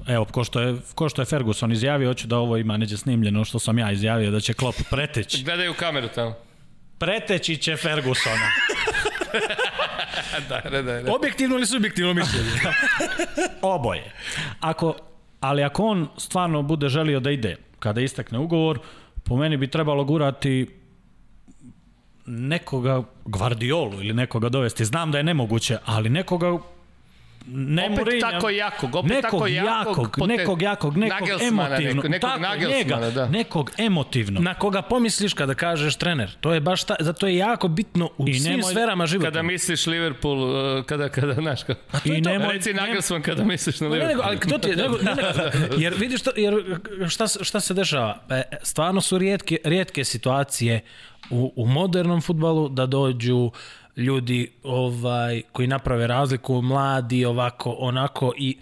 Evo, 0.09 0.25
ko 0.25 0.43
što, 0.43 0.59
je, 0.61 0.75
ko 0.95 1.09
što 1.09 1.21
je 1.21 1.25
Ferguson 1.25 1.71
izjavio, 1.71 2.09
hoću 2.09 2.27
da 2.27 2.37
ovo 2.37 2.57
ima 2.57 2.77
neđe 2.77 2.97
snimljeno 2.97 3.45
što 3.45 3.59
sam 3.59 3.77
ja 3.79 3.91
izjavio, 3.91 4.31
da 4.31 4.39
će 4.39 4.53
Klopp 4.53 4.79
preteći. 4.89 5.43
Gledaju 5.45 5.73
kameru 5.73 6.07
tamo. 6.07 6.35
Preteći 6.97 7.57
će 7.57 7.75
Fergusona. 7.75 8.49
Da, 10.49 10.61
da, 10.69 10.81
da. 10.81 11.01
da. 11.01 11.13
Objektivno 11.15 11.55
ili 11.55 11.65
subjektivno 11.65 12.13
mišljenje? 12.13 12.49
Oboje. 13.61 14.11
Ako, 14.59 14.95
ali 15.39 15.63
ako 15.63 15.83
on 15.83 16.07
stvarno 16.17 16.61
bude 16.61 16.89
želio 16.89 17.19
da 17.19 17.31
ide 17.31 17.55
kada 17.79 18.01
istekne 18.01 18.39
ugovor, 18.39 18.79
po 19.23 19.37
meni 19.37 19.57
bi 19.57 19.67
trebalo 19.67 20.03
gurati 20.03 20.67
nekoga 22.25 23.03
Gvardiolu 23.25 24.03
ili 24.03 24.13
nekoga 24.13 24.49
dovesti. 24.49 24.85
Znam 24.85 25.11
da 25.11 25.17
je 25.17 25.23
nemoguće, 25.23 25.77
ali 25.85 26.09
nekoga 26.09 26.57
ne 27.47 27.83
Opet 27.83 27.97
Mourinho, 27.97 28.31
tako 28.31 28.49
jakog, 28.49 28.95
opet 28.95 29.09
nekog 29.09 29.21
tako 29.23 29.47
jakog, 29.47 29.97
jakog, 29.97 30.27
nekog 30.27 30.61
jakog, 30.61 30.97
nekog 30.97 31.19
Nagelsmana, 31.21 31.67
emotivnog, 31.67 31.95
neko- 31.95 32.09
nekog 32.09 32.29
tako, 32.31 32.67
njega, 32.67 33.09
da. 33.09 33.27
nekog 33.27 33.71
emotivnog. 33.79 34.43
Na 34.43 34.53
koga 34.53 34.81
pomisliš 34.81 35.33
kada 35.33 35.53
kažeš 35.53 35.95
trener? 35.95 36.37
To 36.39 36.53
je 36.53 36.59
baš 36.61 36.83
ta, 36.83 36.95
zato 36.99 37.27
je 37.27 37.35
jako 37.37 37.67
bitno 37.67 38.09
u 38.17 38.27
I 38.27 38.33
svim 38.33 38.51
nemoj- 38.51 38.71
sferama 38.71 39.05
života. 39.05 39.27
Kada 39.27 39.41
misliš 39.43 39.87
Liverpool, 39.87 40.43
uh, 40.77 40.85
kada, 40.85 41.09
kada, 41.09 41.33
znaš, 41.33 41.63
kao, 41.63 41.75
I 42.05 42.21
nemoj, 42.21 42.53
reci 42.53 42.73
Nagelsmann 42.73 43.21
kada 43.21 43.43
misliš 43.43 43.79
na 43.79 43.89
Ne, 43.89 43.97
nego, 43.97 44.03
Liverpool. 44.03 44.27
ali 44.27 44.39
to 44.41 44.57
ti 44.57 44.69
je, 44.69 44.75
nego, 44.75 44.97
ne, 44.97 45.15
ne, 45.15 45.21
jer 45.77 45.93
vidiš 45.93 46.21
to, 46.21 46.31
jer 46.35 46.53
šta, 47.07 47.27
se- 47.27 47.43
šta 47.43 47.59
se 47.59 47.73
dešava? 47.73 48.19
E, 48.29 48.41
stvarno 48.63 49.01
su 49.01 49.17
rijetke, 49.17 49.57
rijetke 49.63 50.03
situacije 50.03 50.79
u, 51.29 51.53
u 51.55 51.65
modernom 51.67 52.21
futbalu 52.21 52.69
da 52.69 52.85
dođu 52.85 53.51
ljudi 53.97 54.51
ovaj 54.63 55.41
koji 55.51 55.67
naprave 55.67 56.07
razliku, 56.07 56.61
mladi, 56.61 57.25
ovako, 57.25 57.71
onako 57.71 58.33
i, 58.37 58.57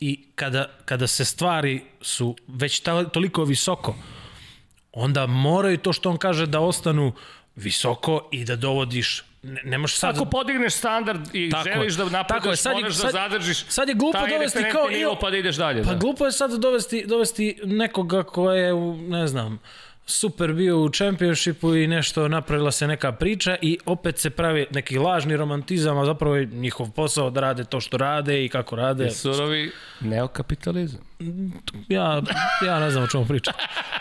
i 0.00 0.24
kada, 0.34 0.66
kada 0.84 1.06
se 1.06 1.24
stvari 1.24 1.82
su 2.00 2.36
već 2.48 2.80
ta, 2.80 3.04
toliko 3.04 3.44
visoko, 3.44 3.94
onda 4.92 5.26
moraju 5.26 5.78
to 5.78 5.92
što 5.92 6.10
on 6.10 6.16
kaže 6.16 6.46
da 6.46 6.60
ostanu 6.60 7.12
visoko 7.56 8.28
i 8.32 8.44
da 8.44 8.56
dovodiš 8.56 9.24
ne, 9.42 9.60
ne 9.64 9.78
možeš 9.78 9.96
sad 9.96 10.16
Ako 10.16 10.24
podigneš 10.24 10.74
standard 10.74 11.20
i 11.32 11.50
Tako 11.50 11.68
želiš 11.70 11.94
da 11.94 12.02
Tako 12.02 12.08
je, 12.08 12.12
napreduješ, 12.12 12.58
sad 12.58 12.70
je- 12.70 12.74
moraš 12.74 12.94
da 12.94 13.00
sad- 13.00 13.12
zadržiš 13.12 13.64
sad 13.64 13.88
je 13.88 13.94
glupo 13.94 14.18
dovesti 14.28 14.64
kao- 14.72 14.88
nivo 14.88 15.16
pa 15.20 15.30
da 15.30 15.36
ideš 15.36 15.56
dalje. 15.56 15.82
Pa 15.84 15.90
da. 15.90 15.96
glupo 15.96 16.26
je 16.26 16.32
sad 16.32 16.50
dovesti, 16.52 17.04
dovesti 17.06 17.60
nekoga 17.64 18.22
ko 18.22 18.52
je, 18.52 18.72
u, 18.72 18.96
ne 18.98 19.26
znam, 19.26 19.58
super 20.10 20.52
bio 20.52 20.82
u 20.82 20.90
čempionšipu 20.90 21.74
i 21.74 21.86
nešto 21.86 22.28
napravila 22.28 22.70
se 22.70 22.86
neka 22.86 23.12
priča 23.12 23.56
i 23.62 23.78
opet 23.86 24.18
se 24.18 24.30
pravi 24.30 24.66
neki 24.70 24.98
lažni 24.98 25.36
romantizam, 25.36 25.98
a 25.98 26.04
zapravo 26.04 26.36
je 26.36 26.46
njihov 26.46 26.90
posao 26.90 27.30
da 27.30 27.40
rade 27.40 27.64
to 27.64 27.80
što 27.80 27.96
rade 27.96 28.44
i 28.44 28.48
kako 28.48 28.76
rade. 28.76 29.10
Surovi 29.10 29.70
neokapitalizam. 30.00 31.00
Ja, 31.88 32.22
ja 32.66 32.78
ne 32.78 32.90
znam 32.90 33.04
o 33.04 33.06
čemu 33.06 33.26
pričam. 33.26 33.54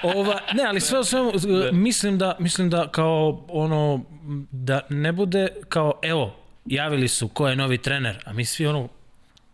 Ova, 0.03 0.39
ne, 0.53 0.63
ali 0.63 0.79
sve 0.79 0.99
o 0.99 1.03
svemu, 1.03 1.31
mislim 1.71 2.17
da, 2.17 2.35
mislim 2.39 2.69
da 2.69 2.87
kao 2.91 3.45
ono, 3.49 4.03
da 4.51 4.81
ne 4.89 5.11
bude 5.11 5.47
kao, 5.69 5.99
evo, 6.03 6.35
javili 6.65 7.07
su 7.07 7.27
ko 7.27 7.47
je 7.47 7.55
novi 7.55 7.77
trener, 7.77 8.23
a 8.25 8.33
mi 8.33 8.45
svi 8.45 8.67
ono, 8.67 8.87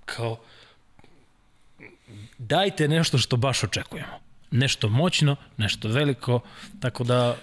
kao, 0.05 0.37
dajte 2.37 2.87
nešto 2.87 3.17
što 3.17 3.37
baš 3.37 3.63
očekujemo. 3.63 4.24
Nešto 4.55 4.89
moćno, 4.89 5.35
nešto 5.57 5.87
veliko, 5.87 6.39
tako 6.79 7.03
da, 7.03 7.35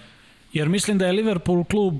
Jer 0.53 0.69
mislim 0.69 0.97
da 0.97 1.05
je 1.05 1.11
Liverpool 1.11 1.63
klub 1.63 1.93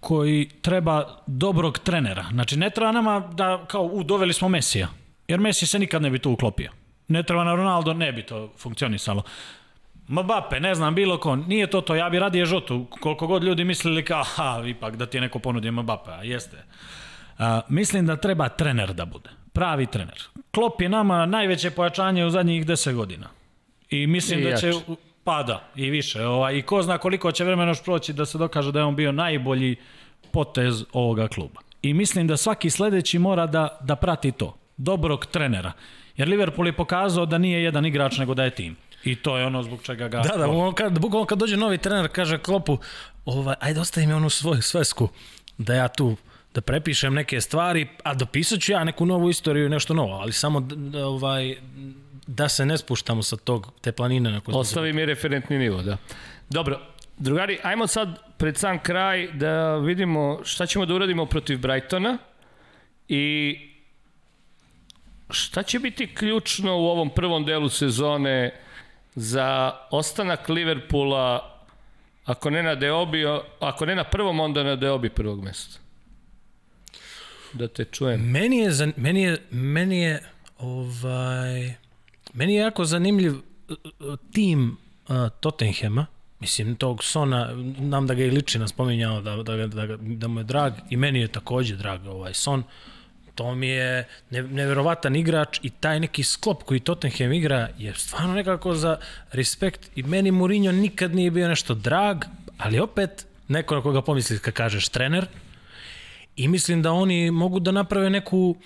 koji 0.00 0.48
treba 0.62 1.18
dobrog 1.26 1.78
trenera. 1.78 2.24
Znači, 2.32 2.56
ne 2.56 2.70
treba 2.70 2.92
nama 2.92 3.28
da, 3.32 3.64
kao, 3.68 3.82
u, 3.82 4.02
doveli 4.02 4.32
smo 4.32 4.48
Mesija. 4.48 4.88
Jer 5.28 5.40
Messi 5.40 5.66
se 5.66 5.78
nikad 5.78 6.02
ne 6.02 6.10
bi 6.10 6.18
tu 6.18 6.32
uklopio. 6.32 6.70
Ne 7.08 7.22
treba 7.22 7.44
na 7.44 7.54
Ronaldo, 7.54 7.94
ne 7.94 8.12
bi 8.12 8.22
to 8.22 8.52
funkcionisalo. 8.56 9.22
Mbappe, 10.08 10.60
ne 10.60 10.74
znam, 10.74 10.94
bilo 10.94 11.18
ko, 11.18 11.36
nije 11.36 11.66
to 11.66 11.80
to, 11.80 11.94
ja 11.94 12.10
bi 12.10 12.18
radije 12.18 12.46
Žotu, 12.46 12.86
koliko 13.00 13.26
god 13.26 13.44
ljudi 13.44 13.64
mislili 13.64 14.04
kao, 14.04 14.20
aha, 14.20 14.62
ipak 14.66 14.96
da 14.96 15.06
ti 15.06 15.16
je 15.16 15.20
neko 15.20 15.38
ponudio 15.38 15.72
Mbappe, 15.72 16.10
a 16.10 16.22
jeste. 16.22 16.64
A, 17.38 17.60
mislim 17.68 18.06
da 18.06 18.16
treba 18.16 18.48
trener 18.48 18.94
da 18.94 19.04
bude, 19.04 19.30
pravi 19.52 19.86
trener. 19.86 20.22
Klop 20.54 20.80
je 20.80 20.88
nama 20.88 21.26
najveće 21.26 21.70
pojačanje 21.70 22.24
u 22.24 22.30
zadnjih 22.30 22.66
10 22.66 22.94
godina. 22.94 23.28
I 24.02 24.06
mislim 24.06 24.40
I 24.40 24.44
da 24.44 24.56
će, 24.56 24.66
jače. 24.66 24.78
pa 25.24 25.42
da, 25.42 25.68
i 25.76 25.90
više. 25.90 26.26
Ovaj, 26.26 26.56
I 26.56 26.62
ko 26.62 26.82
zna 26.82 26.98
koliko 26.98 27.32
će 27.32 27.44
vremena 27.44 27.70
još 27.70 27.82
proći 27.82 28.12
da 28.12 28.26
se 28.26 28.38
dokaže 28.38 28.72
da 28.72 28.78
je 28.78 28.84
on 28.84 28.96
bio 28.96 29.12
najbolji 29.12 29.76
potez 30.30 30.84
ovoga 30.92 31.28
kluba. 31.28 31.60
I 31.82 31.94
mislim 31.94 32.26
da 32.26 32.36
svaki 32.36 32.70
sledeći 32.70 33.18
mora 33.18 33.46
da, 33.46 33.78
da 33.80 33.96
prati 33.96 34.32
to. 34.32 34.56
Dobrog 34.76 35.26
trenera. 35.26 35.72
Jer 36.16 36.28
Liverpool 36.28 36.66
je 36.66 36.72
pokazao 36.72 37.26
da 37.26 37.38
nije 37.38 37.62
jedan 37.62 37.86
igrač, 37.86 38.18
nego 38.18 38.34
da 38.34 38.44
je 38.44 38.50
tim. 38.50 38.76
I 39.04 39.16
to 39.16 39.38
je 39.38 39.46
ono 39.46 39.62
zbog 39.62 39.82
čega 39.82 40.08
ga... 40.08 40.20
da, 40.20 40.36
da, 40.36 40.48
on 40.48 40.74
kad, 40.74 40.98
bukvalno 40.98 41.26
kad 41.26 41.38
dođe 41.38 41.56
novi 41.56 41.78
trener, 41.78 42.08
kaže 42.12 42.38
Klopu, 42.38 42.78
ovaj, 43.24 43.54
ajde 43.60 43.80
ostavi 43.80 44.06
mi 44.06 44.12
onu 44.12 44.30
svoju 44.30 44.62
svesku, 44.62 45.08
da 45.58 45.74
ja 45.74 45.88
tu 45.88 46.16
da 46.54 46.60
prepišem 46.60 47.14
neke 47.14 47.40
stvari, 47.40 47.88
a 48.02 48.14
dopisat 48.14 48.60
ću 48.60 48.72
ja 48.72 48.84
neku 48.84 49.06
novu 49.06 49.30
istoriju 49.30 49.66
i 49.66 49.68
nešto 49.68 49.94
novo, 49.94 50.14
ali 50.14 50.32
samo 50.32 50.60
da, 50.60 50.76
da, 50.76 51.06
ovaj, 51.06 51.56
da 52.26 52.48
se 52.48 52.66
ne 52.66 52.78
spuštamo 52.78 53.22
sa 53.22 53.36
tog, 53.36 53.72
te 53.80 53.92
planine 53.92 54.30
na 54.30 54.40
se- 54.40 54.52
Ostavi 54.52 54.92
mi 54.92 55.04
referentni 55.04 55.58
nivo, 55.58 55.82
da. 55.82 55.96
Dobro, 56.50 56.80
drugari, 57.18 57.58
ajmo 57.62 57.86
sad 57.86 58.36
pred 58.36 58.56
sam 58.56 58.78
kraj 58.78 59.32
da 59.32 59.76
vidimo 59.76 60.40
šta 60.44 60.66
ćemo 60.66 60.86
da 60.86 60.94
uradimo 60.94 61.26
protiv 61.26 61.58
Brightona 61.58 62.18
i 63.08 63.56
šta 65.30 65.62
će 65.62 65.78
biti 65.78 66.14
ključno 66.14 66.76
u 66.76 66.86
ovom 66.86 67.10
prvom 67.10 67.44
delu 67.44 67.68
sezone 67.68 68.60
za 69.14 69.72
ostanak 69.90 70.48
Liverpoola 70.48 71.50
ako 72.24 72.50
ne 72.50 72.62
na 72.62 72.74
Deobi, 72.74 73.24
ako 73.60 73.86
ne 73.86 73.94
na 73.94 74.04
prvom, 74.04 74.40
onda 74.40 74.62
na 74.62 74.76
Deobi 74.76 75.10
prvog 75.10 75.44
mesta. 75.44 75.78
Da 77.52 77.68
te 77.68 77.84
čujem. 77.84 78.20
Meni 78.22 78.58
je, 78.58 78.70
meni 78.96 79.22
je, 79.22 79.38
meni 79.50 80.02
je, 80.02 80.22
ovaj, 80.58 81.74
meni 82.34 82.54
je 82.54 82.60
jako 82.60 82.84
zanimljiv 82.84 83.32
uh, 83.32 83.76
uh, 84.00 84.16
tim 84.32 84.76
uh, 85.08 85.16
Tottenhema, 85.40 86.06
mislim 86.40 86.76
tog 86.76 87.04
Sona, 87.04 87.48
nam 87.78 88.06
da 88.06 88.14
ga 88.14 88.22
je 88.22 88.30
Ličina 88.30 88.68
spominjao, 88.68 89.20
da, 89.20 89.36
da, 89.36 89.66
da, 89.66 89.96
da 89.96 90.28
mu 90.28 90.40
je 90.40 90.44
drag 90.44 90.72
i 90.90 90.96
meni 90.96 91.20
je 91.20 91.28
takođe 91.28 91.76
drag 91.76 92.06
ovaj 92.06 92.34
Son, 92.34 92.62
to 93.34 93.54
mi 93.54 93.68
je 93.68 94.08
ne, 94.30 94.42
neverovatan 94.42 95.16
igrač 95.16 95.58
i 95.62 95.70
taj 95.70 96.00
neki 96.00 96.22
sklop 96.22 96.62
koji 96.62 96.80
Tottenham 96.80 97.32
igra 97.32 97.68
je 97.78 97.94
stvarno 97.94 98.34
nekako 98.34 98.74
za 98.74 98.96
respekt 99.32 99.90
i 99.96 100.02
meni 100.02 100.30
Mourinho 100.30 100.72
nikad 100.72 101.14
nije 101.14 101.30
bio 101.30 101.48
nešto 101.48 101.74
drag, 101.74 102.24
ali 102.58 102.78
opet 102.80 103.26
neko 103.48 103.74
na 103.74 103.82
koga 103.82 104.02
pomisliš 104.02 104.40
kad 104.40 104.54
kažeš 104.54 104.88
trener, 104.88 105.26
I 106.36 106.48
mislim 106.48 106.82
da 106.82 106.92
oni 106.92 107.30
mogu 107.30 107.60
da 107.60 107.70
naprave 107.70 108.10
neku, 108.10 108.56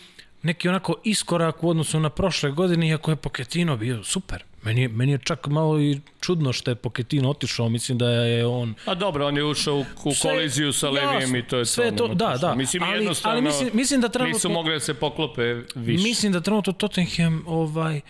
neki 0.42 0.68
onako 0.68 0.94
iskorak 1.04 1.64
u 1.64 1.68
odnosu 1.68 2.00
na 2.00 2.10
prošle 2.10 2.50
godine, 2.50 2.88
iako 2.88 3.10
je 3.10 3.16
Pochettino 3.16 3.76
bio 3.76 4.04
super. 4.04 4.42
Meni 4.62 4.88
meni 4.88 5.12
je 5.12 5.18
čak 5.18 5.46
malo 5.46 5.80
i 5.80 6.00
čudno 6.20 6.52
što 6.52 6.70
je 6.70 6.74
Pochettino 6.74 7.30
otišao, 7.30 7.68
mislim 7.68 7.98
da 7.98 8.08
je 8.08 8.46
on... 8.46 8.74
A 8.84 8.94
dobro, 8.94 9.26
on 9.26 9.36
je 9.36 9.44
ušao 9.44 9.74
u, 9.74 9.80
u 10.04 10.12
Sve- 10.12 10.30
koliziju 10.30 10.72
sa 10.72 10.90
Levijem 10.90 11.20
jasno, 11.20 11.38
i 11.38 11.42
to 11.42 11.58
je 11.58 11.66
sve 11.66 11.96
to. 11.96 12.08
da, 12.08 12.36
da. 12.36 12.54
Mislim, 12.54 12.82
Ali- 12.82 12.92
jednostavno, 12.94 13.32
ali 13.32 13.42
mislim- 13.42 13.70
mislim 13.72 14.00
da 14.00 14.08
trenutno- 14.08 14.34
Nisu 14.34 14.48
mogli 14.50 14.72
da 14.72 14.80
se 14.80 14.94
poklope 14.94 15.42
više. 15.74 16.02
Mislim 16.02 16.32
da 16.32 16.40
trenutno 16.40 16.72
Tottenham 16.72 17.42
ovaj, 17.46 18.00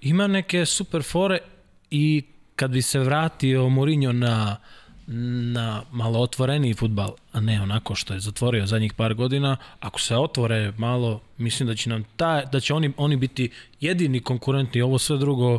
ima 0.00 0.26
neke 0.26 0.66
super 0.66 1.02
fore 1.02 1.38
i 1.90 2.22
kad 2.56 2.70
bi 2.70 2.82
se 2.82 2.98
vratio 2.98 3.68
Mourinho 3.68 4.12
na, 4.12 4.56
na 5.10 5.82
malo 5.90 6.20
otvoreniji 6.20 6.74
futbal, 6.74 7.14
a 7.32 7.40
ne 7.40 7.62
onako 7.62 7.94
što 7.94 8.14
je 8.14 8.20
zatvorio 8.20 8.66
zadnjih 8.66 8.92
par 8.92 9.14
godina, 9.14 9.56
ako 9.80 10.00
se 10.00 10.16
otvore 10.16 10.72
malo, 10.78 11.20
mislim 11.38 11.66
da 11.66 11.74
će 11.74 11.90
nam 11.90 12.04
ta, 12.16 12.44
da 12.44 12.60
će 12.60 12.74
oni, 12.74 12.92
oni 12.96 13.16
biti 13.16 13.50
jedini 13.80 14.20
konkurentni, 14.20 14.82
ovo 14.82 14.98
sve 14.98 15.18
drugo 15.18 15.58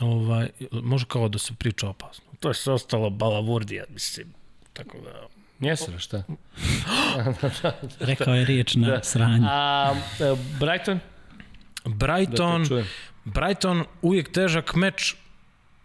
ovaj, 0.00 0.48
može 0.72 1.06
kao 1.08 1.28
da 1.28 1.38
se 1.38 1.52
priča 1.58 1.88
opasno. 1.88 2.24
To 2.40 2.48
je 2.48 2.54
sve 2.54 2.72
ostalo 2.72 3.10
balavurdija, 3.10 3.84
mislim. 3.88 4.26
Tako 4.72 4.98
da... 4.98 5.26
Njesera, 5.60 5.98
šta? 5.98 6.22
Rekao 8.00 8.34
je 8.34 8.44
riječ 8.44 8.74
na 8.74 8.88
Da. 8.88 9.02
sranje. 9.02 9.46
A 9.48 9.94
e, 10.20 10.36
Brighton? 10.60 11.00
Brighton, 11.84 12.64
Da. 12.64 12.84
Brighton 13.24 13.84
uvijek 14.02 14.32
težak 14.32 14.74
meč, 14.74 15.16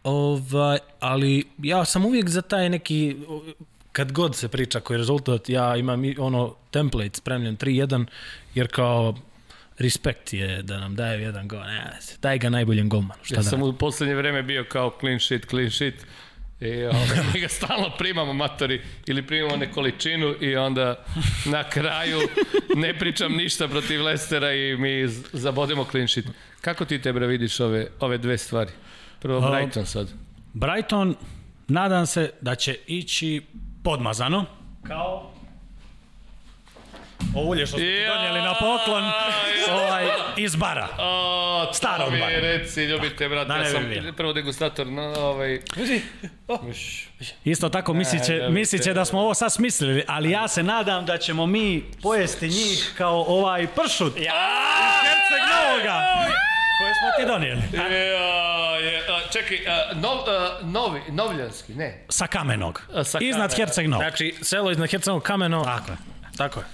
ovaj, 0.03 0.77
ali 0.99 1.45
ja 1.57 1.85
sam 1.85 2.05
uvijek 2.05 2.29
za 2.29 2.41
taj 2.41 2.69
neki, 2.69 3.15
kad 3.91 4.11
god 4.11 4.35
se 4.35 4.47
priča 4.47 4.79
koji 4.79 4.95
je 4.95 4.99
rezultat, 4.99 5.49
ja 5.49 5.75
imam 5.75 6.01
ono 6.17 6.55
template 6.71 7.17
spremljen 7.17 7.57
3-1, 7.57 8.05
jer 8.55 8.67
kao 8.67 9.15
respekt 9.77 10.33
je 10.33 10.61
da 10.61 10.79
nam 10.79 10.95
daje 10.95 11.21
jedan 11.21 11.47
gol. 11.47 11.59
Ne, 11.59 11.99
daj 12.21 12.37
ga 12.37 12.49
najboljem 12.49 12.89
golmanu. 12.89 13.23
Šta 13.23 13.35
Ja 13.35 13.37
da 13.37 13.43
sam 13.43 13.59
radim? 13.59 13.75
u 13.75 13.77
poslednje 13.77 14.15
vreme 14.15 14.43
bio 14.43 14.65
kao 14.69 14.97
clean 14.99 15.19
sheet, 15.19 15.45
clean 15.49 15.71
sheet. 15.71 16.05
I 16.61 16.83
ovaj, 16.85 17.07
mi 17.33 17.39
ga 17.39 17.47
stalno 17.47 17.89
primamo 17.97 18.33
matori 18.33 18.81
ili 19.05 19.27
primamo 19.27 19.55
nekoličinu 19.55 20.35
i 20.41 20.55
onda 20.55 21.05
na 21.45 21.69
kraju 21.69 22.19
ne 22.75 22.99
pričam 22.99 23.31
ništa 23.33 23.67
protiv 23.67 24.03
Lestera 24.03 24.53
i 24.53 24.77
mi 24.77 25.07
zabodemo 25.33 25.85
clean 25.91 26.07
sheet. 26.07 26.25
Kako 26.61 26.85
ti 26.85 27.01
tebra 27.01 27.25
vidiš 27.25 27.59
ove, 27.59 27.87
ove 27.99 28.17
dve 28.17 28.37
stvari? 28.37 28.71
Prvo 29.23 29.41
Brighton 29.51 29.85
sad. 29.85 30.07
Brighton, 30.53 31.15
nadam 31.67 32.05
se 32.05 32.31
da 32.41 32.55
će 32.55 32.77
ići 32.87 33.41
podmazano. 33.83 34.45
Kao 34.87 35.31
ovo 37.35 37.49
ulje 37.49 37.65
što 37.65 37.77
smo 37.77 37.79
ti 37.79 38.05
donijeli 38.07 38.41
na 38.41 38.53
poklon 38.53 39.03
ovaj, 39.71 40.07
iz 40.37 40.55
bara. 40.55 40.87
O, 40.99 41.73
Starog 41.73 42.09
bara. 42.11 42.39
reci, 42.39 42.83
ljubite, 42.83 43.29
brate, 43.29 43.47
Da 43.47 43.55
ja 43.55 43.65
sam 43.65 43.89
bilo. 43.89 44.13
prvo 44.13 44.33
degustator, 44.33 44.87
no, 44.87 45.01
ovaj... 45.01 45.59
Uš. 46.69 47.07
Isto 47.43 47.69
tako 47.69 47.93
mislit 47.93 48.23
će, 48.25 48.37
da, 48.37 48.49
mislit 48.49 48.81
će 48.83 48.89
vidite. 48.89 48.99
da 48.99 49.05
smo 49.05 49.19
ovo 49.19 49.33
sad 49.33 49.53
smislili, 49.53 50.03
ali 50.07 50.31
ja 50.31 50.47
se 50.47 50.63
nadam 50.63 51.05
da 51.05 51.17
ćemo 51.17 51.45
mi 51.45 51.83
pojesti 52.01 52.47
njih 52.47 52.93
kao 52.97 53.25
ovaj 53.27 53.67
pršut 53.67 54.17
ja! 54.17 54.21
iz 54.23 55.07
Herceg 55.07 55.43
Novoga 55.53 56.07
koje 56.79 56.93
smo 56.93 57.09
ti 57.17 57.25
donijeli. 57.27 57.61
Ja, 57.73 57.87
je, 58.77 59.01
čekaj, 59.33 59.67
a, 59.67 59.93
nov, 59.93 60.17
a, 60.17 60.59
novi, 60.61 61.01
novljanski, 61.09 61.73
ne. 61.73 62.05
Sa 62.09 62.27
kamenog. 62.27 62.81
A, 62.93 63.03
sa 63.03 63.19
Iznad 63.21 63.51
Kamena. 63.51 63.65
Herceg 63.65 63.87
Novog. 63.87 64.03
Znači, 64.03 64.35
selo 64.41 64.71
iznad 64.71 64.89
Hercegovog 64.89 65.23
kameno. 65.23 65.63
Tako 65.63 65.91
je. 65.91 65.97
Tako 66.37 66.59
je. 66.59 66.65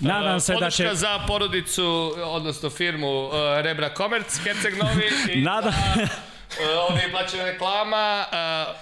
Nadam 0.00 0.40
se 0.40 0.52
da 0.52 0.58
Podrška 0.58 0.88
će... 0.88 0.94
za 0.94 1.18
porodicu, 1.26 2.14
odnosno 2.24 2.70
firmu 2.70 3.26
uh, 3.26 3.32
Rebra 3.60 3.94
Komerc, 3.94 4.38
Herceg 4.44 4.74
Novi. 4.78 5.08
I 5.34 5.44
Nadam- 5.44 6.02
uh, 6.02 6.08
ovdje 6.88 7.02
je 7.02 7.10
plaćena 7.10 7.44
reklama. 7.44 8.24
Uh, 8.30 8.76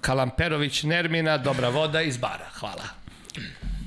Kalamperović 0.00 0.82
Nermina, 0.82 1.38
dobra 1.38 1.68
voda 1.68 2.02
iz 2.02 2.16
bara. 2.16 2.46
Hvala. 2.58 2.84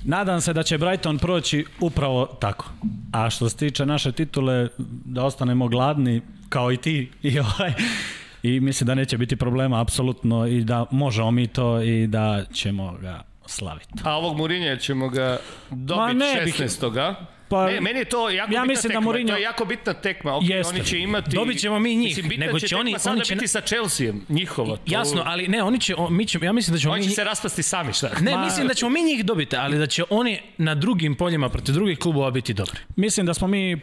Nadam 0.03 0.41
se 0.41 0.53
da 0.53 0.63
će 0.63 0.77
Brighton 0.77 1.17
proći 1.17 1.65
upravo 1.79 2.25
tako. 2.25 2.65
A 3.13 3.29
što 3.29 3.49
se 3.49 3.57
tiče 3.57 3.85
naše 3.85 4.11
titule, 4.11 4.67
da 5.05 5.23
ostanemo 5.23 5.67
gladni 5.67 6.21
kao 6.49 6.71
i 6.71 6.77
ti 6.77 7.11
i 7.21 7.39
ovaj 7.39 7.73
i 8.47 8.59
mislim 8.59 8.87
da 8.87 8.95
neće 8.95 9.17
biti 9.17 9.35
problema 9.35 9.81
apsolutno 9.81 10.47
i 10.47 10.63
da 10.63 10.85
možemo 10.91 11.31
mi 11.31 11.47
to 11.47 11.81
i 11.81 12.07
da 12.07 12.43
ćemo 12.53 12.93
ga 12.93 13.23
slaviti. 13.45 13.87
A 14.03 14.13
ovog 14.13 14.37
Murinja 14.37 14.75
ćemo 14.77 15.09
ga 15.09 15.37
dobiti 15.69 16.15
ne 16.15 16.41
bih- 16.45 16.55
16. 16.57 17.15
Pa, 17.49 17.65
ne, 17.65 17.81
meni 17.81 17.99
je 17.99 18.05
to 18.05 18.19
jako 18.21 18.35
ja 18.35 18.61
bitna 18.61 18.65
mislim 18.65 18.81
da 18.83 18.93
tekma. 18.93 19.11
Mourinho- 19.11 19.27
To 19.27 19.35
je 19.35 19.41
jako 19.41 19.65
bitna 19.65 19.93
tekma. 19.93 20.31
Okay, 20.31 20.51
Jeste. 20.51 20.75
Oni 20.75 20.85
će 20.85 20.99
imati... 20.99 21.29
Dobit 21.31 21.59
ćemo 21.59 21.79
mi 21.79 21.95
njih, 21.95 22.17
Mislim, 22.17 22.39
nego 22.39 22.59
će, 22.59 22.67
će 22.67 22.75
oni- 22.75 22.95
oni 23.07 23.21
će 23.21 23.35
biti 23.35 23.47
sa 23.47 23.61
Chelseaem, 23.61 24.21
njihova. 24.29 24.75
To, 24.75 24.81
Jasno, 24.87 25.21
ali 25.25 25.47
ne, 25.47 25.63
oni 25.63 25.79
će, 25.79 25.95
o, 25.95 26.09
mi 26.09 26.25
će, 26.25 26.39
ja 26.41 26.53
mislim 26.53 26.73
da 26.73 26.79
ćemo 26.79 26.93
Oni 26.93 27.01
mi... 27.01 27.07
će 27.07 27.15
se 27.15 27.23
raspasti 27.23 27.63
sami, 27.63 27.93
šta? 27.93 28.09
Ne, 28.21 28.31
Ma- 28.31 28.43
mislim 28.43 28.67
da 28.67 28.73
ćemo 28.73 28.89
mi 28.91 29.03
njih 29.03 29.25
dobiti, 29.25 29.55
ali 29.55 29.77
da 29.77 29.87
će 29.87 30.03
oni 30.09 30.39
na 30.57 30.75
drugim 30.75 31.15
poljima 31.15 31.49
protiv 31.49 31.73
drugih 31.73 31.99
klubova 31.99 32.31
biti 32.31 32.53
dobri. 32.53 32.79
Mislim 32.95 33.25
da 33.25 33.33
smo 33.33 33.47
mi 33.47 33.79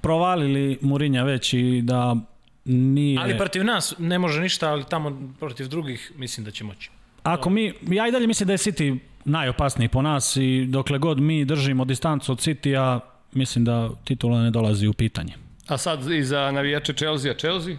provalili 0.00 0.78
Murinja 0.82 1.22
već 1.22 1.52
i 1.52 1.80
da 1.82 2.16
nije... 2.64 3.20
Ali 3.20 3.38
protiv 3.38 3.64
nas 3.64 3.94
ne 3.98 4.18
može 4.18 4.40
ništa, 4.40 4.70
ali 4.70 4.84
tamo 4.84 5.32
protiv 5.38 5.68
drugih 5.68 6.12
mislim 6.16 6.44
da 6.44 6.50
će 6.50 6.64
moći. 6.64 6.90
Ako 7.22 7.50
mi, 7.50 7.72
ja 7.82 8.08
i 8.08 8.12
dalje 8.12 8.26
mislim 8.26 8.46
da 8.46 8.52
je 8.52 8.58
City 8.58 8.98
najopasniji 9.24 9.88
po 9.88 10.02
nas 10.02 10.36
i 10.36 10.66
dokle 10.68 10.98
god 10.98 11.20
mi 11.20 11.44
držimo 11.44 11.84
distancu 11.84 12.32
od 12.32 12.38
City-a, 12.38 13.00
mislim 13.32 13.64
da 13.64 13.90
titula 14.04 14.42
ne 14.42 14.50
dolazi 14.50 14.86
u 14.86 14.92
pitanje. 14.92 15.32
A 15.66 15.78
sad 15.78 16.10
i 16.10 16.24
za 16.24 16.50
navijače 16.50 16.92
Chelsea, 16.92 17.34
Chelsea? 17.34 17.76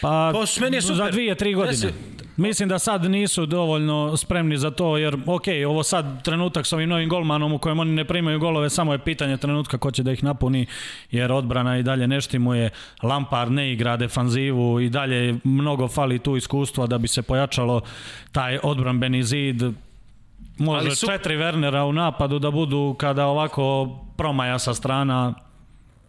Pa, 0.00 0.30
Pa, 0.32 0.60
meni 0.60 0.76
je 0.76 0.82
super. 0.82 0.96
za 0.96 1.10
dvije, 1.10 1.34
tri 1.34 1.54
godine. 1.54 1.76
Desi- 1.76 1.92
Mislim 2.38 2.68
da 2.68 2.78
sad 2.78 3.04
nisu 3.04 3.46
dovoljno 3.46 4.16
spremni 4.16 4.58
za 4.58 4.70
to, 4.70 4.96
jer 4.96 5.16
ok, 5.26 5.42
ovo 5.66 5.82
sad 5.82 6.22
trenutak 6.22 6.66
s 6.66 6.72
ovim 6.72 6.88
novim 6.88 7.08
golmanom 7.08 7.52
u 7.52 7.58
kojem 7.58 7.78
oni 7.78 7.92
ne 7.92 8.04
primaju 8.04 8.38
golove, 8.38 8.70
samo 8.70 8.92
je 8.92 8.98
pitanje 8.98 9.36
trenutka 9.36 9.78
ko 9.78 9.90
će 9.90 10.02
da 10.02 10.12
ih 10.12 10.24
napuni, 10.24 10.66
jer 11.10 11.32
odbrana 11.32 11.78
i 11.78 11.82
dalje 11.82 12.06
ne 12.06 12.20
štimuje, 12.20 12.70
Lampard 13.02 13.52
ne 13.52 13.72
igra 13.72 13.96
defanzivu 13.96 14.80
i 14.80 14.90
dalje 14.90 15.36
mnogo 15.44 15.88
fali 15.88 16.18
tu 16.18 16.36
iskustva 16.36 16.86
da 16.86 16.98
bi 16.98 17.08
se 17.08 17.22
pojačalo 17.22 17.80
taj 18.32 18.58
odbranbeni 18.62 19.22
zid. 19.22 19.62
Može 20.58 20.80
Ali 20.80 20.96
su- 20.96 21.06
četiri 21.06 21.36
Wernera 21.36 21.80
u 21.80 21.92
napadu 21.92 22.38
da 22.38 22.50
budu 22.50 22.96
kada 22.98 23.26
ovako 23.26 23.88
promaja 24.16 24.58
sa 24.58 24.74
strana. 24.74 25.34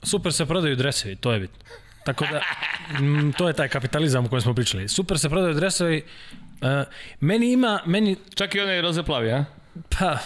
Super 0.04 0.34
se 0.34 0.46
prodaju 0.46 0.76
dresevi, 0.76 1.16
to 1.16 1.32
je 1.32 1.40
bitno. 1.40 1.58
Tako 2.04 2.26
da, 2.32 2.42
mm, 3.00 3.32
to 3.32 3.48
je 3.48 3.54
taj 3.54 3.68
kapitalizam 3.68 4.26
o 4.26 4.30
kojem 4.30 4.42
smo 4.42 4.54
pričali. 4.54 4.88
Super 4.88 5.20
se 5.20 5.30
prodaju 5.30 5.54
dresevi. 5.54 6.04
Uh, 6.62 6.68
meni 7.20 7.52
ima, 7.52 7.80
meni, 7.86 8.16
Čak 8.36 8.56
i 8.56 8.60
onaj 8.60 8.82
roze 8.82 9.04
plavi, 9.04 9.32
a? 9.32 9.46
pa, 9.90 10.18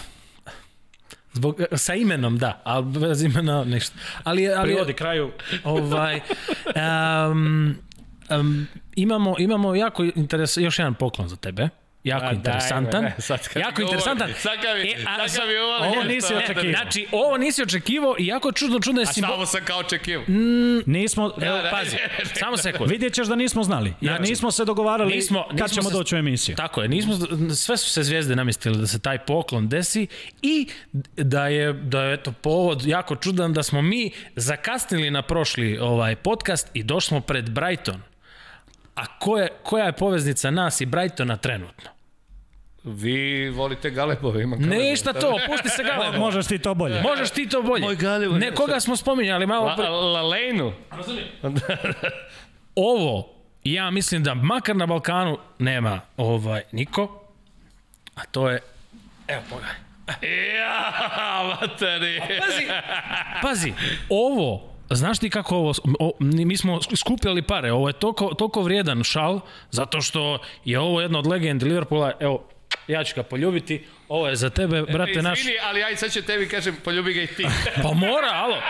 zbog, 1.32 1.60
sa 1.72 1.94
imenom 1.94 2.38
da, 2.38 2.60
ali 2.64 2.86
bez 2.86 3.22
imena 3.22 3.64
ništa. 3.64 3.94
Ali, 4.24 4.48
ali 4.48 4.72
Privodi 4.72 4.92
kraju. 4.92 5.32
ovaj, 5.64 6.20
um, 7.30 7.76
um, 8.30 8.66
imamo, 8.96 9.34
imamo 9.38 9.74
jako 9.74 10.04
interes, 10.04 10.56
još 10.56 10.78
jedan 10.78 10.94
poklon 10.94 11.28
za 11.28 11.36
tebe. 11.36 11.68
Jako 12.06 12.24
A, 12.24 12.28
daj 12.28 12.34
interesantan. 12.34 13.10
sad 13.18 13.48
kad 13.48 13.62
jako 13.62 13.82
interesantan. 13.82 14.32
sad 14.34 14.52
kad 14.54 14.76
mi- 14.76 14.90
E, 14.90 15.04
a 15.06 15.16
sad 15.18 15.30
sa- 15.30 15.38
kad 15.38 15.48
mi 15.48 15.56
ovo 15.56 15.76
ovo 15.76 16.02
nisi 16.04 16.34
očekivao. 16.34 16.70
Znači, 16.72 17.06
ovo 17.12 17.36
nisi 17.36 17.62
očekivao 17.62 18.14
i 18.18 18.26
jako 18.26 18.52
čudno, 18.52 18.80
čudno 18.80 19.00
je 19.00 19.02
A 19.02 19.06
šta 19.06 19.12
simbol... 19.14 19.32
ovo 19.32 19.46
sam 19.46 19.60
kao 19.64 19.78
očekivao? 19.78 20.24
Nismo, 20.86 21.32
Evo, 21.42 21.56
da, 21.56 21.70
pazi, 21.70 21.96
ne. 21.96 22.24
samo 22.40 22.56
sekund. 22.56 22.90
vidjet 22.90 23.14
ćeš 23.14 23.26
da 23.26 23.34
nismo 23.36 23.62
znali, 23.62 23.94
jer 24.00 24.12
Znači, 24.12 24.30
nismo 24.30 24.50
se 24.50 24.64
dogovarali 24.64 25.14
nismo- 25.14 25.44
kad 25.44 25.52
nismo 25.52 25.68
ćemo 25.70 25.90
se- 25.90 25.96
doći 25.96 26.14
u 26.14 26.18
emisiju. 26.18 26.56
Tako 26.56 26.82
je, 26.82 26.88
nismo, 26.88 27.14
sve 27.52 27.76
su 27.76 27.90
se 27.90 28.02
zvijezde 28.02 28.36
namistile 28.36 28.78
da 28.78 28.86
se 28.86 28.98
taj 28.98 29.18
poklon 29.18 29.68
desi 29.68 30.06
i 30.42 30.68
da 31.16 31.46
je, 31.48 31.72
da 31.72 32.02
je 32.02 32.14
eto, 32.14 32.32
povod 32.32 32.86
jako 32.86 33.16
čudan 33.16 33.52
da 33.52 33.62
smo 33.62 33.82
mi 33.82 34.10
zakasnili 34.36 35.10
na 35.10 35.22
prošli 35.22 35.78
ovaj 35.78 36.16
podcast 36.16 36.70
i 36.74 36.82
došli 36.82 37.06
smo 37.06 37.20
pred 37.20 37.50
Brighton. 37.50 38.02
A 38.94 39.06
ko 39.08 39.38
je, 39.38 39.48
koja 39.62 39.84
je 39.84 39.92
poveznica 39.92 40.50
nas 40.50 40.80
i 40.80 40.86
Brightona 40.86 41.36
trenutno? 41.36 41.90
Vi 42.86 43.50
volite 43.50 43.90
Galepove, 43.90 44.42
imam 44.42 44.58
Galepove. 44.58 44.84
Ništa 44.84 45.12
to, 45.12 45.38
pusti 45.46 45.68
se 45.68 45.82
Galebo. 45.82 46.18
Možeš 46.18 46.46
ti 46.46 46.58
to 46.58 46.74
bolje. 46.74 47.02
Možeš 47.02 47.30
ti 47.30 47.48
to 47.48 47.62
bolje. 47.62 47.82
Moj 47.82 47.96
Galebo, 47.96 48.38
Ne, 48.38 48.50
koga 48.50 48.80
smo 48.80 48.96
spominjali 48.96 49.46
malo. 49.46 49.66
La, 49.66 49.90
la 49.90 50.22
Lejnu. 50.22 50.72
Ovo, 52.74 53.28
ja 53.64 53.90
mislim 53.90 54.22
da 54.22 54.34
makar 54.34 54.76
na 54.76 54.86
Balkanu 54.86 55.38
nema 55.58 56.00
ovaj 56.16 56.62
niko, 56.72 57.22
a 58.14 58.24
to 58.24 58.50
je... 58.50 58.60
Evo, 59.28 59.42
pogledaj. 59.50 59.74
Ja, 60.56 61.56
materi. 61.60 62.20
Pazi, 62.20 62.66
pazi, 63.42 63.72
ovo, 64.08 64.70
znaš 64.90 65.18
ti 65.18 65.30
kako 65.30 65.56
ovo, 65.56 65.72
o, 66.00 66.12
mi 66.20 66.56
smo 66.56 66.80
skupljali 66.96 67.42
pare, 67.42 67.72
ovo 67.72 67.88
je 67.88 67.92
toliko, 67.92 68.34
toliko 68.34 68.62
vrijedan 68.62 69.04
šal, 69.04 69.40
zato 69.70 70.00
što 70.00 70.38
je 70.64 70.78
ovo 70.80 71.00
jedna 71.00 71.18
od 71.18 71.26
legendi 71.26 71.64
Liverpoola, 71.64 72.12
evo, 72.20 72.48
ja 72.88 73.04
ću 73.04 73.14
ga 73.16 73.22
poljubiti, 73.22 73.84
ovo 74.08 74.28
je 74.28 74.36
za 74.36 74.50
tebe, 74.50 74.82
brate 74.82 75.22
naš. 75.22 75.40
Izvini, 75.40 75.58
ali 75.62 75.80
ja 75.80 75.90
i 75.90 75.96
sad 75.96 76.12
ću 76.12 76.22
tebi 76.22 76.48
kažem, 76.48 76.76
poljubi 76.84 77.12
ga 77.12 77.22
i 77.22 77.26
ti. 77.26 77.46
Pa 77.82 77.92
mora, 77.92 78.30
alo. 78.32 78.62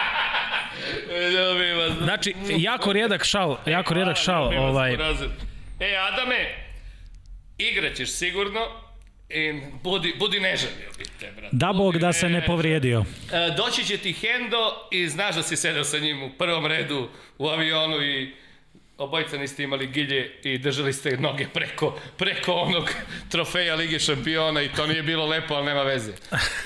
Ljubi 1.11 1.73
vas. 1.73 1.93
Znači, 2.03 2.35
jako 2.59 2.93
rijedak 2.93 3.25
šal, 3.25 3.57
jako 3.67 3.95
rijedak 3.95 4.17
šal, 4.17 4.45
Ljubi 4.45 4.57
vas, 4.57 4.71
ovaj. 4.71 4.93
E, 5.81 5.97
Adame, 6.13 6.55
igraćeš 7.59 8.11
sigurno 8.11 8.61
i 9.29 9.61
budi, 9.83 10.15
budi 10.19 10.41
nežan, 10.41 10.71
ljubite, 10.87 11.33
brate. 11.37 11.57
Da 11.57 11.73
Bog 11.73 11.99
da 11.99 12.13
se 12.13 12.29
ne 12.29 12.47
povrijedio. 12.47 13.05
E, 13.33 13.55
doći 13.57 13.85
će 13.85 13.99
ti 13.99 14.13
Hendo 14.13 14.89
i 14.91 15.09
znaš 15.09 15.35
da 15.35 15.43
si 15.43 15.57
sedao 15.57 15.85
sa 15.85 15.99
njim 15.99 16.23
u 16.23 16.31
prvom 16.39 16.67
redu 16.67 17.09
u 17.39 17.49
avionu 17.49 18.03
i 18.03 18.35
obojica 18.99 19.37
niste 19.39 19.63
imali 19.63 19.87
gilje 19.87 20.33
i 20.43 20.59
držali 20.59 20.93
ste 20.93 21.17
noge 21.17 21.49
preko, 21.49 21.99
preko 22.17 22.53
onog 22.53 22.91
trofeja 23.29 23.75
Lige 23.75 23.99
šampiona 23.99 24.63
i 24.63 24.69
to 24.69 24.87
nije 24.87 25.03
bilo 25.03 25.27
lepo, 25.27 25.55
ali 25.55 25.67
nema 25.67 25.83
veze. 25.83 26.13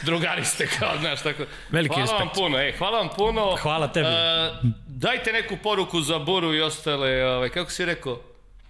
Drugari 0.02 0.44
ste 0.44 0.66
kao, 0.66 0.98
znaš, 1.00 1.22
tako. 1.22 1.42
Veliki 1.70 1.94
hvala 1.94 2.12
vam 2.12 2.18
respekt. 2.20 2.34
puno, 2.34 2.58
e, 2.58 2.74
hvala 2.78 2.98
vam 2.98 3.08
puno. 3.16 3.56
Hvala 3.62 3.92
tebi. 3.92 4.06
E, 4.08 4.50
dajte 4.86 5.32
neku 5.32 5.56
poruku 5.62 6.00
za 6.00 6.18
Buru 6.18 6.54
i 6.54 6.60
ostale, 6.60 7.24
ovaj, 7.26 7.48
kako 7.48 7.70
si 7.70 7.84
rekao? 7.84 8.20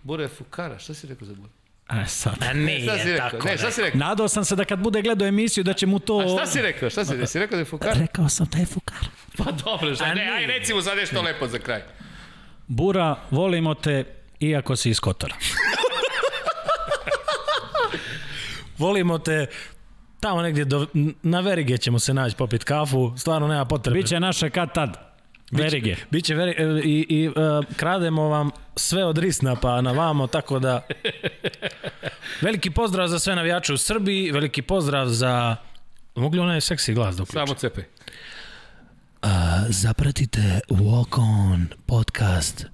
Bura 0.03 0.23
je 0.23 0.29
fukara, 0.29 0.79
šta 0.79 0.95
si 0.95 1.07
rekao 1.07 1.27
za 1.27 1.35
Buru? 1.35 1.49
A 1.87 2.07
sad. 2.07 2.33
a 2.33 2.45
Šta 2.45 2.53
si 2.53 2.59
nije 2.59 3.13
rekao? 3.13 3.31
tako. 3.31 3.49
ne, 3.49 3.59
šta 3.59 3.71
si 3.71 3.83
rekao? 3.83 3.99
Nadao 3.99 4.29
sam 4.29 4.45
se 4.45 4.57
da 4.57 4.65
kad 4.65 4.79
bude 4.79 5.03
gledao 5.03 5.29
emisiju 5.29 5.65
da 5.65 5.73
će 5.73 5.87
mu 5.87 5.99
to... 5.99 6.19
A 6.19 6.29
šta 6.29 6.47
si 6.47 6.63
rekao? 6.63 6.91
Šta 6.91 7.05
si, 7.05 7.15
jesi 7.15 7.39
rekao 7.39 7.57
da 7.57 7.61
je 7.61 7.65
fukara? 7.65 7.93
Rekao 8.01 8.29
sam 8.29 8.47
da 8.53 8.59
je 8.59 8.67
fukar. 8.67 8.99
Pa 9.37 9.45
dobro, 9.53 9.95
šta, 9.95 10.05
A 10.05 10.15
ne, 10.15 10.31
aj 10.31 10.47
nije. 10.47 10.59
recimo 10.59 10.83
sad 10.83 10.97
nešto 10.99 11.23
lepo 11.23 11.47
za 11.49 11.59
kraj. 11.59 11.83
Bura, 12.71 13.17
volimo 13.31 13.75
te 13.75 14.05
iako 14.41 14.77
si 14.77 14.91
iz 14.91 15.01
Kotora. 15.01 15.35
Volimo 18.79 19.19
te 19.19 19.47
Tamo 20.21 20.43
negdje 20.43 20.65
do, 20.65 20.87
na 21.23 21.41
Verige 21.41 21.79
ćemo 21.79 21.99
se 21.99 22.15
naći 22.15 22.37
popit 22.37 22.65
kafu, 22.65 23.13
stvarno 23.17 23.49
nema 23.49 23.65
potrebe. 23.65 23.99
Biće 23.99 24.21
naše 24.21 24.51
kad 24.51 24.75
tad. 24.75 24.97
Verige. 25.51 25.97
Biće 26.11 26.35
veri, 26.35 26.51
e, 26.59 26.81
i, 26.85 27.07
i 27.09 27.29
uh, 27.29 27.35
krademo 27.77 28.29
vam 28.29 28.51
sve 28.77 29.05
od 29.05 29.19
Risna 29.19 29.57
pa 29.57 29.81
na 29.81 29.93
vamo, 29.93 30.27
tako 30.27 30.59
da 30.59 30.87
veliki 32.41 32.71
pozdrav 32.71 33.09
za 33.09 33.19
sve 33.19 33.35
navijače 33.35 33.73
u 33.73 33.77
Srbiji, 33.77 34.31
veliki 34.31 34.63
pozdrav 34.63 35.07
za 35.07 35.57
mogli 36.15 36.41
onaj 36.41 36.61
seksi 36.61 36.95
glas 36.95 37.17
da 37.17 37.23
uključi? 37.23 37.47
Samo 37.47 37.55
cepaj. 37.55 37.85
Uh, 39.23 39.29
zapratite 39.69 40.61
Walk 40.69 41.19
On 41.19 41.67
podcast. 41.87 42.67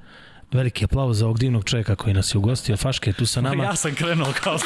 Veliki 0.52 0.84
aplauz 0.84 1.18
za 1.18 1.24
ovog 1.24 1.38
divnog 1.38 1.64
čovjeka 1.64 1.96
koji 1.96 2.14
nas 2.14 2.34
je 2.34 2.38
ugostio. 2.38 2.76
Faške 2.76 3.10
je 3.10 3.14
tu 3.14 3.26
sa 3.26 3.40
nama. 3.40 3.64
Ja 3.64 3.76
sam 3.76 3.94
krenuo 3.94 4.32
kao. 4.42 4.58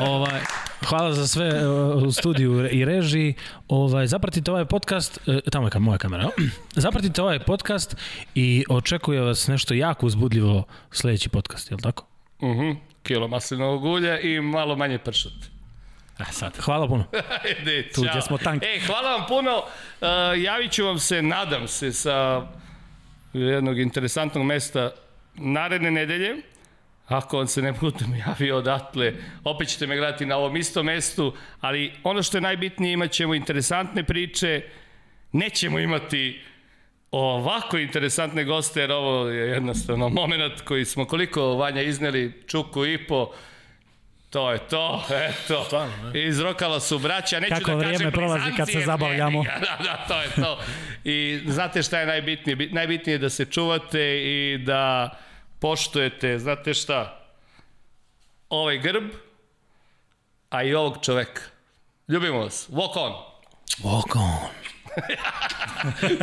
Ovaj, 0.00 0.40
hvala 0.88 1.12
za 1.12 1.26
sve 1.26 1.68
uh, 1.68 2.02
u 2.02 2.12
studiju 2.12 2.68
i 2.70 2.84
režiji. 2.84 3.34
Ovaj, 3.68 4.06
zapratite 4.06 4.50
ovaj 4.50 4.64
podcast, 4.64 5.18
uh, 5.26 5.38
tamo 5.50 5.66
je 5.66 5.70
kam, 5.70 5.82
moja 5.82 5.98
kamera, 5.98 6.28
zapratite 6.76 7.22
ovaj 7.22 7.38
podcast 7.38 7.96
i 8.34 8.64
očekuje 8.68 9.20
vas 9.20 9.48
nešto 9.48 9.74
jako 9.74 10.06
uzbudljivo 10.06 10.64
sledeći 10.90 11.28
podcast, 11.28 11.70
je 11.70 11.74
li 11.74 11.82
tako? 11.82 12.06
Uh 12.40 12.48
-huh. 12.48 12.76
Kilo 13.02 13.28
maslinovog 13.28 13.84
ulja 13.84 14.20
i 14.20 14.40
malo 14.40 14.76
manje 14.76 14.98
pršut. 14.98 15.55
A 16.28 16.32
sad. 16.32 16.56
Hvala 16.60 16.88
puno. 16.88 17.04
Ajde, 17.44 17.88
Tu 17.94 18.02
gdje 18.02 18.22
smo 18.22 18.38
tanki. 18.38 18.66
E, 18.66 18.80
hvala 18.86 19.16
vam 19.16 19.26
puno. 19.28 19.56
Uh, 19.56 20.08
javit 20.42 20.72
ću 20.72 20.84
vam 20.84 20.98
se, 20.98 21.22
nadam 21.22 21.68
se, 21.68 21.92
sa 21.92 22.46
jednog 23.32 23.78
interesantnog 23.78 24.44
mesta 24.44 24.90
naredne 25.34 25.90
nedelje. 25.90 26.36
Ako 27.06 27.36
vam 27.36 27.46
se 27.46 27.62
ne 27.62 27.72
budem 27.72 28.14
javio 28.26 28.56
odatle, 28.56 29.12
opet 29.44 29.68
ćete 29.68 29.86
me 29.86 29.96
gledati 29.96 30.26
na 30.26 30.36
ovom 30.36 30.56
istom 30.56 30.86
mestu, 30.86 31.34
ali 31.60 31.92
ono 32.04 32.22
što 32.22 32.36
je 32.36 32.40
najbitnije, 32.40 32.92
imat 32.92 33.10
ćemo 33.10 33.34
interesantne 33.34 34.04
priče, 34.04 34.62
nećemo 35.32 35.78
imati 35.78 36.40
ovako 37.10 37.78
interesantne 37.78 38.44
goste, 38.44 38.80
jer 38.80 38.92
ovo 38.92 39.28
je 39.28 39.48
jednostavno 39.48 40.08
moment 40.08 40.60
koji 40.60 40.84
smo 40.84 41.04
koliko 41.04 41.42
Vanja 41.42 41.82
izneli, 41.82 42.42
čuku 42.46 42.86
i 42.86 43.06
po, 43.06 43.32
To 44.30 44.52
je 44.52 44.58
to, 44.60 45.04
eto. 45.10 45.64
Stvarno, 45.64 46.14
Izrokala 46.14 46.80
su 46.80 46.98
braća, 46.98 47.40
neću 47.40 47.54
Kako 47.54 47.70
da 47.70 47.76
vrijeme 47.76 47.98
kažem 47.98 48.12
prolazi 48.12 48.50
kad 48.56 48.68
se 48.68 48.80
zabavljamo. 48.80 49.42
ne, 49.42 49.50
Da, 49.50 49.76
da, 49.82 50.04
to 50.08 50.22
je 50.22 50.28
to. 50.30 50.58
I 51.04 51.42
znate 51.46 51.82
šta 51.82 52.00
je 52.00 52.06
najbitnije? 52.06 52.56
Bit- 52.56 52.72
Najbitnije 52.72 53.14
je 53.14 53.18
da 53.18 53.30
se 53.30 53.44
čuvate 53.44 54.00
i 54.18 54.58
da 54.58 55.10
poštujete, 55.58 56.38
znate 56.38 56.74
šta, 56.74 57.26
ovaj 58.50 58.78
grb, 58.78 59.04
a 60.50 60.62
i 60.62 60.74
ovog 60.74 60.98
čoveka. 61.02 61.42
Ljubimo 62.08 62.38
vas. 62.38 62.68
Walk 62.70 62.96
on. 62.96 63.12
Walk 63.78 64.16
on. 64.16 64.48